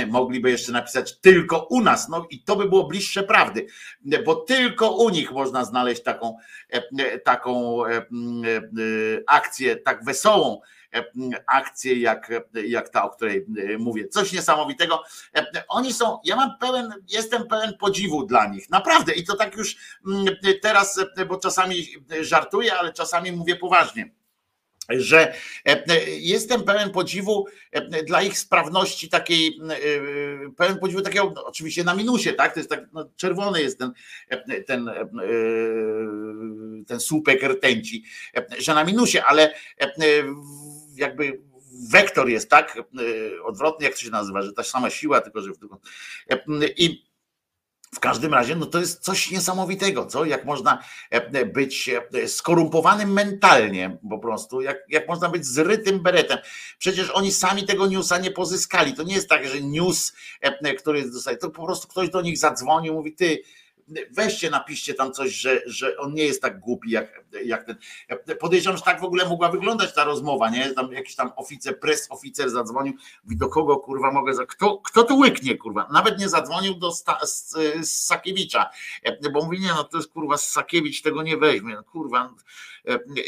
mogliby 0.07 0.51
jeszcze 0.51 0.71
napisać 0.71 1.19
tylko 1.19 1.67
u 1.69 1.81
nas, 1.81 2.09
no 2.09 2.27
i 2.29 2.43
to 2.43 2.55
by 2.55 2.69
było 2.69 2.83
bliższe 2.83 3.23
prawdy, 3.23 3.67
bo 4.25 4.35
tylko 4.35 4.91
u 4.91 5.09
nich 5.09 5.31
można 5.31 5.65
znaleźć 5.65 6.03
taką, 6.03 6.37
taką 7.23 7.79
akcję, 9.27 9.75
tak 9.75 10.05
wesołą, 10.05 10.61
akcję 11.47 11.99
jak, 11.99 12.31
jak 12.67 12.89
ta, 12.89 13.03
o 13.03 13.09
której 13.09 13.45
mówię. 13.79 14.07
Coś 14.07 14.33
niesamowitego. 14.33 15.03
Oni 15.67 15.93
są, 15.93 16.19
ja 16.23 16.35
mam 16.35 16.57
pełen, 16.59 16.93
jestem 17.07 17.47
pełen 17.47 17.77
podziwu 17.77 18.25
dla 18.25 18.47
nich, 18.47 18.69
naprawdę. 18.69 19.13
I 19.13 19.25
to 19.25 19.35
tak 19.35 19.55
już 19.55 19.75
teraz, 20.61 20.99
bo 21.27 21.37
czasami 21.37 21.87
żartuję, 22.21 22.75
ale 22.75 22.93
czasami 22.93 23.31
mówię 23.31 23.55
poważnie 23.55 24.18
że 24.89 25.33
jestem 26.19 26.63
pełen 26.63 26.91
podziwu 26.91 27.45
dla 28.07 28.21
ich 28.21 28.39
sprawności 28.39 29.09
takiej, 29.09 29.59
pełen 30.57 30.79
podziwu 30.79 31.01
takiego, 31.01 31.31
no, 31.35 31.45
oczywiście 31.45 31.83
na 31.83 31.95
minusie, 31.95 32.33
tak? 32.33 32.53
To 32.53 32.59
jest 32.59 32.69
tak, 32.69 32.83
no, 32.93 33.09
czerwony 33.15 33.61
jest 33.61 33.79
ten, 33.79 33.91
ten, 34.67 34.89
ten 36.87 36.99
słupek 36.99 37.43
rtęci, 37.43 38.03
że 38.59 38.73
na 38.73 38.83
minusie, 38.83 39.19
ale 39.27 39.53
jakby 40.95 41.39
wektor 41.91 42.29
jest 42.29 42.49
tak 42.49 42.77
odwrotny, 43.43 43.85
jak 43.85 43.95
to 43.95 44.01
się 44.01 44.09
nazywa, 44.09 44.41
że 44.41 44.53
ta 44.53 44.63
sama 44.63 44.89
siła, 44.89 45.21
tylko 45.21 45.41
że 45.41 45.53
w 45.53 45.57
drugą. 45.57 45.77
I 46.77 47.08
w 47.95 47.99
każdym 47.99 48.33
razie, 48.33 48.55
no 48.55 48.65
to 48.65 48.79
jest 48.79 49.03
coś 49.03 49.31
niesamowitego, 49.31 50.05
co? 50.05 50.25
Jak 50.25 50.45
można 50.45 50.83
być 51.53 51.89
skorumpowanym 52.27 53.13
mentalnie, 53.13 53.97
po 54.09 54.19
prostu, 54.19 54.61
jak, 54.61 54.77
jak 54.89 55.07
można 55.07 55.29
być 55.29 55.45
zrytym 55.45 55.99
beretem. 55.99 56.37
Przecież 56.77 57.09
oni 57.09 57.31
sami 57.31 57.65
tego 57.65 57.87
newsa 57.87 58.17
nie 58.17 58.31
pozyskali. 58.31 58.93
To 58.93 59.03
nie 59.03 59.13
jest 59.13 59.29
tak, 59.29 59.47
że 59.47 59.61
news, 59.61 60.13
który 60.77 61.11
dostaje, 61.11 61.37
to 61.37 61.49
po 61.49 61.65
prostu 61.65 61.87
ktoś 61.87 62.09
do 62.09 62.21
nich 62.21 62.37
zadzwonił, 62.37 62.93
mówi, 62.93 63.13
ty, 63.13 63.41
weźcie, 64.11 64.49
napiszcie 64.49 64.93
tam 64.93 65.11
coś, 65.11 65.31
że, 65.31 65.61
że 65.65 65.97
on 65.97 66.13
nie 66.13 66.23
jest 66.23 66.41
tak 66.41 66.59
głupi 66.59 66.91
jak, 66.91 67.23
jak 67.45 67.63
ten. 67.63 67.75
Podejrzewam, 68.39 68.77
że 68.77 68.83
tak 68.83 69.01
w 69.01 69.03
ogóle 69.03 69.29
mogła 69.29 69.49
wyglądać 69.49 69.93
ta 69.93 70.03
rozmowa, 70.03 70.49
nie? 70.49 70.73
Tam 70.73 70.93
jakiś 70.93 71.15
tam 71.15 71.31
oficer, 71.35 71.79
pres 71.79 72.07
oficer 72.11 72.49
zadzwonił, 72.49 72.93
mówi, 73.23 73.37
do 73.37 73.49
kogo 73.49 73.77
kurwa 73.77 74.11
mogę, 74.11 74.33
kto, 74.47 74.77
kto 74.77 75.03
tu 75.03 75.17
łyknie 75.17 75.57
kurwa? 75.57 75.87
Nawet 75.91 76.19
nie 76.19 76.29
zadzwonił 76.29 76.73
do 76.73 76.91
Sta, 76.91 77.25
z, 77.25 77.55
z 77.81 78.05
Sakiewicza, 78.05 78.69
bo 79.33 79.45
mówi, 79.45 79.59
nie 79.59 79.67
no 79.67 79.83
to 79.83 79.97
jest 79.97 80.11
kurwa 80.11 80.37
Sakiewicz 80.37 81.01
tego 81.01 81.23
nie 81.23 81.37
weźmie, 81.37 81.75
no, 81.75 81.83
kurwa 81.83 82.33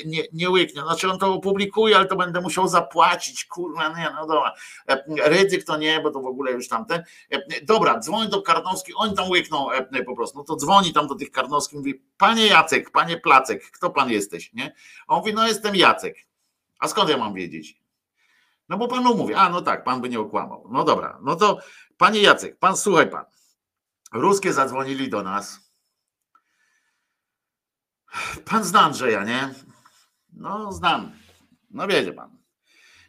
nie, 0.05 0.23
nie 0.33 0.49
łyknie, 0.49 0.81
znaczy 0.81 1.11
on 1.11 1.19
to 1.19 1.33
opublikuje, 1.33 1.97
ale 1.97 2.05
to 2.05 2.15
będę 2.15 2.41
musiał 2.41 2.67
zapłacić, 2.67 3.45
kurwa, 3.45 3.89
nie 3.97 4.11
no 4.15 4.27
dobra, 4.27 4.53
ryzyk 5.23 5.63
to 5.63 5.77
nie, 5.77 5.99
bo 5.99 6.11
to 6.11 6.21
w 6.21 6.25
ogóle 6.25 6.51
już 6.51 6.67
tamten, 6.67 7.03
dobra, 7.63 7.99
dzwoń 7.99 8.29
do 8.29 8.41
Karnowskich, 8.41 8.95
oni 8.97 9.15
tam 9.15 9.29
łykną 9.29 9.67
po 10.05 10.15
prostu, 10.15 10.37
no 10.37 10.43
to 10.43 10.55
dzwoni 10.55 10.93
tam 10.93 11.07
do 11.07 11.15
tych 11.15 11.31
Karnowskich, 11.31 11.77
mówi, 11.77 12.01
panie 12.17 12.47
Jacek, 12.47 12.91
panie 12.91 13.17
Placek, 13.17 13.71
kto 13.71 13.89
pan 13.89 14.09
jesteś, 14.09 14.53
nie? 14.53 14.75
A 15.07 15.13
on 15.13 15.19
mówi, 15.19 15.33
no 15.33 15.47
jestem 15.47 15.75
Jacek. 15.75 16.15
A 16.79 16.87
skąd 16.87 17.09
ja 17.09 17.17
mam 17.17 17.33
wiedzieć? 17.33 17.81
No 18.69 18.77
bo 18.77 18.87
panu 18.87 19.15
mówię, 19.15 19.37
a 19.37 19.49
no 19.49 19.61
tak, 19.61 19.83
pan 19.83 20.01
by 20.01 20.09
nie 20.09 20.19
okłamał. 20.19 20.67
No 20.71 20.83
dobra, 20.83 21.19
no 21.21 21.35
to 21.35 21.57
panie 21.97 22.21
Jacek, 22.21 22.59
pan 22.59 22.77
słuchaj 22.77 23.09
pan. 23.09 23.25
Ruskie 24.13 24.53
zadzwonili 24.53 25.09
do 25.09 25.23
nas. 25.23 25.70
Pan 28.45 28.63
zna 28.63 28.81
Andrzeja, 28.81 29.23
nie? 29.23 29.53
No 30.33 30.71
znam. 30.71 31.11
No 31.69 31.87
wiedzie 31.87 32.13
pan. 32.13 32.37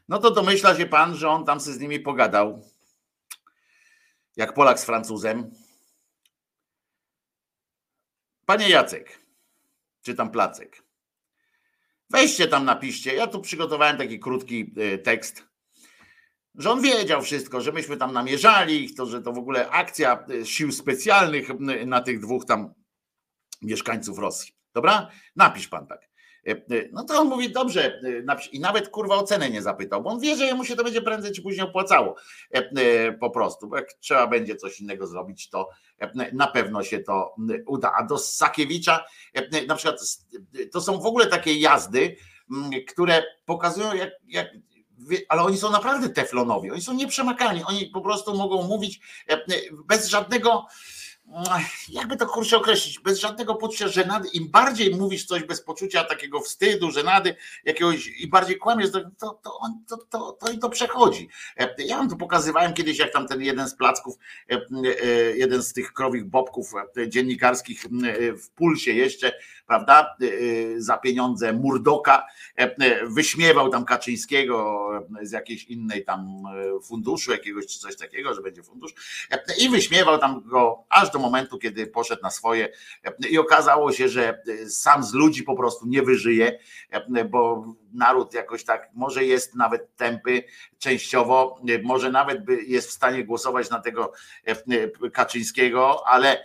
No 0.09 0.19
to 0.19 0.31
domyśla 0.31 0.77
się 0.77 0.87
pan, 0.87 1.16
że 1.16 1.29
on 1.29 1.45
tam 1.45 1.61
sobie 1.61 1.77
z 1.77 1.81
nimi 1.81 2.01
pogadał. 2.01 2.62
Jak 4.37 4.55
Polak 4.55 4.81
z 4.81 4.85
Francuzem. 4.85 5.51
Panie 8.47 8.69
Jacek, 8.69 9.19
czy 10.03 10.15
tam 10.15 10.31
Placek, 10.31 10.83
weźcie 12.11 12.49
tam, 12.49 12.65
napiszcie. 12.65 13.15
Ja 13.15 13.27
tu 13.27 13.41
przygotowałem 13.41 13.99
taki 13.99 14.20
krótki 14.20 14.74
tekst, 15.05 15.47
że 16.55 16.70
on 16.70 16.83
wiedział 16.83 17.23
wszystko, 17.23 17.61
że 17.61 17.73
myśmy 17.73 17.97
tam 17.97 18.12
namierzali 18.12 18.85
ich, 18.85 18.95
to, 18.95 19.07
że 19.07 19.23
to 19.23 19.33
w 19.33 19.39
ogóle 19.39 19.70
akcja 19.70 20.27
sił 20.45 20.73
specjalnych 20.73 21.49
na 21.87 22.01
tych 22.01 22.20
dwóch 22.20 22.45
tam 22.45 22.74
mieszkańców 23.62 24.19
Rosji. 24.19 24.62
Dobra? 24.74 25.09
Napisz 25.36 25.69
pan 25.69 25.86
tak. 25.86 26.12
No 26.93 27.05
to 27.05 27.20
on 27.20 27.28
mówi, 27.28 27.53
dobrze, 27.53 28.01
i 28.53 28.61
nawet 28.61 28.89
kurwa 28.89 29.15
o 29.15 29.23
cenę 29.23 29.51
nie 29.51 29.62
zapytał, 29.62 30.03
bo 30.03 30.11
on 30.11 30.20
wie, 30.20 30.36
że 30.36 30.55
mu 30.55 30.65
się 30.65 30.77
to 30.77 30.85
będzie 30.85 31.03
prędzej 31.03 31.32
czy 31.32 31.43
później 31.43 31.66
opłacało. 31.66 32.16
Po 33.20 33.31
prostu, 33.31 33.69
bo 33.69 33.77
jak 33.77 33.93
trzeba 33.93 34.27
będzie 34.27 34.57
coś 34.57 34.81
innego 34.81 35.07
zrobić, 35.07 35.51
to 35.51 35.69
na 36.32 36.47
pewno 36.47 36.82
się 36.82 36.99
to 37.01 37.35
uda. 37.66 37.93
A 37.99 38.05
do 38.05 38.19
Sakiewicza, 38.19 39.05
na 39.66 39.74
przykład, 39.74 40.01
to 40.73 40.81
są 40.81 41.01
w 41.01 41.07
ogóle 41.07 41.27
takie 41.27 41.55
jazdy, 41.55 42.16
które 42.89 43.24
pokazują, 43.44 43.94
jak, 43.94 44.11
jak 44.27 44.49
ale 45.28 45.43
oni 45.43 45.59
są 45.59 45.70
naprawdę 45.70 46.09
teflonowi, 46.09 46.70
oni 46.70 46.82
są 46.82 46.94
nieprzemakalni, 46.94 47.65
oni 47.65 47.86
po 47.86 48.01
prostu 48.01 48.35
mogą 48.35 48.62
mówić 48.62 49.01
bez 49.85 50.09
żadnego 50.09 50.66
jakby 51.89 52.17
to 52.17 52.27
kurczę 52.27 52.57
określić, 52.57 52.99
bez 52.99 53.19
żadnego 53.19 53.55
poczucia 53.55 53.89
żenady, 53.89 54.29
im 54.29 54.51
bardziej 54.51 54.95
mówisz 54.95 55.25
coś 55.25 55.45
bez 55.45 55.63
poczucia 55.63 56.05
takiego 56.05 56.41
wstydu, 56.41 56.91
żenady, 56.91 57.37
jakiegoś 57.65 58.07
i 58.07 58.29
bardziej 58.29 58.59
kłamiesz, 58.59 58.91
to, 58.91 59.01
to, 59.01 59.41
to, 59.43 59.61
to, 59.89 59.97
to, 59.97 60.33
to, 60.33 60.53
i 60.53 60.59
to 60.59 60.71
przechodzi. 60.71 61.29
Ja 61.79 61.97
wam 61.97 62.11
tu 62.11 62.17
pokazywałem 62.17 62.75
kiedyś, 62.75 62.99
jak 62.99 63.13
tam 63.13 63.29
ten 63.29 63.43
jeden 63.43 63.69
z 63.69 63.75
placków, 63.75 64.15
jeden 65.35 65.63
z 65.63 65.73
tych 65.73 65.93
krowich 65.93 66.25
bobków 66.25 66.73
dziennikarskich 67.09 67.85
w 68.43 68.51
pulsie 68.51 68.93
jeszcze, 68.93 69.33
prawda, 69.73 70.16
za 70.77 70.99
pieniądze 70.99 71.53
Murdoka 71.53 72.27
wyśmiewał 73.07 73.69
tam 73.69 73.85
Kaczyńskiego 73.85 74.89
z 75.23 75.32
jakiejś 75.32 75.65
innej 75.65 76.05
tam 76.05 76.43
funduszu, 76.82 77.32
jakiegoś 77.32 77.66
czy 77.66 77.78
coś 77.78 77.97
takiego, 77.97 78.35
że 78.35 78.43
będzie 78.43 78.62
fundusz 78.62 78.94
i 79.61 79.69
wyśmiewał 79.69 80.19
tam 80.19 80.43
go 80.44 80.85
aż 80.89 81.11
do 81.11 81.19
momentu, 81.19 81.59
kiedy 81.59 81.86
poszedł 81.86 82.23
na 82.23 82.31
swoje 82.31 82.69
i 83.31 83.39
okazało 83.39 83.93
się, 83.93 84.09
że 84.09 84.43
sam 84.69 85.05
z 85.05 85.12
ludzi 85.15 85.43
po 85.43 85.57
prostu 85.57 85.86
nie 85.86 86.03
wyżyje, 86.03 86.59
bo 87.31 87.65
naród 87.94 88.35
jakoś 88.35 88.64
tak 88.64 88.89
może 88.94 89.24
jest 89.24 89.55
nawet 89.55 89.97
tępy 89.97 90.43
częściowo, 90.78 91.60
może 91.82 92.10
nawet 92.10 92.39
jest 92.66 92.89
w 92.89 92.93
stanie 92.93 93.24
głosować 93.24 93.70
na 93.70 93.81
tego 93.81 94.12
Kaczyńskiego, 95.12 96.09
ale 96.09 96.44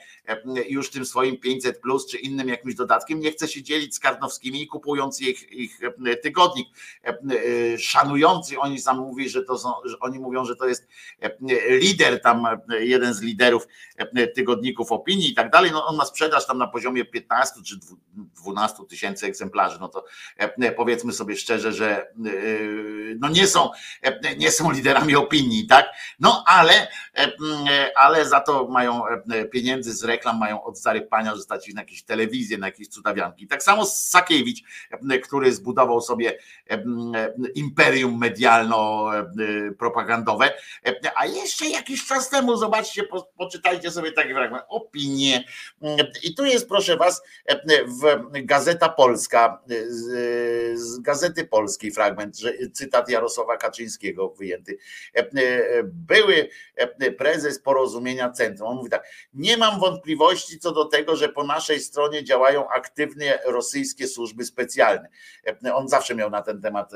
już 0.70 0.90
tym 0.90 1.06
swoim 1.06 1.38
500 1.38 1.82
plus 1.82 2.08
czy 2.08 2.18
innym 2.18 2.48
jakimś 2.48 2.76
dodatkiem 2.76 3.20
nie 3.20 3.32
chce 3.32 3.48
się 3.48 3.64
dzielić 3.64 3.96
z 3.96 4.00
Karnowskimi 4.00 4.62
i 4.62 4.68
kupując 4.68 5.22
ich, 5.22 5.52
ich 5.52 5.80
tygodnik, 6.22 6.68
szanujący, 7.78 8.60
oni 8.60 8.82
sam 8.82 8.98
mówi, 8.98 9.30
że 9.30 9.44
to 9.44 9.58
są, 9.58 9.74
że 9.86 10.00
oni 10.00 10.20
mówią, 10.20 10.46
że 10.46 10.56
to 10.56 10.68
jest 10.68 10.88
lider 11.70 12.22
tam, 12.22 12.48
jeden 12.80 13.14
z 13.14 13.22
liderów 13.22 13.68
tygodników 14.36 14.92
opinii 14.92 15.32
i 15.32 15.36
tak 15.36 15.52
dalej, 15.52 15.72
no 15.72 15.86
on 15.86 15.96
ma 15.96 16.06
sprzedaż 16.06 16.48
tam 16.48 16.58
na 16.58 16.68
poziomie 16.68 17.06
15 17.06 17.56
czy 17.66 17.76
12 18.44 18.78
tysięcy 18.90 19.26
egzemplarzy, 19.26 19.78
no 19.80 19.88
to 19.88 20.06
powiedzmy 20.76 21.14
sobie 21.14 21.36
szczerze, 21.38 21.74
że 21.74 22.08
no 23.20 23.30
nie 23.30 23.48
są, 23.48 23.70
nie 24.38 24.52
są 24.52 24.72
liderami 24.72 25.16
opinii, 25.16 25.68
tak? 25.68 25.86
No 26.20 26.44
ale, 26.48 26.88
ale 27.96 28.26
za 28.26 28.40
to 28.40 28.68
mają 28.68 29.02
pieniędzy 29.52 29.94
z 29.94 30.04
reklam, 30.04 30.38
mają 30.38 30.64
od 30.64 30.80
starych 30.80 31.08
pania 31.08 31.36
zostać 31.36 31.74
na 31.74 31.82
jakieś 31.82 32.04
telewizje, 32.04 32.58
na 32.58 32.68
jakieś 32.68 32.88
cudawianki. 32.88 33.48
Tak 33.48 33.64
samo 33.64 33.86
Sakiewicz, 33.86 34.64
który 35.24 35.54
zbudował 35.54 36.02
sobie 36.02 36.38
imperium 37.56 38.22
medialno-propagandowe, 38.22 40.50
a 41.16 41.26
jeszcze 41.26 41.66
jakiś 41.66 42.06
czas 42.06 42.30
temu, 42.30 42.58
zobaczcie, 42.58 43.04
poczytajcie 43.38 43.92
sobie 43.92 44.12
taki 44.12 44.34
fragment, 44.34 44.64
opinie. 44.70 45.44
I 46.24 46.36
tu 46.36 46.46
jest, 46.46 46.70
proszę 46.70 46.98
was, 46.98 47.22
w 47.88 48.02
Gazeta 48.32 48.90
Polska, 48.90 49.62
z 50.76 51.00
Gazety 51.00 51.27
Polskiej 51.50 51.92
fragment, 51.92 52.38
cytat 52.74 53.10
Jarosława 53.10 53.58
Kaczyńskiego 53.58 54.30
wyjęty. 54.30 54.78
Były 55.84 56.50
prezes 57.18 57.60
porozumienia 57.60 58.30
centrum. 58.30 58.70
On 58.70 58.78
mówi 58.78 58.90
tak, 58.90 59.08
nie 59.34 59.58
mam 59.58 59.80
wątpliwości 59.80 60.60
co 60.60 60.72
do 60.72 60.86
tego, 60.86 61.16
że 61.16 61.30
po 61.30 61.44
naszej 61.44 61.80
stronie 61.80 62.24
działają 62.24 62.70
aktywnie 62.70 63.40
rosyjskie 63.46 64.08
służby 64.08 64.46
specjalne. 64.46 65.10
On 65.74 65.90
zawsze 65.90 66.16
miał 66.16 66.30
na 66.30 66.42
ten 66.42 66.62
temat 66.62 66.92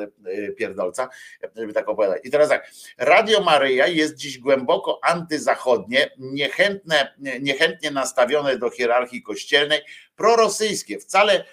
pierdolca, 0.57 1.09
żeby 1.55 1.73
tak 1.73 1.89
opowiadać. 1.89 2.21
I 2.23 2.31
teraz 2.31 2.49
tak, 2.49 2.71
Radio 2.97 3.41
Maryja 3.41 3.87
jest 3.87 4.15
dziś 4.15 4.37
głęboko 4.37 4.99
antyzachodnie, 5.03 6.09
niechętne, 6.17 7.15
niechętnie 7.41 7.91
nastawione 7.91 8.57
do 8.57 8.69
hierarchii 8.69 9.23
kościelnej, 9.23 9.79
prorosyjskie, 10.15 10.99
wcale 10.99 11.45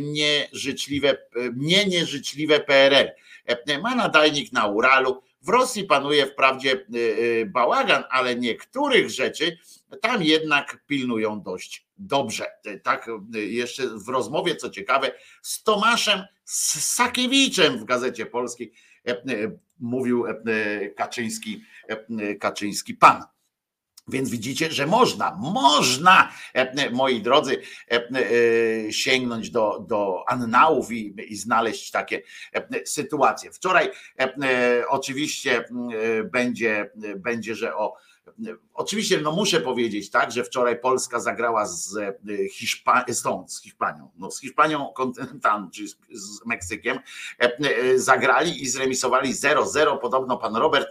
nieżyczliwe, 0.00 1.18
nie 1.56 1.86
nieżyczliwe 1.86 2.60
PRL. 2.60 3.10
Ma 3.82 3.94
nadajnik 3.94 4.52
na 4.52 4.66
Uralu. 4.66 5.22
W 5.42 5.48
Rosji 5.48 5.84
panuje 5.84 6.26
wprawdzie 6.26 6.86
bałagan, 7.46 8.04
ale 8.10 8.36
niektórych 8.36 9.10
rzeczy 9.10 9.58
tam 10.00 10.22
jednak 10.22 10.84
pilnują 10.86 11.42
dość 11.42 11.86
dobrze. 11.98 12.46
Tak 12.82 13.10
jeszcze 13.32 13.82
w 13.86 14.08
rozmowie, 14.08 14.56
co 14.56 14.70
ciekawe, 14.70 15.12
z 15.42 15.62
Tomaszem 15.62 16.22
Sakiewiczem 16.44 17.78
w 17.78 17.84
Gazecie 17.84 18.26
Polskiej 18.26 18.72
mówił 19.80 20.24
Kaczyński, 20.96 21.62
Kaczyński 22.40 22.94
pan. 22.94 23.22
Więc 24.08 24.30
widzicie, 24.30 24.72
że 24.72 24.86
można, 24.86 25.36
można, 25.40 26.32
moi 26.92 27.22
drodzy, 27.22 27.62
sięgnąć 28.90 29.50
do, 29.50 29.84
do 29.88 30.24
annałów 30.28 30.92
i, 30.92 31.14
i 31.28 31.36
znaleźć 31.36 31.90
takie 31.90 32.22
sytuacje. 32.84 33.52
Wczoraj 33.52 33.90
oczywiście 34.88 35.64
będzie, 36.32 36.90
będzie, 37.16 37.54
że 37.54 37.76
o 37.76 37.96
Oczywiście, 38.74 39.20
no 39.20 39.32
muszę 39.32 39.60
powiedzieć, 39.60 40.10
tak, 40.10 40.32
że 40.32 40.44
wczoraj 40.44 40.80
Polska 40.80 41.20
zagrała 41.20 41.66
z, 41.66 41.98
Hiszpa 42.52 43.04
z 43.46 43.62
Hiszpanią, 43.62 44.10
no 44.16 44.30
z 44.30 44.40
Hiszpanią 44.40 44.92
kontynentalną, 44.92 45.70
czyli 45.70 45.88
z, 45.88 45.96
z 46.12 46.46
Meksykiem, 46.46 46.98
zagrali 47.96 48.62
i 48.62 48.68
zremisowali 48.68 49.34
0-0. 49.34 49.98
Podobno 49.98 50.36
pan 50.36 50.56
Robert 50.56 50.88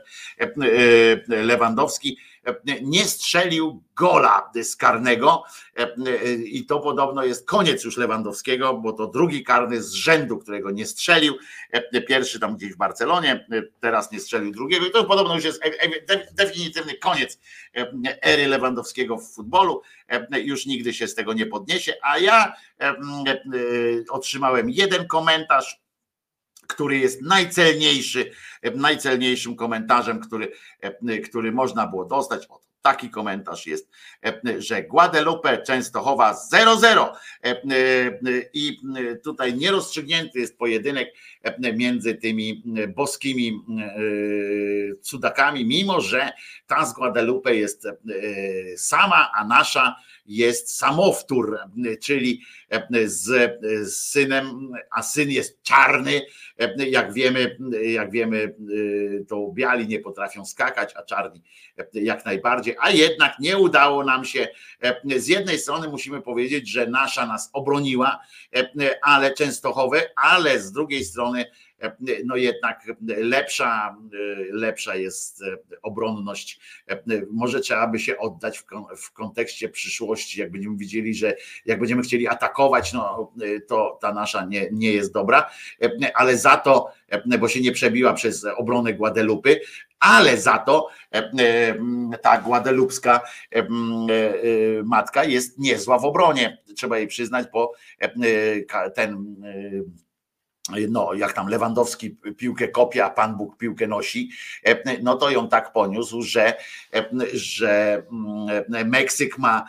Lewandowski 1.27 2.17
nie 2.81 3.05
strzelił 3.05 3.83
gola 3.95 4.51
z 4.63 4.75
karnego 4.75 5.43
i 6.45 6.65
to 6.65 6.79
podobno 6.79 7.23
jest 7.23 7.47
koniec 7.47 7.83
już 7.83 7.97
Lewandowskiego, 7.97 8.73
bo 8.73 8.93
to 8.93 9.07
drugi 9.07 9.43
karny 9.43 9.83
z 9.83 9.93
rzędu, 9.93 10.37
którego 10.37 10.71
nie 10.71 10.85
strzelił. 10.85 11.33
Pierwszy 12.07 12.39
tam 12.39 12.55
gdzieś 12.57 12.73
w 12.73 12.77
Barcelonie, 12.77 13.47
teraz 13.79 14.11
nie 14.11 14.19
strzelił 14.19 14.51
drugiego 14.51 14.85
i 14.85 14.91
to 14.91 15.03
podobno 15.03 15.35
już 15.35 15.43
jest 15.43 15.61
definitywny 16.33 16.97
koniec 16.97 17.39
ery 18.21 18.47
Lewandowskiego 18.47 19.17
w 19.17 19.33
futbolu. 19.33 19.81
Już 20.43 20.65
nigdy 20.65 20.93
się 20.93 21.07
z 21.07 21.15
tego 21.15 21.33
nie 21.33 21.45
podniesie, 21.45 21.93
a 22.01 22.17
ja 22.17 22.53
otrzymałem 24.09 24.69
jeden 24.69 25.07
komentarz 25.07 25.84
który 26.67 26.97
jest 26.97 27.21
najcelniejszy, 27.21 28.31
najcelniejszym 28.75 29.55
komentarzem, 29.55 30.19
który, 30.19 30.51
który 31.23 31.51
można 31.51 31.87
było 31.87 32.05
dostać. 32.05 32.45
O, 32.49 32.65
taki 32.81 33.09
komentarz 33.09 33.67
jest, 33.67 33.89
że 34.57 34.83
Guadalupe 34.83 35.63
Częstochowa 35.63 36.35
0-0 36.53 37.07
i 38.53 38.77
tutaj 39.23 39.53
nierozstrzygnięty 39.53 40.39
jest 40.39 40.57
pojedynek 40.57 41.13
między 41.73 42.15
tymi 42.15 42.63
boskimi 42.95 43.59
cudakami, 45.01 45.65
mimo 45.65 46.01
że 46.01 46.31
ta 46.67 46.85
z 46.85 46.93
Guadalupe 46.93 47.55
jest 47.55 47.87
sama, 48.77 49.31
a 49.35 49.45
nasza 49.45 49.95
jest 50.25 50.77
samowtór, 50.77 51.59
czyli 52.01 52.41
z, 53.05 53.53
synem, 53.95 54.71
a 54.91 55.03
syn 55.03 55.31
jest 55.31 55.63
czarny. 55.63 56.21
Jak 56.75 57.13
wiemy, 57.13 57.57
jak 57.81 58.11
wiemy, 58.11 58.55
to 59.27 59.51
biali 59.53 59.87
nie 59.87 59.99
potrafią 59.99 60.45
skakać, 60.45 60.93
a 60.95 61.03
czarni 61.03 61.41
jak 61.93 62.25
najbardziej, 62.25 62.75
a 62.79 62.89
jednak 62.89 63.39
nie 63.39 63.57
udało 63.57 64.03
nam 64.03 64.25
się. 64.25 64.47
Z 65.17 65.27
jednej 65.27 65.59
strony 65.59 65.87
musimy 65.87 66.21
powiedzieć, 66.21 66.69
że 66.69 66.87
nasza 66.87 67.25
nas 67.25 67.49
obroniła, 67.53 68.19
ale 69.01 69.33
Częstochowe, 69.33 70.01
ale 70.15 70.59
z 70.59 70.71
drugiej 70.71 71.05
strony 71.05 71.45
no 72.25 72.35
jednak 72.35 72.83
lepsza, 73.07 73.97
lepsza 74.51 74.95
jest 74.95 75.43
obronność. 75.81 76.59
Może 77.31 77.59
trzeba 77.59 77.87
by 77.87 77.99
się 77.99 78.17
oddać 78.17 78.63
w, 78.97 79.11
kontekście 79.13 79.69
przyszłości, 79.69 80.39
jak 80.39 80.51
będziemy 80.51 80.77
widzieli, 80.77 81.13
że 81.13 81.35
jak 81.65 81.79
będziemy 81.79 82.01
chcieli 82.01 82.27
atakować, 82.27 82.93
no 82.93 83.33
to 83.67 83.97
ta 84.01 84.13
nasza 84.13 84.45
nie, 84.45 84.67
nie 84.71 84.91
jest 84.91 85.13
dobra, 85.13 85.49
ale 86.13 86.37
za 86.37 86.57
to, 86.57 86.91
bo 87.39 87.47
się 87.47 87.61
nie 87.61 87.71
przebiła 87.71 88.13
przez 88.13 88.45
obronę 88.57 88.93
Guadelupy, 88.93 89.59
ale 89.99 90.37
za 90.37 90.57
to 90.57 90.89
ta 92.21 92.41
guadelupska 92.41 93.21
matka 94.83 95.23
jest 95.23 95.59
niezła 95.59 95.99
w 95.99 96.05
obronie, 96.05 96.57
trzeba 96.75 96.97
jej 96.97 97.07
przyznać, 97.07 97.47
bo 97.53 97.73
ten 98.95 99.35
no, 100.89 101.13
jak 101.13 101.33
tam 101.33 101.47
Lewandowski 101.47 102.17
piłkę 102.37 102.67
kopie, 102.67 103.05
a 103.05 103.09
Pan 103.09 103.37
Bóg 103.37 103.57
piłkę 103.57 103.87
nosi, 103.87 104.29
no 105.03 105.15
to 105.15 105.29
ją 105.29 105.47
tak 105.47 105.73
poniósł, 105.73 106.21
że, 106.21 106.53
że 107.33 108.03
mm, 108.11 108.89
Meksyk 108.89 109.37
ma 109.37 109.65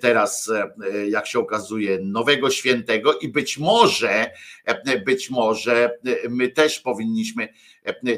teraz, 0.00 0.52
jak 1.08 1.26
się 1.26 1.38
okazuje, 1.38 1.98
nowego 2.02 2.50
świętego 2.50 3.18
i 3.18 3.28
być 3.28 3.58
może, 3.58 4.30
być 5.06 5.30
może 5.30 5.90
my 6.28 6.48
też 6.48 6.80
powinniśmy 6.80 7.48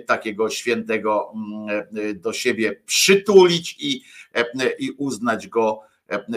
takiego 0.06 0.50
świętego 0.50 1.32
mm, 1.34 2.20
do 2.20 2.32
siebie 2.32 2.80
przytulić 2.86 3.76
i, 3.78 4.02
i 4.78 4.90
uznać 4.90 5.48
go 5.48 5.87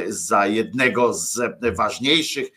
za 0.08 0.46
jednego 0.48 1.14
z 1.14 1.40
ważniejszych. 1.78 2.48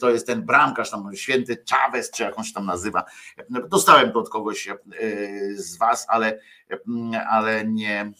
To 0.00 0.10
jest 0.10 0.26
ten 0.26 0.42
bramkarz, 0.42 0.90
tam 0.90 1.16
święty 1.16 1.64
Chavez, 1.70 2.10
czy 2.10 2.22
jakąś 2.22 2.52
tam 2.52 2.66
nazywa. 2.66 3.04
Dostałem 3.50 4.12
to 4.12 4.18
od 4.18 4.28
kogoś 4.28 4.68
e, 4.68 4.76
z 5.54 5.76
Was, 5.76 6.06
ale, 6.08 6.40
ale 7.30 7.64
nie, 7.64 8.12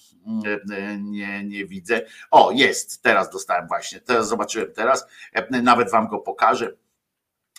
nie, 0.99 1.45
nie 1.45 1.67
widzę. 1.67 2.01
O, 2.31 2.53
jest, 2.53 3.03
teraz 3.03 3.31
dostałem 3.31 3.69
właśnie, 3.69 4.01
teraz 4.01 4.29
zobaczyłem 4.29 4.73
teraz, 4.73 5.07
nawet 5.51 5.91
Wam 5.91 6.09
go 6.09 6.19
pokażę 6.19 6.77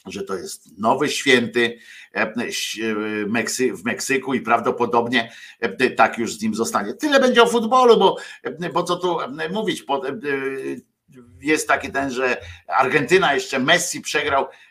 że 0.08 0.24
to 0.24 0.36
jest 0.36 0.78
nowy 0.78 1.10
święty 1.10 1.80
w 3.74 3.84
Meksyku 3.84 4.34
i 4.34 4.42
prawdopodobnie 4.42 5.32
tak 5.96 6.18
już 6.18 6.34
z 6.34 6.42
nim 6.42 6.56
zostanie. 6.56 6.94
Tyle 6.94 7.20
będzie 7.20 7.44
o 7.44 7.48
futbolu, 7.48 7.98
bo, 8.00 8.18
bo 8.74 8.84
co 8.84 8.96
tu 8.96 9.18
mówić, 9.52 9.84
jest 11.42 11.68
taki 11.68 11.92
ten, 11.92 12.12
że 12.12 12.38
Argentyna 12.68 13.34
jeszcze 13.34 13.60
Messi 13.60 14.02
przegrał 14.02 14.44
e, 14.44 14.48
e, 14.48 14.65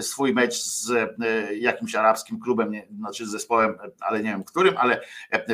swój 0.00 0.34
mecz 0.34 0.62
z 0.62 0.90
e, 0.90 1.54
jakimś 1.54 1.94
arabskim 1.94 2.40
klubem, 2.40 2.72
znaczy 2.98 3.26
z 3.26 3.30
zespołem, 3.30 3.78
ale 4.00 4.22
nie 4.22 4.30
wiem 4.30 4.44
którym, 4.44 4.74
ale 4.76 5.00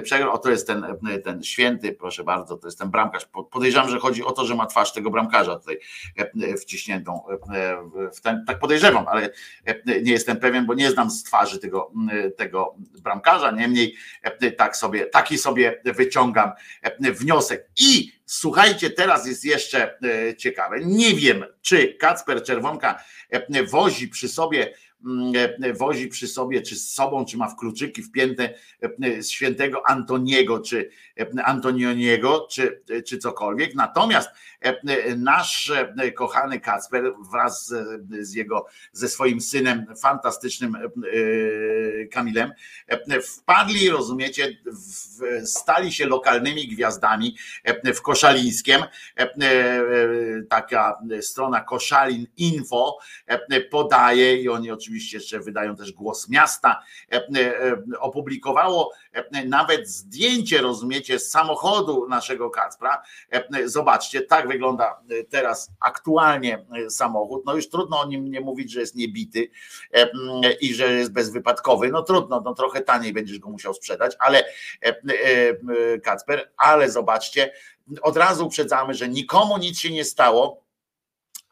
przegrał. 0.03 0.33
O 0.33 0.39
to 0.39 0.51
jest 0.51 0.67
ten, 0.67 0.87
ten 1.25 1.43
święty, 1.43 1.93
proszę 1.93 2.25
bardzo, 2.25 2.57
to 2.57 2.67
jest 2.67 2.79
ten 2.79 2.91
bramkarz. 2.91 3.27
Podejrzewam, 3.51 3.91
że 3.91 3.99
chodzi 3.99 4.25
o 4.25 4.33
to, 4.33 4.47
że 4.47 4.55
ma 4.55 4.67
twarz 4.67 4.93
tego 4.93 5.11
bramkarza 5.11 5.57
tutaj 5.57 5.79
wciśniętą 6.61 7.21
w 8.15 8.21
ten, 8.21 8.45
tak 8.47 8.59
podejrzewam, 8.59 9.09
ale 9.09 9.31
nie 9.87 10.13
jestem 10.13 10.37
pewien, 10.37 10.67
bo 10.67 10.75
nie 10.75 10.91
znam 10.91 11.11
z 11.11 11.23
twarzy 11.23 11.59
tego, 11.59 11.93
tego 12.37 12.75
bramkarza. 13.03 13.51
Niemniej 13.51 13.97
tak 14.57 14.77
sobie, 14.77 15.07
taki 15.07 15.39
sobie 15.39 15.83
wyciągam 15.85 16.53
wniosek. 17.01 17.69
I 17.77 18.17
Słuchajcie, 18.29 18.91
teraz 18.91 19.27
jest 19.27 19.45
jeszcze 19.45 19.99
e, 20.03 20.37
ciekawe. 20.37 20.81
Nie 20.81 21.15
wiem, 21.15 21.45
czy 21.63 21.95
Kacper 21.95 22.43
Czerwonka 22.43 23.05
e, 23.31 23.63
wozi 23.67 24.09
przy 24.09 24.29
sobie 24.29 24.75
wozi 25.75 26.09
przy 26.09 26.29
sobie, 26.29 26.63
czy 26.63 26.77
z 26.77 26.95
sobą, 26.95 27.25
czy 27.25 27.37
ma 27.37 27.49
w 27.49 27.57
kluczyki 27.57 28.03
wpięte 28.03 28.55
e, 28.83 29.23
świętego 29.23 29.83
Antoniego, 29.87 30.61
czy 30.61 30.91
e, 31.21 31.45
Antonioniego, 31.45 32.49
czy, 32.51 32.83
czy 33.07 33.19
cokolwiek. 33.19 33.75
Natomiast 33.75 34.29
nasz 35.17 35.73
kochany 36.15 36.61
Kacper 36.61 37.13
wraz 37.31 37.75
z 38.21 38.35
jego, 38.35 38.67
ze 38.93 39.09
swoim 39.09 39.41
synem, 39.41 39.87
fantastycznym 40.03 40.77
Kamilem, 42.13 42.53
wpadli, 43.23 43.91
rozumiecie, 43.91 44.59
stali 45.45 45.93
się 45.93 46.07
lokalnymi 46.07 46.69
gwiazdami 46.69 47.37
w 47.95 48.03
Koszalińskiem. 48.03 48.83
Taka 50.49 50.99
strona 51.21 51.61
Koszalin 51.61 52.27
Info 52.37 52.99
podaje 53.71 54.37
i 54.43 54.49
oni 54.49 54.71
oczywiście 54.71 54.86
oczywiście 54.87 55.17
jeszcze 55.17 55.41
wydają 55.41 55.77
też 55.77 55.93
głos 55.93 56.29
miasta, 56.29 56.83
e, 57.13 57.17
e, 57.17 57.77
opublikowało 58.01 58.93
e, 59.13 59.45
nawet 59.45 59.89
zdjęcie, 59.89 60.63
rozumiecie, 60.63 61.19
z 61.19 61.31
samochodu 61.31 62.09
naszego 62.09 62.51
Kacpra. 62.51 63.03
Zobaczcie, 63.65 64.23
tak 64.23 64.49
wygląda 64.49 65.01
teraz 65.31 65.71
aktualnie 65.81 66.67
samochód. 66.89 67.43
No 67.47 67.55
już 67.55 67.69
trudno 67.69 68.01
o 68.01 68.07
nim 68.07 68.31
nie 68.31 68.41
mówić, 68.41 68.73
że 68.73 68.81
jest 68.81 68.95
niebity 68.95 69.51
i 70.61 70.75
że 70.75 70.93
jest 70.93 71.13
bezwypadkowy. 71.13 71.89
No 71.89 72.03
trudno, 72.03 72.41
no 72.41 72.55
trochę 72.55 72.81
taniej 72.81 73.13
będziesz 73.13 73.39
go 73.39 73.51
musiał 73.51 73.75
sprzedać, 73.75 74.17
ale 74.19 74.45
Kacper, 76.03 76.51
ale 76.57 76.91
zobaczcie, 76.91 77.53
od 78.03 78.17
razu 78.17 78.47
uprzedzamy, 78.47 78.95
że 78.95 79.09
nikomu 79.09 79.59
nic 79.59 79.79
się 79.79 79.91
nie 79.91 80.05
stało. 80.05 80.66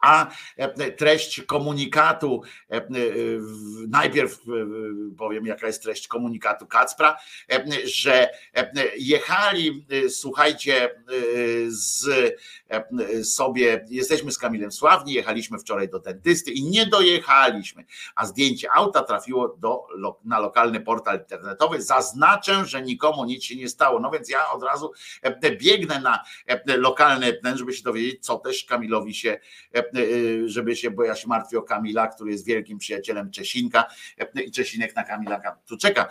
A 0.05 0.27
e, 0.57 0.91
treść 0.91 1.41
komunikatu, 1.41 2.41
e, 2.71 2.75
e, 2.75 2.81
najpierw 3.87 4.39
powiem, 5.17 5.45
jaka 5.45 5.67
jest 5.67 5.83
treść 5.83 6.07
komunikatu 6.07 6.67
Kacpra, 6.67 7.17
że 7.85 8.29
jechali, 8.97 9.85
słuchajcie, 10.09 10.89
z 11.67 12.07
sobie, 13.23 13.85
jesteśmy 13.89 14.31
z 14.31 14.37
Kamilem 14.37 14.71
Sławni, 14.71 15.13
jechaliśmy 15.13 15.59
wczoraj 15.59 15.89
do 15.89 15.99
dentysty 15.99 16.51
i 16.51 16.63
nie 16.63 16.85
dojechaliśmy, 16.85 17.85
a 18.15 18.25
zdjęcie 18.25 18.71
auta 18.71 19.03
trafiło 19.03 19.55
do, 19.57 19.87
na 20.25 20.39
lokalny 20.39 20.79
portal 20.79 21.19
internetowy. 21.19 21.81
Zaznaczę, 21.81 22.65
że 22.65 22.81
nikomu 22.81 23.25
nic 23.25 23.43
się 23.43 23.55
nie 23.55 23.69
stało. 23.69 23.99
No 23.99 24.11
więc 24.11 24.29
ja 24.29 24.51
od 24.51 24.63
razu 24.63 24.91
biegnę 25.59 26.01
na 26.01 26.23
lokalny 26.65 27.39
żeby 27.55 27.73
się 27.73 27.83
dowiedzieć, 27.83 28.25
co 28.25 28.37
też 28.37 28.65
Kamilowi 28.65 29.13
się, 29.13 29.39
żeby 30.45 30.75
się, 30.75 30.91
bo 30.91 31.03
ja 31.03 31.15
się 31.15 31.27
martwię 31.27 31.59
o 31.59 31.61
Kamila, 31.61 32.07
który 32.07 32.31
jest 32.31 32.45
wielkim 32.45 32.77
przyjacielem 32.77 33.31
Czesinka 33.31 33.85
e, 34.17 34.41
i 34.41 34.51
Czesinek 34.51 34.95
na 34.95 35.03
Kamila 35.03 35.41
tu 35.65 35.77
czeka. 35.77 36.07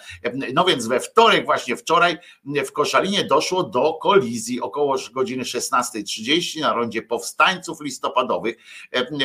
No 0.54 0.64
więc 0.64 0.86
we 0.86 1.00
wtorek, 1.00 1.44
właśnie 1.44 1.76
wczoraj 1.76 2.18
w 2.66 2.72
Koszalinie 2.72 3.24
doszło 3.24 3.62
do 3.62 3.94
kolizji 3.94 4.60
około 4.60 4.96
godziny 5.12 5.42
16.30 5.42 6.60
na 6.60 6.72
rondzie 6.72 7.02
powstańców 7.02 7.80
listopadowych. 7.80 8.56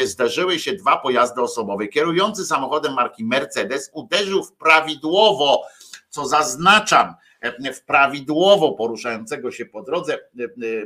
Zdarzyły 0.04 0.60
się 0.60 0.74
dwa 0.74 0.98
pojazdy 0.98 1.42
osobowe. 1.42 1.88
Kierujący 1.88 2.46
samochodem 2.46 2.94
marki 2.94 3.26
Mercedes 3.26 3.92
uderzył 3.94 4.44
w 4.44 4.54
prawidłowo, 4.54 5.64
co 6.10 6.28
zaznaczam, 6.28 7.14
w 7.74 7.86
prawidłowo 7.86 8.72
poruszającego 8.72 9.52
się 9.52 9.66
po 9.66 9.82
drodze, 9.82 10.20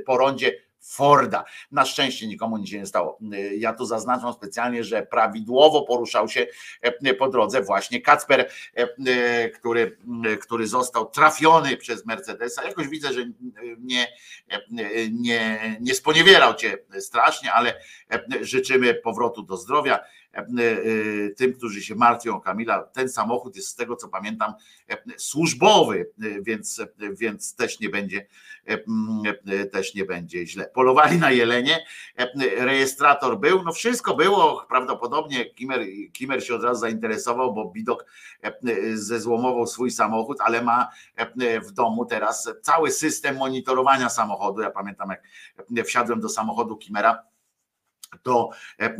po 0.05 0.17
rondzie 0.17 0.51
Forda. 0.83 1.43
Na 1.71 1.85
szczęście 1.85 2.27
nikomu 2.27 2.57
nic 2.57 2.69
się 2.69 2.79
nie 2.79 2.85
stało. 2.85 3.19
Ja 3.57 3.73
tu 3.73 3.85
zaznaczam 3.85 4.33
specjalnie, 4.33 4.83
że 4.83 5.03
prawidłowo 5.03 5.81
poruszał 5.81 6.29
się 6.29 6.47
e, 6.81 7.13
po 7.13 7.29
drodze 7.29 7.61
właśnie 7.61 8.01
Kacper, 8.01 8.39
e, 8.41 8.87
e, 9.07 9.49
który, 9.49 9.97
który 10.41 10.67
został 10.67 11.05
trafiony 11.09 11.77
przez 11.77 12.05
Mercedesa. 12.05 12.63
Jakoś 12.63 12.87
widzę, 12.87 13.13
że 13.13 13.25
nie, 13.79 14.07
nie, 15.11 15.77
nie 15.81 15.95
sponiewierał 15.95 16.53
cię 16.53 16.77
strasznie, 16.99 17.53
ale 17.53 17.73
życzymy 18.41 18.93
powrotu 18.93 19.43
do 19.43 19.57
zdrowia. 19.57 19.99
Tym, 21.37 21.53
którzy 21.53 21.81
się 21.81 21.95
martwią 21.95 22.41
Kamila, 22.41 22.83
ten 22.83 23.09
samochód 23.09 23.55
jest 23.55 23.67
z 23.67 23.75
tego 23.75 23.95
co 23.95 24.07
pamiętam 24.07 24.53
służbowy, 25.17 26.09
więc, 26.41 26.81
więc 27.19 27.55
też 27.55 27.79
nie 27.79 27.89
będzie 27.89 28.27
też 29.71 29.95
nie 29.95 30.05
będzie 30.05 30.47
źle. 30.47 30.69
Polowali 30.73 31.17
na 31.17 31.31
jelenie, 31.31 31.85
e, 32.17 32.27
rejestrator 32.65 33.39
był, 33.39 33.63
no 33.63 33.71
wszystko 33.71 34.15
było, 34.15 34.65
prawdopodobnie 34.69 35.45
Kimer, 35.45 35.81
Kimer 36.13 36.45
się 36.45 36.55
od 36.55 36.63
razu 36.63 36.81
zainteresował, 36.81 37.53
bo 37.53 37.71
Bidok 37.71 38.05
e, 38.41 38.51
zezłomował 38.97 39.67
swój 39.67 39.91
samochód, 39.91 40.37
ale 40.41 40.61
ma 40.61 40.89
e, 41.15 41.59
w 41.59 41.71
domu 41.71 42.05
teraz 42.05 42.53
cały 42.61 42.91
system 42.91 43.37
monitorowania 43.37 44.09
samochodu. 44.09 44.61
Ja 44.61 44.71
pamiętam 44.71 45.09
jak 45.09 45.23
wsiadłem 45.85 46.19
do 46.19 46.29
samochodu 46.29 46.77
Kimera, 46.77 47.32
to 48.23 48.49
e, 48.79 48.85
e, 48.85 48.97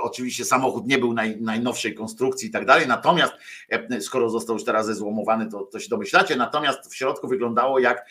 oczywiście 0.00 0.44
samochód 0.44 0.86
nie 0.86 0.98
był 0.98 1.12
naj, 1.12 1.40
najnowszej 1.40 1.94
konstrukcji 1.94 2.48
i 2.48 2.50
tak 2.50 2.66
dalej, 2.66 2.88
natomiast 2.88 3.32
e, 3.68 4.00
skoro 4.00 4.30
został 4.30 4.56
już 4.56 4.64
teraz 4.64 4.86
zezłomowany, 4.86 5.50
to, 5.50 5.62
to 5.62 5.80
się 5.80 5.88
domyślacie, 5.88 6.36
natomiast 6.36 6.92
w 6.92 6.96
środku 6.96 7.28
wyglądało 7.28 7.78
jak 7.78 8.06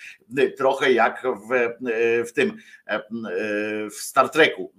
trochę 0.58 0.92
jak 0.92 1.24
w, 1.24 1.70
w 2.30 2.34
tym 2.34 2.58
w 3.92 3.96
Star 3.96 4.30
Treku. 4.30 4.74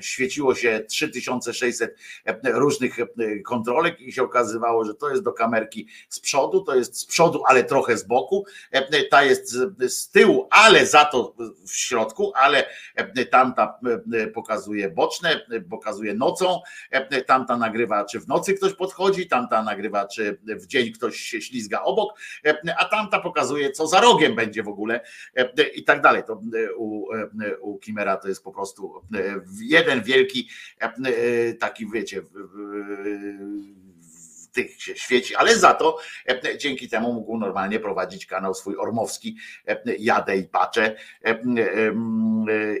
Świeciło 0.00 0.54
się 0.54 0.84
3600 0.88 1.96
różnych 2.44 2.96
kontrolek 3.44 4.00
i 4.00 4.12
się 4.12 4.22
okazywało, 4.22 4.84
że 4.84 4.94
to 4.94 5.10
jest 5.10 5.22
do 5.22 5.32
kamerki 5.32 5.88
z 6.08 6.20
przodu, 6.20 6.60
to 6.60 6.74
jest 6.74 7.00
z 7.00 7.06
przodu, 7.06 7.42
ale 7.46 7.64
trochę 7.64 7.96
z 7.96 8.04
boku, 8.04 8.44
ta 9.10 9.24
jest 9.24 9.50
z, 9.78 10.10
tyłu, 10.10 10.48
ale 10.50 10.86
za 10.86 11.04
to 11.04 11.34
w 11.66 11.72
środku, 11.72 12.32
ale 12.34 12.66
tamta 13.30 13.80
pokazuje 14.34 14.87
boczne, 14.90 15.40
pokazuje 15.70 16.14
nocą, 16.14 16.60
e, 16.90 17.22
tamta 17.22 17.56
nagrywa, 17.56 18.04
czy 18.04 18.20
w 18.20 18.28
nocy 18.28 18.54
ktoś 18.54 18.74
podchodzi, 18.74 19.26
tamta 19.26 19.62
nagrywa, 19.62 20.06
czy 20.06 20.38
w 20.44 20.66
dzień 20.66 20.92
ktoś 20.92 21.16
się 21.16 21.42
ślizga 21.42 21.80
obok, 21.80 22.20
e, 22.46 22.74
a 22.78 22.84
tamta 22.84 23.20
pokazuje, 23.20 23.70
co 23.70 23.86
za 23.86 24.00
rogiem 24.00 24.34
będzie 24.34 24.62
w 24.62 24.68
ogóle. 24.68 25.00
E, 25.36 25.68
i 25.74 25.84
tak 25.84 26.02
dalej. 26.02 26.22
To 26.26 26.40
u, 26.76 27.06
u 27.60 27.78
Kimera 27.78 28.16
to 28.16 28.28
jest 28.28 28.44
po 28.44 28.52
prostu 28.52 29.02
jeden 29.60 30.02
wielki 30.02 30.48
taki, 31.58 31.90
wiecie, 31.90 32.22
tych 34.52 34.82
się 34.82 34.96
świeci, 34.96 35.36
ale 35.36 35.56
za 35.56 35.74
to 35.74 35.98
dzięki 36.58 36.88
temu 36.88 37.12
mógł 37.12 37.38
normalnie 37.38 37.80
prowadzić 37.80 38.26
kanał 38.26 38.54
swój 38.54 38.76
ormowski, 38.76 39.36
jadę 39.98 40.36
i 40.36 40.44
patrzę 40.44 40.96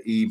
i 0.04 0.28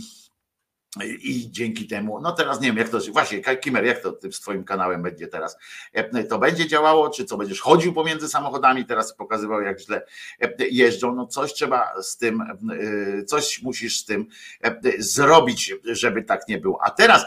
i 1.06 1.52
dzięki 1.52 1.88
temu, 1.88 2.20
no 2.22 2.32
teraz 2.32 2.62
nie 2.62 2.68
wiem, 2.68 2.78
jak 2.78 2.90
to 2.90 3.00
właśnie, 3.12 3.42
Kimer, 3.42 3.86
jak 3.86 4.02
to 4.02 4.18
z 4.32 4.40
Twoim 4.40 4.64
kanałem 4.64 5.04
będzie 5.04 5.28
teraz? 5.28 5.58
E, 5.94 6.24
To 6.24 6.40
będzie 6.40 6.68
działało, 6.68 7.10
czy 7.10 7.26
co 7.26 7.38
będziesz 7.38 7.62
chodził 7.62 7.94
pomiędzy 7.94 8.30
samochodami, 8.30 8.86
teraz 8.86 9.14
pokazywał, 9.16 9.62
jak 9.62 9.80
źle 9.80 10.06
e, 10.42 10.68
jeżdżą. 10.72 11.16
No 11.16 11.28
coś 11.28 11.54
trzeba 11.54 12.02
z 12.02 12.18
tym, 12.18 12.42
e, 12.42 13.24
coś 13.24 13.62
musisz 13.62 14.00
z 14.00 14.06
tym 14.06 14.28
zrobić, 15.00 15.74
żeby 15.84 16.24
tak 16.24 16.48
nie 16.48 16.58
było. 16.58 16.80
A 16.84 16.92
teraz 16.92 17.26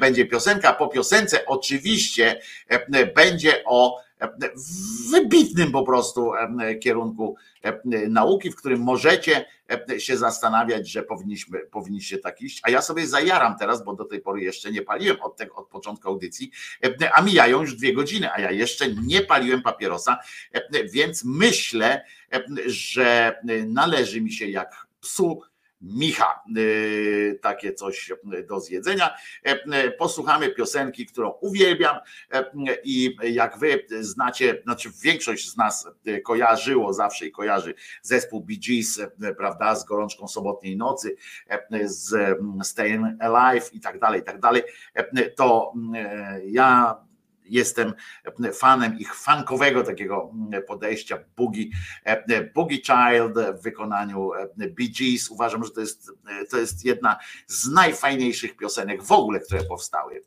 będzie 0.00 0.26
piosenka, 0.26 0.72
po 0.72 0.88
piosence 0.88 1.46
oczywiście 1.46 2.40
będzie 3.14 3.62
o 3.64 4.05
wybitnym 5.10 5.72
po 5.72 5.82
prostu 5.82 6.34
em, 6.34 6.60
kierunku 6.80 7.36
em, 7.62 7.80
nauki, 8.08 8.50
w 8.50 8.56
którym 8.56 8.80
możecie 8.80 9.44
em, 9.68 10.00
się 10.00 10.16
zastanawiać, 10.16 10.90
że 10.90 11.02
powinniśmy, 11.02 11.58
powinniście 11.58 12.18
tak 12.18 12.42
iść. 12.42 12.60
A 12.62 12.70
ja 12.70 12.82
sobie 12.82 13.06
zajaram 13.06 13.56
teraz, 13.58 13.84
bo 13.84 13.94
do 13.94 14.04
tej 14.04 14.20
pory 14.20 14.42
jeszcze 14.42 14.72
nie 14.72 14.82
paliłem 14.82 15.22
od, 15.22 15.36
tego, 15.36 15.54
od 15.54 15.68
początku 15.68 16.08
audycji, 16.08 16.50
a 17.14 17.22
mijają 17.22 17.60
już 17.60 17.74
dwie 17.74 17.94
godziny, 17.94 18.32
a 18.32 18.40
ja 18.40 18.50
jeszcze 18.50 18.94
nie 18.94 19.20
paliłem 19.20 19.62
papierosa, 19.62 20.18
więc 20.92 21.24
myślę, 21.24 22.04
że 22.66 23.38
należy 23.66 24.20
mi 24.20 24.32
się 24.32 24.46
jak 24.46 24.86
psu 25.00 25.42
Micha, 25.94 26.42
y, 26.58 27.38
takie 27.42 27.72
coś 27.72 28.10
y, 28.10 28.42
do 28.48 28.60
zjedzenia. 28.60 29.16
E, 29.42 29.90
Posłuchamy 29.90 30.50
piosenki, 30.50 31.06
którą 31.06 31.30
uwielbiam. 31.30 31.96
E, 32.32 32.44
i 32.84 33.16
jak 33.22 33.58
wy 33.58 33.86
znacie, 34.00 34.62
znaczy 34.62 34.90
większość 35.02 35.50
z 35.50 35.56
nas 35.56 35.88
kojarzyło 36.24 36.92
zawsze 36.92 37.26
i 37.26 37.32
kojarzy 37.32 37.74
zespół 38.02 38.44
Bee 38.44 38.58
Gees, 38.58 38.98
e, 38.98 39.34
prawda, 39.34 39.74
z 39.74 39.84
gorączką 39.84 40.28
sobotniej 40.28 40.76
nocy, 40.76 41.16
e, 41.48 41.88
z 41.88 42.38
Staying 42.62 43.06
Alive 43.20 43.74
i 43.74 43.80
tak 43.80 43.98
dalej, 43.98 44.20
i 44.20 44.24
tak 44.24 44.40
dalej, 44.40 44.62
e, 44.94 45.30
to 45.30 45.72
e, 45.94 46.40
ja 46.44 46.96
jestem 47.48 47.92
fanem 48.54 48.98
ich 48.98 49.14
funkowego 49.14 49.82
takiego 49.82 50.32
podejścia 50.66 51.18
Boogie, 51.36 51.64
Boogie 52.54 52.76
Child 52.76 53.58
w 53.58 53.62
wykonaniu 53.62 54.30
Bee 54.56 54.88
Gees. 54.98 55.30
Uważam, 55.30 55.64
że 55.64 55.70
to 55.70 55.80
jest, 55.80 56.10
to 56.50 56.58
jest 56.58 56.84
jedna 56.84 57.16
z 57.46 57.68
najfajniejszych 57.68 58.56
piosenek 58.56 59.02
w 59.02 59.12
ogóle, 59.12 59.40
które 59.40 59.64
powstały. 59.64 60.22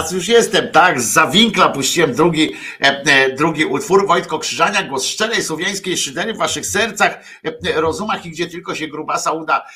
Teraz 0.00 0.12
już 0.12 0.28
jestem, 0.28 0.70
tak? 0.70 1.00
Z 1.00 1.04
zawinkla 1.04 1.68
puściłem 1.68 2.14
drugi, 2.14 2.52
e, 2.80 2.86
e, 2.86 3.32
drugi 3.32 3.64
utwór. 3.64 4.06
Wojtko 4.06 4.38
Krzyżania, 4.38 4.82
głos 4.82 5.04
szczerej 5.04 5.42
słowiańskiej 5.42 5.96
szydery 5.96 6.34
w 6.34 6.36
waszych 6.36 6.66
sercach, 6.66 7.18
e, 7.44 7.80
rozumach 7.80 8.26
i 8.26 8.30
gdzie 8.30 8.46
tylko 8.46 8.74
się 8.74 8.88
grubasa 8.88 9.32
uda 9.32 9.66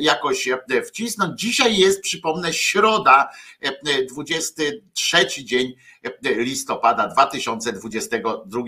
jakoś 0.00 0.48
wcisnąć. 0.88 1.40
Dzisiaj 1.40 1.76
jest, 1.76 2.00
przypomnę, 2.00 2.52
środa, 2.52 3.28
e, 3.62 4.04
23 4.04 5.44
dzień 5.44 5.74
listopada 6.22 7.08
2022 7.08 8.62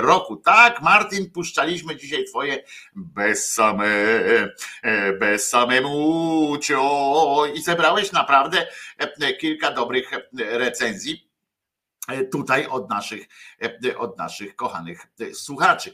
roku. 0.00 0.36
Tak, 0.36 0.82
Martin, 0.82 1.30
puszczaliśmy 1.30 1.96
dzisiaj 1.96 2.24
twoje 2.24 2.64
bez 2.94 3.52
same, 3.52 3.86
bez 5.20 5.48
samemu 5.48 6.56
cio 6.62 7.42
i 7.54 7.62
zebrałeś 7.62 8.12
naprawdę 8.12 8.66
kilka 9.32 9.70
dobrych 9.70 10.12
e, 10.12 10.22
recenzji 10.58 11.30
e, 12.08 12.24
tutaj 12.24 12.66
od 12.66 12.90
naszych, 12.90 13.26
e, 13.84 13.98
od 13.98 14.18
naszych 14.18 14.56
kochanych 14.56 15.06
e, 15.20 15.34
słuchaczy. 15.34 15.92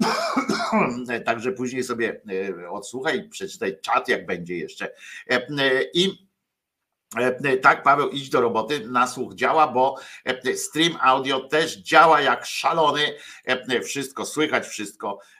Także 1.26 1.52
później 1.52 1.84
sobie 1.84 2.20
e, 2.62 2.70
odsłuchaj, 2.70 3.28
przeczytaj 3.28 3.80
czat, 3.80 4.08
jak 4.08 4.26
będzie 4.26 4.56
jeszcze. 4.58 4.94
E, 5.30 5.46
e, 5.58 5.82
I 5.94 6.24
E, 7.16 7.56
Tak, 7.56 7.82
Paweł, 7.82 8.08
idź 8.08 8.30
do 8.30 8.40
roboty, 8.40 8.80
nasłuch 8.88 9.34
działa, 9.34 9.68
bo 9.68 9.96
e, 10.24 10.56
stream 10.56 10.96
audio 11.00 11.40
też 11.40 11.76
działa 11.76 12.20
jak 12.20 12.46
szalony. 12.46 13.14
E, 13.44 13.80
Wszystko 13.80 14.26
słychać, 14.26 14.66
wszystko 14.66 15.18
e, 15.18 15.33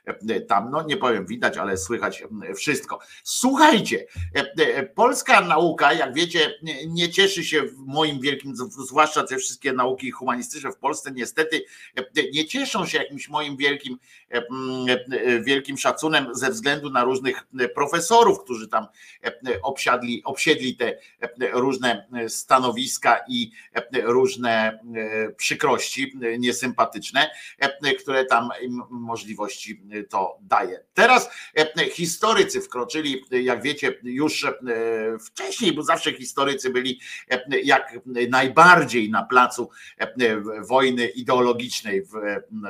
tam, 0.49 0.71
no 0.71 0.83
nie 0.83 0.97
powiem 0.97 1.27
widać, 1.27 1.59
ale 1.59 1.77
słychać 1.77 2.23
e, 2.51 2.55
wszystko. 2.55 2.99
Słuchajcie, 3.23 4.07
e, 4.37 4.53
e, 4.77 4.83
polska 4.87 5.41
nauka, 5.41 5.93
jak 5.93 6.15
wiecie, 6.15 6.55
nie- 6.89 7.11
cieszy 7.11 7.45
się 7.45 7.63
w 7.63 7.79
moim 7.79 8.21
wielkim, 8.21 8.53
zwłaszcza 8.87 9.23
te 9.23 9.37
wszystkie 9.37 9.73
nauki 9.73 10.11
humanistyczne 10.11 10.73
w 10.73 10.77
Polsce, 10.77 11.13
niestety 11.13 11.65
e, 11.97 12.31
nie 12.33 12.45
cieszą 12.47 12.87
się 12.87 12.99
jakimś 12.99 13.29
moim 13.29 13.57
wielkim, 13.57 13.99
e, 14.33 14.43
e, 15.11 15.41
wielkim 15.43 15.79
szacunem 15.79 16.35
ze 16.35 16.51
względu 16.51 16.91
na 16.91 17.05
różnych 17.05 17.47
e, 17.61 17.69
profesorów, 17.69 18.45
którzy 18.45 18.69
tam 18.69 18.87
e, 19.25 19.33
obsiadli, 19.63 20.23
obsiedli 20.25 20.77
te 20.77 20.89
e, 21.21 21.29
różne 21.53 22.07
stanowiska 22.29 23.21
i 23.29 23.51
e, 23.75 24.01
różne 24.03 24.79
e, 24.97 25.33
przykrości 25.33 26.13
e, 26.23 26.39
niesympatyczne, 26.39 27.31
e, 27.59 27.95
które 27.95 28.25
tam 28.25 28.49
im 28.63 28.83
możliwości 28.91 29.83
e, 29.93 29.94
to 30.03 30.39
daje. 30.41 30.85
Teraz 30.95 31.31
e, 31.55 31.91
historycy 31.91 32.61
wkroczyli, 32.61 33.25
jak 33.31 33.63
wiecie, 33.63 33.99
już 34.03 34.45
e, 34.45 34.55
wcześniej, 35.19 35.73
bo 35.73 35.83
zawsze 35.83 36.13
historycy 36.13 36.71
byli 36.71 37.01
e, 37.31 37.61
jak 37.61 37.99
najbardziej 38.29 39.11
na 39.11 39.23
placu 39.23 39.71
wojny 40.69 41.07
ideologicznej 41.07 42.03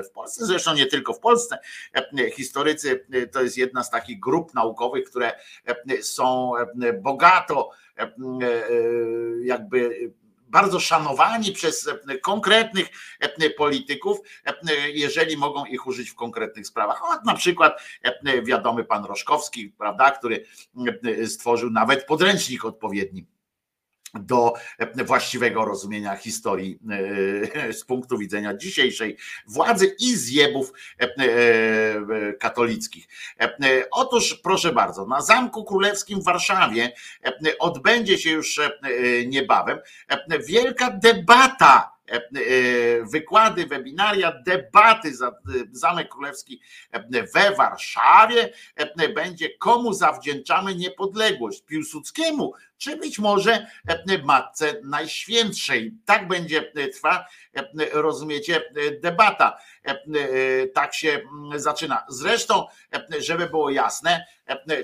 w, 0.05 0.11
Polsce, 0.15 0.47
zresztą 0.47 0.75
nie 0.75 0.87
tylko 0.87 1.13
w 1.13 1.21
Polsce. 1.21 1.59
Historycy 2.33 3.07
to 3.33 3.43
jest 3.43 3.57
jedna 3.57 3.85
z 3.85 3.91
takich 3.91 4.21
grup 4.21 4.55
naukowych, 4.55 5.05
które 5.05 5.33
są 6.03 6.53
bogato 7.03 7.71
jakby 9.43 10.11
bardzo 10.49 10.81
szanowani 10.81 11.53
przez 11.53 11.89
e, 12.09 12.19
konkretnych 12.19 12.89
e, 13.21 13.51
polityków, 13.51 14.19
e, 14.45 14.53
jeżeli 14.91 15.37
mogą 15.37 15.65
ich 15.65 15.87
użyć 15.87 16.11
w 16.11 16.15
konkretnych 16.15 16.67
sprawach. 16.67 17.05
O, 17.05 17.21
na 17.27 17.35
przykład 17.35 17.83
wiadomy 18.43 18.85
pan 18.85 19.05
Roszkowski, 19.05 19.69
prawda, 19.79 20.11
który 20.11 20.45
stworzył 21.27 21.71
nawet 21.71 22.07
podręcznik 22.07 22.65
odpowiedni 22.65 23.27
do 24.21 24.55
właściwego 25.05 25.65
rozumienia 25.65 26.17
historii 26.17 26.79
e, 27.55 27.73
z 27.73 27.85
punktu 27.85 28.19
widzenia 28.19 28.55
dzisiejszej 28.55 29.17
władzy 29.47 29.97
i 30.01 30.17
zjebów 30.17 30.73
e, 31.01 31.05
e, 31.05 32.33
katolickich. 32.33 33.09
Otóż, 33.91 34.35
proszę 34.35 34.73
bardzo, 34.73 35.07
na 35.07 35.21
Zamku 35.21 35.65
Królewskim 35.65 36.21
w 36.21 36.25
Warszawie 36.25 36.93
odbędzie 37.59 38.19
się 38.19 38.31
już 38.31 38.61
niebawem 39.27 39.79
wielka 40.47 40.91
debata. 40.91 41.95
Wykłady, 43.13 43.67
webinaria, 43.67 44.33
debaty 44.47 45.15
za 45.15 45.33
Zamek 45.73 46.09
Królewski 46.09 46.61
we 47.35 47.55
Warszawie 47.57 48.53
będzie 49.15 49.49
komu 49.51 49.93
zawdzięczamy 49.93 50.75
niepodległość 50.75 51.63
Piłsudskiemu, 51.63 52.53
czy 52.85 52.97
być 52.97 53.19
może 53.19 53.67
e, 53.89 54.19
Matce 54.25 54.81
Najświętszej. 54.83 55.93
Tak 56.05 56.29
będzie 56.29 56.73
e, 56.75 56.89
trwa, 56.89 57.27
e, 57.55 57.65
rozumiecie, 57.93 58.63
debata. 59.03 59.59
Tak 60.75 60.95
się 60.95 61.09
mm, 61.09 61.61
zaczyna. 61.61 62.05
Zresztą, 62.09 62.67
żeby 63.19 63.47
było 63.47 63.71
jasne, 63.71 64.27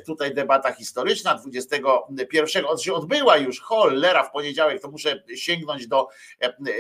tutaj 0.06 0.35
debata 0.35 0.72
historyczna 0.72 1.35
21 1.35 2.64
od 2.64 2.82
się 2.82 2.94
odbyła 2.94 3.36
już, 3.36 3.60
cholera 3.60 4.22
w 4.22 4.32
poniedziałek, 4.32 4.82
to 4.82 4.90
muszę 4.90 5.22
sięgnąć 5.35 5.86
do 5.86 6.09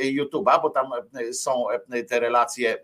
YouTube'a, 0.02 0.62
bo 0.62 0.70
tam 0.70 0.90
są 1.32 1.66
te 2.08 2.20
relacje 2.20 2.78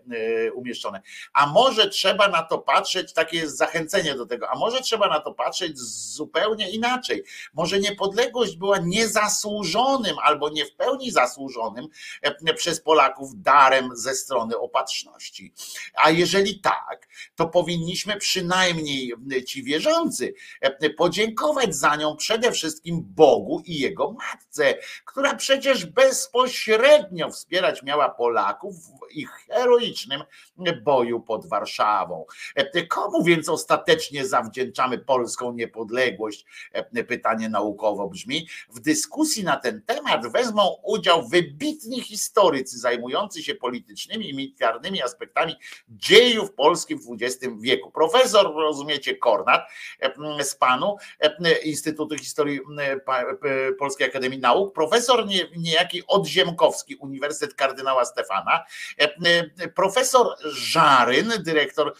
umieszczone. 0.53 1.01
A 1.33 1.47
może 1.47 1.89
trzeba 1.89 2.27
na 2.27 2.43
to 2.43 2.57
patrzeć, 2.57 3.13
takie 3.13 3.37
jest 3.37 3.57
zachęcenie 3.57 4.15
do 4.15 4.25
tego, 4.25 4.49
a 4.49 4.55
może 4.55 4.81
trzeba 4.81 5.07
na 5.07 5.19
to 5.19 5.33
patrzeć 5.33 5.79
zupełnie 5.79 6.69
inaczej. 6.69 7.23
Może 7.53 7.79
niepodległość 8.27 8.57
była 8.57 8.77
niezasłużonym 8.77 10.15
albo 10.23 10.49
nie 10.49 10.65
w 10.65 10.75
pełni 10.75 11.11
zasłużonym 11.11 11.87
e, 12.21 12.53
przez 12.53 12.81
Polaków 12.81 13.41
darem 13.41 13.89
ze 13.93 14.15
strony 14.15 14.57
opatrzności. 14.57 15.53
A 15.95 16.11
jeżeli 16.11 16.59
tak, 16.59 17.07
to 17.35 17.47
powinniśmy 17.47 18.17
przynajmniej 18.17 19.13
ci 19.47 19.63
wierzący 19.63 20.33
e, 20.61 20.89
podziękować 20.89 21.75
za 21.75 21.95
nią 21.95 22.15
przede 22.15 22.51
wszystkim 22.51 23.03
Bogu 23.03 23.61
i 23.65 23.79
jego 23.79 24.11
matce, 24.11 24.75
która 25.05 25.35
przecież 25.35 25.85
bezpośrednio 25.85 27.29
wspierać 27.29 27.83
miała 27.83 28.09
Polaków 28.09 28.75
w 28.75 29.15
ich 29.15 29.29
heroicznym 29.29 30.23
boju 30.83 31.19
pod 31.19 31.45
Warszawą. 31.45 32.25
E, 32.55 32.85
Komu 32.87 33.23
więc 33.23 33.49
ostatecznie 33.49 34.27
zawdzięczamy 34.27 34.97
polską 34.97 35.53
niepodległość? 35.53 36.45
E, 36.73 37.03
Pytanie 37.03 37.49
naukowo 37.49 38.06
brzmi. 38.07 38.47
W 38.69 38.79
dyskusji 38.79 39.43
na 39.43 39.57
ten 39.57 39.81
temat 39.81 40.31
wezmą 40.31 40.75
udział 40.83 41.27
wybitni 41.27 42.01
historycy 42.01 42.79
zajmujący 42.79 43.43
się 43.43 43.55
politycznymi 43.55 44.29
i 44.29 44.33
militarnymi 44.33 45.01
aspektami 45.01 45.55
dziejów 45.89 46.53
Polski 46.53 46.95
w 46.95 47.01
XX 47.21 47.53
wieku. 47.59 47.91
Profesor, 47.91 48.55
rozumiecie, 48.55 49.15
Kornat 49.15 49.61
e, 49.99 50.43
z 50.43 50.55
panu 50.55 50.95
e, 51.19 51.59
Instytutu 51.59 52.17
Historii 52.17 52.59
e, 52.79 53.73
Polskiej 53.73 54.07
Akademii 54.07 54.39
Nauk, 54.39 54.73
profesor 54.73 55.27
nie- 55.27 55.47
niejaki 55.57 56.03
Odziemkowski, 56.07 56.95
Uniwersytet 56.95 57.53
Kardynała 57.53 58.05
Stefana, 58.05 58.63
profesor 59.75 60.27
Żaryn, 60.45 61.33
dyrektor 61.39 61.93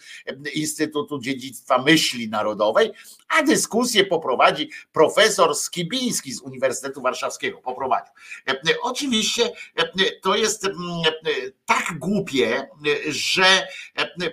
Instytutu 0.54 1.18
Dziedzictwa 1.18 1.78
Myśli 1.78 2.28
Narodowej, 2.28 2.92
a 3.28 3.42
dyskusję 3.42 4.04
poprowadzi 4.04 4.70
profesor 4.92 5.56
Skibiński 5.98 6.32
z 6.32 6.40
Uniwersytetu 6.40 7.02
Warszawskiego. 7.02 7.58
Poprowadził. 7.58 8.14
E, 8.48 8.52
e, 8.52 8.80
Oczywiście 8.82 9.52
e, 9.76 9.84
to 10.22 10.36
jest 10.36 10.64
mm, 10.64 10.76
tak 11.66 11.98
głupie, 11.98 12.68
że 13.08 13.68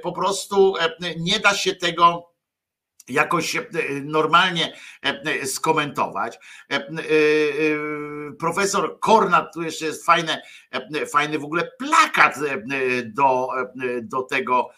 po 0.04 0.12
prostu 0.12 0.74
nie 1.18 1.40
da 1.40 1.54
się 1.56 1.76
tego 1.76 2.35
jakoś 3.10 3.56
e, 3.56 3.64
normalnie 4.04 4.74
e, 5.02 5.46
skomentować. 5.48 6.40
E, 6.72 6.76
e, 6.76 6.92
Profesor 8.40 9.00
Kornat, 9.00 9.54
tu 9.54 9.64
jeszcze 9.64 9.86
jest 9.86 10.06
fajne, 10.06 10.42
fajny 11.12 11.40
w 11.40 11.44
ogóle 11.44 11.72
plakat 11.80 12.36
do, 13.06 13.50
do, 14.02 14.22
tego, 14.22 14.70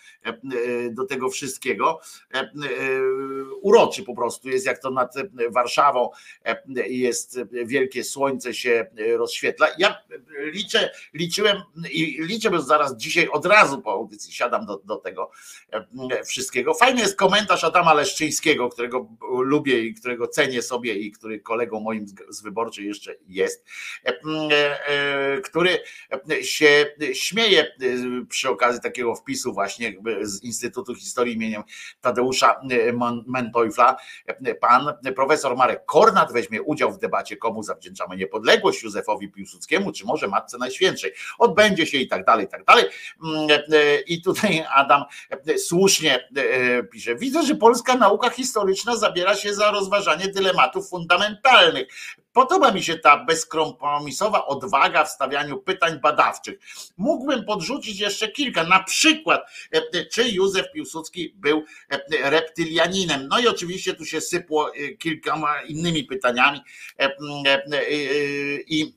do 0.91 1.05
tego 1.05 1.29
wszystkiego. 1.29 1.99
Uroczy 3.61 4.03
po 4.03 4.15
prostu 4.15 4.49
jest, 4.49 4.65
jak 4.65 4.79
to 4.79 4.91
nad 4.91 5.13
Warszawą 5.49 6.09
jest 6.87 7.39
wielkie 7.51 8.03
słońce 8.03 8.53
się 8.53 8.85
rozświetla. 9.17 9.67
Ja 9.77 10.01
liczę, 10.39 10.91
liczyłem 11.13 11.61
i 11.91 12.17
liczę, 12.21 12.49
bo 12.49 12.61
zaraz 12.61 12.97
dzisiaj 12.97 13.27
od 13.27 13.45
razu 13.45 13.81
po 13.81 13.91
audycji 13.91 14.33
siadam 14.33 14.65
do, 14.65 14.81
do 14.85 14.95
tego 14.95 15.31
wszystkiego. 16.25 16.73
Fajny 16.73 17.01
jest 17.01 17.15
komentarz 17.15 17.63
Adama 17.63 17.93
Leszczyka, 17.93 18.16
Leszczyńskiego, 18.17 18.69
którego 18.69 19.07
lubię 19.43 19.79
i 19.79 19.93
którego 19.93 20.27
cenię 20.27 20.61
sobie 20.61 20.93
i 20.95 21.11
który 21.11 21.39
kolegą 21.39 21.79
moim 21.79 22.05
z- 22.29 22.41
wyborczej 22.41 22.85
jeszcze 22.85 23.15
jest, 23.27 23.65
e, 24.05 24.09
e, 24.51 24.87
e, 24.87 25.41
który 25.41 25.79
się 26.41 26.85
śmieje 27.13 27.67
przy 28.29 28.49
okazji 28.49 28.81
takiego 28.81 29.15
wpisu 29.15 29.53
właśnie 29.53 29.93
z 30.21 30.43
Instytutu 30.43 30.95
Historii 30.95 31.33
imieniem 31.35 31.63
Tadeusza 32.01 32.61
Menteufla. 33.27 33.95
Pan 34.61 34.93
profesor 35.15 35.57
Marek 35.57 35.85
Kornat 35.85 36.33
weźmie 36.33 36.61
udział 36.61 36.91
w 36.91 36.97
debacie, 36.99 37.37
komu 37.37 37.63
zawdzięczamy 37.63 38.17
niepodległość, 38.17 38.83
Józefowi 38.83 39.29
Piłsudskiemu, 39.31 39.91
czy 39.91 40.05
może 40.05 40.27
Matce 40.27 40.57
Najświętszej. 40.57 41.11
Odbędzie 41.39 41.85
się 41.87 41.97
i 41.97 42.07
tak 42.07 42.25
dalej, 42.25 42.45
i 42.45 42.49
tak 42.49 42.63
dalej. 42.65 42.85
I 44.07 44.21
tutaj 44.21 44.63
Adam 44.75 45.03
słusznie 45.57 46.29
pisze, 46.91 47.15
widzę, 47.15 47.43
że 47.43 47.55
polska 47.55 47.95
nauka 48.07 48.29
historyczna 48.29 48.95
zabiera 48.95 49.35
się 49.35 49.53
za 49.53 49.71
rozważanie 49.71 50.27
dylematów 50.27 50.89
fundamentalnych. 50.89 51.87
Podoba 52.33 52.71
mi 52.71 52.83
się 52.83 52.97
ta 52.97 53.25
bezkompromisowa 53.25 54.45
odwaga 54.45 55.05
w 55.05 55.09
stawianiu 55.09 55.57
pytań 55.57 55.99
badawczych. 55.99 56.59
Mógłbym 56.97 57.45
podrzucić 57.45 57.99
jeszcze 57.99 58.27
kilka, 58.27 58.63
na 58.63 58.83
przykład, 58.83 59.41
e, 59.71 60.05
czy 60.05 60.29
Józef 60.29 60.71
Piłsudski 60.73 61.33
był 61.35 61.63
e, 61.89 62.29
reptylianinem. 62.29 63.27
No 63.27 63.39
i 63.39 63.47
oczywiście 63.47 63.93
tu 63.93 64.05
się 64.05 64.21
sypło 64.21 64.71
e, 64.75 64.89
kilkoma 64.89 65.61
innymi 65.61 66.03
pytaniami 66.03 66.59
e, 66.99 67.03
e, 67.03 67.63
e, 67.75 67.81
i 68.67 68.96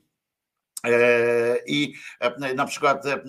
I 1.65 1.93
e, 2.19 2.53
na 2.53 2.65
przykład, 2.65 3.05
e, 3.05 3.21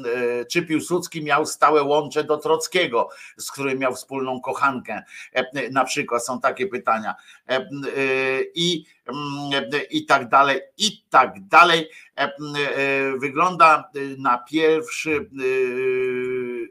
czy 0.45 0.63
Piłsudski 0.63 1.23
miał 1.25 1.47
stałe 1.47 1.83
łącze 1.83 2.25
do 2.25 2.37
Trockiego, 2.37 3.09
z 3.37 3.51
którym 3.51 3.79
miał 3.79 3.95
wspólną 3.95 4.41
kochankę? 4.41 5.03
E, 5.33 5.71
Na 5.71 5.85
przykład 5.85 6.27
są 6.27 6.41
takie 6.41 6.67
pytania. 6.67 7.15
E, 7.49 7.57
e, 7.57 7.67
I, 8.55 8.85
mm, 9.07 9.71
i 9.91 10.07
tak 10.07 10.29
dalej, 10.29 10.61
i 10.79 11.03
tak 11.11 11.47
dalej. 11.49 11.89
E, 12.19 12.23
e, 12.23 12.33
Wygląda 13.19 13.91
na 14.19 14.39
pierwszy, 14.39 15.17
e, 15.17 15.43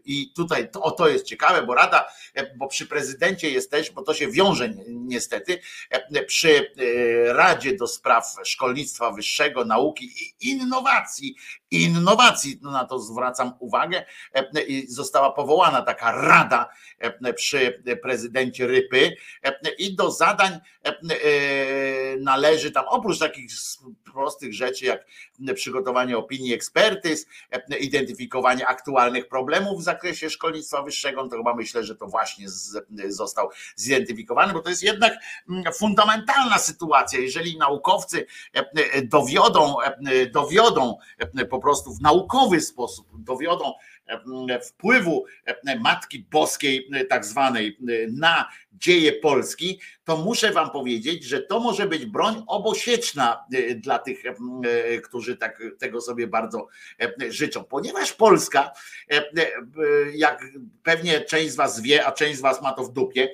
i 0.06 0.34
tutaj 0.36 0.70
o 0.82 0.92
to 0.92 1.08
jest 1.10 1.26
ciekawe, 1.26 1.64
bo 1.66 1.76
Rada, 1.76 2.06
e, 2.36 2.56
bo 2.56 2.68
przy 2.68 2.88
prezydencie 2.88 3.50
jest 3.50 3.72
też, 3.72 3.92
bo 3.92 4.02
to 4.04 4.14
się 4.14 4.28
wiąże 4.28 4.70
ni- 4.70 4.84
niestety, 4.88 5.60
e, 5.90 6.24
przy 6.24 6.72
e, 7.28 7.34
Radzie 7.34 7.76
do 7.78 7.88
Spraw 7.88 8.36
Szkolnictwa 8.46 9.12
Wyższego, 9.12 9.66
Nauki 9.66 10.06
i 10.06 10.50
Innowacji, 10.50 11.36
innowacji, 11.72 12.60
no 12.62 12.72
na 12.72 12.86
to 12.86 13.00
zwracam 13.00 13.54
uwagę, 13.60 14.06
e, 14.34 14.46
została 14.88 15.32
powołana 15.32 15.82
taka 15.82 16.12
rada 16.12 16.70
e, 17.00 17.34
przy 17.34 17.84
prezydencie 18.02 18.68
Rypy 18.68 19.16
e, 19.44 19.70
i 19.78 19.96
do 19.96 20.12
zadań 20.12 20.60
należy 22.20 22.72
tam, 22.72 22.86
oprócz 22.88 23.20
takich 23.20 23.52
prostych 24.14 24.54
rzeczy 24.54 24.86
jak 24.86 25.06
przygotowanie 25.56 26.18
opinii 26.18 26.54
ekspertyz, 26.54 27.26
identyfikowanie 27.80 28.68
aktualnych 28.68 29.28
problemów 29.28 29.80
w 29.80 29.84
zakresie 29.84 30.30
szkolnictwa 30.30 30.82
wyższego, 30.82 31.24
no 31.24 31.30
to 31.30 31.38
chyba 31.38 31.56
myślę, 31.56 31.84
że 31.84 31.96
to 31.96 32.08
właśnie 32.08 32.46
został 33.08 33.50
zidentyfikowany, 33.76 34.54
bo 34.54 34.60
to 34.60 34.70
jest 34.70 34.84
jednak 34.84 35.14
mm, 35.50 35.64
fundamentalna 35.74 36.58
sytuacja. 36.58 37.20
Jeżeli 37.20 37.58
naukowcy 37.58 38.26
dowiodą, 39.04 39.76
dowiodą 40.32 40.98
po 41.50 41.60
prostu 41.62 41.94
w 41.94 42.02
naukowy 42.02 42.62
sposób, 42.62 43.08
dowiodą 43.14 43.74
e, 44.50 44.60
wpływu 44.62 45.26
e, 45.46 45.80
Matki 45.80 46.26
Boskiej, 46.32 46.90
e, 46.94 47.06
tak 47.06 47.26
zwanej, 47.26 47.78
na 48.12 48.50
dzieje 48.74 49.14
Polski, 49.14 49.80
to 50.04 50.18
muszę 50.18 50.52
Wam 50.52 50.72
powiedzieć, 50.72 51.24
że 51.24 51.42
to 51.42 51.60
może 51.60 51.88
być 51.88 52.06
broń 52.06 52.44
obosieczna 52.48 53.46
dla 53.76 54.00
tych, 54.00 54.24
którzy 55.04 55.38
tak, 55.38 55.64
tego 55.80 56.02
sobie 56.02 56.28
bardzo 56.28 56.68
życzą, 57.30 57.64
ponieważ 57.64 58.14
Polska, 58.14 58.72
jak 60.14 60.46
pewnie 60.84 61.22
część 61.22 61.52
z 61.52 61.56
Was 61.56 61.82
wie, 61.82 62.06
a 62.06 62.12
część 62.12 62.38
z 62.38 62.42
Was 62.42 62.62
ma 62.62 62.74
to 62.74 62.84
w 62.84 62.94
dupie, 62.94 63.34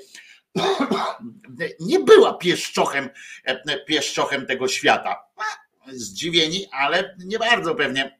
nie 1.79 1.99
była 1.99 2.33
pieszczochem, 2.33 3.09
pieszczochem 3.85 4.45
tego 4.45 4.67
świata. 4.67 5.23
Zdziwieni, 5.91 6.67
ale 6.71 7.15
nie 7.25 7.39
bardzo 7.39 7.75
pewnie. 7.75 8.19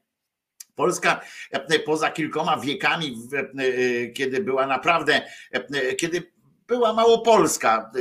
Polska 0.76 1.22
e, 1.52 1.80
poza 1.80 2.12
kilkoma 2.12 2.58
wiekami, 2.58 3.16
w- 3.16 3.34
e, 3.34 4.08
kiedy 4.10 4.44
była 4.44 4.68
naprawdę, 4.68 5.22
e, 5.52 5.96
kiedy 5.96 6.32
była 6.68 6.94
Małopolska, 6.94 7.92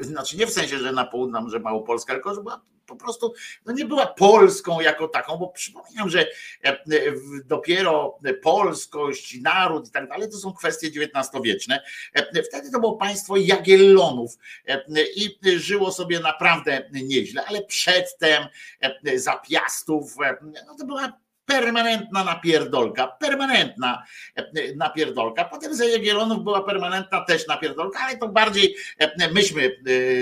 e, 0.00 0.04
znaczy 0.04 0.36
nie 0.36 0.46
w 0.46 0.50
sensie, 0.50 0.78
że 0.78 0.92
na 0.92 1.04
południu, 1.04 1.48
że 1.50 1.60
Małopolska, 1.60 2.12
tylko 2.12 2.34
że 2.34 2.40
była 2.40 2.60
po 2.90 2.96
prostu 2.96 3.32
no 3.66 3.72
nie 3.72 3.84
była 3.84 4.06
Polską 4.06 4.80
jako 4.80 5.08
taką, 5.08 5.36
bo 5.36 5.48
przypominam, 5.48 6.08
że 6.08 6.20
e, 6.20 6.68
e, 6.68 6.82
dopiero 7.44 8.18
polskość, 8.42 9.40
naród 9.40 9.88
i 9.88 9.90
tak 9.90 10.08
dalej 10.08 10.30
to 10.30 10.36
są 10.36 10.52
kwestie 10.52 10.88
XIX-wieczne. 10.88 11.82
E, 12.14 12.42
Wtedy 12.42 12.70
to 12.70 12.80
było 12.80 12.96
państwo 12.96 13.36
Jagiellonów 13.36 14.38
i 15.16 15.38
żyło 15.56 15.92
sobie 15.92 16.20
naprawdę 16.20 16.90
nieźle, 16.92 17.44
ale 17.46 17.62
przedtem 17.62 18.44
za 19.14 19.36
Piastów, 19.36 20.16
e, 20.24 20.36
no 20.66 20.74
to 20.78 20.86
była 20.86 21.20
permanentna 21.46 22.24
napierdolka, 22.24 23.06
permanentna 23.06 24.04
e, 24.36 24.44
napierdolka. 24.76 25.44
Potem 25.44 25.74
za 25.74 25.84
Jagiellonów 25.84 26.44
była 26.44 26.62
permanentna 26.62 27.24
też 27.24 27.46
napierdolka, 27.46 27.98
ale 28.00 28.16
to 28.16 28.28
bardziej 28.28 28.76
e, 28.98 29.32
myśmy 29.32 29.76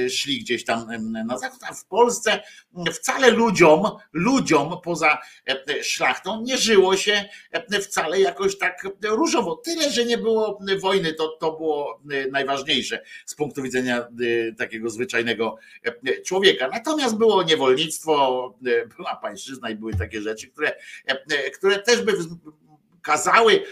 e, 0.04 0.10
szli 0.10 0.40
gdzieś 0.40 0.64
tam 0.64 0.90
e, 0.90 0.98
na 1.24 1.38
zachód, 1.38 1.60
a 1.70 1.74
w 1.74 1.84
Polsce 1.84 2.42
wcale 2.92 3.30
ludziom, 3.30 3.82
ludziom 4.12 4.80
poza 4.84 5.18
e, 5.48 5.84
szlachtą 5.84 6.42
nie 6.42 6.58
żyło 6.58 6.96
się 6.96 7.24
e, 7.52 7.80
wcale 7.80 8.20
jakoś 8.20 8.58
tak 8.58 8.86
różowo. 9.02 9.56
Tyle, 9.56 9.90
że 9.90 10.04
nie 10.04 10.18
było 10.18 10.58
wojny, 10.80 11.12
to, 11.12 11.28
to 11.28 11.52
było 11.52 12.00
e, 12.10 12.30
najważniejsze 12.30 13.02
z 13.26 13.34
punktu 13.34 13.62
widzenia 13.62 13.98
e, 13.98 14.08
takiego 14.52 14.90
zwyczajnego 14.90 15.56
e, 15.84 16.22
człowieka. 16.22 16.68
Natomiast 16.72 17.16
było 17.16 17.42
niewolnictwo, 17.42 18.54
e, 18.66 18.86
była 18.86 19.16
pańszczyzna 19.16 19.70
i 19.70 19.74
były 19.74 19.94
takie 19.94 20.22
rzeczy, 20.22 20.48
które, 20.48 20.72
e, 21.06 21.17
które 21.54 21.78
też 21.78 22.02
by 22.02 22.12
kazały, 23.08 23.62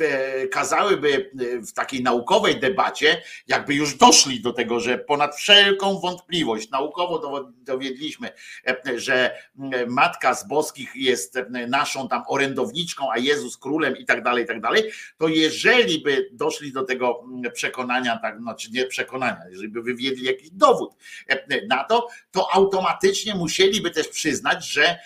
e, 0.00 0.48
kazałyby 0.48 1.30
w 1.68 1.72
takiej 1.72 2.02
naukowej 2.02 2.60
debacie, 2.60 3.22
jakby 3.48 3.74
już 3.74 3.94
doszli 3.94 4.40
do 4.40 4.52
tego, 4.52 4.80
że 4.80 4.98
ponad 4.98 5.36
wszelką 5.36 5.98
wątpliwość 5.98 6.70
naukowo 6.70 7.50
dowiedliśmy, 7.56 8.30
e, 8.66 8.98
że 8.98 9.38
Matka 9.86 10.34
z 10.34 10.48
Boskich 10.48 10.92
jest 10.94 11.36
e, 11.36 11.46
naszą 11.68 12.08
tam 12.08 12.22
orędowniczką, 12.28 13.12
a 13.12 13.18
Jezus 13.18 13.56
królem 13.56 13.96
i 13.96 14.04
tak 14.04 14.22
dalej, 14.22 14.44
i 14.44 14.46
tak 14.46 14.60
dalej, 14.60 14.90
to 15.18 15.28
jeżeli 15.28 16.00
by 16.00 16.28
doszli 16.32 16.72
do 16.72 16.82
tego 16.82 17.24
mm, 17.24 17.52
przekonania, 17.52 18.18
tak, 18.18 18.38
znaczy 18.38 18.70
nie 18.70 18.86
przekonania, 18.86 19.40
jeżeli 19.50 19.68
by 19.68 19.82
wywiedli 19.82 20.24
jakiś 20.24 20.50
dowód 20.50 20.94
e, 21.28 21.66
na 21.66 21.84
to, 21.84 22.08
to 22.30 22.54
automatycznie 22.54 23.34
musieliby 23.34 23.90
też 23.90 24.08
przyznać, 24.08 24.66
że 24.66 24.98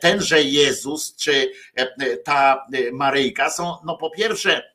tenże 0.00 0.42
Jezus 0.42 1.16
czy 1.16 1.52
e, 1.74 2.16
ta 2.16 2.66
Maryjka 2.92 3.50
są, 3.50 3.76
no 3.84 3.96
po 3.96 4.10
pierwsze, 4.10 4.72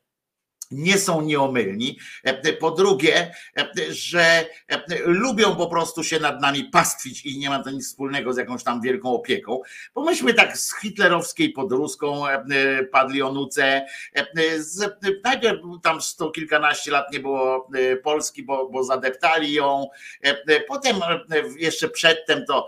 nie 0.71 0.97
są 0.97 1.21
nieomylni. 1.21 1.99
E, 2.23 2.53
Po 2.53 2.71
drugie, 2.71 3.31
e, 3.57 3.69
że 3.89 4.21
e, 4.67 4.83
lubią 5.05 5.55
po 5.55 5.67
prostu 5.67 6.03
się 6.03 6.19
nad 6.19 6.41
nami 6.41 6.63
pastwić 6.63 7.25
i 7.25 7.39
nie 7.39 7.49
ma 7.49 7.63
to 7.63 7.71
nic 7.71 7.87
wspólnego 7.87 8.33
z 8.33 8.37
jakąś 8.37 8.63
tam 8.63 8.81
wielką 8.81 9.13
opieką. 9.13 9.61
Pomyślmy 9.93 10.33
tak 10.33 10.57
z 10.57 10.79
hitlerowskiej 10.81 11.49
pod 11.49 11.71
ruską 11.71 12.27
e, 12.27 12.43
padli 12.91 13.21
onuce. 13.21 13.85
e, 14.13 14.59
Z, 14.59 14.99
najpierw 15.23 15.59
tam 15.83 16.01
sto 16.01 16.31
kilkanaście 16.31 16.91
lat 16.91 17.13
nie 17.13 17.19
było 17.19 17.69
e, 17.75 17.95
Polski, 17.95 18.43
bo, 18.43 18.69
bo 18.69 18.83
zadeptali 18.83 19.53
ją. 19.53 19.87
E, 20.21 20.59
Potem 20.67 20.95
e, 21.03 21.13
jeszcze 21.57 21.89
przedtem 21.89 22.45
to 22.45 22.67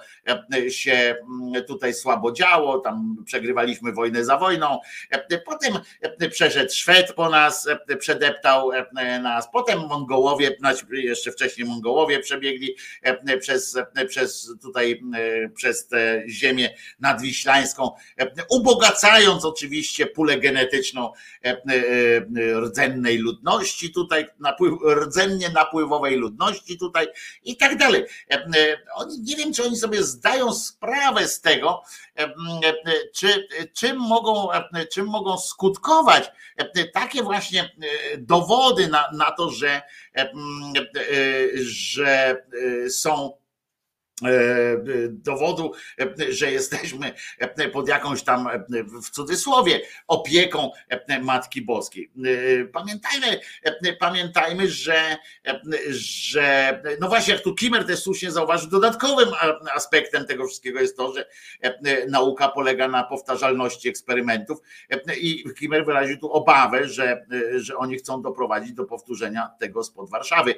e, 0.54 0.72
się 0.72 1.16
mm, 1.42 1.64
tutaj 1.66 1.94
słabo 1.94 2.32
działo, 2.32 2.80
tam 2.80 3.16
przegrywaliśmy 3.26 3.92
wojnę 3.92 4.26
za 4.26 4.38
wojną. 4.38 4.80
E, 5.12 5.38
Potem 5.38 5.80
e, 6.02 6.30
przeszedł 6.30 6.72
Szwed 6.74 7.14
po 7.14 7.30
nas, 7.30 7.68
e, 7.68 7.87
przedeptał 7.96 8.72
e, 8.72 9.20
nas. 9.20 9.50
Potem 9.54 9.80
Mongołowie, 9.80 10.56
znaczy 10.60 10.86
jeszcze 10.92 11.32
wcześniej 11.32 11.68
Mongołowie 11.68 12.20
przebiegli 12.20 12.76
e, 13.02 13.38
przez, 13.38 13.78
e, 13.96 14.06
przez 14.06 14.50
tutaj, 14.62 15.02
przez 15.56 15.88
tę 15.88 16.24
ziemię 16.30 16.70
nadwiślańską, 17.00 17.92
ubogacając 18.50 19.46
oczywiście 19.46 20.06
pulę 20.06 20.40
genetyczną 20.40 21.12
rdzennej 22.60 23.18
ludności 23.18 23.94
tutaj, 23.94 24.26
napływ, 24.40 24.74
rdzennie 24.96 25.50
napływowej 25.50 26.16
ludności 26.16 26.78
tutaj 26.78 27.08
i 27.44 27.58
tak 27.58 27.78
dalej. 27.78 28.06
Oni, 28.96 29.20
nie 29.20 29.36
wiem, 29.36 29.54
czy 29.54 29.64
oni 29.64 29.76
sobie 29.78 30.04
zdają 30.04 30.54
sprawę 30.54 31.28
z 31.28 31.42
tego, 31.42 31.84
czy, 33.16 33.48
czym, 33.74 33.98
mogą, 33.98 34.48
czym 34.94 35.06
mogą 35.06 35.38
skutkować 35.38 36.32
takie 36.94 37.24
właśnie 37.24 37.70
dowody 38.18 38.88
na, 38.88 39.12
na 39.14 39.32
to, 39.32 39.50
że, 39.50 39.82
że 41.56 42.44
są 42.90 43.34
dowodu, 45.10 45.72
że 46.30 46.52
jesteśmy 46.52 47.14
pod 47.74 47.88
jakąś 47.88 48.24
tam 48.24 48.48
w 49.04 49.10
cudzysłowie 49.10 49.82
opieką 50.08 50.72
Matki 51.22 51.62
Boskiej. 51.62 52.12
Pamiętajmy, 52.74 53.40
pamiętajmy, 54.00 54.70
że, 54.70 55.18
że 55.90 56.82
no 57.00 57.08
właśnie 57.08 57.34
jak 57.34 57.44
tu 57.44 57.56
Kimmer 57.56 57.86
też 57.86 58.00
słusznie 58.00 58.32
zauważył, 58.32 58.70
dodatkowym 58.70 59.30
aspektem 59.76 60.26
tego 60.26 60.48
wszystkiego 60.48 60.80
jest 60.80 60.98
to, 60.98 61.14
że 61.14 61.26
nauka 62.08 62.48
polega 62.48 62.88
na 62.88 63.04
powtarzalności 63.04 63.90
eksperymentów 63.90 64.60
i 65.18 65.44
Kimmer 65.60 65.86
wyraził 65.86 66.18
tu 66.18 66.32
obawę, 66.32 66.88
że, 66.88 67.26
że 67.56 67.78
oni 67.78 67.98
chcą 67.98 68.22
doprowadzić 68.22 68.74
do 68.74 68.86
powtórzenia 68.86 69.50
tego 69.60 69.84
spod 69.84 70.10
Warszawy. 70.10 70.56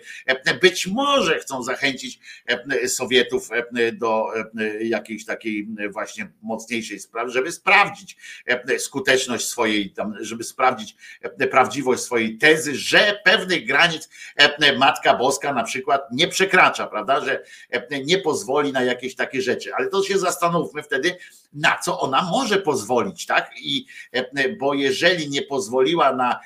Być 0.62 0.88
może 0.88 1.40
chcą 1.40 1.64
zachęcić 1.64 2.20
Sowietów 2.88 3.49
do 3.94 4.28
jakiejś 4.82 5.26
takiej 5.26 5.68
właśnie 5.92 6.32
mocniejszej 6.42 7.00
sprawy, 7.00 7.32
żeby 7.32 7.52
sprawdzić 7.52 8.18
skuteczność 8.78 9.48
swojej, 9.48 9.94
żeby 10.20 10.44
sprawdzić 10.44 10.96
prawdziwość 11.52 12.04
swojej 12.04 12.38
tezy, 12.38 12.76
że 12.76 13.20
pewnych 13.26 13.66
granic 13.68 14.10
Matka 14.78 15.14
Boska 15.14 15.54
na 15.54 15.64
przykład 15.64 16.02
nie 16.12 16.28
przekracza, 16.28 16.88
prawda, 16.88 17.26
że 17.26 17.44
nie 18.06 18.18
pozwoli 18.18 18.72
na 18.72 18.84
jakieś 18.84 19.16
takie 19.16 19.42
rzeczy. 19.42 19.76
Ale 19.76 19.88
to 19.88 20.04
się 20.04 20.20
zastanówmy 20.20 20.84
wtedy, 20.84 21.16
na 21.54 21.78
co 21.78 22.00
ona 22.00 22.22
może 22.22 22.58
pozwolić, 22.58 23.26
tak? 23.26 23.52
I 23.62 23.86
bo 24.60 24.74
jeżeli 24.74 25.30
nie 25.30 25.42
pozwoliła 25.42 26.16
na 26.16 26.40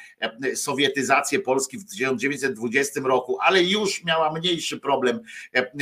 sowietyzację 0.56 1.40
Polski 1.40 1.78
w 1.78 1.90
1920 1.90 3.02
roku, 3.04 3.38
ale 3.42 3.64
już 3.64 4.04
miała 4.04 4.34
mniejszy 4.34 4.80
problem 4.80 5.20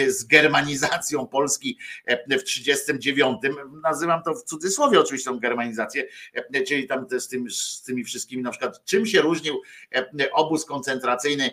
z 0.08 0.24
germanizacją 0.24 1.28
Polski 1.28 1.78
w 2.04 2.44
1939, 2.44 3.38
nazywam 3.84 4.24
to 4.24 4.34
w 4.34 4.44
cudzysłowie 4.44 5.00
oczywiście 5.00 5.30
tą 5.30 5.40
germanizację, 5.40 6.04
czyli 6.68 6.88
tam 6.88 7.06
z, 7.20 7.28
tym, 7.28 7.52
z 7.52 7.84
tymi 7.84 8.04
wszystkimi, 8.04 8.44
na 8.44 8.52
przykład 8.52 8.86
czym 8.86 9.06
się 9.06 9.22
różnił 9.22 9.62
obóz 10.34 10.66
koncentracyjny, 10.66 11.52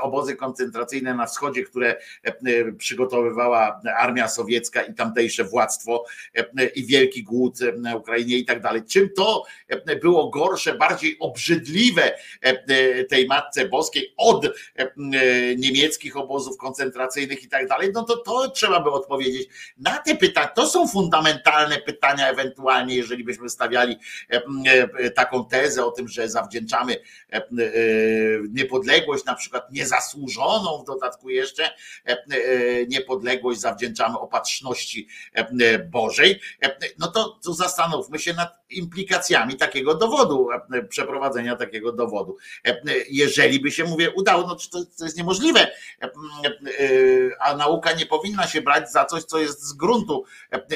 obozy 0.00 0.36
koncentracyjne 0.36 1.14
na 1.14 1.26
wschodzie, 1.26 1.62
które 1.62 1.96
przygotowywała 2.78 3.80
armia 3.98 4.28
sowiecka 4.28 4.82
i 4.82 4.94
tamtejsze 4.94 5.44
władztwo 5.44 6.04
i 6.74 6.89
wielki 6.90 7.22
głód 7.22 7.58
na 7.76 7.96
Ukrainie 7.96 8.36
i 8.36 8.44
tak 8.44 8.60
dalej. 8.60 8.82
Czym 8.84 9.10
to 9.16 9.44
było 10.02 10.30
gorsze, 10.30 10.74
bardziej 10.74 11.16
obrzydliwe 11.20 12.14
tej 13.08 13.26
Matce 13.26 13.68
Boskiej 13.68 14.14
od 14.16 14.46
niemieckich 15.56 16.16
obozów 16.16 16.56
koncentracyjnych 16.56 17.42
i 17.42 17.48
tak 17.48 17.68
dalej, 17.68 17.90
no 17.94 18.02
to 18.02 18.16
to 18.16 18.50
trzeba 18.50 18.80
by 18.80 18.90
odpowiedzieć 18.90 19.48
na 19.78 19.98
te 19.98 20.16
pytania. 20.16 20.48
To 20.48 20.66
są 20.66 20.88
fundamentalne 20.88 21.78
pytania 21.78 22.30
ewentualnie, 22.30 22.96
jeżeli 22.96 23.24
byśmy 23.24 23.48
stawiali 23.48 23.96
taką 25.14 25.44
tezę 25.44 25.84
o 25.84 25.90
tym, 25.90 26.08
że 26.08 26.28
zawdzięczamy 26.28 26.96
niepodległość, 28.50 29.24
na 29.24 29.34
przykład 29.34 29.72
niezasłużoną 29.72 30.78
w 30.82 30.86
dodatku 30.86 31.30
jeszcze 31.30 31.70
niepodległość 32.88 33.60
zawdzięczamy 33.60 34.18
opatrzności 34.18 35.08
Bożej, 35.90 36.40
no 36.98 37.06
to, 37.06 37.38
to 37.44 37.54
zastanówmy 37.54 38.18
się 38.18 38.34
nad 38.34 38.54
implikacjami 38.70 39.56
takiego 39.56 39.94
dowodu, 39.94 40.48
przeprowadzenia 40.88 41.56
takiego 41.56 41.92
dowodu. 41.92 42.36
Jeżeli 43.10 43.60
by 43.60 43.70
się, 43.70 43.84
mówię, 43.84 44.10
udało, 44.10 44.46
no 44.46 44.56
to, 44.56 44.84
to 44.98 45.04
jest 45.04 45.16
niemożliwe, 45.16 45.70
a 47.40 47.56
nauka 47.56 47.92
nie 47.92 48.06
powinna 48.06 48.46
się 48.46 48.62
brać 48.62 48.92
za 48.92 49.04
coś, 49.04 49.24
co 49.24 49.38
jest 49.38 49.62
z 49.62 49.72
gruntu 49.72 50.24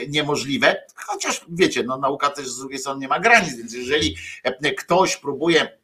niemożliwe, 0.09 0.85
chociaż 0.95 1.45
wiecie, 1.49 1.83
no 1.83 1.99
nauka 1.99 2.31
też 2.31 2.49
z 2.49 2.59
drugiej 2.59 2.79
strony 2.79 3.01
nie 3.01 3.09
ma 3.09 3.21
granic, 3.21 3.57
więc 3.57 3.73
jeżeli 3.73 4.17
ktoś 4.79 5.17
próbuje 5.17 5.84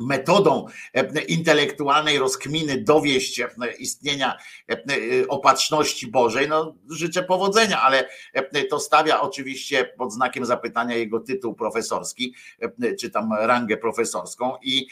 metodą 0.00 0.66
intelektualnej 1.28 2.18
rozkminy 2.18 2.82
dowieść 2.82 3.42
istnienia 3.78 4.36
opatrzności 5.28 6.06
Bożej, 6.06 6.48
no 6.48 6.74
życzę 6.90 7.22
powodzenia, 7.22 7.82
ale 7.82 8.08
to 8.70 8.80
stawia 8.80 9.20
oczywiście 9.20 9.84
pod 9.84 10.12
znakiem 10.12 10.46
zapytania 10.46 10.96
jego 10.96 11.20
tytuł 11.20 11.54
profesorski, 11.54 12.34
czy 13.00 13.10
tam 13.10 13.32
rangę 13.32 13.76
profesorską 13.76 14.56
i 14.62 14.86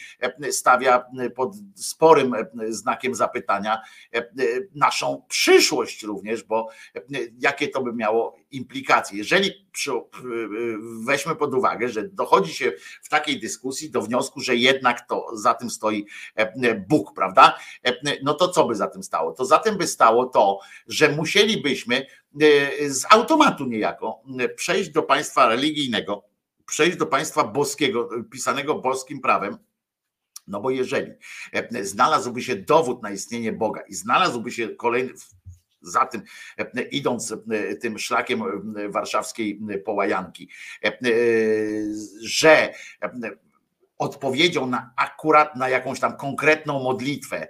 stawia 0.50 1.04
pod 1.36 1.54
sporym 1.74 2.34
znakiem 2.68 3.14
zapytania 3.14 3.82
naszą 4.74 5.22
przyszłość 5.28 6.02
również, 6.02 6.42
bo 6.42 6.68
jakie 7.38 7.68
to 7.68 7.82
by 7.82 7.92
miało 7.92 8.36
implikacje. 8.50 9.18
Jeżeli 9.18 9.65
weźmy 11.06 11.36
pod 11.36 11.54
uwagę, 11.54 11.88
że 11.88 12.08
dochodzi 12.08 12.54
się 12.54 12.72
w 13.02 13.08
takiej 13.08 13.40
dyskusji 13.40 13.90
do 13.90 14.02
wniosku, 14.02 14.40
że 14.40 14.56
jednak 14.56 15.08
to 15.08 15.26
za 15.34 15.54
tym 15.54 15.70
stoi 15.70 16.06
Bóg, 16.88 17.14
prawda? 17.14 17.58
No 18.22 18.34
to 18.34 18.48
co 18.48 18.64
by 18.64 18.74
za 18.74 18.86
tym 18.86 19.02
stało? 19.02 19.32
To 19.32 19.44
za 19.44 19.58
tym 19.58 19.78
by 19.78 19.86
stało 19.86 20.26
to, 20.26 20.58
że 20.86 21.08
musielibyśmy 21.08 22.06
z 22.88 23.04
automatu 23.10 23.66
niejako 23.66 24.22
przejść 24.56 24.90
do 24.90 25.02
państwa 25.02 25.48
religijnego, 25.48 26.24
przejść 26.66 26.96
do 26.96 27.06
państwa 27.06 27.44
boskiego, 27.44 28.08
pisanego 28.32 28.74
boskim 28.74 29.20
prawem, 29.20 29.58
no 30.46 30.60
bo 30.60 30.70
jeżeli 30.70 31.12
znalazłby 31.82 32.42
się 32.42 32.56
dowód 32.56 33.02
na 33.02 33.10
istnienie 33.10 33.52
Boga 33.52 33.80
i 33.88 33.94
znalazłby 33.94 34.50
się 34.50 34.68
kolejny, 34.68 35.12
za 35.86 36.06
tym, 36.06 36.22
idąc 36.90 37.34
tym 37.80 37.98
szlakiem 37.98 38.42
warszawskiej 38.92 39.60
połajanki, 39.84 40.48
że 42.22 42.74
odpowiedzią 43.98 44.66
na 44.66 44.90
akurat 44.96 45.56
na 45.56 45.68
jakąś 45.68 46.00
tam 46.00 46.16
konkretną 46.16 46.82
modlitwę 46.82 47.48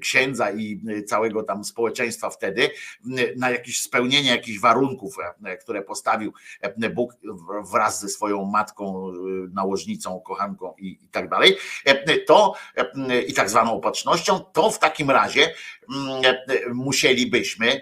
księdza 0.00 0.50
i 0.50 0.80
całego 1.06 1.42
tam 1.42 1.64
społeczeństwa 1.64 2.30
wtedy, 2.30 2.70
na 3.36 3.50
jakieś 3.50 3.82
spełnienie 3.82 4.30
jakichś 4.30 4.60
warunków, 4.60 5.16
które 5.60 5.82
postawił 5.82 6.32
Bóg 6.94 7.12
wraz 7.72 8.00
ze 8.00 8.08
swoją 8.08 8.44
matką, 8.44 9.12
nałożnicą, 9.52 10.20
kochanką 10.20 10.74
i, 10.78 11.08
tak 11.10 11.28
dalej, 11.28 11.56
to 12.26 12.54
i 13.26 13.34
tak 13.34 13.50
zwaną 13.50 13.72
opatrznością, 13.72 14.40
to 14.40 14.70
w 14.70 14.78
takim 14.78 15.10
razie 15.10 15.54
musielibyśmy 16.72 17.80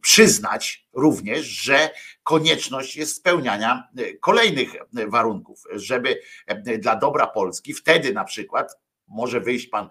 przyznać 0.00 0.85
również, 0.96 1.46
że 1.46 1.90
konieczność 2.22 2.96
jest 2.96 3.16
spełniania 3.16 3.88
kolejnych 4.20 4.72
warunków, 5.08 5.62
żeby 5.72 6.20
dla 6.78 6.96
dobra 6.96 7.26
Polski 7.26 7.74
wtedy 7.74 8.12
na 8.12 8.24
przykład 8.24 8.78
może 9.08 9.40
wyjść 9.40 9.66
pan, 9.66 9.88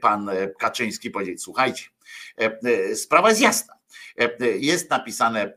pan 0.00 0.30
Kaczyński 0.58 1.08
i 1.08 1.10
powiedzieć: 1.10 1.42
Słuchajcie, 1.42 1.84
sprawa 2.94 3.28
jest 3.28 3.40
jasna. 3.40 3.76
Jest 4.58 4.90
napisane 4.90 5.54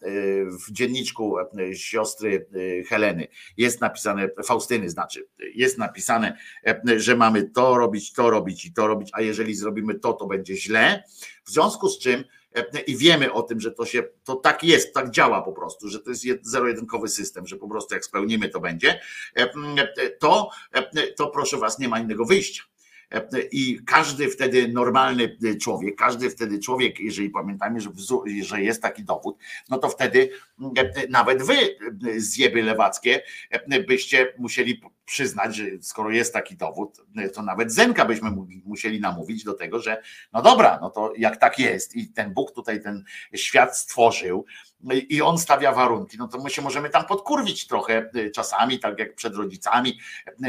w 0.67 0.71
dzienniczku 0.71 1.35
siostry 1.73 2.47
Heleny, 2.87 3.27
jest 3.57 3.81
napisane, 3.81 4.29
Faustyny 4.45 4.89
znaczy, 4.89 5.27
jest 5.55 5.77
napisane, 5.77 6.37
że 6.97 7.15
mamy 7.15 7.49
to 7.49 7.77
robić, 7.77 8.13
to 8.13 8.29
robić 8.29 8.65
i 8.65 8.73
to 8.73 8.87
robić, 8.87 9.09
a 9.13 9.21
jeżeli 9.21 9.55
zrobimy 9.55 9.95
to, 9.95 10.13
to 10.13 10.25
będzie 10.25 10.55
źle. 10.57 11.03
W 11.45 11.51
związku 11.51 11.89
z 11.89 11.99
czym 11.99 12.23
i 12.87 12.97
wiemy 12.97 13.33
o 13.33 13.43
tym, 13.43 13.59
że 13.59 13.71
to 13.71 13.85
się, 13.85 14.03
to 14.23 14.35
tak 14.35 14.63
jest, 14.63 14.93
tak 14.93 15.09
działa 15.09 15.41
po 15.41 15.53
prostu, 15.53 15.89
że 15.89 15.99
to 15.99 16.09
jest 16.09 16.25
zero-jedynkowy 16.41 17.07
system, 17.07 17.47
że 17.47 17.57
po 17.57 17.69
prostu 17.69 17.93
jak 17.93 18.05
spełnimy, 18.05 18.49
to 18.49 18.59
będzie, 18.59 18.99
to, 20.19 20.49
to 21.17 21.27
proszę 21.27 21.57
was, 21.57 21.79
nie 21.79 21.89
ma 21.89 21.99
innego 21.99 22.25
wyjścia. 22.25 22.63
I 23.51 23.79
każdy 23.85 24.29
wtedy 24.29 24.67
normalny 24.67 25.37
człowiek, 25.61 25.95
każdy 25.95 26.29
wtedy 26.29 26.59
człowiek, 26.59 26.99
jeżeli 26.99 27.29
pamiętamy, 27.29 27.79
że, 27.81 27.89
że 28.41 28.61
jest 28.61 28.81
taki 28.81 29.03
dowód, 29.03 29.37
no 29.69 29.77
to 29.77 29.89
wtedy 29.89 30.29
nawet 31.09 31.43
wy, 31.43 31.55
zjeby 32.17 32.63
lewackie, 32.63 33.21
byście 33.87 34.33
musieli 34.37 34.81
przyznać, 35.09 35.55
że 35.55 35.63
skoro 35.81 36.09
jest 36.09 36.33
taki 36.33 36.55
dowód, 36.55 37.01
to 37.33 37.43
nawet 37.43 37.71
Zenka 37.71 38.05
byśmy 38.05 38.31
musieli 38.65 38.99
namówić 38.99 39.43
do 39.43 39.53
tego, 39.53 39.79
że 39.79 40.01
no 40.33 40.41
dobra, 40.41 40.79
no 40.81 40.89
to 40.89 41.13
jak 41.17 41.37
tak 41.37 41.59
jest 41.59 41.95
i 41.95 42.07
ten 42.07 42.33
Bóg 42.33 42.51
tutaj 42.51 42.83
ten 42.83 43.03
świat 43.35 43.77
stworzył 43.77 44.45
i 45.09 45.21
on 45.21 45.37
stawia 45.37 45.71
warunki, 45.71 46.17
no 46.17 46.27
to 46.27 46.41
my 46.43 46.49
się 46.49 46.61
możemy 46.61 46.89
tam 46.89 47.05
podkurwić 47.05 47.67
trochę 47.67 48.09
czasami, 48.35 48.79
tak 48.79 48.99
jak 48.99 49.15
przed 49.15 49.35
rodzicami, 49.35 49.99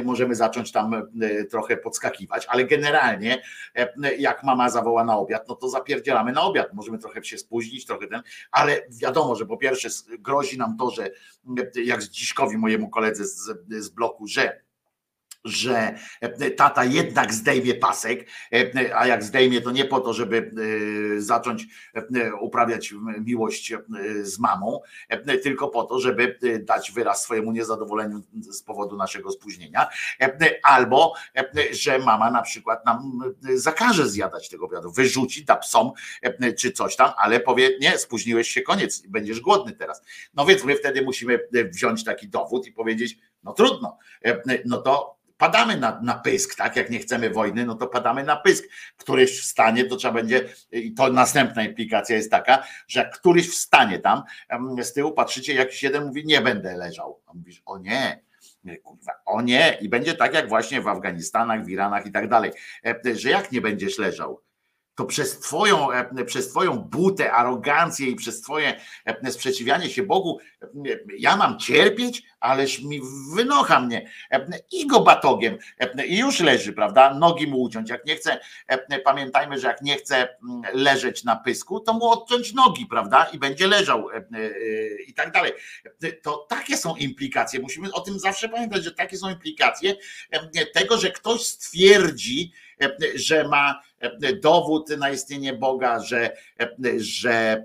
możemy 0.05 0.35
zacząć 0.35 0.73
tam 0.73 1.11
trochę 1.51 1.77
podskakiwać, 1.77 2.47
ale 2.47 2.65
generalnie 2.65 3.43
jak 4.19 4.45
mama 4.45 4.71
zawoła 4.71 5.05
na 5.05 5.19
obiad, 5.19 5.49
no 5.49 5.55
to 5.55 5.69
zapierdzielamy 5.69 6.33
na 6.33 6.43
obiad, 6.43 6.75
możemy 6.75 6.99
trochę 6.99 7.25
się 7.25 7.39
spóźnić, 7.39 7.87
trochę 7.87 8.07
ten, 8.07 8.23
ale 8.51 8.83
wiadomo, 8.91 9.37
że 9.37 9.47
po 9.47 9.57
pierwsze 9.57 9.89
grozi 10.19 10.59
nam 10.59 10.77
to, 10.77 10.91
że 10.91 11.11
jak 11.85 12.03
z 12.03 12.11
Dziszkowi 12.11 12.57
mojemu 12.57 12.89
koledze 12.89 13.25
z, 13.25 13.51
z 13.69 13.89
bloku, 13.89 14.27
że 14.27 14.50
że 15.45 15.95
e, 16.21 16.51
tata 16.51 16.85
jednak 16.85 17.35
zdejmie 17.35 17.75
pasek, 17.75 18.27
e, 18.53 18.97
a 18.99 19.07
jak 19.07 19.25
zdejmie, 19.25 19.61
to 19.61 19.71
nie 19.71 19.85
po 19.85 20.01
to, 20.01 20.13
żeby 20.13 20.51
e, 21.17 21.21
zacząć 21.21 21.67
uprawiać 22.41 22.95
miłość 23.25 23.73
z 24.23 24.39
mamą, 24.39 24.81
tylko 25.43 25.69
po 25.69 25.85
to, 25.85 26.01
żeby 26.01 26.39
dać 26.63 26.93
wyraz 26.93 27.23
swojemu 27.23 27.53
niezadowoleniu 27.53 28.23
z 28.51 28.63
powodu 28.63 28.97
naszego 28.97 29.31
spóźnienia, 29.31 29.89
albo 30.63 31.15
że 31.71 31.99
mama 31.99 32.31
na 32.31 32.43
przykład 32.43 32.87
nam 32.87 33.21
zakaże 33.55 34.09
zjadać 34.09 34.49
tego 34.49 34.67
obiadu, 34.67 34.91
wyrzuci, 34.93 35.45
da 35.45 35.57
psom 35.57 35.93
czy 36.59 36.73
coś 36.73 36.97
tam, 36.97 37.13
ale 37.17 37.41
powie, 37.41 37.79
nie, 37.81 37.99
spóźniłeś 37.99 38.49
się, 38.49 38.63
koniec, 38.63 39.03
będziesz 39.07 39.41
głodny 39.41 39.73
teraz. 39.73 40.03
No 40.35 40.47
więc 40.47 40.65
my 40.65 40.77
wtedy 40.77 41.03
musimy 41.03 41.41
wziąć 41.53 42.05
taki 42.05 42.29
dowód 42.29 42.67
i 42.67 42.73
powiedzieć, 42.73 43.19
no 43.43 43.53
trudno, 43.53 43.99
no 44.65 44.79
to 44.83 45.20
padamy 45.41 45.77
na, 45.77 46.01
na 46.03 46.15
pysk, 46.15 46.57
tak? 46.57 46.77
Jak 46.77 46.91
nie 46.91 46.99
chcemy 46.99 47.31
wojny, 47.31 47.67
no 47.67 47.75
to 47.75 47.87
padamy 47.87 48.25
na 48.25 48.37
pysk. 48.37 48.65
Któryś 48.97 49.41
wstanie, 49.41 49.85
to 49.85 49.97
trzeba 49.97 50.15
będzie, 50.15 50.49
i 50.73 50.95
to 50.95 51.13
następna 51.13 51.63
implikacja 51.63 52.17
jest 52.17 52.31
taka, 52.31 52.67
że 52.89 53.01
jak 53.01 53.19
któryś 53.19 53.51
wstanie 53.51 53.99
tam 53.99 54.23
z 54.83 54.93
tyłu, 54.93 55.13
patrzycie, 55.13 55.55
jakiś 55.55 55.83
jeden 55.83 56.07
mówi, 56.07 56.27
nie 56.27 56.41
będę 56.41 56.77
leżał. 56.77 57.21
A 57.27 57.35
mówisz, 57.35 57.63
o 57.67 57.79
nie, 57.79 58.23
nie, 58.65 58.77
kurwa, 58.77 59.13
o 59.27 59.43
nie, 59.43 59.79
i 59.81 59.89
będzie 59.89 60.15
tak 60.15 60.35
jak 60.35 60.49
właśnie 60.49 60.81
w 60.81 60.89
Afganistanach, 60.89 61.65
w 61.65 61.69
Iranach 61.69 62.07
i 62.07 62.13
tak 62.13 62.29
dalej, 62.29 62.51
E, 62.85 63.15
że 63.15 63.31
jak 63.31 63.53
nie 63.53 63.61
będziesz 63.61 63.99
leżał, 63.99 64.41
to 65.01 65.07
przez 65.07 65.39
twoją, 65.39 65.93
e, 65.93 66.25
przez 66.25 66.49
twoją 66.49 66.79
butę, 66.79 67.33
arogancję 67.33 68.07
i 68.07 68.17
przez 68.17 68.41
twoje 68.41 68.81
e, 69.05 69.33
sprzeciwianie 69.33 69.91
się 69.91 70.03
Bogu, 70.03 70.41
e, 70.63 70.67
ja 71.19 71.37
mam 71.37 71.59
cierpieć, 71.59 72.23
ależ 72.41 72.83
mi 72.83 73.01
wynocha 73.35 73.81
mnie 73.81 74.11
i 74.73 74.87
go 74.87 75.01
batogiem 75.01 75.59
i 76.07 76.19
już 76.19 76.41
leży, 76.41 76.73
prawda? 76.73 77.15
Nogi 77.15 77.47
mu 77.47 77.63
uciąć. 77.63 77.91
Jak 77.91 78.07
nie 78.07 78.17
chce, 78.17 78.41
pamiętajmy, 79.05 79.59
że 79.59 79.69
jak 79.69 79.83
nie 79.83 79.97
chce 79.97 80.17
mm, 80.17 80.63
leżeć 80.73 81.25
na 81.25 81.37
pysku, 81.37 81.81
to 81.81 81.93
mu 81.93 82.05
odciąć 82.05 82.53
nogi, 82.53 82.87
prawda? 82.87 83.25
I 83.33 83.39
będzie 83.39 83.67
leżał 83.67 84.09
i 85.07 85.15
tak 85.15 85.33
dalej. 85.33 85.53
To 86.23 86.47
takie 86.49 86.77
są 86.77 86.97
implikacje. 86.97 87.61
Musimy 87.61 87.93
o 87.93 88.01
tym 88.01 88.19
zawsze 88.19 88.49
pamiętać, 88.49 88.85
że 88.85 88.93
takie 88.93 89.17
są 89.17 89.31
implikacje 89.31 89.97
tego, 90.75 90.99
że 90.99 91.11
ktoś 91.11 91.47
stwierdzi, 91.47 92.53
że 93.15 93.49
ma 93.49 93.83
dowód 94.43 94.89
na 94.99 95.11
istnienie 95.11 95.53
Boga, 95.53 96.01
że, 96.01 96.37
e, 96.61 96.71
że 96.97 97.31
e, 97.33 97.65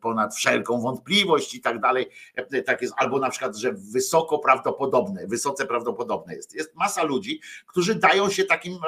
ponad 0.00 0.34
wszelką 0.34 0.80
wątpliwość 0.80 1.54
i 1.54 1.60
tak 1.60 1.80
dalej, 1.80 2.06
e, 2.34 2.62
tak 2.62 2.82
jest, 2.82 2.94
albo 2.96 3.18
na 3.18 3.30
przykład, 3.30 3.56
że 3.56 3.72
wysoko 3.72 4.38
prawdopodobne, 4.38 5.26
wysoce 5.26 5.66
prawdopodobne 5.66 6.34
jest. 6.34 6.54
Jest 6.54 6.74
masa 6.74 7.02
ludzi, 7.02 7.40
którzy 7.66 7.94
dają 7.94 8.30
się 8.30 8.44
takim 8.44 8.74
e, 8.74 8.78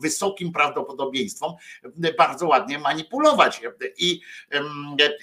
wysokim 0.00 0.52
prawdopodobieństwom 0.52 1.52
e, 2.04 2.12
bardzo 2.12 2.46
ładnie 2.46 2.78
manipulować 2.78 3.60
i, 3.98 4.20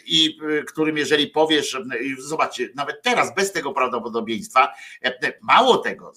i 0.05 0.37
e, 0.59 0.63
którym 0.63 0.97
jeżeli 0.97 1.27
powiesz, 1.27 1.75
e, 1.75 1.81
zobaczcie, 2.19 2.69
nawet 2.75 3.01
teraz 3.01 3.35
bez 3.35 3.51
tego 3.51 3.71
prawdopodobieństwa, 3.71 4.73
e, 5.03 5.33
mało 5.41 5.77
tego, 5.77 6.13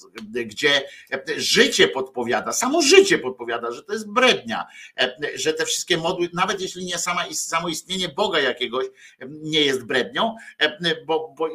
gdzie 0.47 0.83
e, 1.13 1.23
życie 1.37 1.89
podpowiada, 1.89 2.53
samo 2.53 2.83
życie 2.83 3.19
podpowiada, 3.19 3.73
że 3.73 3.83
to 3.83 3.93
jest 3.93 4.13
brednia, 4.13 4.61
e, 4.63 4.84
że 5.35 5.53
te 5.53 5.65
wszystkie 5.65 5.97
modły, 5.97 6.31
nawet 6.33 6.61
jeśli 6.61 6.85
nie 6.85 6.99
sama, 6.99 7.25
samo 7.33 7.69
istnienie 7.69 8.09
Boga 8.09 8.41
jakiegoś 8.41 8.87
e, 8.87 9.27
nie 9.29 9.61
jest 9.61 9.85
brednią, 9.85 10.37
e, 10.59 11.05
bo, 11.05 11.35
bo 11.39 11.49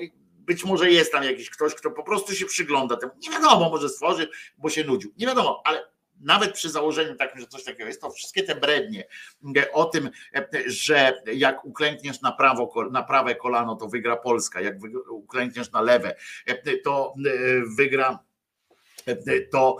być 0.50 0.64
może 0.64 0.92
jest 0.92 1.12
tam 1.12 1.24
jakiś 1.24 1.50
ktoś, 1.50 1.76
kto 1.76 1.92
po 1.92 2.04
prostu 2.04 2.36
się 2.36 2.46
przygląda 2.46 2.98
temu. 2.98 3.12
Nie 3.22 3.30
wiadomo, 3.30 3.70
może 3.70 3.90
stworzy, 3.90 4.30
bo 4.58 4.70
się 4.70 4.84
nudził. 4.84 5.14
Nie 5.18 5.28
wiadomo, 5.28 5.62
ale 5.66 5.90
nawet 6.20 6.54
przy 6.54 6.70
założeniu 6.70 7.16
takim, 7.16 7.42
że 7.42 7.48
coś 7.48 7.64
takiego 7.64 7.88
jest, 7.88 8.02
to 8.02 8.12
wszystkie 8.12 8.44
te 8.44 8.56
brednie 8.56 9.08
e, 9.58 9.72
o 9.72 9.86
tym, 9.86 10.10
e, 10.36 10.48
że 10.66 11.22
jak 11.34 11.66
uklękniesz 11.66 12.22
na, 12.22 12.32
prawo, 12.32 12.74
na 12.92 13.04
prawe 13.04 13.36
kolano, 13.36 13.76
to 13.76 13.88
wygra 13.88 14.16
Polska, 14.16 14.62
jak 14.62 14.76
uklękniesz 15.10 15.72
na 15.72 15.82
lewe, 15.82 16.16
e, 16.46 16.78
to 16.78 17.14
e, 17.26 17.32
wygra 17.78 18.29
to 19.52 19.78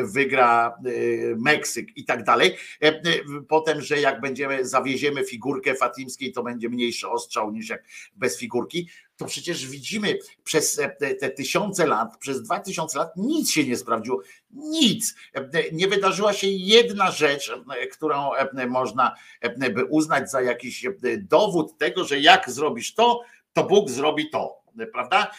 wygra 0.00 0.78
e, 0.86 0.90
Meksyk 1.36 1.96
i 1.96 2.04
tak 2.04 2.24
dalej. 2.24 2.56
E, 2.82 3.00
Potem, 3.48 3.80
że 3.80 4.00
jak 4.00 4.20
będziemy, 4.20 4.66
zawieziemy 4.66 5.24
figurkę 5.24 5.74
fatimskiej, 5.74 6.32
to 6.32 6.42
będzie 6.42 6.68
mniejszy 6.68 7.08
ostrzał 7.08 7.52
niż 7.52 7.68
jak 7.68 7.84
bez 8.16 8.38
figurki. 8.38 8.88
To 9.16 9.24
przecież 9.24 9.66
widzimy 9.66 10.18
przez 10.44 10.78
e, 10.78 10.88
te 11.14 11.30
tysiące 11.30 11.86
lat, 11.86 12.18
przez 12.18 12.42
dwa 12.42 12.60
tysiące 12.60 12.98
lat 12.98 13.12
nic 13.16 13.50
się 13.50 13.64
nie 13.64 13.76
sprawdziło. 13.76 14.20
Nic. 14.50 15.14
E, 15.34 15.50
Nie 15.72 15.88
wydarzyła 15.88 16.32
się 16.32 16.46
jedna 16.46 17.10
rzecz, 17.10 17.52
e, 17.80 17.86
którą 17.86 18.34
e, 18.34 18.66
można 18.66 19.14
e, 19.40 19.70
by 19.70 19.84
uznać 19.84 20.30
za 20.30 20.40
jakiś 20.42 20.86
e, 20.86 20.92
dowód 21.18 21.78
tego, 21.78 22.04
że 22.04 22.20
jak 22.20 22.50
zrobisz 22.50 22.94
to, 22.94 23.22
to 23.52 23.64
Bóg 23.64 23.90
zrobi 23.90 24.30
to. 24.30 24.65
Prawda? 24.92 25.30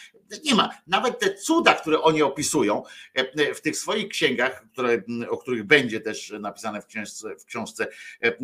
Nie 0.44 0.54
ma. 0.54 0.70
Nawet 0.86 1.18
te 1.18 1.34
cuda, 1.34 1.74
które 1.74 2.00
oni 2.00 2.22
opisują 2.22 2.82
e, 3.14 3.54
w 3.54 3.60
tych 3.60 3.76
swoich 3.76 4.08
księgach, 4.08 4.64
które, 4.72 5.02
o 5.28 5.36
których 5.36 5.64
będzie 5.64 6.00
też 6.00 6.34
napisane 6.40 6.82
w 6.82 6.86
książce, 6.86 7.36
w 7.36 7.44
książce 7.44 7.88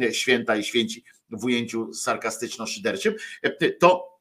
e, 0.03 0.15
Święta 0.15 0.57
i 0.57 0.65
Święci 0.65 1.05
w 1.31 1.45
ujęciu 1.45 1.95
sarkastyczno-szyderczym, 1.95 3.15
e, 3.43 3.71
to 3.71 4.19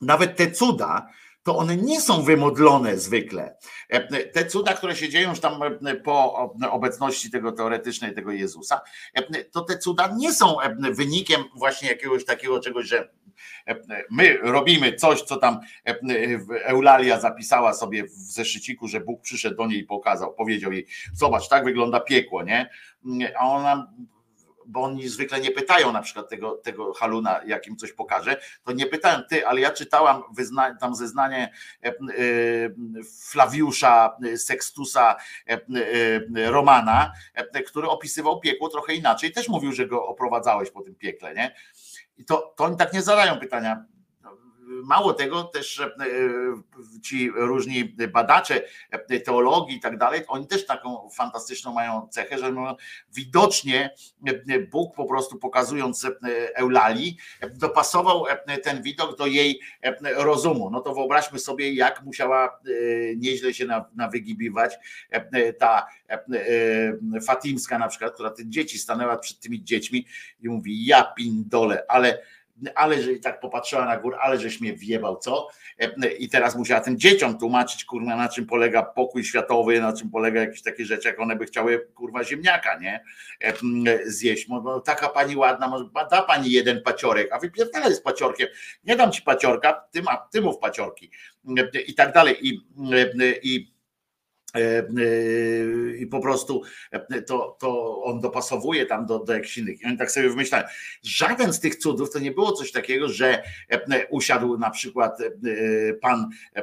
nawet 0.00 0.36
te 0.36 0.50
cuda, 0.50 1.06
to 1.42 1.56
one 1.56 1.76
nie 1.76 2.00
są 2.00 2.22
wymodlone 2.22 2.98
zwykle. 2.98 3.56
E, 3.88 4.26
Te 4.26 4.46
cuda, 4.46 4.74
które 4.74 4.96
się 4.96 5.08
dzieją 5.08 5.30
już 5.30 5.40
tam 5.40 5.62
e, 5.62 5.94
po 5.94 6.34
obecności 6.70 7.30
tego 7.30 7.52
teoretycznej, 7.52 8.14
tego 8.14 8.32
Jezusa, 8.32 8.80
e, 9.14 9.44
to 9.44 9.60
te 9.60 9.78
cuda 9.78 10.14
nie 10.16 10.34
są 10.34 10.60
e, 10.60 10.76
wynikiem 10.92 11.44
właśnie 11.56 11.88
jakiegoś 11.88 12.24
takiego 12.24 12.60
czegoś, 12.60 12.86
że 12.86 13.08
e, 13.66 13.76
my 14.10 14.38
robimy 14.42 14.94
coś, 14.94 15.22
co 15.22 15.36
tam 15.36 15.60
e, 15.86 15.98
Eulalia 16.64 17.20
zapisała 17.20 17.72
sobie 17.74 18.04
w 18.04 18.10
zeszyciku, 18.10 18.88
że 18.88 19.00
Bóg 19.00 19.22
przyszedł 19.22 19.56
do 19.56 19.66
niej 19.66 19.78
i 19.78 19.84
pokazał, 19.84 20.34
powiedział 20.34 20.72
jej, 20.72 20.86
zobacz, 21.14 21.48
tak 21.48 21.64
wygląda 21.64 22.00
piekło, 22.00 22.42
nie? 22.42 22.70
A 23.38 23.48
ona 23.48 23.92
bo 24.70 24.82
oni 24.82 25.08
zwykle 25.08 25.40
nie 25.40 25.50
pytają 25.50 25.92
na 25.92 26.02
przykład 26.02 26.28
tego, 26.28 26.52
tego 26.52 26.94
haluna, 26.94 27.40
jak 27.46 27.66
im 27.66 27.76
coś 27.76 27.92
pokaże, 27.92 28.40
to 28.64 28.72
nie 28.72 28.86
pytają, 28.86 29.22
ty, 29.30 29.46
ale 29.46 29.60
ja 29.60 29.70
czytałam 29.70 30.22
wyzna, 30.36 30.74
tam 30.74 30.94
zeznanie 30.94 31.52
e, 31.84 31.88
e, 31.88 31.92
Flawiusza 33.30 34.16
Sextusa 34.36 35.16
e, 35.48 35.52
e, 35.52 36.50
Romana, 36.50 37.12
który 37.66 37.88
opisywał 37.88 38.40
piekło 38.40 38.68
trochę 38.68 38.94
inaczej, 38.94 39.32
też 39.32 39.48
mówił, 39.48 39.72
że 39.72 39.86
go 39.86 40.06
oprowadzałeś 40.06 40.70
po 40.70 40.82
tym 40.82 40.94
piekle, 40.94 41.34
nie? 41.34 41.54
I 42.18 42.24
to, 42.24 42.54
to 42.56 42.64
oni 42.64 42.76
tak 42.76 42.92
nie 42.92 43.02
zadają 43.02 43.40
pytania. 43.40 43.84
Mało 44.84 45.12
tego, 45.12 45.44
też 45.44 45.80
e, 45.80 45.90
ci 47.02 47.30
różni 47.30 47.84
badacze 48.12 48.62
e, 48.90 49.20
teologii 49.20 49.76
i 49.76 49.80
tak 49.80 49.98
dalej, 49.98 50.22
oni 50.28 50.46
też 50.46 50.66
taką 50.66 51.10
fantastyczną 51.10 51.72
mają 51.72 52.08
cechę, 52.10 52.38
że 52.38 52.52
no, 52.52 52.76
widocznie 53.14 53.94
e, 54.26 54.58
Bóg 54.58 54.94
po 54.94 55.04
prostu 55.04 55.38
pokazując 55.38 56.04
e, 56.04 56.10
Eulalii, 56.56 57.16
e, 57.40 57.50
dopasował 57.50 58.24
ten 58.62 58.82
widok 58.82 59.18
do 59.18 59.26
jej 59.26 59.60
rozumu. 60.16 60.70
No 60.70 60.80
to 60.80 60.94
wyobraźmy 60.94 61.38
sobie, 61.38 61.72
jak 61.74 62.02
musiała 62.02 62.60
nieźle 63.16 63.54
się 63.54 63.64
na- 63.64 63.84
nawygibiwać 63.94 64.74
ta 65.58 65.86
Fatimska 67.26 67.78
na 67.78 67.88
przykład, 67.88 68.14
która 68.14 68.30
te 68.30 68.46
dzieci 68.46 68.78
stanęła 68.78 69.16
przed 69.16 69.40
tymi 69.40 69.64
dziećmi 69.64 70.06
i 70.40 70.48
mówi, 70.48 70.86
ja 70.86 71.04
pindole, 71.04 71.84
ale 71.88 72.22
ale 72.74 73.02
że 73.02 73.12
i 73.12 73.20
tak 73.20 73.40
popatrzyła 73.40 73.84
na 73.84 73.96
górę, 73.96 74.18
ale 74.20 74.38
żeś 74.38 74.60
mnie 74.60 74.72
wjebał, 74.72 75.16
co? 75.16 75.48
E, 75.78 76.12
I 76.12 76.28
teraz 76.28 76.56
musiała 76.56 76.80
tym 76.80 76.98
dzieciom 76.98 77.38
tłumaczyć, 77.38 77.84
kurwa, 77.84 78.16
na 78.16 78.28
czym 78.28 78.46
polega 78.46 78.82
pokój 78.82 79.24
światowy, 79.24 79.80
na 79.80 79.92
czym 79.92 80.10
polega 80.10 80.40
jakieś 80.40 80.62
takie 80.62 80.84
rzeczy, 80.84 81.08
jak 81.08 81.20
one 81.20 81.36
by 81.36 81.46
chciały, 81.46 81.88
kurwa, 81.94 82.24
ziemniaka, 82.24 82.78
nie? 82.78 83.04
E, 83.40 83.52
Zjeść. 84.04 84.46
Bo- 84.48 84.80
taka 84.80 85.08
pani 85.08 85.36
ładna, 85.36 85.68
może 85.68 85.84
da 86.10 86.22
pani 86.22 86.50
jeden 86.50 86.82
paciorek, 86.82 87.32
a 87.32 87.38
wypierdalaj 87.38 87.94
z 87.94 88.00
paciorkiem. 88.00 88.48
Nie 88.84 88.96
dam 88.96 89.12
ci 89.12 89.22
paciorka, 89.22 89.84
ty, 89.90 90.02
ma, 90.02 90.16
ty 90.16 90.42
mów 90.42 90.58
paciorki. 90.58 91.10
E, 91.74 91.80
I 91.80 91.94
tak 91.94 92.12
dalej. 92.14 92.48
I, 92.48 92.60
e, 93.20 93.36
i 93.42 93.60
E, 93.60 93.69
e, 93.69 93.69
i 95.98 96.06
po 96.06 96.20
prostu 96.20 96.62
e, 96.90 97.22
to, 97.22 97.56
to 97.60 98.02
on 98.02 98.20
dopasowuje 98.20 98.86
tam 98.86 99.06
do, 99.06 99.18
do 99.18 99.32
jakichś 99.32 99.58
innych. 99.58 99.82
I 99.82 99.86
oni 99.86 99.98
tak 99.98 100.10
sobie 100.10 100.28
wymyślają. 100.28 100.64
Żaden 101.02 101.52
z 101.52 101.60
tych 101.60 101.76
cudów 101.76 102.12
to 102.12 102.18
nie 102.18 102.30
było 102.30 102.52
coś 102.52 102.72
takiego, 102.72 103.08
że 103.08 103.42
e, 103.68 104.06
usiadł 104.06 104.58
na 104.58 104.70
przykład 104.70 105.20
e, 105.20 105.26
pan 105.94 106.28
e, 106.54 106.62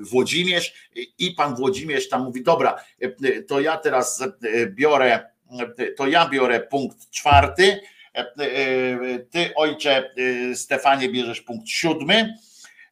Włodzimierz 0.00 0.90
i 1.18 1.30
pan 1.30 1.54
Włodzimierz 1.54 2.08
tam 2.08 2.24
mówi, 2.24 2.42
dobra, 2.42 2.84
e, 3.00 3.42
to 3.42 3.60
ja 3.60 3.76
teraz 3.76 4.22
e, 4.22 4.66
biorę, 4.66 5.26
e, 5.78 5.92
to 5.92 6.06
ja 6.06 6.28
biorę 6.28 6.60
punkt 6.60 7.10
czwarty, 7.10 7.80
e, 8.14 8.18
e, 8.18 9.18
ty 9.18 9.54
ojcze 9.54 10.10
e, 10.50 10.54
Stefanie 10.56 11.08
bierzesz 11.08 11.40
punkt 11.40 11.68
siódmy, 11.68 12.34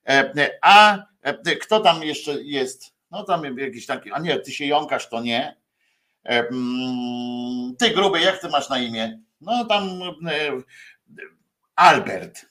e, 0.09 0.51
a 0.63 0.99
e, 1.23 1.57
kto 1.57 1.81
tam 1.81 2.03
jeszcze 2.03 2.43
jest? 2.43 2.98
No 3.11 3.25
tam 3.25 3.59
jakiś 3.59 3.87
taki, 3.87 4.13
a 4.13 4.19
nie, 4.19 4.41
ty 4.41 4.53
się 4.53 4.67
jąkasz, 4.67 5.09
to 5.09 5.21
nie. 5.21 5.57
E, 6.25 6.49
mm, 6.49 7.77
Ty 7.79 7.91
gruby, 7.91 8.21
jak 8.21 8.41
ty 8.41 8.49
masz 8.49 8.69
na 8.69 8.79
imię? 8.79 9.19
No 9.41 9.65
tam 9.65 10.03
e, 10.03 10.63
Albert. 11.77 12.47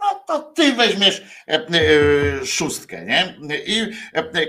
No 0.00 0.24
to 0.26 0.38
ty 0.38 0.72
weźmiesz 0.72 1.22
e, 1.48 2.46
szóstkę, 2.46 3.04
nie? 3.04 3.36
I 3.66 3.86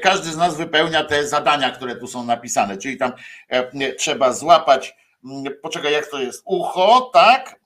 każdy 0.02 0.32
z 0.32 0.38
nas 0.38 0.58
wypełnia 0.58 1.04
te 1.04 1.28
zadania, 1.28 1.72
które 1.72 1.96
tu 1.96 2.08
są 2.08 2.24
napisane, 2.24 2.78
czyli 2.78 2.98
tam 2.98 3.12
trzeba 3.98 4.34
złapać, 4.34 4.96
mm, 5.26 5.54
poczekaj, 5.62 5.94
jak 5.94 6.08
to 6.08 6.22
jest, 6.22 6.42
ucho, 6.46 7.10
tak? 7.14 7.60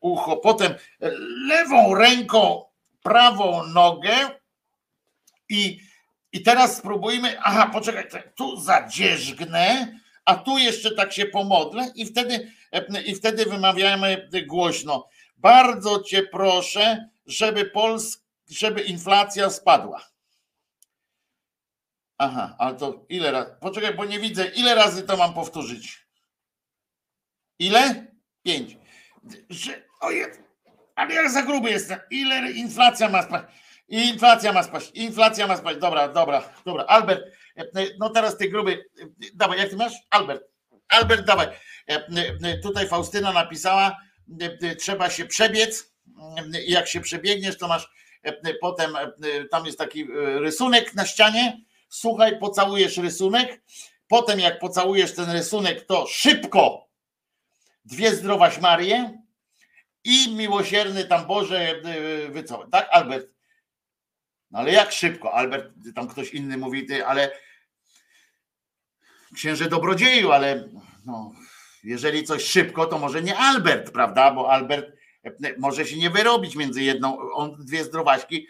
Ucho, 0.00 0.36
potem 0.36 0.74
lewą 1.48 1.94
ręką 1.94 2.64
prawą 3.02 3.66
nogę 3.66 4.12
i, 5.48 5.80
i 6.32 6.42
teraz 6.42 6.76
spróbujmy, 6.76 7.40
aha, 7.40 7.70
poczekaj, 7.72 8.08
tu 8.34 8.56
zadzierzgnę, 8.60 9.98
a 10.24 10.34
tu 10.34 10.58
jeszcze 10.58 10.90
tak 10.94 11.12
się 11.12 11.26
pomodlę 11.26 11.92
i 11.94 12.06
wtedy, 12.06 12.52
i 13.06 13.14
wtedy 13.14 13.44
wymawiamy 13.44 14.28
głośno. 14.46 15.08
Bardzo 15.36 16.02
cię 16.02 16.22
proszę, 16.22 17.08
żeby 17.26 17.64
Pols, 17.64 18.24
żeby 18.48 18.80
inflacja 18.80 19.50
spadła. 19.50 20.08
Aha, 22.18 22.56
ale 22.58 22.76
to 22.76 23.04
ile 23.08 23.30
razy? 23.30 23.54
Poczekaj, 23.60 23.94
bo 23.94 24.04
nie 24.04 24.20
widzę. 24.20 24.46
Ile 24.46 24.74
razy 24.74 25.02
to 25.02 25.16
mam 25.16 25.34
powtórzyć? 25.34 26.06
Ile? 27.58 28.06
Pięć. 28.42 28.76
Że, 29.50 29.82
ojej, 30.00 30.26
ale 30.94 31.14
jak 31.14 31.30
za 31.30 31.42
gruby 31.42 31.70
jestem. 31.70 32.00
Ile 32.10 32.50
inflacja 32.50 33.08
ma 33.08 33.46
Inflacja 33.88 34.52
ma 34.52 34.62
spaść. 34.62 34.90
Inflacja 34.94 35.46
ma 35.46 35.56
spaść. 35.56 35.78
Dobra, 35.78 36.08
dobra, 36.08 36.52
dobra. 36.64 36.84
Albert, 36.84 37.24
no 37.98 38.10
teraz 38.10 38.36
ty 38.36 38.48
gruby. 38.48 38.84
Dawaj, 39.34 39.58
jak 39.58 39.70
ty 39.70 39.76
masz? 39.76 39.92
Albert. 40.10 40.42
Albert, 40.88 41.26
dawaj. 41.26 41.46
Tutaj 42.62 42.88
Faustyna 42.88 43.32
napisała, 43.32 43.96
trzeba 44.78 45.10
się 45.10 45.26
przebiec. 45.26 45.92
Jak 46.66 46.88
się 46.88 47.00
przebiegniesz, 47.00 47.58
to 47.58 47.68
masz 47.68 47.90
potem, 48.60 48.96
tam 49.50 49.66
jest 49.66 49.78
taki 49.78 50.08
rysunek 50.38 50.94
na 50.94 51.06
ścianie. 51.06 51.60
Słuchaj, 51.88 52.38
pocałujesz 52.38 52.96
rysunek. 52.96 53.62
Potem, 54.08 54.40
jak 54.40 54.58
pocałujesz 54.58 55.14
ten 55.14 55.30
rysunek, 55.30 55.86
to 55.86 56.06
szybko 56.06 56.88
dwie 57.84 58.14
zdrowaś 58.14 58.60
Marię 58.60 59.22
i 60.04 60.34
miłosierny 60.34 61.04
tam 61.04 61.26
Boże 61.26 61.74
wycofaj. 62.28 62.66
Tak, 62.72 62.88
Albert? 62.90 63.26
No 64.50 64.58
ale 64.58 64.72
jak 64.72 64.92
szybko? 64.92 65.34
Albert, 65.34 65.72
tam 65.94 66.08
ktoś 66.08 66.34
inny 66.34 66.56
mówi, 66.56 66.86
ty, 66.86 67.06
ale 67.06 67.30
księże 69.34 69.68
dobrodzieju, 69.68 70.32
ale 70.32 70.68
no, 71.06 71.32
jeżeli 71.84 72.24
coś 72.24 72.44
szybko, 72.44 72.86
to 72.86 72.98
może 72.98 73.22
nie 73.22 73.36
Albert, 73.36 73.90
prawda? 73.90 74.30
Bo 74.30 74.50
Albert 74.50 74.98
może 75.58 75.86
się 75.86 75.96
nie 75.96 76.10
wyrobić 76.10 76.56
między 76.56 76.82
jedną, 76.82 77.18
on 77.32 77.56
dwie 77.58 77.84
zdrowaśki, 77.84 78.46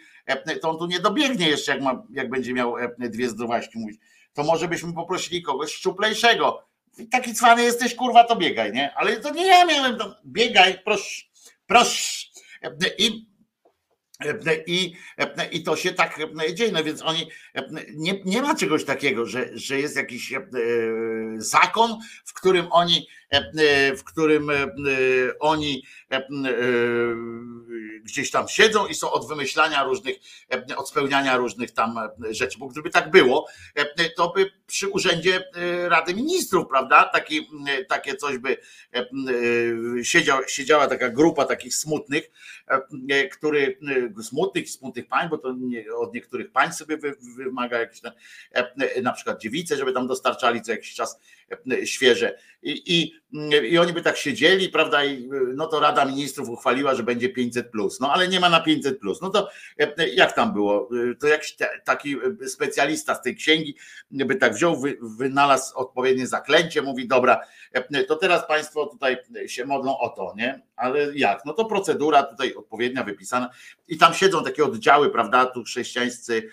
to 0.61 0.69
on 0.69 0.77
tu 0.77 0.85
nie 0.85 0.99
dobiegnie 0.99 1.49
jeszcze, 1.49 1.71
jak, 1.71 1.81
ma, 1.81 2.03
jak 2.09 2.29
będzie 2.29 2.53
miał 2.53 2.75
dwie 2.99 3.29
zdrowaśki 3.29 3.79
mówić. 3.79 4.01
To 4.33 4.43
może 4.43 4.67
byśmy 4.67 4.93
poprosili 4.93 5.41
kogoś 5.41 5.73
szczuplejszego. 5.73 6.67
Taki 7.11 7.33
cwany 7.33 7.63
jesteś, 7.63 7.95
kurwa, 7.95 8.23
to 8.23 8.35
biegaj, 8.35 8.73
nie? 8.73 8.93
Ale 8.95 9.17
to 9.17 9.33
nie 9.33 9.47
ja 9.47 9.65
miałem 9.65 9.97
tam. 9.97 10.15
Biegaj, 10.25 10.79
proszę, 10.85 11.23
proszę. 11.67 12.27
I 12.97 13.28
i, 14.67 14.93
I 15.51 15.63
to 15.63 15.75
się 15.75 15.91
tak 15.93 16.19
dzieje, 16.53 16.71
no 16.71 16.83
więc 16.83 17.01
oni 17.01 17.29
nie, 17.93 18.21
nie 18.25 18.41
ma 18.41 18.55
czegoś 18.55 18.85
takiego, 18.85 19.25
że, 19.25 19.49
że 19.53 19.79
jest 19.79 19.95
jakiś 19.95 20.33
zakon, 21.37 21.99
w 22.25 22.33
którym 22.33 22.67
oni, 22.71 23.07
w 23.97 24.03
którym 24.03 24.51
oni 25.39 25.83
gdzieś 28.03 28.31
tam 28.31 28.47
siedzą 28.47 28.87
i 28.87 28.95
są 28.95 29.11
od 29.11 29.27
wymyślania 29.27 29.83
różnych, 29.83 30.15
od 30.77 30.89
spełniania 30.89 31.37
różnych 31.37 31.71
tam 31.71 31.99
rzeczy. 32.29 32.59
Bo 32.59 32.67
gdyby 32.67 32.89
tak 32.89 33.11
było, 33.11 33.47
to 34.17 34.29
by 34.29 34.51
przy 34.67 34.87
urzędzie 34.87 35.43
Rady 35.87 36.13
Ministrów, 36.13 36.67
prawda, 36.67 37.09
Taki, 37.13 37.47
takie 37.87 38.15
coś 38.15 38.37
by 38.37 38.57
siedział, 40.03 40.39
siedziała 40.47 40.87
taka 40.87 41.09
grupa 41.09 41.45
takich 41.45 41.75
smutnych, 41.75 42.31
który 43.31 43.77
smutnych, 44.23 44.69
smutnych 44.69 45.07
pań, 45.07 45.29
bo 45.29 45.37
to 45.37 45.53
nie, 45.57 45.93
od 45.95 46.13
niektórych 46.13 46.51
pań 46.51 46.73
sobie 46.73 46.97
wy, 46.97 47.15
wymaga 47.37 47.79
jakieś 47.79 48.01
tam, 48.01 48.11
na 49.03 49.13
przykład 49.13 49.41
dziewice, 49.41 49.77
żeby 49.77 49.93
tam 49.93 50.07
dostarczali 50.07 50.61
co 50.61 50.71
jakiś 50.71 50.93
czas 50.93 51.19
świeże. 51.85 52.39
I, 52.61 53.13
i, 53.31 53.77
oni 53.77 53.93
by 53.93 54.01
tak 54.01 54.17
siedzieli, 54.17 54.69
prawda? 54.69 55.05
I 55.05 55.29
no 55.55 55.67
to 55.67 55.79
Rada 55.79 56.05
Ministrów 56.05 56.49
uchwaliła, 56.49 56.95
że 56.95 57.03
będzie 57.03 57.29
500 57.29 57.71
plus. 57.71 57.99
No 57.99 58.13
ale 58.13 58.27
nie 58.27 58.39
ma 58.39 58.49
na 58.49 58.59
500 58.59 58.99
plus. 58.99 59.21
No 59.21 59.29
to 59.29 59.49
jak 60.13 60.33
tam 60.33 60.53
było? 60.53 60.89
To 61.19 61.27
jakiś 61.27 61.57
taki 61.83 62.15
specjalista 62.47 63.15
z 63.15 63.21
tej 63.21 63.35
księgi 63.35 63.75
by 64.11 64.35
tak 64.35 64.53
wziął, 64.53 64.79
wy, 64.79 64.97
wynalazł 65.01 65.77
odpowiednie 65.77 66.27
zaklęcie, 66.27 66.81
mówi: 66.81 67.07
Dobra, 67.07 67.41
to 68.07 68.15
teraz 68.15 68.47
Państwo 68.47 68.85
tutaj 68.85 69.17
się 69.47 69.65
modlą 69.65 69.99
o 69.99 70.09
to, 70.09 70.33
nie? 70.37 70.61
Ale 70.75 71.17
jak? 71.17 71.45
No 71.45 71.53
to 71.53 71.65
procedura 71.65 72.23
tutaj 72.23 72.53
odpowiednia, 72.53 73.03
wypisana. 73.03 73.49
I 73.87 73.97
tam 73.97 74.13
siedzą 74.13 74.43
takie 74.43 74.63
oddziały, 74.63 75.09
prawda? 75.09 75.45
Tu 75.45 75.63
chrześcijańscy 75.63 76.49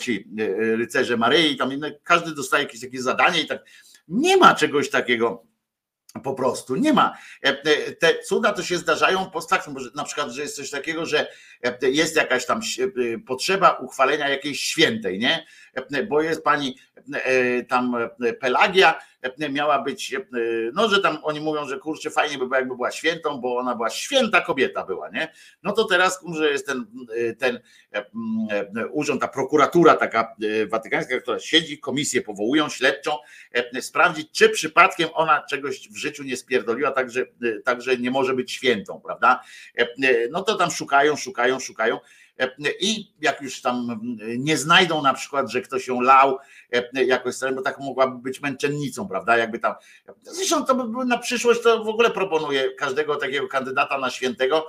ci 0.00 0.28
rycerze 0.56 1.16
Maryi, 1.16 1.56
tam 1.56 1.72
inne, 1.72 1.92
każdy 2.04 2.34
dostaje 2.34 2.64
jakieś 2.64 2.80
takie 2.80 3.02
zadanie 3.02 3.40
i 3.40 3.46
tak 3.46 3.64
nie 4.08 4.36
ma 4.36 4.54
czegoś 4.54 4.90
takiego. 4.90 5.46
Po 6.22 6.34
prostu 6.34 6.76
nie 6.76 6.92
ma. 6.92 7.18
Te 8.00 8.18
cuda 8.24 8.52
to 8.52 8.62
się 8.62 8.78
zdarzają 8.78 9.30
post 9.30 9.50
factum, 9.50 9.76
na 9.94 10.04
przykład, 10.04 10.30
że 10.30 10.42
jest 10.42 10.56
coś 10.56 10.70
takiego, 10.70 11.06
że 11.06 11.28
jest 11.82 12.16
jakaś 12.16 12.46
tam 12.46 12.60
potrzeba 13.26 13.70
uchwalenia 13.70 14.28
jakiejś 14.28 14.60
świętej, 14.60 15.18
nie? 15.18 15.46
Bo 16.08 16.22
jest 16.22 16.44
pani 16.44 16.78
tam 17.68 17.96
Pelagia, 18.40 19.00
miała 19.50 19.82
być, 19.82 20.14
no 20.72 20.88
że 20.88 21.00
tam 21.00 21.18
oni 21.22 21.40
mówią, 21.40 21.68
że 21.68 21.78
kurczę, 21.78 22.10
fajnie 22.10 22.38
by 22.38 22.44
było, 22.44 22.56
jakby 22.56 22.76
była 22.76 22.90
świętą, 22.90 23.40
bo 23.40 23.56
ona 23.56 23.74
była 23.74 23.90
święta 23.90 24.40
kobieta 24.40 24.84
była, 24.84 25.10
nie? 25.10 25.32
No 25.62 25.72
to 25.72 25.84
teraz, 25.84 26.20
że 26.34 26.50
jest 26.50 26.66
ten, 26.66 26.86
ten 27.38 27.60
urząd, 28.90 29.20
ta 29.20 29.28
prokuratura 29.28 29.94
taka 29.94 30.36
watykańska, 30.68 31.20
która 31.20 31.38
siedzi, 31.38 31.78
komisję 31.78 32.22
powołują, 32.22 32.68
śledczą, 32.68 33.16
sprawdzić, 33.80 34.30
czy 34.32 34.48
przypadkiem 34.48 35.08
ona 35.14 35.44
czegoś 35.50 35.88
w 35.88 35.96
życiu 35.96 36.22
nie 36.22 36.36
spierdoliła, 36.36 36.90
także, 36.90 37.26
także 37.64 37.96
nie 37.96 38.10
może 38.10 38.34
być 38.34 38.52
świętą, 38.52 39.00
prawda? 39.00 39.40
No 40.30 40.42
to 40.42 40.54
tam 40.54 40.70
szukają, 40.70 41.16
szukają, 41.16 41.53
szukają. 41.60 41.98
I 42.80 43.14
jak 43.20 43.42
już 43.42 43.60
tam 43.60 44.00
nie 44.38 44.56
znajdą 44.56 45.02
na 45.02 45.14
przykład, 45.14 45.50
że 45.50 45.60
ktoś 45.60 45.88
ją 45.88 46.00
lał 46.00 46.38
jakoś, 46.92 47.34
bo 47.54 47.62
tak 47.62 47.78
mogłaby 47.78 48.18
być 48.18 48.40
męczennicą, 48.40 49.08
prawda? 49.08 49.36
Jakby 49.36 49.58
tam. 49.58 49.74
Zresztą 50.22 50.64
to 50.64 50.74
by 50.74 51.04
na 51.04 51.18
przyszłość 51.18 51.62
to 51.62 51.84
w 51.84 51.88
ogóle 51.88 52.10
proponuję 52.10 52.72
każdego 52.72 53.16
takiego 53.16 53.48
kandydata 53.48 53.98
na 53.98 54.10
świętego 54.10 54.68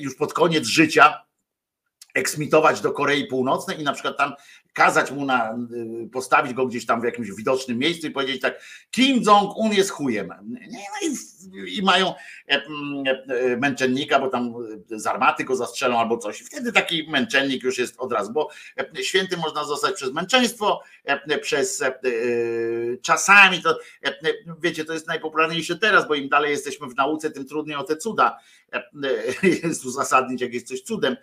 już 0.00 0.16
pod 0.16 0.32
koniec 0.32 0.66
życia 0.66 1.22
eksmitować 2.14 2.80
do 2.80 2.92
Korei 2.92 3.26
Północnej 3.26 3.80
i 3.80 3.84
na 3.84 3.92
przykład 3.92 4.16
tam 4.16 4.32
kazać 4.76 5.10
mu 5.10 5.24
na, 5.24 5.58
postawić 6.12 6.54
go 6.54 6.66
gdzieś 6.66 6.86
tam 6.86 7.00
w 7.00 7.04
jakimś 7.04 7.30
widocznym 7.30 7.78
miejscu 7.78 8.06
i 8.06 8.10
powiedzieć 8.10 8.40
tak, 8.40 8.60
Kim 8.90 9.22
Jong-un 9.22 9.72
jest 9.72 9.90
chujem. 9.90 10.32
No 10.70 10.78
i, 11.02 11.78
i 11.78 11.82
mają 11.82 12.14
męczennika, 13.58 14.18
bo 14.18 14.28
tam 14.28 14.54
z 14.90 15.06
armaty 15.06 15.44
go 15.44 15.56
zastrzelą 15.56 15.98
albo 15.98 16.18
coś. 16.18 16.38
Wtedy 16.38 16.72
taki 16.72 17.10
męczennik 17.10 17.62
już 17.62 17.78
jest 17.78 17.94
od 17.98 18.12
razu, 18.12 18.32
bo 18.32 18.48
święty 19.02 19.36
można 19.36 19.64
zostać 19.64 19.94
przez 19.94 20.12
męczeństwo, 20.12 20.82
przez 21.42 21.84
czasami 23.02 23.62
to, 23.62 23.78
wiecie, 24.60 24.84
to 24.84 24.92
jest 24.92 25.06
najpopularniejsze 25.06 25.78
teraz, 25.78 26.08
bo 26.08 26.14
im 26.14 26.28
dalej 26.28 26.50
jesteśmy 26.50 26.86
w 26.86 26.96
nauce, 26.96 27.30
tym 27.30 27.46
trudniej 27.46 27.76
o 27.76 27.84
te 27.84 27.96
cuda 27.96 28.38
jest 29.62 29.84
uzasadnić 29.84 30.40
jakieś 30.40 30.62
coś 30.62 30.80
cudem, 30.80 31.16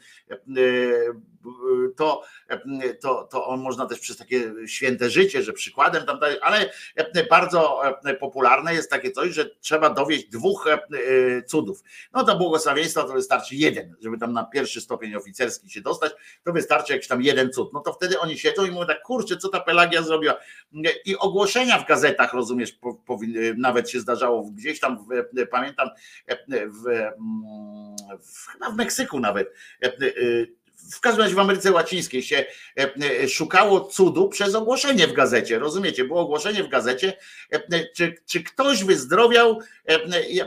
to, 1.95 2.23
to, 3.01 3.27
to 3.31 3.47
on 3.47 3.59
można 3.59 3.85
też 3.85 3.99
przez 3.99 4.17
takie 4.17 4.53
święte 4.67 5.09
życie, 5.09 5.43
że 5.43 5.53
przykładem 5.53 6.05
tam 6.05 6.19
dalej, 6.19 6.37
ale 6.41 6.69
bardzo 7.29 7.81
popularne 8.19 8.73
jest 8.73 8.89
takie 8.89 9.11
coś, 9.11 9.33
że 9.33 9.49
trzeba 9.61 9.89
dowieść 9.89 10.25
dwóch 10.25 10.67
cudów. 11.47 11.83
No 12.13 12.23
to 12.23 12.37
błogosławieństwa 12.37 13.03
to 13.03 13.13
wystarczy 13.13 13.55
jeden, 13.55 13.95
żeby 14.01 14.17
tam 14.17 14.33
na 14.33 14.43
pierwszy 14.43 14.81
stopień 14.81 15.15
oficerski 15.15 15.69
się 15.69 15.81
dostać, 15.81 16.11
to 16.43 16.53
wystarczy 16.53 16.93
jakiś 16.93 17.07
tam 17.07 17.21
jeden 17.21 17.51
cud. 17.51 17.73
No 17.73 17.79
to 17.79 17.93
wtedy 17.93 18.19
oni 18.19 18.37
siedzą 18.37 18.65
i 18.65 18.71
mówią 18.71 18.87
tak, 18.87 19.01
kurczę, 19.01 19.37
co 19.37 19.49
ta 19.49 19.59
Pelagia 19.59 20.01
zrobiła? 20.01 20.35
I 21.05 21.17
ogłoszenia 21.17 21.79
w 21.79 21.87
gazetach, 21.87 22.33
rozumiesz, 22.33 22.79
nawet 23.57 23.89
się 23.89 23.99
zdarzało 23.99 24.43
gdzieś 24.43 24.79
tam, 24.79 25.07
pamiętam, 25.51 25.89
w, 26.27 26.83
w, 28.23 28.47
chyba 28.51 28.69
w 28.69 28.75
Meksyku 28.75 29.19
nawet, 29.19 29.53
w 30.91 30.99
każdym 30.99 31.21
razie 31.23 31.35
w 31.35 31.39
Ameryce 31.39 31.71
Łacińskiej 31.71 32.23
się 32.23 32.45
e, 32.79 32.93
e, 33.23 33.29
szukało 33.29 33.81
cudu 33.81 34.29
przez 34.29 34.55
ogłoszenie 34.55 35.07
w 35.07 35.13
gazecie. 35.13 35.59
Rozumiecie? 35.59 36.03
Było 36.05 36.21
ogłoszenie 36.21 36.63
w 36.63 36.69
gazecie, 36.69 37.17
e, 37.51 37.85
czy, 37.95 38.15
czy 38.25 38.43
ktoś 38.43 38.83
wyzdrowiał, 38.83 39.59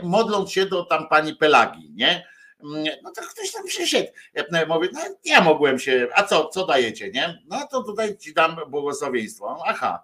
modląc 0.03 0.51
się 0.51 0.65
do 0.65 0.85
tam 0.85 1.07
pani 1.07 1.35
Pelagi, 1.35 1.91
nie? 1.95 2.27
Mm, 2.63 2.85
No 3.03 3.11
to 3.11 3.21
ktoś 3.21 3.51
tam 3.51 3.65
przyszedł. 3.65 4.07
E, 4.33 4.65
Mówi, 4.65 4.89
no 4.93 4.99
ja 5.25 5.41
mogłem 5.41 5.79
się, 5.79 6.07
a 6.15 6.23
co, 6.23 6.45
co 6.49 6.65
dajecie, 6.65 7.11
nie? 7.11 7.41
No 7.45 7.67
to 7.71 7.83
tutaj 7.83 8.17
ci 8.17 8.33
dam 8.33 8.55
błogosławieństwo. 8.67 9.63
Aha. 9.65 10.03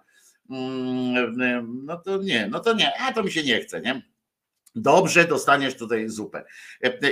Mm, 0.50 1.86
No 1.86 1.98
to 1.98 2.18
nie, 2.18 2.48
no 2.52 2.60
to 2.60 2.74
nie, 2.74 3.00
a 3.00 3.14
to 3.14 3.24
mi 3.24 3.32
się 3.32 3.44
nie 3.44 3.62
chce, 3.62 3.82
nie? 3.82 4.13
Dobrze, 4.76 5.26
dostaniesz 5.26 5.76
tutaj 5.76 6.10
zupę. 6.10 6.44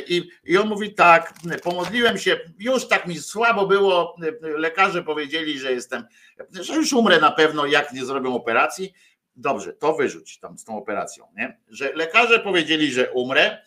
I, 0.08 0.30
I 0.44 0.58
on 0.58 0.68
mówi 0.68 0.94
tak, 0.94 1.34
pomodliłem 1.64 2.18
się, 2.18 2.40
już 2.60 2.88
tak 2.88 3.08
mi 3.08 3.20
słabo 3.20 3.68
było, 3.68 4.16
lekarze 4.42 5.04
powiedzieli, 5.04 5.60
że 5.60 5.72
jestem, 5.72 6.04
że 6.52 6.76
już 6.76 6.94
umrę 6.94 7.20
na 7.20 7.32
pewno, 7.32 7.66
jak 7.66 7.94
nie 7.94 8.06
zrobią 8.06 8.36
operacji. 8.36 8.94
Dobrze, 9.36 9.74
to 9.74 9.94
wyrzuć 9.94 10.40
tam 10.40 10.58
z 10.58 10.66
tą 10.66 10.78
operacją, 10.78 11.28
nie? 11.38 11.58
Że 11.68 11.94
lekarze 11.94 12.40
powiedzieli, 12.40 12.92
że 12.92 13.12
umrę, 13.12 13.66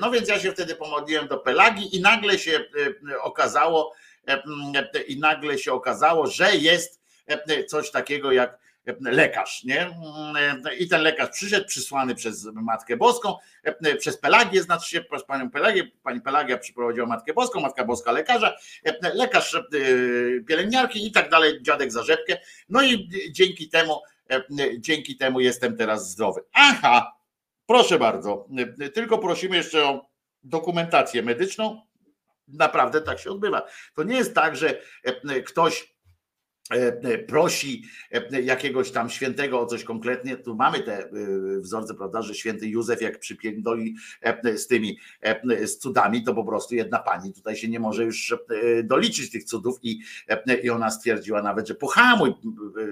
no 0.00 0.10
więc 0.10 0.28
ja 0.28 0.40
się 0.40 0.52
wtedy 0.52 0.74
pomodliłem 0.74 1.28
do 1.28 1.38
Pelagi 1.38 1.96
i 1.96 2.00
nagle 2.00 2.38
się 2.38 2.64
okazało, 3.22 3.94
i 5.08 5.20
nagle 5.20 5.58
się 5.58 5.72
okazało, 5.72 6.26
że 6.26 6.56
jest 6.56 7.02
coś 7.68 7.90
takiego 7.90 8.32
jak 8.32 8.61
lekarz, 9.00 9.64
nie? 9.64 9.90
I 10.78 10.88
ten 10.88 11.02
lekarz 11.02 11.30
przyszedł, 11.30 11.66
przysłany 11.66 12.14
przez 12.14 12.44
Matkę 12.44 12.96
Boską, 12.96 13.36
przez 13.98 14.18
Pelagię, 14.18 14.62
znaczy 14.62 14.90
się 14.90 15.00
przez 15.00 15.24
panią 15.24 15.50
Pelagię, 15.50 15.90
pani 16.02 16.20
Pelagia 16.20 16.58
przyprowadziła 16.58 17.06
Matkę 17.06 17.32
Boską, 17.32 17.60
Matka 17.60 17.84
Boska 17.84 18.12
lekarza, 18.12 18.56
lekarz 19.14 19.56
pielęgniarki 20.48 21.06
i 21.06 21.12
tak 21.12 21.30
dalej, 21.30 21.62
dziadek 21.62 21.92
za 21.92 22.02
rzepkę. 22.02 22.38
No 22.68 22.82
i 22.82 23.08
dzięki 23.30 23.68
temu, 23.68 24.00
dzięki 24.78 25.16
temu 25.16 25.40
jestem 25.40 25.76
teraz 25.76 26.10
zdrowy. 26.10 26.40
Aha, 26.52 27.12
proszę 27.66 27.98
bardzo, 27.98 28.48
tylko 28.94 29.18
prosimy 29.18 29.56
jeszcze 29.56 29.84
o 29.84 30.06
dokumentację 30.42 31.22
medyczną. 31.22 31.82
Naprawdę 32.48 33.00
tak 33.00 33.18
się 33.18 33.30
odbywa. 33.30 33.62
To 33.94 34.02
nie 34.02 34.16
jest 34.16 34.34
tak, 34.34 34.56
że 34.56 34.80
ktoś 35.46 35.82
e, 35.82 35.86
prosi 37.28 37.82
e, 38.12 38.42
jakiegoś 38.42 38.90
tam 38.90 39.10
świętego 39.10 39.60
o 39.60 39.66
coś 39.66 39.84
konkretnie, 39.84 40.36
tu 40.36 40.54
mamy 40.54 40.80
te 40.80 40.98
e, 40.98 41.10
wzorce, 41.60 41.94
prawda, 41.94 42.22
że 42.22 42.34
święty 42.34 42.68
Józef 42.68 43.02
jak 43.02 43.18
przypierdoli 43.18 43.96
e, 44.22 44.58
z 44.58 44.66
tymi 44.66 44.98
e, 45.20 45.66
z 45.66 45.78
cudami, 45.78 46.24
to 46.24 46.34
po 46.34 46.44
prostu 46.44 46.74
jedna 46.74 46.98
pani 46.98 47.32
tutaj 47.32 47.56
się 47.56 47.68
nie 47.68 47.80
może 47.80 48.04
już 48.04 48.32
e, 48.32 48.82
doliczyć 48.82 49.30
tych 49.30 49.44
cudów 49.44 49.78
i, 49.82 50.00
e, 50.28 50.54
i 50.54 50.70
ona 50.70 50.90
stwierdziła 50.90 51.42
nawet, 51.42 51.68
że 51.68 51.74
pohamuj 51.74 52.30
e, 52.30 52.34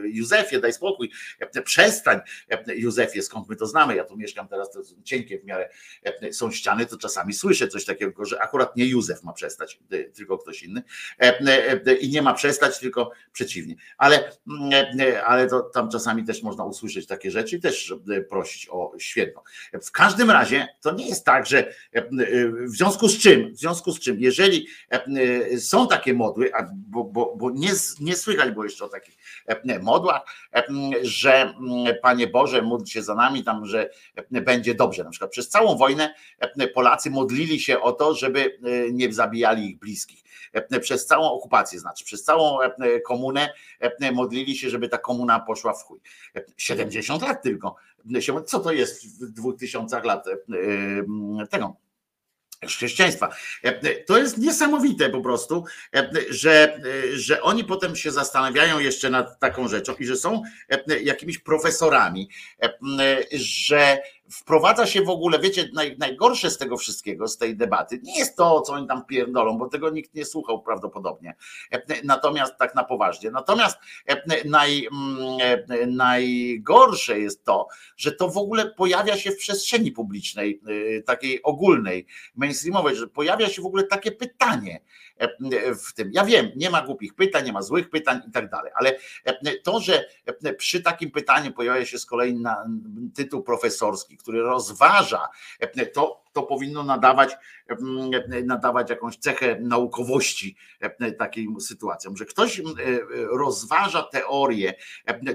Józefie, 0.08 0.60
daj 0.60 0.72
spokój, 0.72 1.10
e, 1.40 1.62
przestań 1.62 2.20
e, 2.50 2.76
Józefie, 2.76 3.22
skąd 3.22 3.48
my 3.48 3.56
to 3.56 3.66
znamy, 3.66 3.96
ja 3.96 4.04
tu 4.04 4.16
mieszkam 4.16 4.48
teraz, 4.48 4.70
to 4.70 4.80
cienkie 5.04 5.38
w 5.38 5.44
miarę 5.44 5.68
e, 6.04 6.32
są 6.32 6.50
ściany, 6.50 6.86
to 6.86 6.96
czasami 6.96 7.32
słyszę 7.32 7.68
coś 7.68 7.84
takiego, 7.84 8.24
że 8.24 8.42
akurat 8.42 8.76
nie 8.76 8.86
Józef 8.86 9.22
ma 9.22 9.32
przestać, 9.32 9.78
e, 9.90 10.04
tylko 10.04 10.38
ktoś 10.38 10.62
inny 10.62 10.82
e, 11.20 11.40
e, 11.86 11.94
i 11.94 12.10
nie 12.10 12.22
ma 12.22 12.34
przestać, 12.34 12.78
tylko 12.78 13.10
przeciwnie. 13.32 13.69
Ale, 13.98 14.32
mm, 14.48 14.98
ale 15.26 15.46
to 15.46 15.60
tam 15.60 15.90
czasami 15.90 16.24
też 16.24 16.42
można 16.42 16.64
usłyszeć 16.64 17.06
takie 17.06 17.30
rzeczy 17.30 17.56
i 17.56 17.60
też 17.60 17.94
e, 18.16 18.20
prosić 18.20 18.68
o 18.70 18.92
święto. 18.98 19.42
W 19.82 19.90
każdym 19.90 20.30
razie 20.30 20.68
to 20.80 20.94
nie 20.94 21.08
jest 21.08 21.24
tak, 21.24 21.46
że 21.46 21.68
e, 21.92 22.02
w 22.50 22.70
związku 22.70 23.08
z 23.08 23.18
czym, 23.18 23.54
w 23.54 23.58
związku 23.58 23.92
z 23.92 24.00
czym, 24.00 24.20
jeżeli 24.20 24.66
e, 24.90 25.58
są 25.58 25.88
takie 25.88 26.14
modły, 26.14 26.50
bo, 26.74 27.04
bo, 27.04 27.36
bo 27.36 27.50
nie, 27.50 27.70
nie 28.00 28.16
słychać 28.16 28.50
było 28.50 28.64
jeszcze 28.64 28.84
o 28.84 28.88
takich 28.88 29.16
modłach, 29.82 30.22
że 31.02 31.54
Panie 32.02 32.26
Boże, 32.26 32.62
módl 32.62 32.84
się 32.84 33.02
za 33.02 33.14
nami 33.14 33.44
tam, 33.44 33.66
że 33.66 33.90
będzie 34.30 34.74
dobrze. 34.74 35.04
Na 35.04 35.10
przykład 35.10 35.30
przez 35.30 35.48
całą 35.48 35.76
wojnę 35.76 36.14
Polacy 36.74 37.10
modlili 37.10 37.60
się 37.60 37.80
o 37.80 37.92
to, 37.92 38.14
żeby 38.14 38.58
nie 38.92 39.12
zabijali 39.12 39.70
ich 39.70 39.78
bliskich. 39.78 40.29
Przez 40.80 41.06
całą 41.06 41.32
okupację, 41.32 41.80
znaczy 41.80 42.04
przez 42.04 42.24
całą 42.24 42.58
komunę 43.06 43.52
modlili 44.12 44.56
się, 44.56 44.70
żeby 44.70 44.88
ta 44.88 44.98
komuna 44.98 45.40
poszła 45.40 45.72
w 45.72 45.82
chuj. 45.82 46.00
70 46.56 47.22
lat 47.22 47.42
tylko. 47.42 47.76
Co 48.46 48.60
to 48.60 48.72
jest 48.72 49.24
w 49.24 49.32
dwóch 49.32 49.56
tysiącach 49.56 50.04
lat 50.04 50.26
tego? 51.50 51.76
chrześcijaństwa. 52.66 53.30
To 54.06 54.18
jest 54.18 54.38
niesamowite 54.38 55.10
po 55.10 55.20
prostu, 55.20 55.64
że, 56.30 56.80
że 57.12 57.42
oni 57.42 57.64
potem 57.64 57.96
się 57.96 58.10
zastanawiają 58.10 58.78
jeszcze 58.78 59.10
nad 59.10 59.38
taką 59.38 59.68
rzeczą 59.68 59.94
i 59.94 60.06
że 60.06 60.16
są 60.16 60.42
jakimiś 61.02 61.38
profesorami, 61.38 62.28
że 63.32 64.02
wprowadza 64.32 64.86
się 64.86 65.02
w 65.02 65.08
ogóle, 65.08 65.38
wiecie, 65.38 65.68
naj, 65.72 65.96
najgorsze 65.98 66.50
z 66.50 66.58
tego 66.58 66.76
wszystkiego, 66.76 67.28
z 67.28 67.38
tej 67.38 67.56
debaty, 67.56 68.00
nie 68.02 68.18
jest 68.18 68.36
to, 68.36 68.60
co 68.60 68.72
oni 68.72 68.86
tam 68.86 69.04
pierdolą, 69.04 69.58
bo 69.58 69.68
tego 69.68 69.90
nikt 69.90 70.14
nie 70.14 70.24
słuchał 70.24 70.62
prawdopodobnie. 70.62 71.34
Natomiast 72.04 72.56
tak 72.58 72.74
na 72.74 72.84
poważnie. 72.84 73.30
Natomiast 73.30 73.78
naj, 74.44 74.88
najgorsze 75.86 77.18
jest 77.18 77.44
to, 77.44 77.68
że 77.96 78.12
to 78.12 78.28
w 78.28 78.36
ogóle 78.36 78.70
pojawia 78.70 79.16
się 79.16 79.30
w 79.30 79.36
przestrzeni 79.36 79.92
publicznej, 79.92 80.60
takiej 81.06 81.42
ogólnej, 81.42 82.06
mainstreamowej, 82.34 82.96
że 82.96 83.06
pojawia 83.06 83.48
się 83.48 83.62
w 83.62 83.66
ogóle 83.66 83.84
takie 83.84 84.12
pytanie 84.12 84.80
w 85.88 85.92
tym. 85.94 86.10
Ja 86.12 86.24
wiem, 86.24 86.50
nie 86.56 86.70
ma 86.70 86.82
głupich 86.82 87.14
pytań, 87.14 87.44
nie 87.44 87.52
ma 87.52 87.62
złych 87.62 87.90
pytań 87.90 88.20
i 88.28 88.30
tak 88.30 88.50
dalej, 88.50 88.72
ale 88.74 88.96
to, 89.62 89.80
że 89.80 90.04
przy 90.58 90.82
takim 90.82 91.10
pytaniu 91.10 91.52
pojawia 91.52 91.84
się 91.84 91.98
z 91.98 92.06
kolei 92.06 92.34
na 92.34 92.66
tytuł 93.14 93.42
profesorski, 93.42 94.16
który 94.20 94.42
rozważa, 94.42 95.28
to, 95.94 96.24
to 96.32 96.42
powinno 96.42 96.82
nadawać, 96.82 97.36
nadawać 98.44 98.90
jakąś 98.90 99.16
cechę 99.16 99.58
naukowości 99.60 100.56
takim 101.18 101.60
sytuacjom, 101.60 102.16
że 102.16 102.24
ktoś 102.24 102.62
rozważa 103.30 104.02
teorię, 104.02 104.74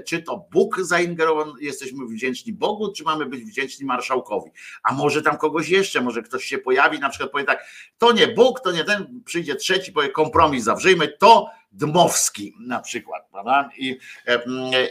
czy 0.06 0.22
to 0.22 0.48
Bóg 0.52 0.80
zaingerował, 0.80 1.56
jesteśmy 1.60 2.06
wdzięczni 2.06 2.52
Bogu, 2.52 2.92
czy 2.92 3.04
mamy 3.04 3.26
być 3.26 3.44
wdzięczni 3.44 3.86
marszałkowi, 3.86 4.50
a 4.82 4.92
może 4.92 5.22
tam 5.22 5.38
kogoś 5.38 5.68
jeszcze, 5.68 6.00
może 6.00 6.22
ktoś 6.22 6.44
się 6.44 6.58
pojawi, 6.58 6.98
na 6.98 7.08
przykład 7.08 7.30
powie 7.30 7.44
tak, 7.44 7.66
to 7.98 8.12
nie 8.12 8.28
Bóg, 8.28 8.60
to 8.60 8.72
nie 8.72 8.84
ten, 8.84 9.22
przyjdzie 9.24 9.56
trzeci, 9.56 9.92
powie 9.92 10.08
kompromis 10.08 10.64
zawrzyjmy, 10.64 11.08
to 11.08 11.50
Dmowski 11.72 12.54
na 12.60 12.80
przykład, 12.80 13.28
prawda? 13.30 13.70
I, 13.78 13.98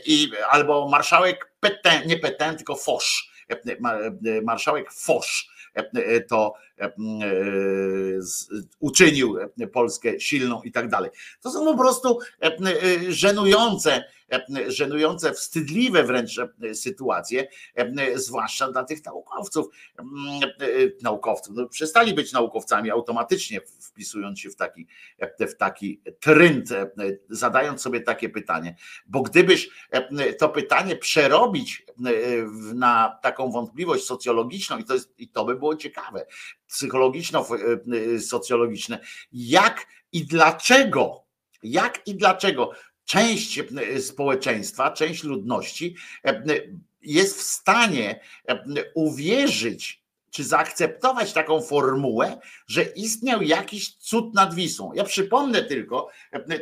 i 0.06 0.32
albo 0.50 0.90
marszałek 0.90 1.52
Peten, 1.60 2.08
nie 2.08 2.20
Peten, 2.20 2.56
tylko 2.56 2.76
Fosz, 2.76 3.35
marszałek 4.44 4.92
Fosz 4.94 5.50
to 6.30 6.54
uczynił 8.80 9.38
Polskę 9.74 10.20
silną 10.20 10.62
i 10.62 10.72
tak 10.72 10.90
dalej. 10.90 11.12
To 11.42 11.52
są 11.52 11.66
po 11.66 11.78
prostu 11.78 12.20
żenujące, 13.10 14.04
żenujące, 14.68 15.34
wstydliwe 15.34 16.04
wręcz 16.04 16.42
sytuacje, 16.74 17.48
zwłaszcza 18.16 18.72
dla 18.72 18.84
tych 18.84 19.06
naukowców. 19.06 19.66
Naukowców. 21.02 21.56
No, 21.56 21.68
przestali 21.68 22.14
być 22.14 22.32
naukowcami 22.32 22.92
automatycznie, 22.92 23.62
wpisując 23.82 24.40
się 24.40 24.50
w 24.50 24.56
taki, 24.56 24.88
w 25.40 25.56
taki 25.56 26.02
trend, 26.20 26.70
zadając 27.30 27.82
sobie 27.82 28.02
takie 28.02 28.30
pytanie. 28.30 28.76
Bo 29.06 29.22
gdybyś 29.22 29.70
to 30.40 30.50
pytanie 30.50 30.96
przerobić 30.96 31.86
na 32.74 33.20
taką 33.22 33.52
wątpliwość 33.52 34.06
socjologiczną, 34.06 34.78
i 34.78 34.84
to, 34.84 34.94
jest, 34.94 35.14
i 35.18 35.28
to 35.28 35.46
by 35.46 35.56
było 35.56 35.76
ciekawe, 35.76 36.26
psychologiczno-socjologiczne, 36.68 39.00
jak 39.32 39.88
i 40.12 40.26
dlaczego, 40.26 41.26
jak 41.64 42.08
i 42.08 42.16
dlaczego 42.16 42.72
część 43.06 43.60
społeczeństwa, 44.00 44.92
część 44.92 45.24
ludności 45.24 45.96
jest 47.02 47.38
w 47.38 47.42
stanie 47.42 48.20
uwierzyć, 48.94 50.06
czy 50.32 50.44
zaakceptować 50.44 51.34
taką 51.34 51.62
formułę, 51.62 52.40
że 52.68 52.84
istniał 52.84 53.42
jakiś 53.42 53.96
cud 53.96 54.34
nad 54.34 54.54
Wisłą. 54.54 54.94
Ja 54.94 55.04
przypomnę 55.04 55.64
tylko, 55.64 56.10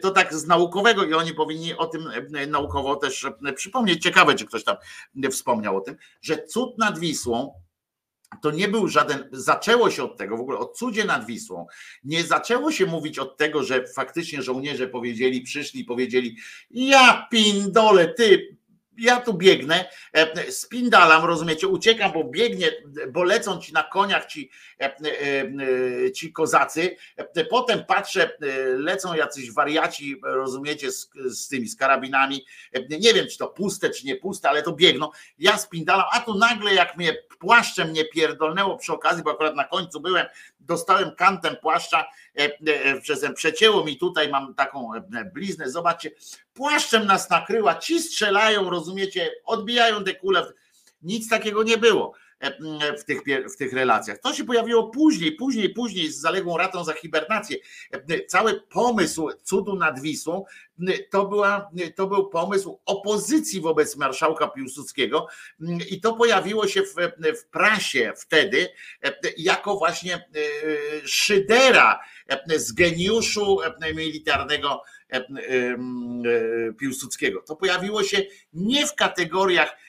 to 0.02 0.12
tak 0.12 0.34
z 0.34 0.48
naukowego 0.48 1.04
i 1.06 1.14
oni 1.14 1.34
powinni 1.34 1.74
o 1.74 1.86
tym 1.86 2.10
naukowo 2.48 2.96
też 2.96 3.26
przypomnieć. 3.56 4.04
Ciekawe, 4.04 4.36
czy 4.36 4.46
ktoś 4.46 4.64
tam 4.64 4.76
wspomniał 5.32 5.78
o 5.78 5.82
tym, 5.82 5.96
że 6.22 6.44
cud 6.44 6.78
nad 6.78 7.00
Wisłą 7.00 7.54
to 8.42 8.52
nie 8.52 8.68
był 8.68 8.88
żaden, 8.88 9.30
zaczęło 9.32 9.90
się 9.90 10.03
od 10.03 10.18
tego, 10.18 10.38
w 10.38 10.42
ogóle 10.42 10.58
o 10.58 10.66
cudzie 10.66 11.06
nad 11.06 11.26
Wisłą, 11.26 11.68
nie 12.03 12.24
zaczęło 12.24 12.72
się 12.72 12.86
mówić 12.86 13.20
od 13.20 13.38
tego, 13.38 13.64
że 13.64 13.88
faktycznie 13.88 14.42
żołnierze 14.42 14.88
powiedzieli, 14.88 15.42
przyszli 15.42 15.82
i 15.82 15.86
powiedzieli, 15.86 16.38
ja 16.72 17.28
pindole, 17.32 18.08
ty 18.08 18.58
Ja 18.98 19.22
tu 19.22 19.34
biegnę, 19.34 19.90
e, 20.14 20.52
spindalam, 20.52 21.26
rozumiecie, 21.26 21.68
uciekam, 21.68 22.12
bo 22.12 22.24
biegnie, 22.24 22.72
bo 23.12 23.24
lecą 23.24 23.60
ci 23.60 23.74
na 23.74 23.84
koniach 23.84 24.26
ci, 24.26 24.50
e, 24.80 24.96
e, 26.06 26.12
ci 26.12 26.34
kozacy. 26.34 26.96
Potem 27.50 27.86
patrzę, 27.86 28.38
lecą 28.78 29.14
jacyś 29.14 29.52
wariaci, 29.52 30.22
rozumiecie, 30.24 30.92
z, 30.92 31.10
z 31.26 31.48
tymi 31.48 31.68
z 31.68 31.76
karabinami. 31.76 32.46
Nie 32.90 33.14
wiem, 33.14 33.28
czy 33.28 33.38
to 33.38 33.48
puste, 33.48 33.90
czy 33.90 34.06
nie 34.06 34.16
puste, 34.16 34.50
ale 34.50 34.64
to 34.64 34.72
biegną. 34.72 35.10
Ja 35.40 35.58
spindalam, 35.58 36.06
a 36.12 36.20
tu 36.20 36.38
nagle 36.38 36.74
jak 36.74 36.98
mnie 36.98 37.18
płaszczem 37.40 37.90
mnie 37.90 38.06
pierdolnęło 38.06 38.78
przy 38.78 38.94
okazji, 38.94 39.24
bo 39.24 39.32
akurat 39.32 39.56
na 39.56 39.64
końcu 39.64 40.00
byłem, 40.00 40.26
dostałem 40.66 41.16
kantem 41.16 41.56
płaszcza, 41.61 42.06
e, 42.40 42.51
e, 42.66 43.01
przez 43.01 43.25
przecięło 43.35 43.85
mi 43.85 43.98
tutaj, 43.98 44.30
mam 44.30 44.56
taką 44.56 44.93
e, 44.95 45.25
bliznę, 45.33 45.69
zobaczcie, 45.69 46.11
płaszczem 46.53 47.06
nas 47.06 47.30
nakryła, 47.30 47.75
ci 47.75 48.00
strzelają, 48.01 48.69
rozumiecie, 48.69 49.32
odbijają 49.45 50.03
te 50.03 50.14
kule, 50.14 50.53
nic 51.01 51.30
takiego 51.30 51.64
nie 51.64 51.77
było. 51.77 52.14
e, 52.14 52.33
w 53.00 53.04
tych, 53.04 53.22
w 53.54 53.58
tych 53.58 53.74
relacjach. 53.74 54.20
To 54.20 54.34
się 54.34 54.44
pojawiło 54.44 54.90
później, 54.90 55.32
później, 55.32 55.70
później 55.70 56.12
z 56.12 56.20
zaległą 56.20 56.58
ratą 56.58 56.84
za 56.84 56.94
hibernację. 56.94 57.58
E, 57.92 58.26
Cały 58.26 58.62
pomysł 58.62 59.30
cudu 59.44 59.76
nad 59.76 60.02
Wisłą 60.02 60.46
to, 61.10 61.26
była, 61.26 61.72
to 61.96 62.08
był 62.08 62.30
pomysł 62.30 62.80
opozycji 62.86 63.62
wobec 63.62 63.96
marszałka 63.96 64.48
Piłsudskiego 64.48 65.28
i 65.90 66.02
to 66.02 66.14
pojawiło 66.14 66.68
się 66.68 66.82
w, 66.82 66.94
w 67.42 67.46
prasie 67.46 68.14
wtedy 68.18 68.68
e, 69.04 69.14
jako 69.38 69.76
właśnie 69.76 70.16
e, 70.16 70.22
szydera 71.08 72.00
e, 72.28 72.60
z 72.60 72.72
geniuszu 72.72 73.60
militarnego 73.96 74.82
e, 75.12 75.16
e, 75.16 75.20
e, 75.20 76.74
Piłsudskiego. 76.74 77.42
To 77.42 77.56
pojawiło 77.56 78.04
się 78.04 78.22
nie 78.54 78.88
w 78.88 78.96
kategoriach 78.96 79.70
e, 79.70 79.74
e, 79.74 79.83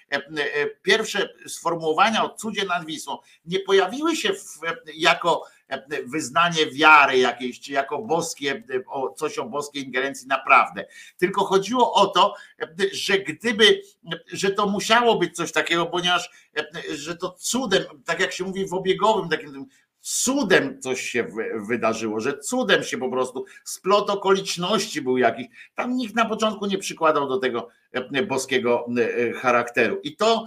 pierwsze 0.83 1.28
sformułowania 1.47 2.24
o 2.24 2.28
cudzie 2.28 2.65
nad 2.65 2.86
Wisłą 2.86 3.18
nie 3.44 3.60
pojawiły 3.60 4.16
się 4.16 4.33
w, 4.33 4.60
jako 4.94 5.44
e, 5.68 6.02
wyznanie 6.02 6.66
wiary 6.66 7.18
jakiejś, 7.18 7.60
czy 7.60 7.73
jako 7.73 7.99
boskie, 7.99 8.62
e, 8.74 8.86
o, 8.86 9.15
coś 9.15 9.39
o 9.39 9.44
boskiej 9.44 9.84
ingerencji 9.84 10.28
naprawdę. 10.28 10.86
Tylko 11.18 11.44
chodziło 11.44 11.92
o 11.92 12.07
to, 12.07 12.34
e, 12.60 12.66
że 12.92 13.18
gdyby, 13.18 13.83
że 14.26 14.50
to 14.50 14.66
musiało 14.66 15.18
być 15.18 15.36
coś 15.36 15.52
takiego, 15.52 15.86
ponieważ 15.86 16.31
e, 16.57 16.97
że 16.97 17.16
to 17.16 17.31
cudem, 17.31 17.84
tak 18.05 18.20
jak 18.20 18.33
się 18.33 18.44
mówi 18.44 18.68
w 18.68 18.74
obiegowym 18.74 19.28
takim 19.28 19.66
cudem 20.07 20.81
coś 20.81 21.00
się 21.00 21.23
wy- 21.24 21.50
wydarzyło, 21.68 22.20
że 22.20 22.39
cudem 22.39 22.83
się 22.84 22.99
po 22.99 23.10
prostu 23.10 23.44
splot 23.65 24.10
okoliczności 24.10 25.02
był 25.02 25.18
jakiś. 25.18 25.47
Tam 25.74 25.97
nikt 25.97 26.15
na 26.15 26.24
początku 26.24 26.66
nie 26.66 26.78
przykładał 26.78 27.28
do 27.28 27.39
tego 27.39 27.68
e, 27.92 28.23
boskiego 28.23 28.86
e, 28.99 29.33
charakteru. 29.33 30.00
I 30.02 30.16
to, 30.16 30.47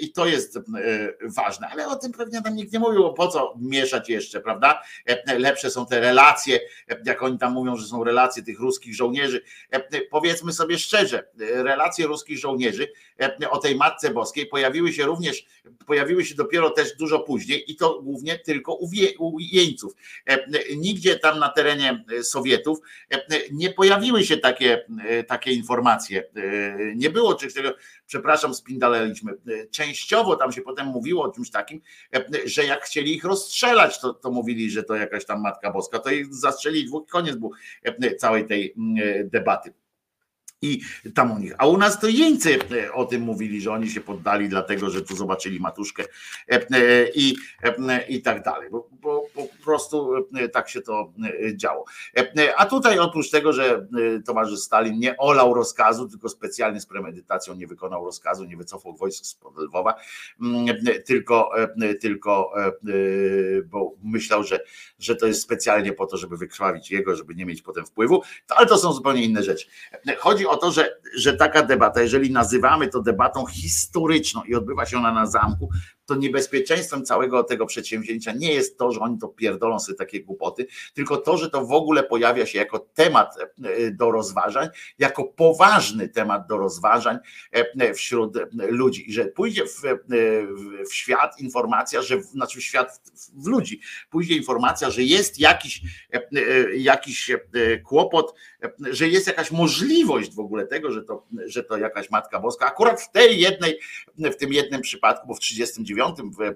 i 0.00 0.12
to 0.12 0.26
jest 0.26 0.56
e, 0.56 0.60
ważne, 1.22 1.68
ale 1.68 1.88
o 1.88 1.96
tym 1.96 2.12
pewnie 2.12 2.42
tam 2.42 2.54
nikt 2.56 2.72
nie 2.72 2.78
mówił, 2.78 3.02
bo 3.02 3.12
po 3.12 3.28
co 3.28 3.54
mieszać 3.60 4.08
jeszcze, 4.08 4.40
prawda? 4.40 4.82
E, 5.06 5.38
Lepsze 5.38 5.70
są 5.70 5.86
te 5.86 6.00
relacje, 6.00 6.60
e, 6.88 7.02
jak 7.06 7.22
oni 7.22 7.38
tam 7.38 7.52
mówią, 7.52 7.76
że 7.76 7.86
są 7.86 8.04
relacje 8.04 8.42
tych 8.42 8.60
ruskich 8.60 8.94
żołnierzy. 8.94 9.42
E, 9.70 10.00
Powiedzmy 10.10 10.52
sobie 10.52 10.78
szczerze, 10.78 11.18
e, 11.40 11.62
relacje 11.62 12.06
ruskich 12.06 12.38
żołnierzy 12.38 12.88
e, 13.20 13.50
o 13.50 13.58
tej 13.58 13.76
Matce 13.76 14.10
Boskiej 14.10 14.46
pojawiły 14.46 14.92
się 14.92 15.04
również, 15.06 15.46
pojawiły 15.86 16.24
się 16.24 16.34
dopiero 16.34 16.70
też 16.70 16.96
dużo 16.96 17.18
później 17.20 17.70
i 17.72 17.76
to 17.76 18.02
głównie 18.02 18.39
tylko 18.44 18.78
u 19.18 19.38
jeńców. 19.38 19.92
E, 20.26 20.46
Nigdzie 20.76 21.18
tam 21.18 21.38
na 21.38 21.48
terenie 21.48 22.04
Sowietów 22.22 22.78
e, 23.10 23.20
nie 23.52 23.70
pojawiły 23.70 24.24
się 24.24 24.36
takie, 24.36 24.86
e, 25.08 25.24
takie 25.24 25.52
informacje. 25.52 26.24
E, 26.36 26.94
Nie 26.94 27.10
było 27.10 27.34
czegoś 27.34 27.54
takiego, 27.54 27.74
przepraszam, 28.06 28.54
spindaleliśmy. 28.54 29.32
E, 29.32 29.66
Częściowo 29.66 30.36
tam 30.36 30.52
się 30.52 30.62
potem 30.62 30.86
mówiło 30.86 31.24
o 31.24 31.32
czymś 31.32 31.50
takim, 31.50 31.80
e, 32.14 32.24
że 32.44 32.64
jak 32.64 32.84
chcieli 32.84 33.14
ich 33.14 33.24
rozstrzelać, 33.24 34.00
to, 34.00 34.14
to 34.14 34.30
mówili, 34.30 34.70
że 34.70 34.82
to 34.82 34.94
jakaś 34.94 35.24
tam 35.24 35.40
Matka 35.40 35.70
Boska, 35.70 35.98
to 35.98 36.10
ich 36.10 36.34
zastrzelili 36.34 36.86
dwóch, 36.86 37.06
koniec 37.08 37.36
był 37.36 37.50
e, 37.82 38.14
całej 38.14 38.46
tej 38.46 38.74
mm, 38.78 38.96
e, 39.08 39.24
debaty 39.24 39.72
i 40.62 40.80
tam 41.14 41.32
u 41.32 41.38
nich. 41.38 41.54
A 41.58 41.66
u 41.66 41.78
nas 41.78 42.00
to 42.00 42.08
jeńcy 42.08 42.58
e, 42.72 42.92
o 42.92 43.04
tym 43.04 43.22
mówili, 43.22 43.60
że 43.60 43.72
oni 43.72 43.90
się 43.90 44.00
poddali 44.00 44.48
dlatego, 44.48 44.90
że 44.90 45.02
tu 45.02 45.16
zobaczyli 45.16 45.60
matuszkę 45.60 46.04
e, 46.52 46.54
e, 46.54 47.10
i, 47.14 47.36
i 48.08 48.22
tak 48.22 48.42
dalej, 48.42 48.70
bo, 48.70 48.88
bo, 48.92 49.26
po 49.34 49.64
prostu 49.64 50.12
tak 50.52 50.68
się 50.68 50.80
to 50.80 51.12
działo. 51.54 51.84
A 52.56 52.66
tutaj 52.66 52.98
oprócz 52.98 53.30
tego, 53.30 53.52
że 53.52 53.86
towarzysz 54.26 54.60
Stalin 54.60 54.98
nie 54.98 55.16
olał 55.16 55.54
rozkazu, 55.54 56.08
tylko 56.08 56.28
specjalnie 56.28 56.80
z 56.80 56.86
premedytacją 56.86 57.54
nie 57.54 57.66
wykonał 57.66 58.04
rozkazu, 58.04 58.44
nie 58.44 58.56
wycofał 58.56 58.96
wojsk 58.96 59.24
z 59.24 59.38
Lwowa, 59.56 59.94
mm, 60.40 60.66
tylko, 61.06 61.50
tylko 62.00 62.52
bo 63.64 63.94
myślał, 64.02 64.44
że, 64.44 64.60
że 64.98 65.16
to 65.16 65.26
jest 65.26 65.42
specjalnie 65.42 65.92
po 65.92 66.06
to, 66.06 66.16
żeby 66.16 66.36
wykrwawić 66.36 66.90
jego, 66.90 67.16
żeby 67.16 67.34
nie 67.34 67.46
mieć 67.46 67.62
potem 67.62 67.86
wpływu, 67.86 68.22
ale 68.48 68.66
to 68.66 68.78
są 68.78 68.92
zupełnie 68.92 69.24
inne 69.24 69.42
rzeczy. 69.42 69.66
Chodzi 70.18 70.46
o 70.50 70.56
to, 70.56 70.72
że, 70.72 70.96
że 71.16 71.36
taka 71.36 71.62
debata, 71.62 72.02
jeżeli 72.02 72.30
nazywamy 72.30 72.88
to 72.88 73.02
debatą 73.02 73.46
historyczną 73.46 74.42
i 74.42 74.54
odbywa 74.54 74.86
się 74.86 74.98
ona 74.98 75.12
na 75.12 75.26
zamku, 75.26 75.68
to 76.06 76.16
niebezpieczeństwem 76.16 77.04
całego 77.04 77.44
tego 77.44 77.66
przedsięwzięcia 77.66 78.32
nie 78.32 78.52
jest 78.54 78.78
to, 78.78 78.92
że 78.92 79.00
oni 79.00 79.18
to 79.18 79.28
pierdolą 79.28 79.80
sobie 79.80 79.98
takie 79.98 80.22
głupoty, 80.24 80.66
tylko 80.94 81.16
to, 81.16 81.36
że 81.36 81.50
to 81.50 81.66
w 81.66 81.72
ogóle 81.72 82.02
pojawia 82.02 82.46
się 82.46 82.58
jako 82.58 82.78
temat 82.78 83.34
e, 83.64 83.90
do 83.90 84.10
rozważań, 84.10 84.68
jako 84.98 85.24
poważny 85.24 86.08
temat 86.08 86.46
do 86.46 86.56
rozważań 86.56 87.18
e, 87.52 87.94
wśród 87.94 88.38
ludzi. 88.52 89.10
I 89.10 89.12
że 89.12 89.24
pójdzie 89.24 89.64
w, 89.66 89.84
e, 89.84 89.96
w- 90.86 90.94
świat 90.94 91.40
informacja, 91.40 92.02
że 92.02 92.22
znaczy 92.22 92.60
w 92.60 92.62
świat 92.62 93.00
w 93.34 93.46
ludzi, 93.46 93.80
pójdzie 94.10 94.36
informacja, 94.36 94.90
że 94.90 95.02
jest 95.02 95.40
jakiś, 95.40 95.82
e, 96.12 96.16
e, 96.16 96.76
jakiś 96.76 97.30
e, 97.30 97.78
kłopot, 97.78 98.34
e, 98.62 98.70
że 98.90 99.08
jest 99.08 99.26
jakaś 99.26 99.50
możliwość 99.50 100.30
w 100.42 100.44
ogóle 100.44 100.66
tego, 100.66 100.92
że 100.92 101.02
to, 101.02 101.26
że 101.46 101.64
to 101.64 101.78
jakaś 101.78 102.10
Matka 102.10 102.40
Boska, 102.40 102.66
akurat 102.66 103.00
w 103.00 103.12
tej 103.12 103.40
jednej, 103.40 103.78
w 104.18 104.36
tym 104.36 104.52
jednym 104.52 104.80
przypadku, 104.80 105.28
bo 105.28 105.34
w 105.34 105.40
39 105.40 106.16
w, 106.38 106.42
e, 106.42 106.54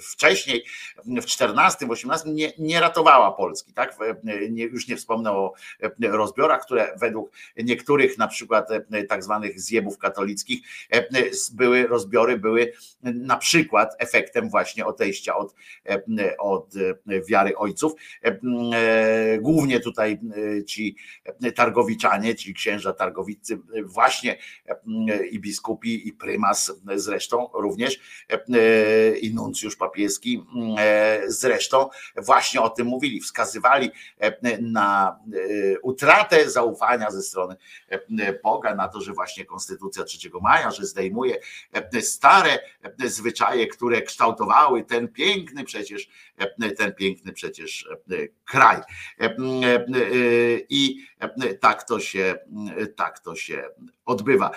wcześniej, 0.00 0.64
w 1.06 1.26
14, 1.26 1.86
w 1.86 1.90
18 1.90 2.30
nie, 2.30 2.52
nie 2.58 2.80
ratowała 2.80 3.32
Polski, 3.32 3.72
tak? 3.72 3.96
Nie, 4.50 4.64
już 4.64 4.88
nie 4.88 4.96
wspomnę 4.96 5.32
o 5.32 5.52
e, 5.82 6.08
rozbiorach, 6.08 6.62
które 6.64 6.94
według 7.00 7.30
niektórych 7.56 8.18
na 8.18 8.28
przykład 8.28 8.70
e, 8.70 9.04
tak 9.04 9.24
zwanych 9.24 9.60
zjebów 9.60 9.98
katolickich 9.98 10.60
e, 10.90 11.04
były 11.52 11.86
rozbiory, 11.86 12.38
były 12.38 12.72
na 13.02 13.36
przykład 13.36 13.94
efektem 13.98 14.50
właśnie 14.50 14.86
odejścia 14.86 15.36
od, 15.36 15.54
od 16.38 16.74
wiary 17.28 17.56
ojców. 17.56 17.92
Głównie 19.40 19.80
tutaj 19.80 20.20
ci 20.66 20.96
targowiczanie, 21.54 22.34
ci 22.34 22.54
księża 22.54 22.92
targowicy, 22.92 23.58
właśnie 23.84 24.38
i 25.30 25.40
biskupi, 25.40 26.08
i 26.08 26.12
prymas 26.12 26.72
zresztą 26.94 27.48
również, 27.54 28.00
i 29.20 29.34
nuncjusz 29.34 29.76
papieski 29.80 30.44
e, 30.78 31.22
zresztą 31.26 31.88
właśnie 32.16 32.60
o 32.60 32.70
tym 32.70 32.86
mówili, 32.86 33.20
wskazywali 33.20 33.90
e, 34.18 34.58
na 34.62 35.18
e, 35.32 35.80
utratę 35.80 36.50
zaufania 36.50 37.10
ze 37.10 37.22
strony 37.22 37.56
Boga, 38.42 38.74
na 38.74 38.88
to, 38.88 39.00
że 39.00 39.12
właśnie 39.12 39.44
Konstytucja 39.44 40.04
3 40.04 40.30
maja, 40.42 40.70
że 40.70 40.86
zdejmuje 40.86 41.36
stare 42.00 42.58
zwyczaje, 43.04 43.66
które 43.66 44.02
kształtowały 44.02 44.84
ten 44.84 45.08
piękny 45.08 45.64
przecież, 45.64 46.08
ten 46.76 46.94
piękny 46.94 47.32
przecież 47.32 47.88
kraj. 48.44 48.80
I 50.68 51.06
tak 51.60 51.82
to 51.82 52.00
się, 52.00 52.34
tak 52.96 53.18
to 53.18 53.36
się 53.36 53.64
odbywa. 54.10 54.50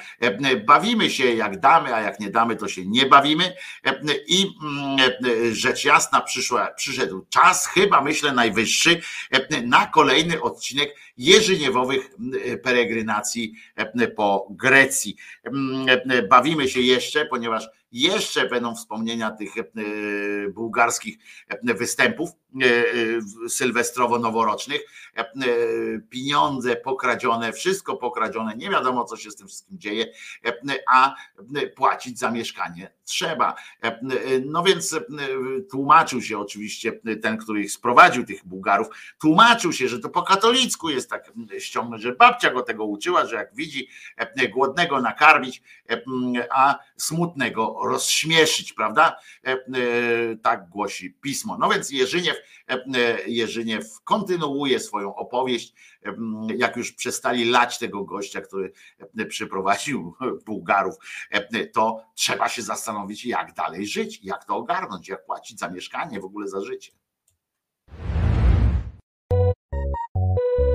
Bawimy 0.65 1.09
się 1.09 1.33
jak 1.33 1.59
damy, 1.59 1.95
a 1.95 2.01
jak 2.01 2.19
nie 2.19 2.29
damy, 2.29 2.55
to 2.55 2.67
się 2.67 2.85
nie 2.85 3.05
bawimy. 3.05 3.53
I 4.27 4.47
mm, 4.63 5.11
rzecz 5.51 5.85
jasna, 5.85 6.21
przyszła, 6.21 6.67
przyszedł 6.67 7.25
czas, 7.29 7.67
chyba 7.67 8.01
myślę 8.01 8.31
najwyższy, 8.31 9.01
e, 9.31 9.61
na 9.61 9.85
kolejny 9.85 10.41
odcinek 10.41 10.95
jeżyniewowych 11.17 12.09
peregrynacji 12.63 13.53
e, 13.75 14.07
po 14.07 14.47
Grecji. 14.49 15.15
E, 16.09 16.23
Bawimy 16.23 16.69
się 16.69 16.79
jeszcze, 16.79 17.25
ponieważ 17.25 17.69
jeszcze 17.93 18.49
będą 18.49 18.75
wspomnienia 18.75 19.31
tych 19.31 19.57
e, 19.57 19.63
bułgarskich 20.49 21.17
e, 21.47 21.73
występów 21.73 22.29
e, 22.29 22.65
e, 22.65 22.83
sylwestrowo-noworocznych. 23.49 24.79
E, 25.17 25.19
e, 25.19 25.25
Pieniądze 26.09 26.75
pokradzione, 26.75 27.53
wszystko 27.53 27.97
pokradzione, 27.97 28.55
nie 28.55 28.69
wiadomo 28.69 29.05
co 29.05 29.17
się 29.17 29.31
z 29.31 29.35
tym 29.35 29.47
wszystkim 29.47 29.79
dzieje, 29.79 30.05
e, 30.45 30.53
a 30.87 31.15
e, 31.55 31.67
płacić 31.67 32.19
za 32.19 32.31
mieszkanie 32.31 32.93
trzeba. 33.05 33.55
E, 33.83 33.87
e, 33.87 33.99
No 34.45 34.63
więc 34.63 34.93
e, 34.93 35.01
tłumaczył 35.71 36.21
się 36.21 36.39
oczywiście 36.39 36.99
ten, 37.21 37.37
który 37.37 37.61
ich 37.61 37.71
sprowadził, 37.71 38.25
tych 38.25 38.45
Bułgarów, 38.45 38.87
tłumaczył 39.21 39.73
się, 39.73 39.87
że 39.87 39.99
to 39.99 40.09
po 40.09 40.23
katolicku 40.23 40.89
jest 40.89 41.09
tak 41.09 41.31
ściągnąć, 41.59 42.03
że 42.03 42.15
babcia 42.15 42.53
go 42.53 42.61
tego 42.61 42.85
uczyła, 42.85 43.25
że 43.25 43.35
jak 43.35 43.55
widzi 43.55 43.87
głodnego 44.53 45.01
nakarmić, 45.01 45.61
a 46.51 46.79
smutnego 46.97 47.79
rozśmieszyć, 47.83 48.73
prawda? 48.73 49.17
Tak 50.41 50.69
głosi 50.69 51.13
pismo. 51.21 51.57
No 51.57 51.69
więc 51.69 51.91
Jerzyniew, 51.91 52.37
Jerzyniew 53.27 53.85
kontynuuje 54.03 54.79
swoją 54.79 55.15
opowieść, 55.15 55.73
jak 56.55 56.77
już 56.77 56.91
przestali 56.91 57.45
lać 57.49 57.79
tego 57.79 58.03
gościa, 58.03 58.41
który 58.41 58.73
przyprowadził 59.29 60.15
Bułgarów, 60.45 60.95
to 61.73 62.05
trzeba 62.15 62.49
się 62.49 62.61
zastanowić, 62.61 63.25
jak 63.25 63.53
dalej 63.53 63.87
żyć, 63.87 64.19
jak 64.23 64.45
to 64.45 64.55
ogarnąć, 64.55 65.09
jak 65.09 65.25
płacić 65.25 65.59
za 65.59 65.69
mieszkanie, 65.69 66.19
w 66.19 66.25
ogóle 66.25 66.47
za 66.47 66.61
życie. 66.61 66.91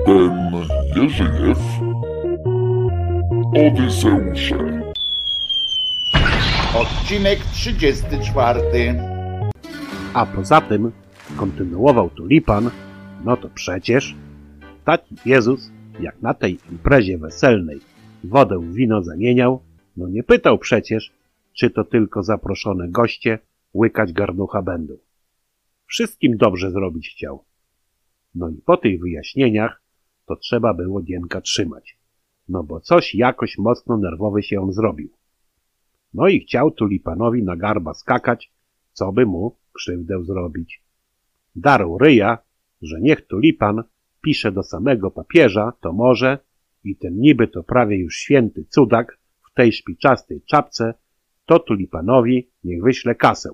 Ten 0.05 0.53
Jerzyniew, 0.95 1.57
Odyseusze. 3.55 4.91
Odcinek 6.75 7.39
34. 7.53 8.61
A 10.13 10.25
poza 10.25 10.61
tym, 10.61 10.91
kontynuował 11.37 12.09
Tulipan, 12.09 12.71
no 13.23 13.37
to 13.37 13.49
przecież 13.49 14.15
Jezus, 15.25 15.71
jak 15.99 16.21
na 16.21 16.33
tej 16.33 16.57
imprezie 16.71 17.17
weselnej 17.17 17.79
wodę 18.23 18.59
w 18.59 18.73
wino 18.73 19.03
zamieniał, 19.03 19.61
no 19.97 20.07
nie 20.07 20.23
pytał 20.23 20.57
przecież, 20.57 21.13
czy 21.53 21.69
to 21.69 21.83
tylko 21.83 22.23
zaproszone 22.23 22.87
goście 22.89 23.39
łykać 23.73 24.13
garnucha 24.13 24.61
będą. 24.61 24.97
Wszystkim 25.85 26.37
dobrze 26.37 26.71
zrobić 26.71 27.09
chciał. 27.09 27.43
No 28.35 28.49
i 28.49 28.61
po 28.65 28.77
tych 28.77 28.99
wyjaśnieniach 28.99 29.81
to 30.25 30.35
trzeba 30.35 30.73
było 30.73 31.01
Dienka 31.01 31.41
trzymać. 31.41 31.97
No 32.47 32.63
bo 32.63 32.79
coś 32.79 33.15
jakoś 33.15 33.57
mocno 33.57 33.97
nerwowy 33.97 34.43
się 34.43 34.61
on 34.61 34.73
zrobił. 34.73 35.09
No 36.13 36.27
i 36.27 36.39
chciał 36.39 36.71
tulipanowi 36.71 37.43
na 37.43 37.55
garba 37.55 37.93
skakać, 37.93 38.51
co 38.93 39.11
by 39.11 39.25
mu 39.25 39.55
krzywdę 39.73 40.23
zrobić. 40.23 40.83
Darł 41.55 41.97
ryja, 41.97 42.37
że 42.81 43.01
niech 43.01 43.27
tulipan 43.27 43.83
pisze 44.21 44.51
do 44.51 44.63
samego 44.63 45.11
papieża, 45.11 45.73
to 45.81 45.93
może 45.93 46.39
i 46.83 46.95
ten 46.95 47.19
niby 47.19 47.47
to 47.47 47.63
prawie 47.63 47.97
już 47.97 48.15
święty 48.15 48.65
cudak 48.69 49.19
w 49.51 49.53
tej 49.53 49.71
szpiczastej 49.71 50.41
czapce, 50.41 50.93
to 51.45 51.59
tulipanowi 51.59 52.49
niech 52.63 52.83
wyśle 52.83 53.15
kasę, 53.15 53.49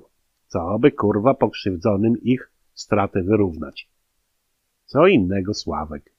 co 0.47 0.79
by 0.79 0.91
kurwa 0.91 1.33
pokrzywdzonym 1.33 2.13
ich 2.21 2.51
stratę 2.73 3.23
wyrównać. 3.23 3.89
Co 4.85 5.07
innego 5.07 5.53
Sławek. 5.53 6.13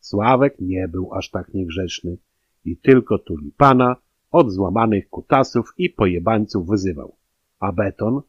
Sławek 0.00 0.56
nie 0.60 0.88
był 0.88 1.14
aż 1.14 1.30
tak 1.30 1.54
niegrzeczny 1.54 2.18
i 2.64 2.76
tylko 2.76 3.18
tulipana 3.18 3.96
od 4.30 4.52
złamanych 4.52 5.08
kutasów 5.08 5.72
i 5.78 5.90
pojebańców 5.90 6.68
wyzywał. 6.68 7.16
A 7.58 7.72
beton? 7.72 8.20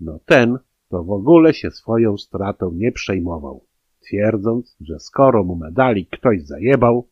No 0.00 0.18
ten 0.26 0.58
to 0.88 1.04
w 1.04 1.10
ogóle 1.10 1.54
się 1.54 1.70
swoją 1.70 2.18
stratą 2.18 2.72
nie 2.72 2.92
przejmował, 2.92 3.64
twierdząc, 4.00 4.76
że 4.80 5.00
skoro 5.00 5.44
mu 5.44 5.56
medali 5.56 6.06
ktoś 6.06 6.42
zajebał, 6.42 7.08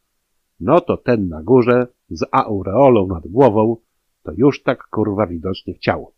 no 0.61 0.81
to 0.81 0.97
ten 0.97 1.29
na 1.29 1.43
górze 1.43 1.87
z 2.11 2.25
aureolą 2.33 3.07
nad 3.07 3.27
głową 3.27 3.77
to 4.23 4.33
już 4.37 4.63
tak 4.63 4.85
kurwa 4.85 5.27
widocznie 5.27 5.75
chciał. 5.75 6.13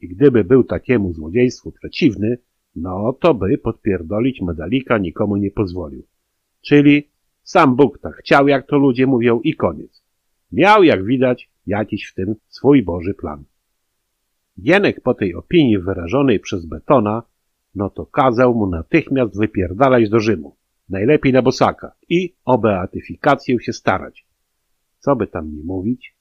I 0.00 0.08
gdyby 0.08 0.44
był 0.44 0.64
takiemu 0.64 1.12
złodziejstwu 1.12 1.72
przeciwny, 1.72 2.38
no 2.76 3.12
to 3.12 3.34
by 3.34 3.58
podpierdolić 3.58 4.42
medalika 4.42 4.98
nikomu 4.98 5.36
nie 5.36 5.50
pozwolił. 5.50 6.02
Czyli 6.60 7.08
sam 7.42 7.76
Bóg 7.76 7.98
tak 7.98 8.16
chciał, 8.16 8.48
jak 8.48 8.66
to 8.66 8.78
ludzie 8.78 9.06
mówią 9.06 9.40
i 9.40 9.54
koniec. 9.54 10.02
Miał, 10.52 10.82
jak 10.82 11.04
widać, 11.04 11.50
jakiś 11.66 12.10
w 12.10 12.14
tym 12.14 12.34
swój 12.48 12.82
Boży 12.82 13.14
plan. 13.14 13.44
Gienek 14.60 15.00
po 15.00 15.14
tej 15.14 15.34
opinii 15.34 15.78
wyrażonej 15.78 16.40
przez 16.40 16.66
Betona, 16.66 17.22
no 17.78 17.90
to 17.90 18.06
kazał 18.06 18.54
mu 18.54 18.66
natychmiast 18.66 19.38
wypierdalać 19.38 20.10
do 20.10 20.20
Rzymu, 20.20 20.56
najlepiej 20.88 21.32
na 21.32 21.42
bosaka 21.42 21.92
i 22.08 22.34
o 22.44 22.58
beatyfikację 22.58 23.60
się 23.60 23.72
starać. 23.72 24.26
Co 24.98 25.16
by 25.16 25.26
tam 25.26 25.56
nie 25.56 25.62
mówić, 25.62 26.16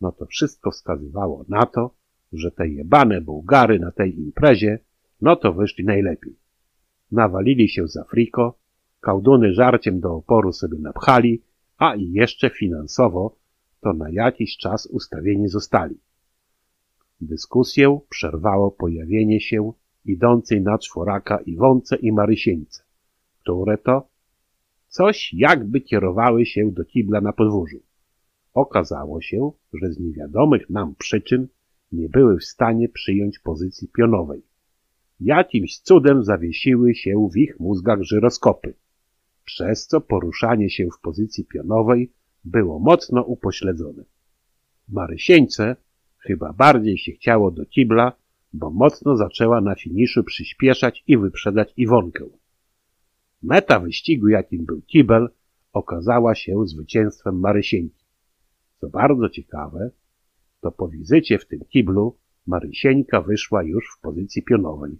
no 0.00 0.12
to 0.12 0.26
wszystko 0.26 0.70
wskazywało 0.70 1.44
na 1.48 1.66
to, 1.66 1.94
że 2.32 2.50
te 2.50 2.68
jebane 2.68 3.20
Bułgary 3.20 3.78
na 3.78 3.90
tej 3.90 4.18
imprezie, 4.18 4.78
no 5.20 5.36
to 5.36 5.52
wyszli 5.52 5.84
najlepiej. 5.84 6.36
Nawalili 7.12 7.68
się 7.68 7.88
z 7.88 7.96
Afriko, 7.96 8.58
kałduny 9.00 9.54
żarciem 9.54 10.00
do 10.00 10.14
oporu 10.14 10.52
sobie 10.52 10.78
napchali, 10.78 11.42
a 11.78 11.94
i 11.94 12.12
jeszcze 12.12 12.50
finansowo 12.50 13.36
to 13.80 13.92
na 13.92 14.10
jakiś 14.10 14.56
czas 14.56 14.86
ustawieni 14.86 15.48
zostali. 15.48 15.96
Dyskusję 17.20 18.00
przerwało 18.08 18.70
pojawienie 18.70 19.40
się 19.40 19.72
idącej 20.04 20.60
na 20.60 20.78
czworaka 20.78 21.38
Iwonce 21.38 21.96
i 21.96 22.12
Marysieńce, 22.12 22.82
które 23.42 23.78
to 23.78 24.08
coś 24.88 25.32
jakby 25.34 25.80
kierowały 25.80 26.46
się 26.46 26.70
do 26.72 26.84
kibla 26.84 27.20
na 27.20 27.32
podwórzu. 27.32 27.80
Okazało 28.54 29.20
się, 29.20 29.52
że 29.72 29.92
z 29.92 30.00
niewiadomych 30.00 30.70
nam 30.70 30.94
przyczyn 30.94 31.48
nie 31.92 32.08
były 32.08 32.38
w 32.38 32.44
stanie 32.44 32.88
przyjąć 32.88 33.38
pozycji 33.38 33.88
pionowej. 33.88 34.42
Jakimś 35.20 35.78
cudem 35.78 36.24
zawiesiły 36.24 36.94
się 36.94 37.28
w 37.32 37.36
ich 37.36 37.60
mózgach 37.60 38.02
żyroskopy, 38.02 38.74
przez 39.44 39.86
co 39.86 40.00
poruszanie 40.00 40.70
się 40.70 40.88
w 40.98 41.00
pozycji 41.00 41.44
pionowej 41.44 42.12
było 42.44 42.78
mocno 42.78 43.22
upośledzone. 43.22 44.04
Marysieńce 44.88 45.76
chyba 46.18 46.52
bardziej 46.52 46.98
się 46.98 47.12
chciało 47.12 47.50
do 47.50 47.66
kibla, 47.66 48.12
bo 48.52 48.70
mocno 48.70 49.16
zaczęła 49.16 49.60
na 49.60 49.74
finiszu 49.74 50.24
przyspieszać 50.24 51.04
i 51.06 51.18
wyprzedać 51.18 51.72
Iwonkę. 51.76 52.24
Meta 53.42 53.80
wyścigu, 53.80 54.28
jakim 54.28 54.64
był 54.64 54.82
kibel, 54.82 55.28
okazała 55.72 56.34
się 56.34 56.66
zwycięstwem 56.66 57.40
Marysieńki. 57.40 58.04
Co 58.80 58.88
bardzo 58.88 59.28
ciekawe, 59.28 59.90
to 60.60 60.72
po 60.72 60.88
wizycie 60.88 61.38
w 61.38 61.46
tym 61.46 61.60
kiblu 61.68 62.16
Marysieńka 62.46 63.20
wyszła 63.20 63.62
już 63.62 63.84
w 63.96 64.00
pozycji 64.00 64.42
pionowej. 64.42 64.98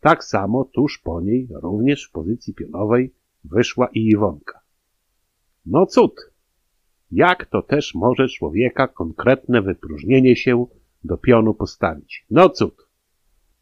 Tak 0.00 0.24
samo 0.24 0.64
tuż 0.64 0.98
po 0.98 1.20
niej, 1.20 1.48
również 1.50 2.08
w 2.08 2.12
pozycji 2.12 2.54
pionowej, 2.54 3.14
wyszła 3.44 3.88
i 3.94 4.06
Iwonka. 4.06 4.60
No 5.66 5.86
cud! 5.86 6.32
Jak 7.10 7.46
to 7.46 7.62
też 7.62 7.94
może 7.94 8.28
człowieka 8.28 8.88
konkretne 8.88 9.62
wypróżnienie 9.62 10.36
się 10.36 10.66
do 11.04 11.18
pionu 11.18 11.54
postawić? 11.54 12.26
No 12.30 12.48
cud! 12.48 12.88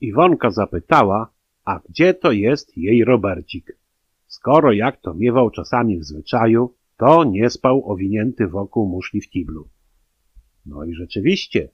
Iwonka 0.00 0.50
zapytała, 0.50 1.32
a 1.64 1.80
gdzie 1.88 2.14
to 2.14 2.32
jest 2.32 2.76
jej 2.76 3.04
Robercik? 3.04 3.78
Skoro 4.26 4.72
jak 4.72 5.00
to 5.00 5.14
miewał 5.14 5.50
czasami 5.50 5.98
w 5.98 6.04
zwyczaju, 6.04 6.74
to 6.96 7.24
nie 7.24 7.50
spał 7.50 7.90
owinięty 7.90 8.48
wokół 8.48 8.88
muszli 8.88 9.20
w 9.20 9.28
kiblu. 9.30 9.68
No 10.66 10.84
i 10.84 10.94
rzeczywiście, 10.94 11.68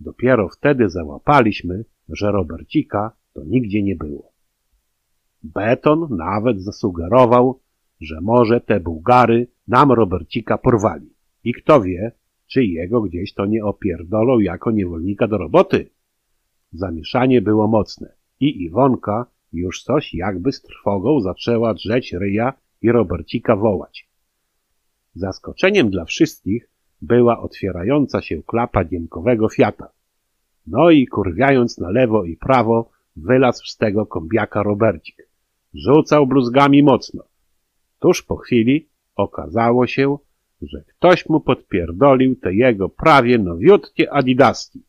dopiero 0.00 0.48
wtedy 0.48 0.88
załapaliśmy, 0.88 1.84
że 2.08 2.32
Robercika 2.32 3.16
to 3.32 3.44
nigdzie 3.44 3.82
nie 3.82 3.96
było. 3.96 4.32
Beton 5.42 6.06
nawet 6.10 6.62
zasugerował, 6.62 7.60
że 8.00 8.20
może 8.20 8.60
te 8.60 8.80
Bułgary 8.80 9.48
nam 9.68 9.92
Robercika 9.92 10.58
porwali. 10.58 11.14
I 11.44 11.52
kto 11.52 11.80
wie, 11.80 12.12
czy 12.52 12.64
jego 12.64 13.02
gdzieś 13.02 13.34
to 13.34 13.46
nie 13.46 13.64
opierdolą 13.64 14.38
jako 14.38 14.70
niewolnika 14.70 15.28
do 15.28 15.38
roboty. 15.38 15.90
Zamieszanie 16.72 17.42
było 17.42 17.68
mocne 17.68 18.14
i 18.40 18.62
Iwonka 18.62 19.26
już 19.52 19.82
coś 19.82 20.14
jakby 20.14 20.52
z 20.52 20.62
trwogą 20.62 21.20
zaczęła 21.20 21.74
drzeć 21.74 22.12
ryja 22.12 22.52
i 22.82 22.92
Robercika 22.92 23.56
wołać. 23.56 24.08
Zaskoczeniem 25.14 25.90
dla 25.90 26.04
wszystkich 26.04 26.68
była 27.02 27.40
otwierająca 27.40 28.22
się 28.22 28.42
klapa 28.42 28.84
dziemkowego 28.84 29.48
Fiata. 29.48 29.88
No 30.66 30.90
i 30.90 31.06
kurwiając 31.06 31.78
na 31.78 31.90
lewo 31.90 32.24
i 32.24 32.36
prawo, 32.36 32.90
wylazł 33.16 33.66
z 33.66 33.76
tego 33.76 34.06
kombiaka 34.06 34.62
Robercik. 34.62 35.28
Rzucał 35.74 36.26
bluzgami 36.26 36.82
mocno. 36.82 37.24
Tuż 37.98 38.22
po 38.22 38.36
chwili 38.36 38.88
okazało 39.16 39.86
się, 39.86 40.18
że 40.62 40.84
ktoś 40.86 41.28
mu 41.28 41.40
podpierdolił 41.40 42.36
te 42.36 42.54
jego 42.54 42.88
prawie 42.88 43.38
nowiutkie 43.38 44.12
adidaski, 44.12 44.82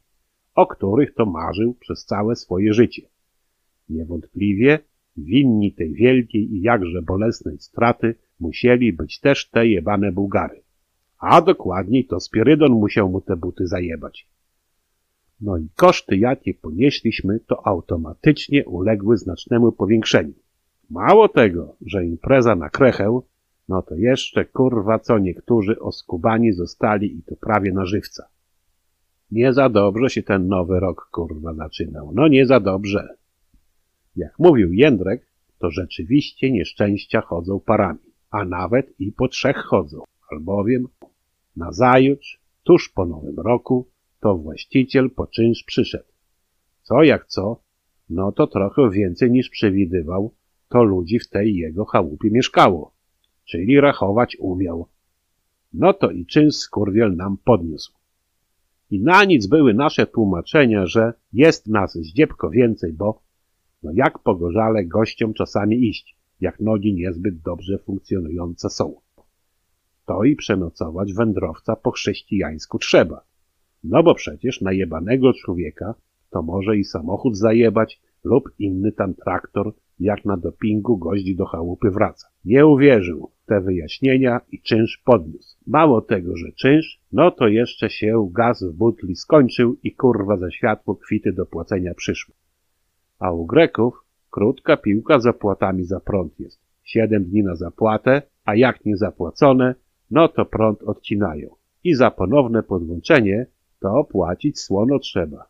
o 0.56 0.68
których 0.68 1.14
to 1.14 1.26
marzył 1.26 1.74
przez 1.74 2.06
całe 2.06 2.35
swoje 2.35 2.74
życie. 2.74 3.02
Niewątpliwie 3.90 4.80
winni 5.18 5.74
tej 5.74 5.93
wielkiej 5.93 6.53
i 6.53 6.61
jakże 6.61 7.02
bolesnej 7.02 7.60
straty 7.60 8.16
musieli 8.40 8.93
być 8.93 9.19
też 9.19 9.50
te 9.50 9.68
jebane 9.68 10.11
Bułgary. 10.11 10.64
A 11.19 11.42
dokładniej 11.42 12.06
to 12.06 12.19
Spirydon 12.19 12.72
musiał 12.72 13.10
mu 13.10 13.22
te 13.22 13.35
buty 13.35 13.68
zajebać. 13.68 14.27
No 15.42 15.58
i 15.58 15.68
koszty, 15.76 16.18
jakie 16.18 16.53
ponieśliśmy, 16.53 17.40
to 17.40 17.68
automatycznie 17.68 18.66
uległy 18.66 19.18
znacznemu 19.18 19.72
powiększeniu. 19.72 20.34
Mało 20.90 21.27
tego, 21.27 21.76
że 21.85 22.06
impreza 22.06 22.56
na 22.56 22.69
krechę, 22.69 23.22
No 23.67 23.82
to 23.82 23.95
jeszcze 23.95 24.45
kurwa 24.45 25.00
co 25.00 25.19
niektórzy 25.19 25.80
oskubani 25.80 26.53
zostali 26.53 27.17
i 27.17 27.24
to 27.24 27.35
prawie 27.35 27.72
na 27.72 27.85
żywca. 27.85 28.27
Nie 29.32 29.53
za 29.53 29.69
dobrze 29.69 30.09
się 30.09 30.24
ten 30.24 30.48
nowy 30.48 30.80
rok 30.80 31.09
kurwa 31.11 31.53
zaczynał. 31.53 32.11
No 32.14 32.27
nie 32.27 32.45
za 32.45 32.59
dobrze. 32.59 33.08
Jak 34.16 34.40
mówił 34.40 34.74
Jędrek, 34.74 35.27
to 35.59 35.72
rzeczywiście 35.72 36.51
nieszczęścia 36.51 37.22
chodzą 37.22 37.59
parami, 37.59 38.00
a 38.32 38.45
nawet 38.45 39.00
i 39.00 39.11
po 39.11 39.27
trzech 39.27 39.58
chodzą, 39.58 40.03
albowiem 40.32 40.88
nazajutrz, 41.56 42.42
tuż 42.64 42.90
po 42.90 43.06
nowym 43.06 43.40
roku, 43.40 43.90
to 44.19 44.38
właściciel 44.38 45.09
po 45.09 45.27
czynsz 45.27 45.64
przyszedł. 45.64 46.11
Co 46.82 47.03
jak 47.03 47.25
co, 47.25 47.61
no 48.09 48.32
to 48.32 48.48
trochę 48.48 48.90
więcej 48.90 49.32
niż 49.32 49.50
przewidywał, 49.50 50.33
to 50.69 50.83
ludzi 50.83 51.19
w 51.19 51.30
tej 51.30 51.56
jego 51.56 51.85
chałupie 51.85 52.32
mieszkało, 52.32 52.93
czyli 53.45 53.81
rachować 53.81 54.38
umiał. 54.39 54.88
No 55.73 55.93
to 55.93 56.11
i 56.11 56.25
czynsz 56.25 56.55
skurwiel 56.55 57.15
nam 57.15 57.38
podniósł. 57.38 57.93
I 58.91 58.99
na 58.99 59.23
nic 59.23 59.47
były 59.47 59.73
nasze 59.73 60.07
tłumaczenia, 60.07 60.85
że 60.85 61.13
jest 61.33 61.67
nas 61.67 61.93
zdziebko 61.93 62.49
więcej, 62.49 62.93
bo 62.93 63.22
no 63.83 63.91
jak 63.93 64.19
pogorzale 64.19 64.85
gościom 64.85 65.33
czasami 65.33 65.89
iść, 65.89 66.15
jak 66.41 66.59
nogi 66.59 66.93
niezbyt 66.93 67.41
dobrze 67.41 67.77
funkcjonujące 67.77 68.69
są. 68.69 68.95
To 70.05 70.23
i 70.23 70.35
przenocować 70.35 71.13
wędrowca 71.13 71.75
po 71.75 71.91
chrześcijańsku 71.91 72.80
trzeba. 72.80 73.25
No 73.83 74.03
bo 74.03 74.15
przecież 74.15 74.61
najebanego 74.61 75.33
człowieka 75.33 75.95
to 76.30 76.41
może 76.41 76.77
i 76.77 76.83
samochód 76.83 77.38
zajebać 77.38 78.01
lub 78.23 78.49
inny 78.59 78.91
tam 78.91 79.13
traktor, 79.13 79.73
jak 79.99 80.25
na 80.25 80.38
dopingu 80.38 80.97
gość 80.97 81.35
do 81.35 81.45
chałupy 81.45 81.91
wraca. 81.91 82.27
Nie 82.45 82.65
uwierzył 82.65 83.31
w 83.43 83.45
te 83.45 83.61
wyjaśnienia 83.61 84.41
i 84.51 84.61
czynsz 84.61 85.01
podniósł. 85.05 85.57
Mało 85.67 86.01
tego, 86.01 86.38
że 86.38 86.51
czynsz, 86.51 86.99
no 87.11 87.31
to 87.31 87.47
jeszcze 87.47 87.89
się 87.89 88.30
gaz 88.31 88.63
w 88.63 88.73
butli 88.73 89.15
skończył 89.15 89.77
i 89.83 89.95
kurwa 89.95 90.38
za 90.38 90.51
światło 90.51 90.95
kwity 90.95 91.33
do 91.33 91.45
płacenia 91.45 91.93
przyszły. 91.93 92.35
A 93.19 93.31
u 93.31 93.45
Greków 93.45 94.03
krótka 94.31 94.77
piłka 94.77 95.19
z 95.19 95.25
opłatami 95.25 95.83
za 95.83 95.99
prąd 95.99 96.39
jest. 96.39 96.59
Siedem 96.83 97.23
dni 97.23 97.43
na 97.43 97.55
zapłatę, 97.55 98.22
a 98.45 98.55
jak 98.55 98.85
nie 98.85 98.97
zapłacone, 98.97 99.75
no 100.11 100.27
to 100.27 100.45
prąd 100.45 100.83
odcinają. 100.83 101.55
I 101.83 101.93
za 101.93 102.11
ponowne 102.11 102.63
podłączenie 102.63 103.45
to 103.80 104.03
płacić 104.03 104.59
słono 104.59 104.99
trzeba. 104.99 105.47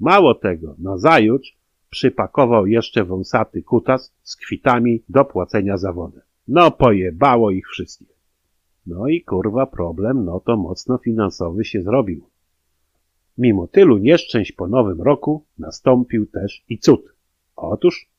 Mało 0.00 0.34
tego, 0.34 0.74
nazajutrz 0.78 1.56
przypakował 1.92 2.66
jeszcze 2.66 3.04
wąsaty 3.04 3.62
kutas 3.62 4.14
z 4.22 4.36
kwitami 4.36 5.02
do 5.08 5.24
płacenia 5.24 5.76
za 5.76 5.92
wodę. 5.92 6.20
No 6.48 6.70
pojebało 6.70 7.50
ich 7.50 7.68
wszystkich. 7.68 8.16
No 8.86 9.08
i 9.08 9.22
kurwa 9.22 9.66
problem, 9.66 10.24
no 10.24 10.40
to 10.40 10.56
mocno 10.56 10.98
finansowy 10.98 11.64
się 11.64 11.82
zrobił. 11.82 12.26
Mimo 13.38 13.66
tylu 13.66 13.98
nieszczęść 13.98 14.52
po 14.52 14.68
nowym 14.68 15.02
roku 15.02 15.44
nastąpił 15.58 16.26
też 16.26 16.64
i 16.68 16.78
cud. 16.78 17.14
Otóż 17.56 18.10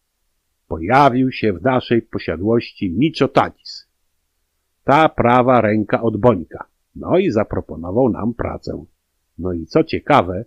pojawił 0.68 1.32
się 1.32 1.54
w 1.54 1.62
naszej 1.62 2.02
posiadłości 2.02 2.92
Michotatis. 2.92 3.88
Ta 4.84 5.10
prawa 5.10 5.62
ręka 5.62 6.02
od 6.02 6.18
Bońka. 6.18 6.68
No 6.96 7.18
i 7.18 7.32
zaproponował 7.32 8.10
nam 8.10 8.34
pracę. 8.34 8.86
No 9.38 9.54
i 9.54 9.66
co 9.66 9.84
ciekawe, 9.84 10.46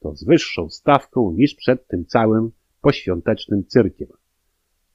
to 0.00 0.16
z 0.16 0.24
wyższą 0.24 0.70
stawką 0.70 1.32
niż 1.32 1.54
przed 1.54 1.86
tym 1.86 2.06
całym 2.06 2.50
poświątecznym 2.80 3.64
cyrkiem. 3.66 4.08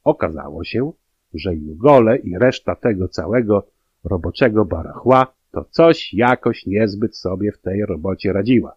Okazało 0.03 0.63
się, 0.63 0.91
że 1.33 1.55
Jugole 1.55 2.17
i 2.17 2.37
reszta 2.37 2.75
tego 2.75 3.07
całego 3.07 3.67
roboczego 4.03 4.65
barachła 4.65 5.33
to 5.51 5.65
coś 5.69 6.13
jakoś 6.13 6.65
niezbyt 6.65 7.17
sobie 7.17 7.51
w 7.51 7.61
tej 7.61 7.85
robocie 7.85 8.33
radziła. 8.33 8.75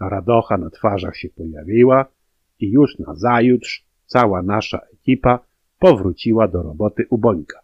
Radocha 0.00 0.58
na 0.58 0.70
twarzach 0.70 1.16
się 1.16 1.28
pojawiła 1.28 2.06
i 2.60 2.70
już 2.70 2.98
na 2.98 3.14
zajutrz 3.14 3.86
cała 4.06 4.42
nasza 4.42 4.80
ekipa 4.92 5.38
powróciła 5.78 6.48
do 6.48 6.62
roboty 6.62 7.06
u 7.10 7.18
Bońka. 7.18 7.60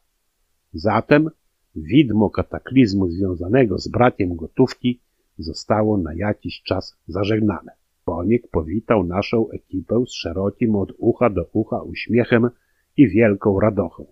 Zatem 0.72 1.30
widmo 1.74 2.30
kataklizmu 2.30 3.08
związanego 3.08 3.78
z 3.78 3.88
brakiem 3.88 4.36
gotówki 4.36 5.00
zostało 5.38 5.98
na 5.98 6.14
jakiś 6.14 6.62
czas 6.62 6.96
zażegnane. 7.08 7.72
Boniek 8.16 8.48
powitał 8.48 9.04
naszą 9.04 9.50
ekipę 9.50 10.04
z 10.06 10.12
szerokim 10.12 10.76
od 10.76 10.92
ucha 10.98 11.30
do 11.30 11.48
ucha 11.52 11.82
uśmiechem 11.82 12.48
i 12.96 13.08
wielką 13.08 13.60
radochą. 13.60 14.06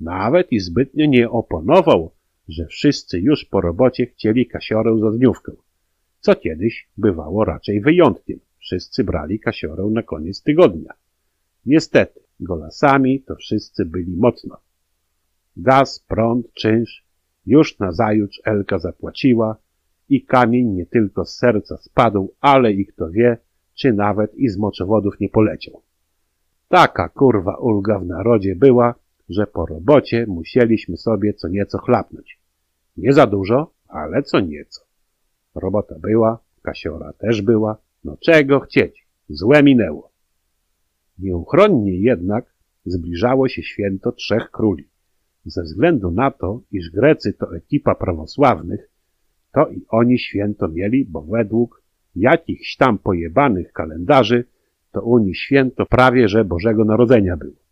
Nawet 0.00 0.52
i 0.52 0.60
zbytnio 0.60 1.06
nie 1.06 1.30
oponował, 1.30 2.10
że 2.48 2.66
wszyscy 2.66 3.20
już 3.20 3.44
po 3.44 3.60
robocie 3.60 4.06
chcieli 4.06 4.46
kasiorę 4.46 4.98
za 4.98 5.10
dniówkę, 5.10 5.52
co 6.20 6.34
kiedyś 6.34 6.88
bywało 6.96 7.44
raczej 7.44 7.80
wyjątkiem. 7.80 8.38
Wszyscy 8.58 9.04
brali 9.04 9.40
kasiorę 9.40 9.84
na 9.84 10.02
koniec 10.02 10.42
tygodnia. 10.42 10.92
Niestety, 11.66 12.20
golasami 12.40 13.22
to 13.22 13.36
wszyscy 13.36 13.84
byli 13.84 14.16
mocno. 14.16 14.56
Gaz, 15.56 16.04
prąd, 16.08 16.52
czynsz, 16.52 17.04
już 17.46 17.78
nazajutrz 17.78 18.40
Elka 18.44 18.78
zapłaciła 18.78 19.56
i 20.12 20.24
kamień 20.24 20.66
nie 20.66 20.86
tylko 20.86 21.24
z 21.24 21.36
serca 21.36 21.76
spadł, 21.76 22.34
ale 22.40 22.72
i 22.72 22.86
kto 22.86 23.10
wie, 23.10 23.38
czy 23.74 23.92
nawet 23.92 24.34
i 24.34 24.48
z 24.48 24.56
moczowodów 24.58 25.20
nie 25.20 25.28
poleciał. 25.28 25.82
Taka 26.68 27.08
kurwa 27.08 27.56
ulga 27.56 27.98
w 27.98 28.06
narodzie 28.06 28.56
była, 28.56 28.94
że 29.28 29.46
po 29.46 29.66
robocie 29.66 30.26
musieliśmy 30.28 30.96
sobie 30.96 31.34
co 31.34 31.48
nieco 31.48 31.78
chlapnąć. 31.78 32.40
Nie 32.96 33.12
za 33.12 33.26
dużo, 33.26 33.72
ale 33.88 34.22
co 34.22 34.40
nieco. 34.40 34.80
Robota 35.54 35.94
była, 35.98 36.38
kasiora 36.62 37.12
też 37.12 37.42
była, 37.42 37.76
no 38.04 38.16
czego 38.16 38.60
chcieć, 38.60 39.06
złe 39.28 39.62
minęło. 39.62 40.10
Nieuchronnie 41.18 42.00
jednak 42.00 42.54
zbliżało 42.84 43.48
się 43.48 43.62
święto 43.62 44.12
Trzech 44.12 44.50
Króli. 44.50 44.88
Ze 45.44 45.62
względu 45.62 46.10
na 46.10 46.30
to, 46.30 46.60
iż 46.72 46.90
Grecy 46.90 47.32
to 47.32 47.56
ekipa 47.56 47.94
prawosławnych, 47.94 48.91
to 49.52 49.68
i 49.68 49.84
oni 49.88 50.18
święto 50.18 50.68
mieli, 50.68 51.04
bo 51.04 51.22
według 51.22 51.82
jakichś 52.16 52.76
tam 52.76 52.98
pojebanych 52.98 53.72
kalendarzy, 53.72 54.44
to 54.92 55.02
u 55.02 55.18
nich 55.18 55.38
święto 55.38 55.86
prawie 55.86 56.28
że 56.28 56.44
Bożego 56.44 56.84
Narodzenia 56.84 57.36
było. 57.36 57.62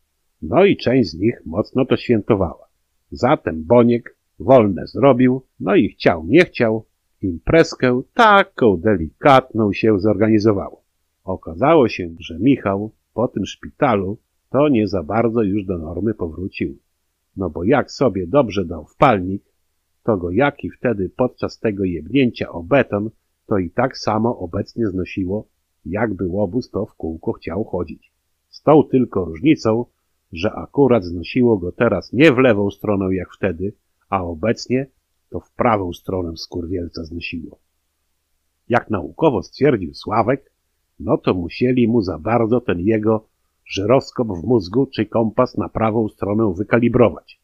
No 0.42 0.64
i 0.64 0.76
część 0.76 1.10
z 1.10 1.14
nich 1.14 1.42
mocno 1.46 1.84
to 1.84 1.96
świętowała. 1.96 2.68
Zatem 3.10 3.64
Boniek 3.64 4.16
wolne 4.38 4.86
zrobił, 4.86 5.42
no 5.60 5.74
i 5.74 5.88
chciał, 5.88 6.24
nie 6.26 6.44
chciał, 6.44 6.84
imprezkę 7.22 8.02
taką 8.14 8.76
delikatną 8.76 9.72
się 9.72 10.00
zorganizowało. 10.00 10.82
Okazało 11.24 11.88
się, 11.88 12.10
że 12.18 12.38
Michał 12.38 12.92
po 13.14 13.28
tym 13.28 13.46
szpitalu 13.46 14.18
to 14.50 14.68
nie 14.68 14.88
za 14.88 15.02
bardzo 15.02 15.42
już 15.42 15.64
do 15.64 15.78
normy 15.78 16.14
powrócił. 16.14 16.78
No 17.36 17.50
bo 17.50 17.64
jak 17.64 17.90
sobie 17.90 18.26
dobrze 18.26 18.64
dał 18.64 18.84
wpalnik, 18.84 19.42
to 20.02 20.16
go 20.16 20.30
jaki 20.30 20.70
wtedy 20.70 21.08
podczas 21.08 21.58
tego 21.58 21.84
jebnięcia 21.84 22.48
o 22.48 22.62
beton, 22.62 23.10
to 23.46 23.58
i 23.58 23.70
tak 23.70 23.98
samo 23.98 24.38
obecnie 24.38 24.86
znosiło, 24.86 25.48
jakby 25.84 26.26
łobuz 26.26 26.70
to 26.70 26.86
w 26.86 26.94
kółko 26.94 27.32
chciał 27.32 27.64
chodzić. 27.64 28.12
Z 28.48 28.62
tą 28.62 28.84
tylko 28.84 29.24
różnicą, 29.24 29.84
że 30.32 30.52
akurat 30.52 31.04
znosiło 31.04 31.58
go 31.58 31.72
teraz 31.72 32.12
nie 32.12 32.32
w 32.32 32.38
lewą 32.38 32.70
stronę 32.70 33.14
jak 33.14 33.28
wtedy, 33.34 33.72
a 34.08 34.22
obecnie 34.22 34.86
to 35.30 35.40
w 35.40 35.52
prawą 35.52 35.92
stronę 35.92 36.36
skurwielca 36.36 37.04
znosiło. 37.04 37.58
Jak 38.68 38.90
naukowo 38.90 39.42
stwierdził 39.42 39.94
Sławek, 39.94 40.52
no 41.00 41.18
to 41.18 41.34
musieli 41.34 41.88
mu 41.88 42.02
za 42.02 42.18
bardzo 42.18 42.60
ten 42.60 42.80
jego 42.80 43.28
żyroskop 43.66 44.28
w 44.28 44.44
mózgu 44.44 44.86
czy 44.86 45.06
kompas 45.06 45.56
na 45.56 45.68
prawą 45.68 46.08
stronę 46.08 46.54
wykalibrować. 46.56 47.40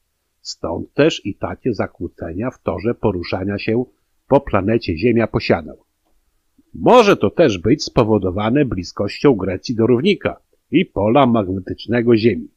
Stąd 0.47 0.95
też 0.95 1.27
i 1.27 1.35
takie 1.35 1.75
zakłócenia 1.75 2.51
w 2.51 2.63
torze 2.63 2.95
poruszania 2.95 3.59
się 3.59 3.85
po 4.29 4.41
planecie 4.41 4.99
Ziemia 4.99 5.27
posiadał. 5.27 5.77
Może 6.75 7.17
to 7.17 7.31
też 7.31 7.59
być 7.59 7.85
spowodowane 7.85 8.65
bliskością 8.65 9.35
Grecji 9.35 9.75
do 9.75 9.87
równika 9.87 10.41
i 10.71 10.85
pola 10.85 11.27
magnetycznego 11.27 12.17
Ziemi. 12.17 12.49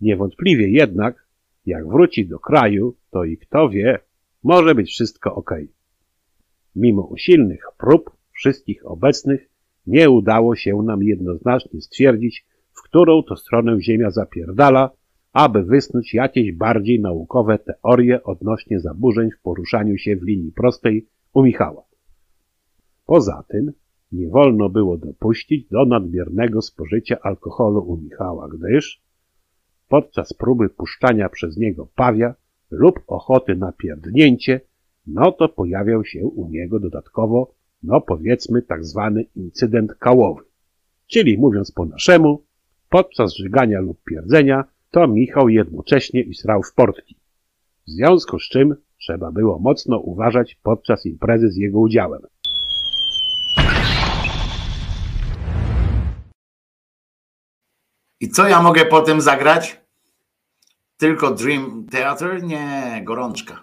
Niewątpliwie 0.00 0.68
jednak, 0.68 1.28
jak 1.66 1.88
wróci 1.88 2.26
do 2.26 2.38
kraju, 2.38 2.96
to 3.10 3.24
i 3.24 3.38
kto 3.38 3.68
wie, 3.68 3.98
może 4.42 4.74
być 4.74 4.90
wszystko 4.90 5.34
ok. 5.34 5.50
Mimo 6.76 7.02
usilnych 7.02 7.64
prób 7.78 8.10
wszystkich 8.32 8.86
obecnych, 8.86 9.50
nie 9.86 10.10
udało 10.10 10.56
się 10.56 10.82
nam 10.82 11.02
jednoznacznie 11.02 11.80
stwierdzić, 11.80 12.46
w 12.72 12.82
którą 12.82 13.22
to 13.22 13.36
stronę 13.36 13.80
Ziemia 13.80 14.10
zapierdala, 14.10 14.90
aby 15.34 15.64
wysnuć 15.64 16.14
jakieś 16.14 16.52
bardziej 16.52 17.00
naukowe 17.00 17.58
teorie 17.58 18.22
odnośnie 18.22 18.80
zaburzeń 18.80 19.30
w 19.30 19.42
poruszaniu 19.42 19.98
się 19.98 20.16
w 20.16 20.22
linii 20.22 20.52
prostej 20.52 21.06
u 21.32 21.42
Michała. 21.42 21.84
Poza 23.06 23.44
tym 23.48 23.72
nie 24.12 24.28
wolno 24.28 24.68
było 24.68 24.96
dopuścić 24.96 25.68
do 25.68 25.84
nadmiernego 25.84 26.62
spożycia 26.62 27.16
alkoholu 27.22 27.80
u 27.80 27.96
Michała, 27.96 28.48
gdyż 28.48 29.02
podczas 29.88 30.32
próby 30.32 30.68
puszczania 30.68 31.28
przez 31.28 31.56
niego 31.56 31.88
pawia 31.94 32.34
lub 32.70 33.00
ochoty 33.06 33.56
na 33.56 33.72
pierdnięcie, 33.72 34.60
no 35.06 35.32
to 35.32 35.48
pojawiał 35.48 36.04
się 36.04 36.26
u 36.26 36.48
niego 36.48 36.80
dodatkowo, 36.80 37.54
no 37.82 38.00
powiedzmy, 38.00 38.62
tak 38.62 38.84
zwany 38.84 39.24
incydent 39.36 39.94
kałowy. 39.94 40.42
Czyli 41.06 41.38
mówiąc 41.38 41.72
po 41.72 41.84
naszemu, 41.84 42.44
podczas 42.90 43.34
żygania 43.34 43.80
lub 43.80 44.04
pierdzenia 44.04 44.73
to 44.94 45.08
Michał 45.08 45.48
jednocześnie 45.48 46.22
i 46.22 46.34
srał 46.34 46.62
w 46.62 46.72
portki. 46.72 47.16
W 47.86 47.90
związku 47.90 48.38
z 48.38 48.48
czym 48.48 48.76
trzeba 49.00 49.32
było 49.32 49.58
mocno 49.58 49.98
uważać 49.98 50.58
podczas 50.62 51.06
imprezy 51.06 51.50
z 51.50 51.56
jego 51.56 51.80
udziałem. 51.80 52.22
I 58.20 58.28
co 58.28 58.48
ja 58.48 58.62
mogę 58.62 58.84
potem 58.84 59.20
zagrać? 59.20 59.80
Tylko 60.96 61.30
Dream 61.30 61.86
Theater? 61.90 62.42
Nie, 62.42 63.02
gorączka. 63.04 63.62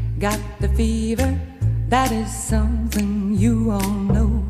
got 0.21 0.39
the 0.59 0.69
fever, 0.69 1.35
that 1.89 2.11
is 2.11 2.31
something 2.31 3.33
you 3.33 3.71
all 3.71 3.89
know. 3.89 4.45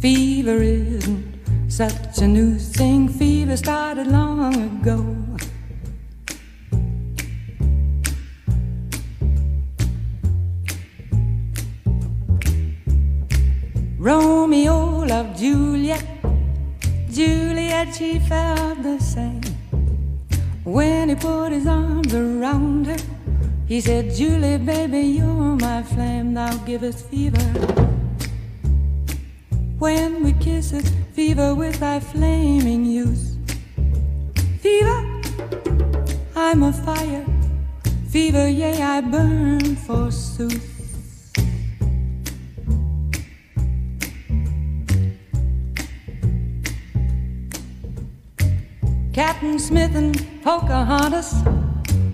Fever 0.00 0.56
isn't 0.62 1.34
such 1.68 2.16
a 2.22 2.26
new 2.26 2.58
thing, 2.58 3.06
fever 3.06 3.58
started 3.58 4.06
long 4.06 4.54
ago. 4.54 5.16
Romeo 13.98 15.04
loved 15.04 15.38
Juliet, 15.38 16.06
Juliet, 17.10 17.94
she 17.94 18.18
felt 18.20 18.82
the 18.82 18.98
same. 18.98 19.42
When 20.64 21.10
he 21.10 21.16
put 21.16 21.52
his 21.52 21.66
arms 21.66 22.14
around 22.14 22.86
her, 22.86 23.19
he 23.70 23.80
said, 23.80 24.12
Julie, 24.12 24.58
baby, 24.58 24.98
you're 24.98 25.54
my 25.54 25.84
flame, 25.84 26.34
now 26.34 26.52
givest 26.66 27.06
fever. 27.06 27.38
When 29.78 30.24
we 30.24 30.32
kiss 30.32 30.72
it, 30.72 30.90
fever 31.12 31.54
with 31.54 31.78
thy 31.78 32.00
flaming 32.00 32.84
youth. 32.84 33.36
Fever, 34.58 35.22
I'm 36.34 36.64
a 36.64 36.72
fire. 36.72 37.24
Fever, 38.08 38.48
yea, 38.48 38.82
I 38.82 39.02
burn 39.02 39.76
forsooth. 39.76 40.66
Captain 49.12 49.60
Smith 49.60 49.94
and 49.94 50.42
Pocahontas 50.42 51.59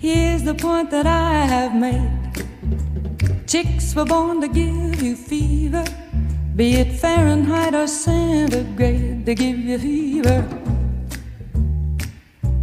Here's 0.00 0.42
the 0.44 0.54
point 0.54 0.90
that 0.92 1.04
I 1.04 1.44
have 1.44 1.74
made. 1.74 2.08
Chicks 3.46 3.94
were 3.94 4.06
born 4.06 4.40
to 4.40 4.48
give 4.48 5.02
you 5.02 5.14
fever, 5.14 5.84
be 6.56 6.76
it 6.76 6.98
Fahrenheit 6.98 7.74
or 7.74 7.86
centigrade, 7.86 9.26
they 9.26 9.34
give 9.34 9.58
you 9.58 9.78
fever. 9.78 10.40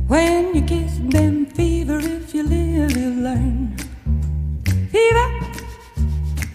When 0.08 0.56
you 0.56 0.64
kiss 0.64 0.98
them, 0.98 1.46
fever, 1.46 2.00
if 2.00 2.34
you 2.34 2.42
live, 2.42 2.98
you 2.98 3.12
learn. 3.12 3.78
Fever, 4.90 5.30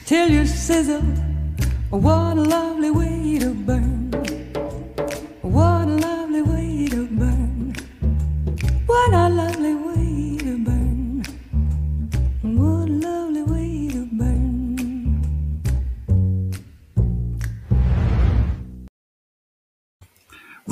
till 0.04 0.30
you 0.30 0.44
sizzle. 0.46 1.06
What 1.90 2.38
a 2.38 2.42
lovely 2.42 2.90
way 2.90 3.38
to 3.38 3.54
burn. 3.54 4.10
What 5.42 5.86
a 5.86 5.96
lovely 6.08 6.42
way 6.42 6.88
to 6.88 7.06
burn. 7.06 7.72
What 8.86 9.14
a 9.14 9.28
lovely 9.28 9.74
way 9.74 9.81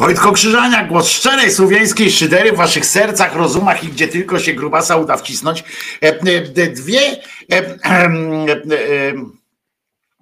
Wojtko 0.00 0.32
Krzyżania, 0.32 0.84
głos 0.84 1.08
szczerej 1.08 1.50
słowiańskiej 1.50 2.10
szydery 2.10 2.52
w 2.52 2.56
waszych 2.56 2.86
sercach, 2.86 3.36
rozumach 3.36 3.84
i 3.84 3.88
gdzie 3.88 4.08
tylko 4.08 4.38
się 4.38 4.52
grubasa 4.52 4.96
uda 4.96 5.16
wcisnąć. 5.16 5.64
E, 6.02 6.06
e, 6.06 6.66
Dwie 6.70 7.00
e, 7.00 7.56
e, 7.56 8.04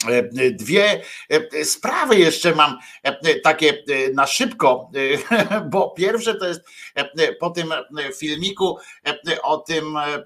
e, 0.09 0.23
e, 0.39 0.51
dwie 0.51 1.03
e, 1.31 1.65
sprawy 1.65 2.19
jeszcze 2.19 2.55
mam 2.55 2.79
e, 3.03 3.35
takie 3.41 3.71
e, 3.71 4.13
na 4.15 4.27
szybko, 4.27 4.91
e, 5.31 5.61
bo 5.71 5.91
pierwsze 5.91 6.35
to 6.35 6.49
jest 6.49 6.61
e, 6.95 7.33
po 7.33 7.51
tym 7.51 7.73
e, 7.73 8.13
filmiku 8.13 8.79
e, 9.07 9.43
o 9.43 9.59
tym 9.59 9.97
e, 9.97 10.01
e, 10.01 10.25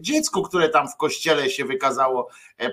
dziecku, 0.00 0.42
które 0.42 0.68
tam 0.68 0.88
w 0.88 0.96
kościele 0.96 1.50
się 1.50 1.64
wykazało 1.64 2.28
e, 2.60 2.64
e, 2.64 2.70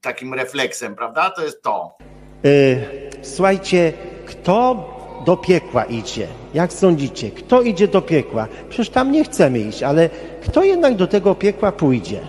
takim 0.00 0.34
refleksem, 0.34 0.96
prawda? 0.96 1.30
To 1.30 1.44
jest 1.44 1.62
to. 1.62 1.98
Y, 2.44 2.98
Słuchajcie, 3.22 3.92
kto 4.26 4.84
do 5.26 5.36
piekła 5.36 5.84
idzie? 5.84 6.26
Jak 6.54 6.72
sądzicie? 6.72 7.30
Kto 7.30 7.62
idzie 7.62 7.88
do 7.88 8.02
piekła? 8.02 8.48
Przecież 8.68 8.90
tam 8.90 9.12
nie 9.12 9.24
chcemy 9.24 9.58
iść, 9.58 9.82
ale 9.82 10.10
kto 10.42 10.62
jednak 10.64 10.96
do 10.96 11.06
tego 11.06 11.34
piekła 11.34 11.72
pójdzie? 11.72 12.20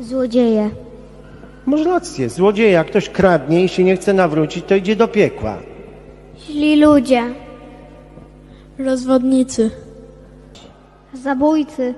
Złodzieje. 0.00 0.70
Może 1.66 1.84
rację, 1.84 2.28
złodzieje, 2.28 2.70
jak 2.70 2.86
ktoś 2.86 3.08
kradnie 3.08 3.64
i 3.64 3.68
się 3.68 3.84
nie 3.84 3.96
chce 3.96 4.12
nawrócić, 4.12 4.64
to 4.64 4.74
idzie 4.74 4.96
do 4.96 5.08
piekła. 5.08 5.58
Źli 6.38 6.76
ludzie. 6.80 7.22
Rozwodnicy. 8.78 9.70
Zabójcy. 11.14 11.94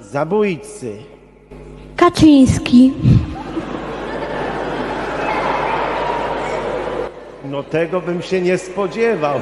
Zabójcy. 0.00 0.96
Kaczyński. 1.96 2.92
No 7.50 7.62
tego 7.62 8.00
bym 8.00 8.22
się 8.22 8.40
nie 8.40 8.58
spodziewał. 8.58 9.40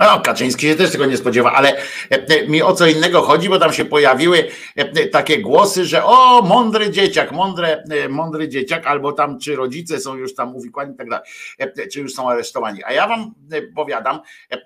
No, 0.00 0.20
Kaczyński 0.20 0.66
się 0.66 0.74
też 0.74 0.92
tego 0.92 1.06
nie 1.06 1.16
spodziewa, 1.16 1.52
ale 1.52 1.76
e, 2.10 2.46
mi 2.46 2.62
o 2.62 2.72
co 2.72 2.86
innego 2.86 3.22
chodzi, 3.22 3.48
bo 3.48 3.58
tam 3.58 3.72
się 3.72 3.84
pojawiły 3.84 4.48
e, 4.76 5.06
takie 5.06 5.38
głosy, 5.38 5.84
że 5.84 6.04
o, 6.04 6.42
mądry 6.42 6.90
dzieciak, 6.90 7.32
mądre, 7.32 7.84
e, 7.90 8.08
mądry 8.08 8.48
dzieciak, 8.48 8.86
albo 8.86 9.12
tam 9.12 9.38
czy 9.38 9.56
rodzice 9.56 10.00
są 10.00 10.14
już 10.16 10.34
tam 10.34 10.56
uwikłani 10.56 10.94
i 10.94 10.96
tak 10.96 11.08
dalej, 11.10 11.26
e, 11.58 11.88
czy 11.88 12.00
już 12.00 12.14
są 12.14 12.30
aresztowani. 12.30 12.84
A 12.84 12.92
ja 12.92 13.08
wam 13.08 13.34
e, 13.52 13.62
powiadam, 13.62 14.20
e, 14.50 14.54
e, 14.54 14.60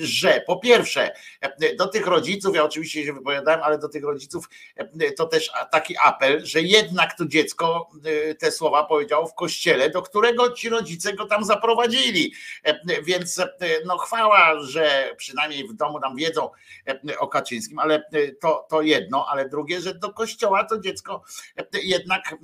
że 0.00 0.42
po 0.46 0.56
pierwsze, 0.56 1.12
e, 1.40 1.74
do 1.76 1.88
tych 1.88 2.06
rodziców, 2.06 2.56
ja 2.56 2.64
oczywiście 2.64 3.04
się 3.04 3.12
wypowiadałem, 3.12 3.60
ale 3.62 3.78
do 3.78 3.88
tych 3.88 4.04
rodziców 4.04 4.48
e, 4.76 5.12
to 5.12 5.26
też 5.26 5.50
taki 5.72 5.94
apel, 6.04 6.46
że 6.46 6.62
jednak 6.62 7.16
to 7.18 7.26
dziecko 7.26 7.88
e, 8.30 8.34
te 8.34 8.52
słowa 8.52 8.84
powiedziało 8.84 9.26
w 9.26 9.34
kościele, 9.34 9.90
do 9.90 10.02
którego 10.02 10.50
ci 10.50 10.68
rodzice 10.68 11.12
go 11.12 11.26
tam 11.26 11.44
zaprowadzili. 11.44 12.32
E, 12.64 13.02
Więc 13.02 13.38
e, 13.38 13.48
no 13.84 13.98
chwała, 13.98 14.55
że 14.64 15.14
przynajmniej 15.16 15.68
w 15.68 15.74
domu 15.74 16.00
tam 16.00 16.16
wiedzą 16.16 16.50
e, 16.88 17.18
o 17.18 17.28
Kaczyńskim, 17.28 17.78
ale 17.78 17.94
e, 17.94 18.32
to, 18.40 18.66
to 18.70 18.82
jedno, 18.82 19.26
ale 19.28 19.48
drugie, 19.48 19.80
że 19.80 19.94
do 19.94 20.12
kościoła 20.12 20.64
to 20.64 20.78
dziecko 20.78 21.22
e, 21.56 21.64
jednak 21.82 22.34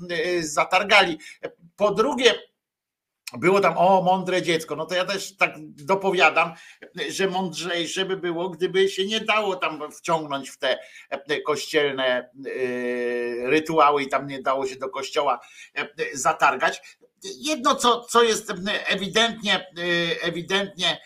zatargali. 0.41 1.19
Po 1.77 1.91
drugie, 1.95 2.35
było 3.39 3.61
tam, 3.61 3.79
o, 3.79 4.03
mądre 4.03 4.43
dziecko. 4.43 4.77
No 4.77 4.87
to 4.87 4.95
ja 4.95 5.05
też 5.05 5.37
tak 5.37 5.55
dopowiadam, 5.61 6.53
że 7.09 7.27
mądrzejsze 7.27 8.05
by 8.05 8.17
było, 8.17 8.49
gdyby 8.49 8.89
się 8.89 9.07
nie 9.07 9.21
dało 9.21 9.57
tam 9.57 9.93
wciągnąć 9.93 10.51
w 10.51 10.59
te 10.59 10.79
kościelne 11.47 12.31
rytuały 13.45 14.03
i 14.03 14.09
tam 14.09 14.27
nie 14.27 14.43
dało 14.43 14.67
się 14.67 14.77
do 14.77 14.89
kościoła 14.89 15.41
zatargać. 16.13 16.99
Jedno, 17.23 17.75
co, 17.75 18.01
co 18.01 18.23
jest 18.23 18.53
ewidentnie, 18.87 19.67
ewidentnie 20.23 20.99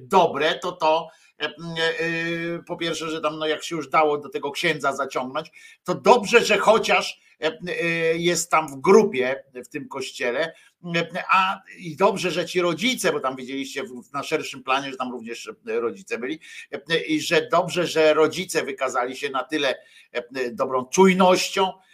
dobre, 0.00 0.58
to 0.58 0.72
to, 0.72 1.08
e, 1.40 1.44
e, 1.44 2.62
po 2.66 2.76
pierwsze, 2.76 3.10
że 3.10 3.20
tam 3.20 3.38
no 3.38 3.46
jak 3.46 3.64
się 3.64 3.76
już 3.76 3.88
dało 3.88 4.18
do 4.18 4.28
tego 4.28 4.50
księdza 4.50 4.96
zaciągnąć, 4.96 5.50
to 5.84 5.94
dobrze, 5.94 6.44
że 6.44 6.58
chociaż 6.58 7.20
e, 7.42 7.46
e, 7.46 7.86
jest 8.16 8.50
tam 8.50 8.68
w 8.68 8.80
grupie 8.80 9.44
w 9.54 9.68
tym 9.68 9.88
kościele, 9.88 10.52
e, 10.94 11.24
a 11.30 11.62
i 11.78 11.96
dobrze, 11.96 12.30
że 12.30 12.46
ci 12.46 12.60
rodzice, 12.60 13.12
bo 13.12 13.20
tam 13.20 13.36
widzieliście 13.36 13.82
na 14.12 14.22
szerszym 14.22 14.62
planie, 14.62 14.90
że 14.90 14.96
tam 14.96 15.12
również 15.12 15.50
e, 15.66 15.80
rodzice 15.80 16.18
byli, 16.18 16.40
e, 16.72 17.00
i 17.00 17.20
że 17.20 17.48
dobrze, 17.52 17.86
że 17.86 18.14
rodzice 18.14 18.62
wykazali 18.62 19.16
się 19.16 19.30
na 19.30 19.44
tyle 19.44 19.74
e, 20.12 20.50
dobrą 20.50 20.86
czujnością, 20.86 21.68
e, 21.68 21.85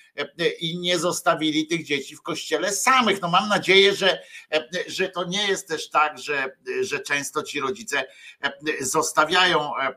i 0.61 0.79
nie 0.79 0.99
zostawili 0.99 1.67
tych 1.67 1.85
dzieci 1.85 2.17
w 2.17 2.23
kościele 2.23 2.73
samych. 2.73 3.21
No 3.23 3.29
mam 3.29 3.49
nadzieję, 3.49 3.95
że, 3.95 4.23
e, 4.53 4.69
że 4.87 5.09
to 5.09 5.25
nie 5.25 5.49
jest 5.49 5.69
też 5.69 5.91
tak, 5.91 6.19
że, 6.19 6.57
że 6.81 7.01
często 7.01 7.43
ci 7.43 7.61
rodzice 7.61 8.05
e, 8.41 8.53
zostawiają, 8.81 9.77
e, 9.77 9.95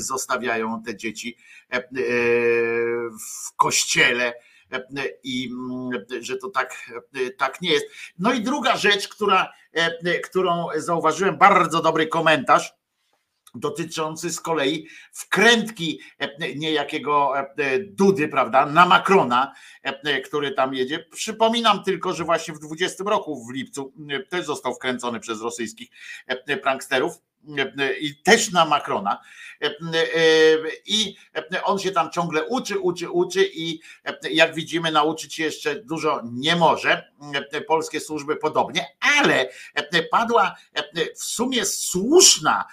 zostawiają 0.00 0.82
te 0.82 0.96
dzieci 0.96 1.36
e, 1.72 1.76
e, 1.76 1.82
w 3.10 3.56
kościele 3.56 4.34
e, 4.72 4.82
i 5.22 5.50
że 6.20 6.36
to 6.36 6.50
tak, 6.50 6.90
e, 7.14 7.30
tak 7.30 7.60
nie 7.60 7.70
jest. 7.70 7.86
No 8.18 8.32
i 8.32 8.42
druga 8.42 8.76
rzecz, 8.76 9.08
która, 9.08 9.52
e, 9.72 10.20
którą 10.20 10.68
zauważyłem, 10.76 11.38
bardzo 11.38 11.82
dobry 11.82 12.06
komentarz 12.06 12.75
dotyczący 13.60 14.30
z 14.30 14.40
kolei 14.40 14.88
wkrętki 15.12 16.00
e, 16.18 16.54
niejakiego 16.54 17.38
e, 17.38 17.46
Dudy, 17.78 18.28
prawda, 18.28 18.66
na 18.66 18.86
Macrona, 18.86 19.52
e, 19.82 20.20
który 20.20 20.52
tam 20.52 20.74
jedzie. 20.74 21.04
Przypominam 21.10 21.82
tylko, 21.82 22.12
że 22.12 22.24
właśnie 22.24 22.54
w 22.54 22.58
20 22.58 23.04
roku 23.06 23.46
w 23.46 23.52
lipcu 23.54 23.92
też 24.28 24.46
został 24.46 24.74
wkręcony 24.74 25.20
przez 25.20 25.40
rosyjskich 25.40 25.88
pranksterów 26.62 27.25
i 28.00 28.16
też 28.22 28.52
na 28.52 28.64
Macrona. 28.64 29.20
I 30.86 31.16
on 31.64 31.78
się 31.78 31.90
tam 31.90 32.10
ciągle 32.10 32.44
uczy, 32.44 32.78
uczy, 32.78 33.10
uczy 33.10 33.50
i 33.54 33.80
jak 34.30 34.54
widzimy, 34.54 34.92
nauczyć 34.92 35.34
się 35.34 35.44
jeszcze 35.44 35.74
dużo 35.74 36.22
nie 36.32 36.56
może. 36.56 37.12
Polskie 37.66 38.00
służby 38.00 38.36
podobnie, 38.36 38.86
ale 39.18 39.48
padła 40.10 40.54
w 41.14 41.24
sumie 41.24 41.64
słuszna, 41.64 42.64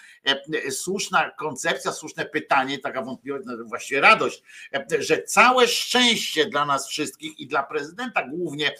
słuszna 0.69 1.29
koncepcja, 1.29 1.91
słuszne 1.91 2.25
pytanie, 2.25 2.79
taka 2.79 3.01
wątpliwość, 3.01 3.43
no 3.47 3.53
właściwie 3.65 4.01
radość, 4.01 4.43
że 4.99 5.23
całe 5.23 5.67
szczęście 5.67 6.45
dla 6.45 6.65
nas 6.65 6.87
wszystkich 6.87 7.39
i 7.39 7.47
dla 7.47 7.63
prezydenta 7.63 8.27
głównie 8.27 8.75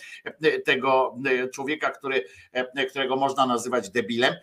tego 0.65 1.15
człowieka, 1.53 1.89
który, 1.89 2.25
którego 2.89 3.15
można 3.15 3.45
nazywać 3.45 3.89
debilem, 3.89 4.35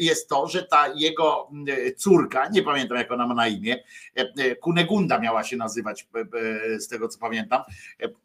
jest 0.00 0.28
to, 0.28 0.48
że 0.48 0.62
ta 0.62 0.85
jego 0.94 1.50
e, 1.68 1.92
córka, 1.92 2.48
nie 2.48 2.62
pamiętam 2.62 2.98
jak 2.98 3.12
ona 3.12 3.26
ma 3.26 3.34
na 3.34 3.48
imię, 3.48 3.82
e, 4.16 4.32
e, 4.38 4.56
Kunegunda 4.56 5.18
miała 5.18 5.44
się 5.44 5.56
nazywać, 5.56 6.08
e, 6.14 6.80
z 6.80 6.88
tego 6.88 7.08
co 7.08 7.18
pamiętam, 7.18 7.62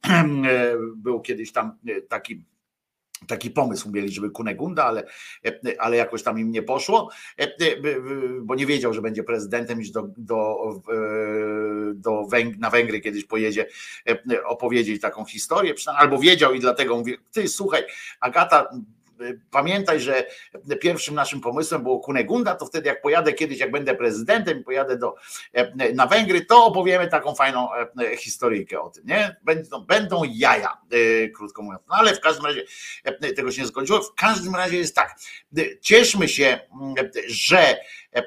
był 0.95 1.21
kiedyś 1.21 1.51
tam 1.51 1.77
taki 2.09 2.43
taki 3.27 3.51
pomysł 3.51 3.91
mieli, 3.91 4.09
żeby 4.09 4.29
Kunegunda, 4.29 4.85
ale, 4.85 5.07
ale 5.79 5.97
jakoś 5.97 6.23
tam 6.23 6.39
im 6.39 6.51
nie 6.51 6.63
poszło, 6.63 7.09
bo 8.41 8.55
nie 8.55 8.65
wiedział, 8.65 8.93
że 8.93 9.01
będzie 9.01 9.23
prezydentem, 9.23 9.81
iż 9.81 9.91
do, 9.91 10.07
do, 10.17 10.57
do 11.93 12.11
Węg- 12.11 12.57
na 12.59 12.69
Węgry 12.69 13.01
kiedyś 13.01 13.25
pojedzie 13.25 13.65
opowiedzieć 14.45 15.01
taką 15.01 15.25
historię, 15.25 15.73
albo 15.97 16.19
wiedział 16.19 16.53
i 16.53 16.59
dlatego 16.59 16.97
mówi, 16.97 17.17
ty 17.31 17.47
słuchaj, 17.47 17.83
Agata, 18.19 18.69
pamiętaj, 19.51 19.99
że 19.99 20.23
pierwszym 20.81 21.15
naszym 21.15 21.41
pomysłem 21.41 21.83
było 21.83 21.99
Kunegunda, 21.99 22.55
to 22.55 22.65
wtedy 22.65 22.87
jak 22.87 23.01
pojadę 23.01 23.33
kiedyś, 23.33 23.59
jak 23.59 23.71
będę 23.71 23.95
prezydentem, 23.95 24.63
pojadę 24.63 24.97
do, 24.97 25.15
na 25.95 26.07
Węgry, 26.07 26.45
to 26.45 26.65
opowiemy 26.65 27.07
taką 27.07 27.35
fajną 27.35 27.69
e, 27.73 28.17
historyjkę 28.17 28.81
o 28.81 28.89
tym, 28.89 29.05
nie? 29.05 29.35
Będą, 29.43 29.85
będą 29.85 30.21
jaja, 30.23 30.77
e, 30.91 31.29
krótko 31.29 31.61
mówiąc. 31.61 31.81
No 31.89 31.95
ale 31.95 32.15
w 32.15 32.19
każdym 32.19 32.45
razie 32.45 32.63
e, 33.03 33.33
tego 33.33 33.51
się 33.51 33.61
nie 33.61 33.67
zgodziło. 33.67 34.01
W 34.01 34.15
każdym 34.15 34.55
razie 34.55 34.77
jest 34.77 34.95
tak, 34.95 35.15
e, 35.57 35.79
cieszmy 35.79 36.27
się, 36.27 36.59
m, 36.81 36.95
że 37.27 37.59
e, 37.59 37.77
e, 38.15 38.23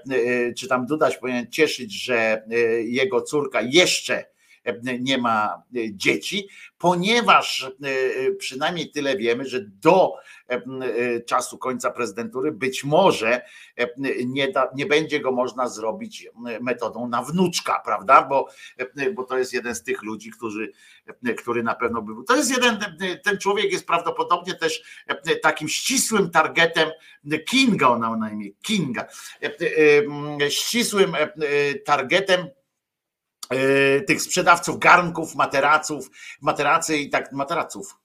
czy 0.52 0.68
tam 0.68 0.86
Dudaś 0.86 1.16
powinien 1.16 1.50
cieszyć, 1.50 2.04
że 2.04 2.42
e, 2.50 2.56
jego 2.82 3.22
córka 3.22 3.60
jeszcze 3.62 4.14
e, 4.18 4.33
nie 5.00 5.18
ma 5.18 5.62
e, 5.76 5.94
dzieci, 5.94 6.48
ponieważ 6.78 7.62
e, 7.64 8.32
przynajmniej 8.32 8.90
tyle 8.90 9.16
wiemy, 9.16 9.44
że 9.44 9.60
do 9.60 10.12
e, 10.50 10.54
e, 10.54 11.20
czasu 11.20 11.58
końca 11.58 11.90
prezydentury 11.90 12.52
być 12.52 12.84
może 12.84 13.42
e, 13.76 13.88
nie, 14.26 14.52
da, 14.52 14.70
nie 14.74 14.86
będzie 14.86 15.20
go 15.20 15.32
można 15.32 15.68
zrobić 15.68 16.28
e, 16.48 16.60
metodą 16.60 17.08
na 17.08 17.22
wnuczka, 17.22 17.82
prawda? 17.84 18.22
Bo, 18.22 18.48
e, 18.78 19.10
bo 19.10 19.24
to 19.24 19.38
jest 19.38 19.52
jeden 19.52 19.74
z 19.74 19.82
tych 19.82 20.02
ludzi, 20.02 20.30
którzy, 20.30 20.72
e, 21.26 21.34
który 21.34 21.62
na 21.62 21.74
pewno 21.74 22.02
był. 22.02 22.24
To 22.24 22.36
jest 22.36 22.50
jeden, 22.50 22.78
e, 23.00 23.16
ten 23.18 23.38
człowiek 23.38 23.72
jest 23.72 23.86
prawdopodobnie 23.86 24.54
też 24.54 24.82
e, 25.06 25.36
takim 25.36 25.68
ścisłym 25.68 26.30
targetem 26.30 26.90
Kinga, 27.48 27.88
on 27.88 28.00
ma 28.00 28.16
na 28.16 28.30
imię 28.30 28.50
Kinga, 28.62 29.06
e, 29.42 29.50
e, 30.44 30.50
ścisłym 30.50 31.14
e, 31.14 31.18
e, 31.18 31.74
targetem 31.74 32.40
e, 32.40 32.63
tych 34.06 34.22
sprzedawców 34.22 34.78
garnków, 34.78 35.34
materaców, 35.34 36.10
materacy 36.40 36.96
i 36.96 37.10
tak, 37.10 37.32
materaców, 37.32 37.96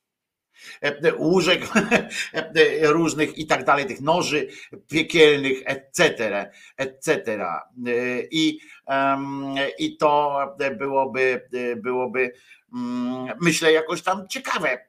e, 0.81 1.15
łóżek 1.15 1.61
e, 2.33 2.87
różnych 2.87 3.37
i 3.37 3.47
tak 3.47 3.65
dalej, 3.65 3.85
tych 3.85 4.01
noży 4.01 4.47
piekielnych, 4.87 5.61
etc., 5.65 6.51
etc. 6.77 7.17
E, 7.37 7.57
I, 8.31 8.59
i 9.79 9.97
to 9.97 10.39
byłoby, 10.77 11.49
byłoby, 11.77 12.33
mm, 12.73 13.27
myślę, 13.41 13.71
jakoś 13.71 14.01
tam 14.01 14.27
ciekawe, 14.27 14.69
e, 14.69 14.79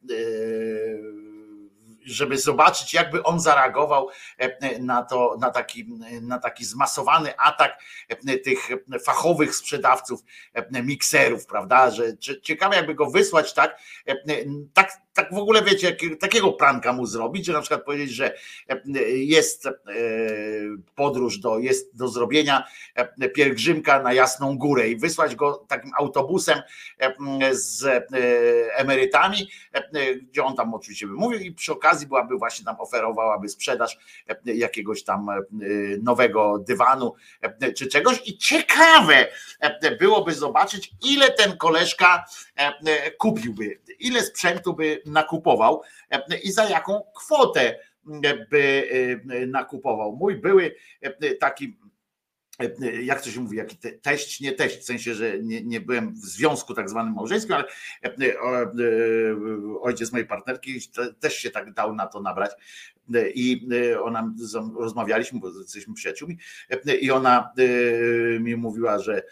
żeby 2.04 2.38
zobaczyć, 2.38 2.94
jakby 2.94 3.22
on 3.22 3.40
zareagował 3.40 4.08
e, 4.38 4.78
na 4.78 5.02
to, 5.02 5.36
na 5.40 5.50
taki, 5.50 5.86
na 6.22 6.38
taki 6.38 6.64
zmasowany 6.64 7.38
atak 7.38 7.78
e, 8.08 8.38
tych 8.38 8.68
fachowych 9.04 9.54
sprzedawców 9.54 10.20
e, 10.54 10.82
mikserów, 10.82 11.46
prawda? 11.46 11.90
Że 11.90 12.18
ciekawe, 12.42 12.76
jakby 12.76 12.94
go 12.94 13.10
wysłać 13.10 13.54
tak, 13.54 13.78
tak, 14.74 14.92
tak 15.20 15.34
w 15.34 15.38
ogóle 15.38 15.62
wiecie, 15.62 15.96
takiego 16.20 16.52
pranka 16.52 16.92
mu 16.92 17.06
zrobić, 17.06 17.46
że 17.46 17.52
na 17.52 17.60
przykład 17.60 17.84
powiedzieć, 17.84 18.10
że 18.10 18.34
e, 18.68 19.00
jest 19.10 19.66
e, 19.66 19.72
podróż 20.94 21.38
do, 21.38 21.58
jest 21.58 21.96
do 21.96 22.08
zrobienia 22.08 22.64
e, 22.94 23.28
pielgrzymka 23.28 24.02
na 24.02 24.12
Jasną 24.12 24.58
Górę 24.58 24.88
i 24.88 24.96
wysłać 24.96 25.34
go 25.36 25.66
takim 25.68 25.90
autobusem 25.98 26.62
z 27.52 28.06
emerytami, 28.74 29.50
gdzie 30.30 30.44
on 30.44 30.56
tam 30.56 30.74
oczywiście 30.74 31.06
by 31.06 31.12
mówił 31.12 31.40
i 31.40 31.52
przy 31.52 31.72
okazji 31.72 32.06
byłaby 32.06 32.38
właśnie 32.38 32.64
tam 32.64 32.76
oferowałaby 32.80 33.48
sprzedaż 33.48 33.98
jakiegoś 34.44 35.04
tam 35.04 35.26
nowego 36.02 36.58
dywanu 36.58 37.14
czy 37.76 37.86
czegoś. 37.86 38.22
I 38.24 38.38
ciekawe 38.38 39.26
byłoby 40.00 40.34
zobaczyć 40.34 40.90
ile 41.04 41.30
ten 41.30 41.56
koleżka 41.56 42.24
kupiłby, 43.18 43.80
ile 43.98 44.22
sprzętu 44.22 44.74
by 44.74 45.02
nakupował 45.10 45.82
e, 46.10 46.38
i 46.38 46.52
za 46.52 46.68
jaką 46.68 47.02
kwotę 47.16 47.78
by 48.50 48.90
nakupował. 49.46 50.16
Mój 50.16 50.36
były 50.36 50.74
taki 51.40 51.78
jak 53.02 53.22
to 53.22 53.30
się 53.30 53.40
mówi, 53.40 53.56
jaki 53.56 53.76
te, 53.76 53.92
teść, 53.92 54.40
nie 54.40 54.52
teść, 54.52 54.78
w 54.78 54.84
sensie, 54.84 55.14
że 55.14 55.38
nie, 55.38 55.62
nie 55.62 55.80
byłem 55.80 56.14
w 56.14 56.18
związku 56.18 56.74
tak 56.74 56.90
zwanym 56.90 57.14
małżeńskim, 57.14 57.54
ale 57.54 57.64
ojciec 59.80 60.12
mojej 60.12 60.26
partnerki 60.26 60.80
też 61.20 61.34
się 61.34 61.50
tak 61.50 61.72
dał 61.72 61.94
na 61.94 62.06
to 62.06 62.20
nabrać 62.20 62.50
i 63.34 63.68
ona, 64.02 64.34
rozmawialiśmy, 64.78 65.40
bo 65.40 65.48
jesteśmy 65.48 65.94
przyjaciółmi 65.94 66.38
i 67.00 67.10
ona 67.10 67.52
mi 68.40 68.56
mówiła, 68.56 68.98
że, 68.98 69.22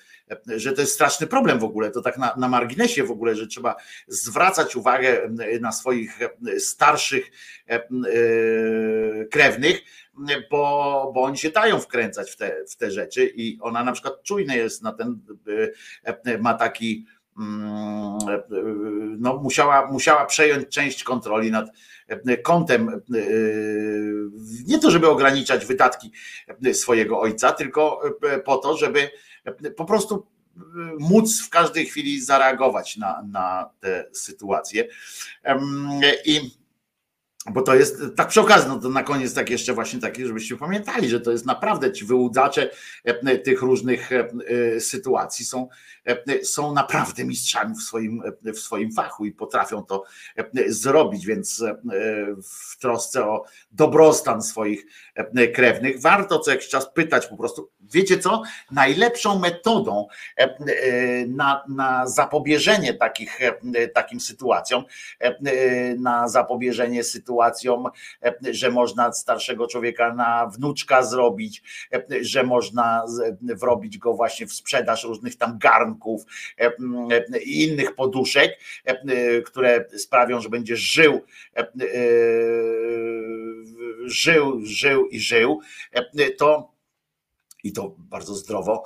że 0.47 0.73
to 0.73 0.81
jest 0.81 0.93
straszny 0.93 1.27
problem 1.27 1.59
w 1.59 1.65
ogóle, 1.65 1.91
to 1.91 2.03
tak 2.03 2.19
na, 2.19 2.35
na 2.37 2.49
marginesie 2.49 3.05
w 3.05 3.11
ogóle, 3.11 3.35
że 3.35 3.47
trzeba 3.47 3.77
zwracać 4.09 4.77
uwagę 4.77 5.31
na 5.61 5.73
swoich 5.73 6.19
starszych 6.59 7.31
krewnych, 9.31 9.81
bo, 10.51 11.13
bo 11.15 11.23
oni 11.23 11.39
się 11.39 11.51
dają 11.51 11.81
wkręcać 11.81 12.31
w 12.31 12.37
te, 12.37 12.65
w 12.71 12.77
te 12.77 12.91
rzeczy 12.91 13.33
i 13.37 13.59
ona 13.61 13.85
na 13.85 13.93
przykład 13.93 14.23
czujny 14.23 14.57
jest 14.57 14.83
na 14.83 14.93
ten, 14.93 15.21
ma 16.41 16.55
taki 16.55 17.07
no 19.19 19.37
musiała, 19.37 19.87
musiała 19.87 20.27
przejąć 20.27 20.69
część 20.69 21.05
kontroli 21.05 21.51
nad 21.51 21.71
kątem, 22.43 23.03
nie 24.67 24.79
to, 24.79 24.91
żeby 24.91 25.09
ograniczać 25.09 25.67
wydatki 25.67 26.13
swojego 26.73 27.21
ojca, 27.21 27.53
tylko 27.53 28.01
po 28.45 28.59
to, 28.59 28.77
żeby 28.77 29.11
po 29.77 29.85
prostu 29.85 30.27
móc 30.99 31.43
w 31.43 31.51
każdej 31.51 31.87
chwili 31.87 32.21
zareagować 32.21 32.97
na, 32.97 33.23
na 33.31 33.71
tę 33.81 34.05
sytuację. 34.13 34.89
I 36.25 36.58
bo 37.53 37.63
to 37.63 37.75
jest 37.75 38.03
tak 38.17 38.29
przy 38.29 38.41
okazji, 38.41 38.69
no 38.69 38.81
to 38.81 38.89
na 38.89 39.03
koniec 39.03 39.35
tak 39.35 39.51
jeszcze 39.51 39.73
właśnie 39.73 40.01
takie, 40.01 40.27
żebyście 40.27 40.57
pamiętali, 40.57 41.09
że 41.09 41.21
to 41.21 41.31
jest 41.31 41.47
naprawdę 41.47 41.93
ci 41.93 42.05
wyłudzacze 42.05 42.71
tych 43.45 43.63
różnych 43.63 44.11
sytuacji 44.79 45.45
są, 45.45 45.69
są 46.43 46.75
naprawdę 46.75 47.25
mistrzami 47.25 47.75
w 47.75 47.83
swoim, 47.83 48.23
w 48.43 48.59
swoim 48.59 48.93
fachu 48.93 49.27
i 49.27 49.33
potrafią 49.33 49.85
to 49.85 50.05
zrobić, 50.69 51.27
więc 51.27 51.65
w 52.71 52.79
trosce 52.79 53.27
o 53.27 53.45
dobrostan 53.71 54.43
swoich 54.43 54.87
krewnych. 55.55 56.01
Warto 56.01 56.39
co 56.39 56.51
jakiś 56.51 56.69
czas 56.69 56.93
pytać 56.93 57.27
po 57.27 57.37
prostu, 57.37 57.71
wiecie 57.93 58.19
co, 58.19 58.43
najlepszą 58.71 59.39
metodą 59.39 60.07
na, 61.29 61.65
na 61.69 62.07
zapobieżenie 62.07 62.95
takich, 62.95 63.39
takim 63.95 64.21
sytuacjom, 64.21 64.85
na 65.99 66.29
zapobieżenie 66.29 67.05
sytuacjom, 67.05 67.85
że 68.51 68.71
można 68.71 69.13
starszego 69.13 69.67
człowieka 69.67 70.15
na 70.15 70.47
wnuczka 70.47 71.03
zrobić, 71.03 71.63
że 72.21 72.43
można 72.43 73.05
wrobić 73.41 73.99
go 73.99 74.15
właśnie 74.15 74.47
w 74.47 74.53
sprzedaż 74.53 75.05
różnych 75.05 75.37
tam 75.37 75.59
garnków 75.59 76.23
i 77.45 77.69
innych 77.69 77.95
poduszek, 77.95 78.59
które 79.45 79.85
sprawią, 79.97 80.41
że 80.41 80.49
będzie 80.49 80.77
żył, 80.77 81.21
żył, 84.05 84.61
żył 84.63 85.07
i 85.07 85.21
żył, 85.21 85.61
to 86.39 86.78
i 87.65 87.73
to 87.73 87.95
bardzo 87.99 88.35
zdrowo, 88.35 88.85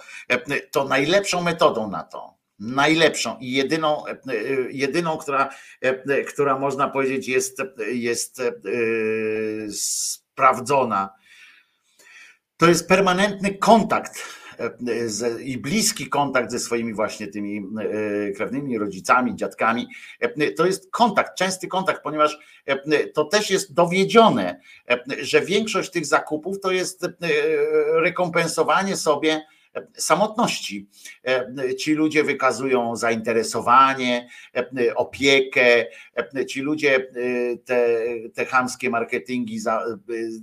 to 0.71 0.85
najlepszą 0.85 1.43
metodą 1.43 1.91
na 1.91 2.03
to, 2.03 2.35
najlepszą 2.59 3.39
i 3.39 3.53
jedyną, 3.53 4.05
jedyną 4.71 5.19
która, 5.19 5.51
która 6.29 6.59
można 6.59 6.89
powiedzieć 6.89 7.29
jest, 7.29 7.63
jest 7.93 8.43
sprawdzona. 9.71 11.15
To 12.57 12.67
jest 12.67 12.89
permanentny 12.89 13.59
kontakt 13.59 14.42
i 15.43 15.59
bliski 15.59 16.09
kontakt 16.09 16.51
ze 16.51 16.59
swoimi 16.59 16.95
właśnie 16.95 17.27
tymi 17.27 17.67
krewnymi, 18.37 18.79
rodzicami, 18.79 19.37
dziadkami. 19.37 19.87
To 20.57 20.67
jest 20.67 20.91
kontakt, 20.91 21.39
częsty 21.39 21.69
kontakt, 21.69 22.03
ponieważ 22.03 22.39
to 23.15 23.25
też 23.25 23.51
jest 23.51 23.75
dowiedzione, 23.75 24.61
że 25.21 25.41
większość 25.41 25.91
tych 25.91 26.07
zakupów 26.07 26.61
to 26.61 26.71
jest 26.71 27.07
rekompensowanie 27.93 28.97
sobie 28.97 29.43
samotności. 29.97 30.89
Ci 31.79 31.95
ludzie 31.95 32.25
wykazują 32.25 32.97
zainteresowanie, 32.97 34.29
opiekę, 34.95 35.87
ci 36.49 36.61
ludzie 36.61 37.07
te, 37.65 37.99
te 38.35 38.47
chamskie 38.47 38.91
marketingi 38.91 39.61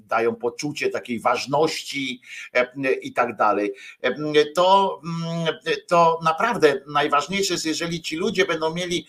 dają 0.08 0.36
poczucie 0.36 0.90
takiej 0.90 1.20
ważności 1.20 2.22
i 3.02 3.14
tak 3.14 3.36
dalej. 3.36 3.74
To, 4.56 5.02
to 5.88 6.20
naprawdę 6.24 6.82
najważniejsze 6.88 7.54
jest, 7.54 7.66
jeżeli 7.66 8.02
ci 8.02 8.16
ludzie 8.16 8.46
będą 8.46 8.74
mieli 8.74 9.08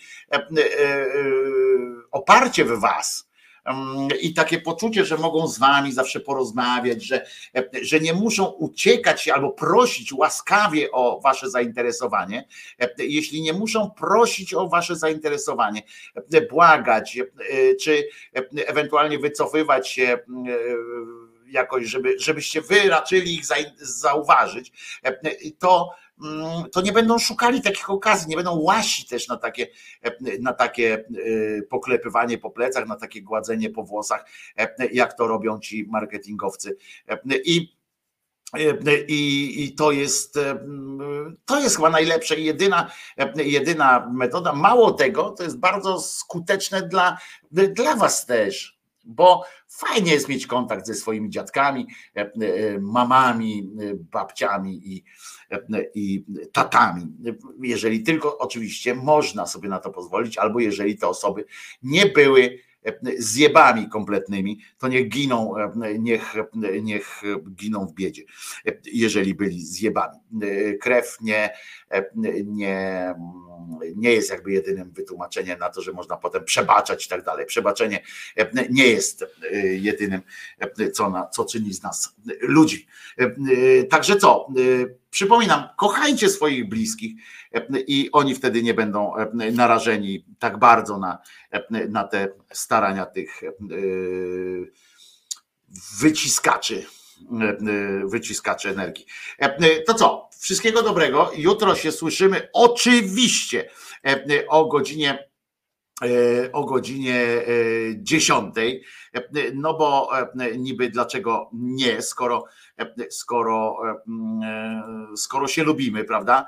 oparcie 2.11 2.65
w 2.65 2.79
was, 2.79 3.30
i 4.21 4.33
takie 4.33 4.61
poczucie, 4.61 5.05
że 5.05 5.17
mogą 5.17 5.47
z 5.47 5.59
wami 5.59 5.91
zawsze 5.91 6.19
porozmawiać, 6.19 7.03
że, 7.03 7.25
że 7.81 7.99
nie 7.99 8.13
muszą 8.13 8.45
uciekać 8.45 9.27
albo 9.27 9.49
prosić 9.49 10.13
łaskawie 10.13 10.91
o 10.91 11.19
wasze 11.19 11.49
zainteresowanie. 11.49 12.47
Jeśli 12.97 13.41
nie 13.41 13.53
muszą 13.53 13.91
prosić 13.91 14.53
o 14.53 14.69
wasze 14.69 14.95
zainteresowanie, 14.95 15.81
błagać, 16.49 17.19
czy 17.81 18.07
ewentualnie 18.67 19.19
wycofywać 19.19 19.89
się 19.89 20.17
jakoś, 21.47 21.85
żeby, 21.85 22.19
żebyście 22.19 22.61
wy 22.61 22.89
raczyli 22.89 23.35
ich 23.35 23.43
zauważyć, 23.77 24.71
to 25.59 25.89
to 26.71 26.81
nie 26.81 26.91
będą 26.91 27.19
szukali 27.19 27.61
takich 27.61 27.89
okazji, 27.89 28.29
nie 28.29 28.35
będą 28.35 28.59
łasi 28.59 29.07
też 29.07 29.27
na 29.27 29.37
takie, 29.37 29.67
na 30.39 30.53
takie 30.53 31.05
poklepywanie 31.69 32.37
po 32.37 32.49
plecach, 32.49 32.87
na 32.87 32.95
takie 32.95 33.21
gładzenie 33.21 33.69
po 33.69 33.83
włosach, 33.83 34.25
jak 34.93 35.13
to 35.13 35.27
robią 35.27 35.59
ci 35.59 35.85
marketingowcy. 35.89 36.77
I 37.45 37.81
i, 39.07 39.63
I 39.63 39.75
to 39.75 39.91
jest 39.91 40.39
to 41.45 41.59
jest 41.59 41.75
chyba 41.75 41.89
najlepsza 41.89 42.35
i 42.35 42.43
jedyna, 42.43 42.91
jedyna 43.35 44.09
metoda. 44.13 44.53
Mało 44.53 44.91
tego, 44.91 45.29
to 45.29 45.43
jest 45.43 45.59
bardzo 45.59 46.01
skuteczne 46.01 46.87
dla, 46.87 47.17
dla 47.51 47.95
was 47.95 48.25
też, 48.25 48.80
bo 49.05 49.43
fajnie 49.67 50.11
jest 50.11 50.29
mieć 50.29 50.47
kontakt 50.47 50.87
ze 50.87 50.93
swoimi 50.93 51.29
dziadkami, 51.29 51.87
mamami, 52.79 53.69
babciami 54.11 54.81
i, 54.93 55.03
i 55.95 56.25
tatami. 56.51 57.07
Jeżeli 57.61 58.03
tylko 58.03 58.37
oczywiście 58.37 58.95
można 58.95 59.47
sobie 59.47 59.69
na 59.69 59.79
to 59.79 59.89
pozwolić, 59.89 60.37
albo 60.37 60.59
jeżeli 60.59 60.97
te 60.97 61.07
osoby 61.07 61.45
nie 61.83 62.05
były 62.05 62.59
zjebami 63.17 63.89
kompletnymi, 63.89 64.59
to 64.77 64.87
niech 64.87 65.09
giną, 65.09 65.53
niech, 65.99 66.35
niech 66.81 67.21
giną 67.55 67.87
w 67.87 67.93
biedzie, 67.93 68.23
jeżeli 68.85 69.35
byli 69.35 69.65
zjebami. 69.65 70.17
Krew 70.81 71.17
nie, 71.21 71.49
nie, 72.45 73.15
nie 73.95 74.13
jest 74.13 74.29
jakby 74.29 74.51
jedynym 74.51 74.91
wytłumaczeniem 74.91 75.59
na 75.59 75.69
to, 75.69 75.81
że 75.81 75.91
można 75.91 76.17
potem 76.17 76.45
przebaczać 76.45 77.05
i 77.05 77.09
tak 77.09 77.23
dalej. 77.23 77.45
Przebaczenie 77.45 78.03
nie 78.69 78.87
jest 78.87 79.25
jedynym, 79.71 80.21
co, 80.93 81.09
na, 81.09 81.27
co 81.27 81.45
czyni 81.45 81.73
z 81.73 81.83
nas 81.83 82.15
ludzi. 82.41 82.87
Także 83.89 84.15
co? 84.15 84.47
Przypominam, 85.09 85.69
kochajcie 85.77 86.29
swoich 86.29 86.69
bliskich 86.69 87.11
i 87.87 88.09
oni 88.11 88.35
wtedy 88.35 88.63
nie 88.63 88.73
będą 88.73 89.13
narażeni 89.33 90.25
tak 90.39 90.59
bardzo 90.59 90.97
na, 90.97 91.17
na 91.89 92.03
te 92.03 92.27
starania 92.51 93.05
tych 93.05 93.41
wyciskaczy 95.99 96.85
wyciskaczy 98.05 98.69
energii. 98.69 99.05
To 99.87 99.93
co? 99.93 100.29
Wszystkiego 100.41 100.83
dobrego. 100.83 101.31
Jutro 101.35 101.75
się 101.75 101.91
słyszymy 101.91 102.49
oczywiście 102.53 103.69
o 104.47 104.65
godzinie 104.65 105.31
o 106.53 106.65
godzinie 106.65 107.25
10. 107.95 108.55
No 109.53 109.73
bo 109.73 110.09
niby 110.57 110.89
dlaczego 110.89 111.49
nie, 111.53 112.01
skoro 112.01 112.45
skoro, 113.09 113.77
skoro 115.15 115.47
się 115.47 115.63
lubimy, 115.63 116.03
prawda? 116.03 116.45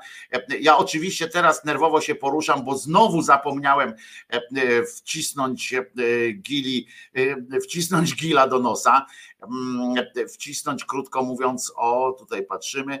Ja 0.60 0.76
oczywiście 0.76 1.28
teraz 1.28 1.64
nerwowo 1.64 2.00
się 2.00 2.14
poruszam, 2.14 2.64
bo 2.64 2.78
znowu 2.78 3.22
zapomniałem 3.22 3.94
wcisnąć 4.96 5.74
gili, 6.34 6.88
wcisnąć 7.64 8.16
gila 8.16 8.48
do 8.48 8.58
nosa, 8.58 9.06
wcisnąć 10.34 10.84
krótko 10.84 11.22
mówiąc, 11.22 11.72
o 11.76 12.16
tutaj 12.18 12.46
patrzymy, 12.46 12.98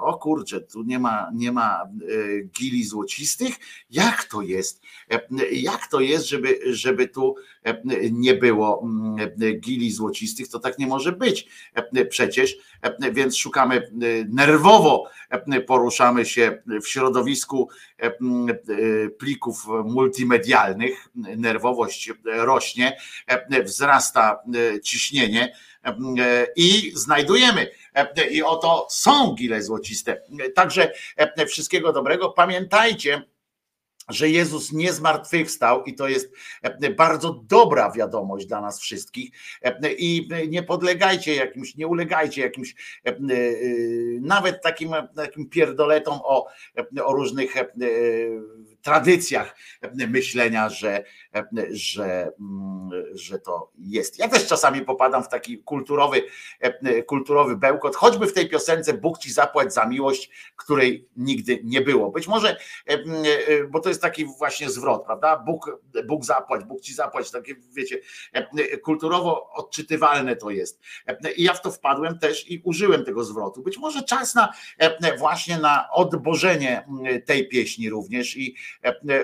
o 0.00 0.18
kurczę, 0.18 0.60
tu 0.60 0.82
nie 0.82 0.98
ma, 0.98 1.30
nie 1.34 1.52
ma 1.52 1.82
gili 2.58 2.84
złocistych. 2.84 3.56
Jak 3.90 4.24
to 4.24 4.42
jest? 4.42 4.82
Jak 5.52 5.86
to 5.86 6.00
jest, 6.00 6.28
żeby, 6.28 6.60
żeby 6.64 7.08
tu 7.08 7.34
e, 7.36 7.53
nie 8.12 8.34
było 8.34 8.82
mm, 8.82 9.60
gili 9.60 9.92
złocistych, 9.92 10.48
to 10.48 10.58
tak 10.58 10.78
nie 10.78 10.86
może 10.86 11.12
być 11.12 11.48
e, 11.74 12.04
przecież, 12.04 12.56
e, 12.82 13.12
więc 13.12 13.36
szukamy 13.36 13.76
e, 13.76 13.80
nerwowo, 14.28 15.04
poruszamy 15.66 16.26
się 16.26 16.62
w 16.82 16.88
środowisku 16.88 17.68
plików 19.18 19.66
multimedialnych, 19.84 21.08
nerwowość 21.14 22.12
rośnie, 22.24 22.96
wzrasta 23.64 24.38
ciśnienie 24.82 25.56
i 26.56 26.92
znajdujemy. 26.94 27.70
I 28.30 28.42
oto 28.42 28.86
są 28.90 29.34
gile 29.34 29.62
złociste. 29.62 30.22
Także 30.54 30.92
wszystkiego 31.46 31.92
dobrego. 31.92 32.30
Pamiętajcie, 32.30 33.22
że 34.08 34.28
Jezus 34.28 34.72
nie 34.72 34.92
zmartwychwstał 34.92 35.84
i 35.84 35.94
to 35.94 36.08
jest 36.08 36.32
e, 36.62 36.90
bardzo 36.90 37.42
dobra 37.48 37.90
wiadomość 37.90 38.46
dla 38.46 38.60
nas 38.60 38.80
wszystkich. 38.80 39.30
E, 39.62 39.92
i 39.92 40.28
nie 40.48 40.62
podlegajcie 40.62 41.34
jakimś, 41.34 41.76
nie 41.76 41.86
ulegajcie 41.86 42.42
jakimś 42.42 42.74
e, 43.04 43.14
nawet 44.20 44.62
takim, 44.62 44.90
takim 45.16 45.48
pierdoletom 45.48 46.18
o, 46.22 46.46
o 47.04 47.12
różnych 47.12 47.54
tradycjach 48.84 49.56
myślenia, 50.08 50.68
że, 50.68 51.04
że, 51.70 52.32
mm, 52.40 52.90
że 53.14 53.38
to 53.38 53.70
jest. 53.78 54.18
Ja 54.18 54.28
też 54.28 54.46
czasami 54.46 54.82
popadam 54.82 55.24
w 55.24 55.28
taki 55.28 55.58
kulturowy, 55.58 56.22
kulturowy 57.06 57.56
bełkot, 57.56 57.96
choćby 57.96 58.26
w 58.26 58.32
tej 58.32 58.48
piosence 58.48 58.94
Bóg 58.94 59.18
ci 59.18 59.32
zapłać 59.32 59.74
za 59.74 59.86
miłość, 59.86 60.30
której 60.56 61.08
nigdy 61.16 61.60
nie 61.64 61.80
było. 61.80 62.10
Być 62.10 62.28
może, 62.28 62.56
bo 63.70 63.80
to 63.80 63.88
jest 63.88 64.02
taki 64.02 64.24
właśnie 64.24 64.70
zwrot, 64.70 65.04
prawda? 65.04 65.36
Bóg, 65.36 65.80
Bóg 66.06 66.24
zapłać, 66.24 66.64
Bóg 66.64 66.80
ci 66.80 66.94
zapłać, 66.94 67.30
takie 67.30 67.54
wiecie, 67.72 67.98
kulturowo 68.82 69.50
odczytywalne 69.52 70.36
to 70.36 70.50
jest. 70.50 70.80
I 71.36 71.42
ja 71.42 71.54
w 71.54 71.62
to 71.62 71.70
wpadłem 71.70 72.18
też 72.18 72.50
i 72.50 72.62
użyłem 72.64 73.04
tego 73.04 73.24
zwrotu. 73.24 73.62
Być 73.62 73.78
może 73.78 74.02
czas 74.02 74.34
na 74.34 74.52
właśnie 75.18 75.58
na 75.58 75.88
odbożenie 75.92 76.86
tej 77.26 77.48
pieśni 77.48 77.90
również 77.90 78.36
i 78.36 78.56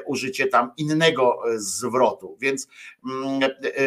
użycie 0.07 0.47
tam 0.47 0.73
innego 0.77 1.43
zwrotu. 1.57 2.37
Więc, 2.41 2.69
mm, 3.05 3.43
e, 3.43 3.47
e, 3.47 3.81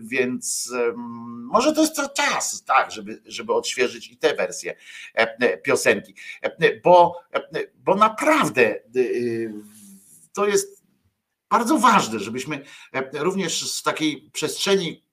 więc 0.00 0.72
może 1.52 1.72
to 1.72 1.80
jest 1.80 1.96
to 1.96 2.08
czas, 2.08 2.64
tak, 2.64 2.92
żeby, 2.92 3.22
żeby 3.26 3.52
odświeżyć 3.52 4.10
i 4.10 4.16
tę 4.16 4.34
wersję 4.34 4.76
e, 5.14 5.58
piosenki. 5.58 6.14
Bo, 6.84 7.20
bo 7.74 7.94
naprawdę 7.94 8.80
to 10.32 10.46
jest 10.46 10.82
bardzo 11.50 11.78
ważne, 11.78 12.18
żebyśmy 12.18 12.64
również 13.12 13.72
z 13.72 13.82
takiej 13.82 14.30
przestrzeni 14.32 15.04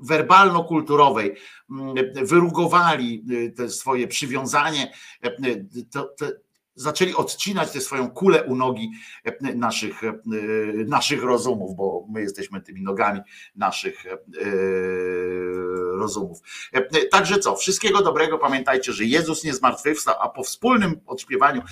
werbalno-kulturowej 0.00 1.36
mm, 1.70 1.94
wyrugowali 2.14 3.24
te 3.56 3.70
swoje 3.70 4.08
przywiązanie, 4.08 4.92
zaczęli 6.76 7.14
odcinać 7.14 7.70
tę 7.70 7.80
swoją 7.80 8.10
kulę 8.10 8.44
u 8.44 8.56
nogi 8.56 8.90
naszych, 9.40 10.00
naszych 10.86 11.22
rozumów, 11.22 11.76
bo 11.76 12.06
my 12.10 12.20
jesteśmy 12.20 12.60
tymi 12.60 12.82
nogami 12.82 13.20
naszych 13.56 14.06
e, 14.06 14.16
rozumów. 15.98 16.38
Także 17.10 17.38
co, 17.38 17.56
wszystkiego 17.56 18.02
dobrego. 18.02 18.38
Pamiętajcie, 18.38 18.92
że 18.92 19.04
Jezus 19.04 19.44
nie 19.44 19.54
zmartwychwstał, 19.54 20.14
a 20.20 20.28
po 20.28 20.42
wspólnym 20.42 21.00
odśpiewaniu 21.06 21.62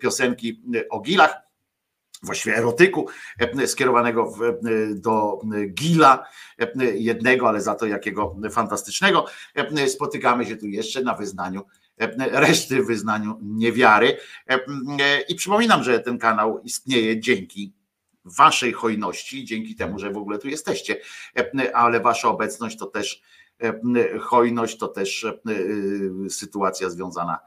piosenki 0.00 0.62
o 0.90 1.00
Gilach, 1.00 1.48
właściwie 2.22 2.56
erotyku 2.56 3.08
skierowanego 3.66 4.34
do 4.94 5.40
Gila 5.68 6.26
jednego, 6.94 7.48
ale 7.48 7.60
za 7.60 7.74
to 7.74 7.86
jakiego 7.86 8.36
fantastycznego. 8.50 9.26
Spotykamy 9.88 10.46
się 10.46 10.56
tu 10.56 10.66
jeszcze 10.66 11.02
na 11.02 11.14
wyznaniu 11.14 11.62
reszty 12.18 12.82
w 12.82 12.86
wyznaniu 12.86 13.38
niewiary. 13.42 14.18
I 15.28 15.34
przypominam, 15.34 15.84
że 15.84 16.00
ten 16.00 16.18
kanał 16.18 16.60
istnieje 16.64 17.20
dzięki 17.20 17.72
waszej 18.24 18.72
hojności, 18.72 19.44
dzięki 19.44 19.74
temu, 19.74 19.98
że 19.98 20.10
w 20.10 20.16
ogóle 20.16 20.38
tu 20.38 20.48
jesteście, 20.48 21.00
ale 21.74 22.00
wasza 22.00 22.28
obecność 22.28 22.78
to 22.78 22.86
też 22.86 23.22
hojność, 24.20 24.78
to 24.78 24.88
też 24.88 25.26
sytuacja 26.28 26.90
związana 26.90 27.38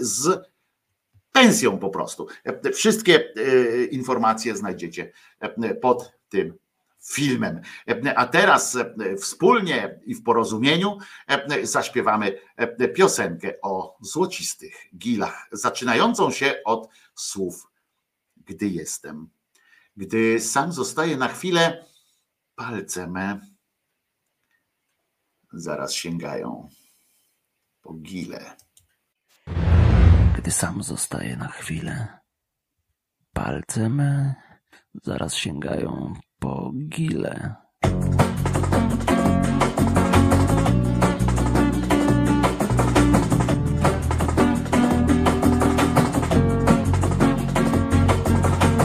z 0.00 0.48
pensją 1.32 1.78
po 1.78 1.90
prostu. 1.90 2.26
Wszystkie 2.74 3.24
e, 3.36 3.84
informacje 3.84 4.56
znajdziecie 4.56 5.12
pod 5.80 6.12
tym 6.28 6.58
filmem. 7.02 7.60
A 8.16 8.26
teraz 8.26 8.76
e, 8.76 9.16
wspólnie 9.16 10.00
i 10.04 10.14
w 10.14 10.22
porozumieniu 10.22 10.98
e, 11.26 11.66
zaśpiewamy 11.66 12.40
piosenkę 12.94 13.54
o 13.62 13.96
złocistych 14.00 14.74
gilach, 14.96 15.48
zaczynającą 15.52 16.30
się 16.30 16.54
od 16.64 16.88
słów 17.14 17.68
gdy 18.48 18.68
jestem. 18.68 19.28
Gdy 19.96 20.40
sam 20.40 20.72
zostaję 20.72 21.16
na 21.16 21.28
chwilę, 21.28 21.84
palce 22.54 23.06
me 23.06 23.40
zaraz 25.52 25.92
sięgają 25.92 26.68
po 27.82 27.94
gile. 27.94 28.56
Gdy 30.38 30.50
sam 30.50 30.82
zostaję 30.82 31.36
na 31.36 31.48
chwilę, 31.48 32.18
palce 33.32 33.88
me 33.88 34.34
zaraz 35.02 35.34
sięgają 35.34 36.14
po 36.38 36.72
gile. 36.88 37.54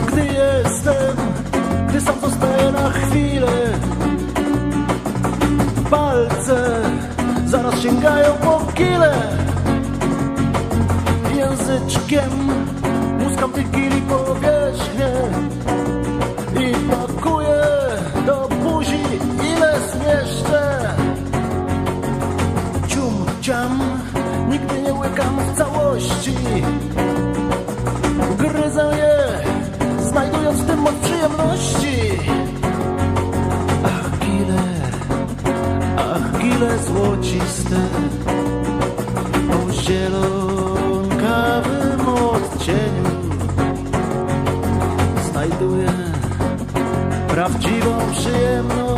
Gdy 0.08 0.26
jestem, 0.26 1.18
gdy 1.90 2.02
sam 2.02 2.20
zostaję 2.22 2.72
na 2.72 2.90
chwilę 2.90 3.80
Palce 5.90 6.82
zaraz 7.46 7.80
sięgają 7.82 8.34
po 8.34 8.60
kile 8.74 9.14
Języczkiem 11.36 12.32
muskam 13.20 13.52
tych 13.52 13.72
gili 13.72 14.02
powierzchnię 14.02 15.12
nigdy 24.50 24.82
nie 24.82 24.94
łykam 24.94 25.40
w 25.40 25.58
całości 25.58 26.34
Gryzę 28.38 28.92
je, 28.98 29.40
znajdując 30.04 30.60
w 30.60 30.68
tym 30.68 30.80
moc 30.80 30.96
przyjemności. 30.96 32.12
Ach, 33.86 34.20
gile, 34.20 34.64
ach, 35.98 36.42
gile 36.42 36.78
złociste, 36.78 37.80
o 39.52 39.72
zielonkawym 39.72 40.88
odcieniu. 42.08 43.10
Znajduję 45.32 45.94
prawdziwą 47.28 48.12
przyjemność 48.12 48.93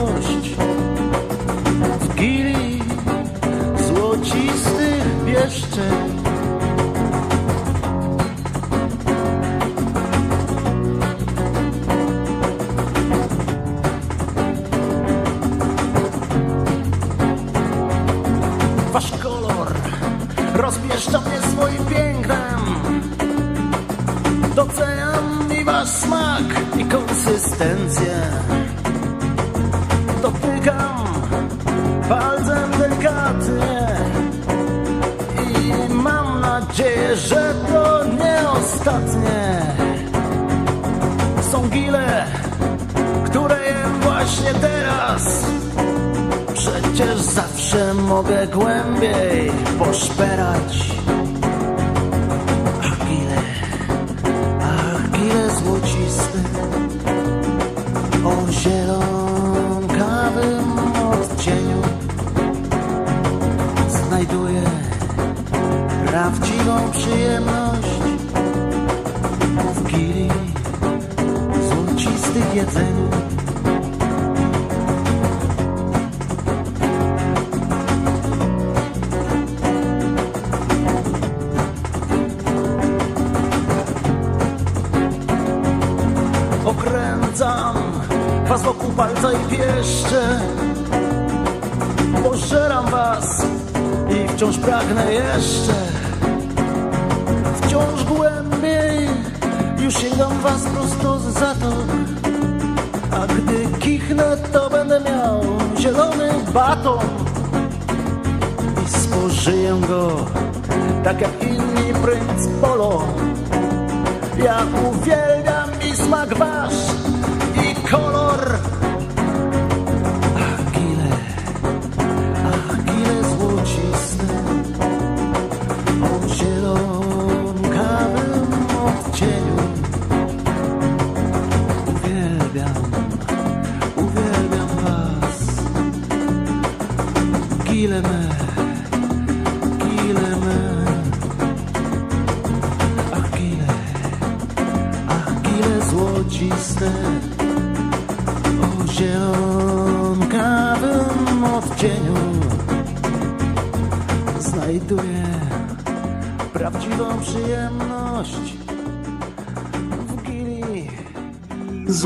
mogę 48.25 48.47
głębiej 48.47 49.51
poszperać. 49.79 50.34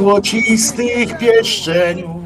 Złocistych 0.10 1.18
pieszczeniu. 1.18 2.24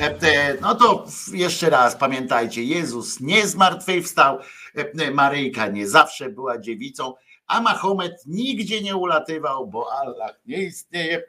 E, 0.00 0.22
e, 0.22 0.60
No 0.60 0.74
to 0.74 1.06
jeszcze 1.32 1.70
raz 1.70 1.96
pamiętajcie, 1.96 2.62
Jezus 2.64 3.20
nie 3.20 3.46
zmartwychwstał, 3.46 4.38
e, 4.74 5.10
Maryjka 5.10 5.66
nie 5.66 5.88
zawsze 5.88 6.28
była 6.28 6.58
dziewicą, 6.58 7.14
a 7.46 7.60
Mahomet 7.60 8.12
nigdzie 8.26 8.80
nie 8.80 8.96
ulatywał, 8.96 9.66
bo 9.66 9.92
Allah 9.92 10.34
nie 10.46 10.62
istnieje. 10.62 11.22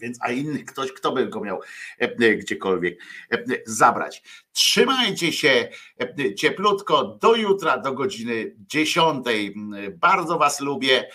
Więc 0.00 0.18
a 0.20 0.30
inny 0.30 0.64
ktoś, 0.64 0.92
kto 0.92 1.12
by 1.12 1.26
go 1.26 1.40
miał 1.40 1.60
gdziekolwiek 2.38 2.98
zabrać. 3.66 4.22
Trzymajcie 4.52 5.32
się 5.32 5.68
cieplutko 6.36 7.18
do 7.22 7.34
jutra, 7.34 7.78
do 7.78 7.92
godziny 7.92 8.54
10. 8.58 9.26
Bardzo 9.90 10.38
Was 10.38 10.60
lubię 10.60 11.08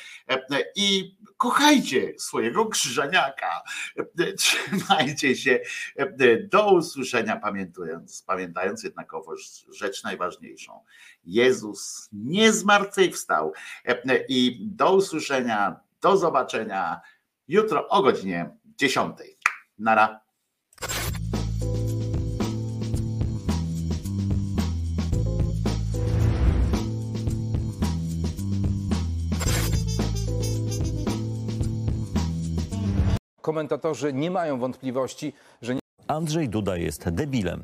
i 0.76 1.17
kochajcie 1.38 2.14
swojego 2.18 2.66
krzyżaniaka. 2.66 3.64
E, 4.20 4.34
Trzymajcie 4.34 5.36
się. 5.36 5.60
Do 6.50 6.74
usłyszenia, 6.74 7.36
pamiętając, 7.36 8.22
pamiętając 8.22 8.84
jednakowoż 8.84 9.66
rzecz 9.72 10.04
najważniejszą. 10.04 10.84
Jezus 11.24 12.10
nie 12.12 12.54
zmartwychwstał. 12.54 13.54
I 14.30 14.60
do 14.62 14.94
usłyszenia, 14.94 15.80
do 16.02 16.18
zobaczenia 16.18 17.02
jutro 17.48 17.88
o 17.88 18.02
godzinie 18.02 18.50
10. 18.78 19.18
Nara. 19.80 20.20
komentatorzy 33.48 34.14
nie 34.14 34.32
mają 34.32 34.60
wątpliwości, 34.60 35.34
że 35.62 35.76
nie... 35.76 35.80
Andrzej 36.08 36.50
Duda 36.50 36.78
jest 36.78 37.10
debilem. 37.10 37.64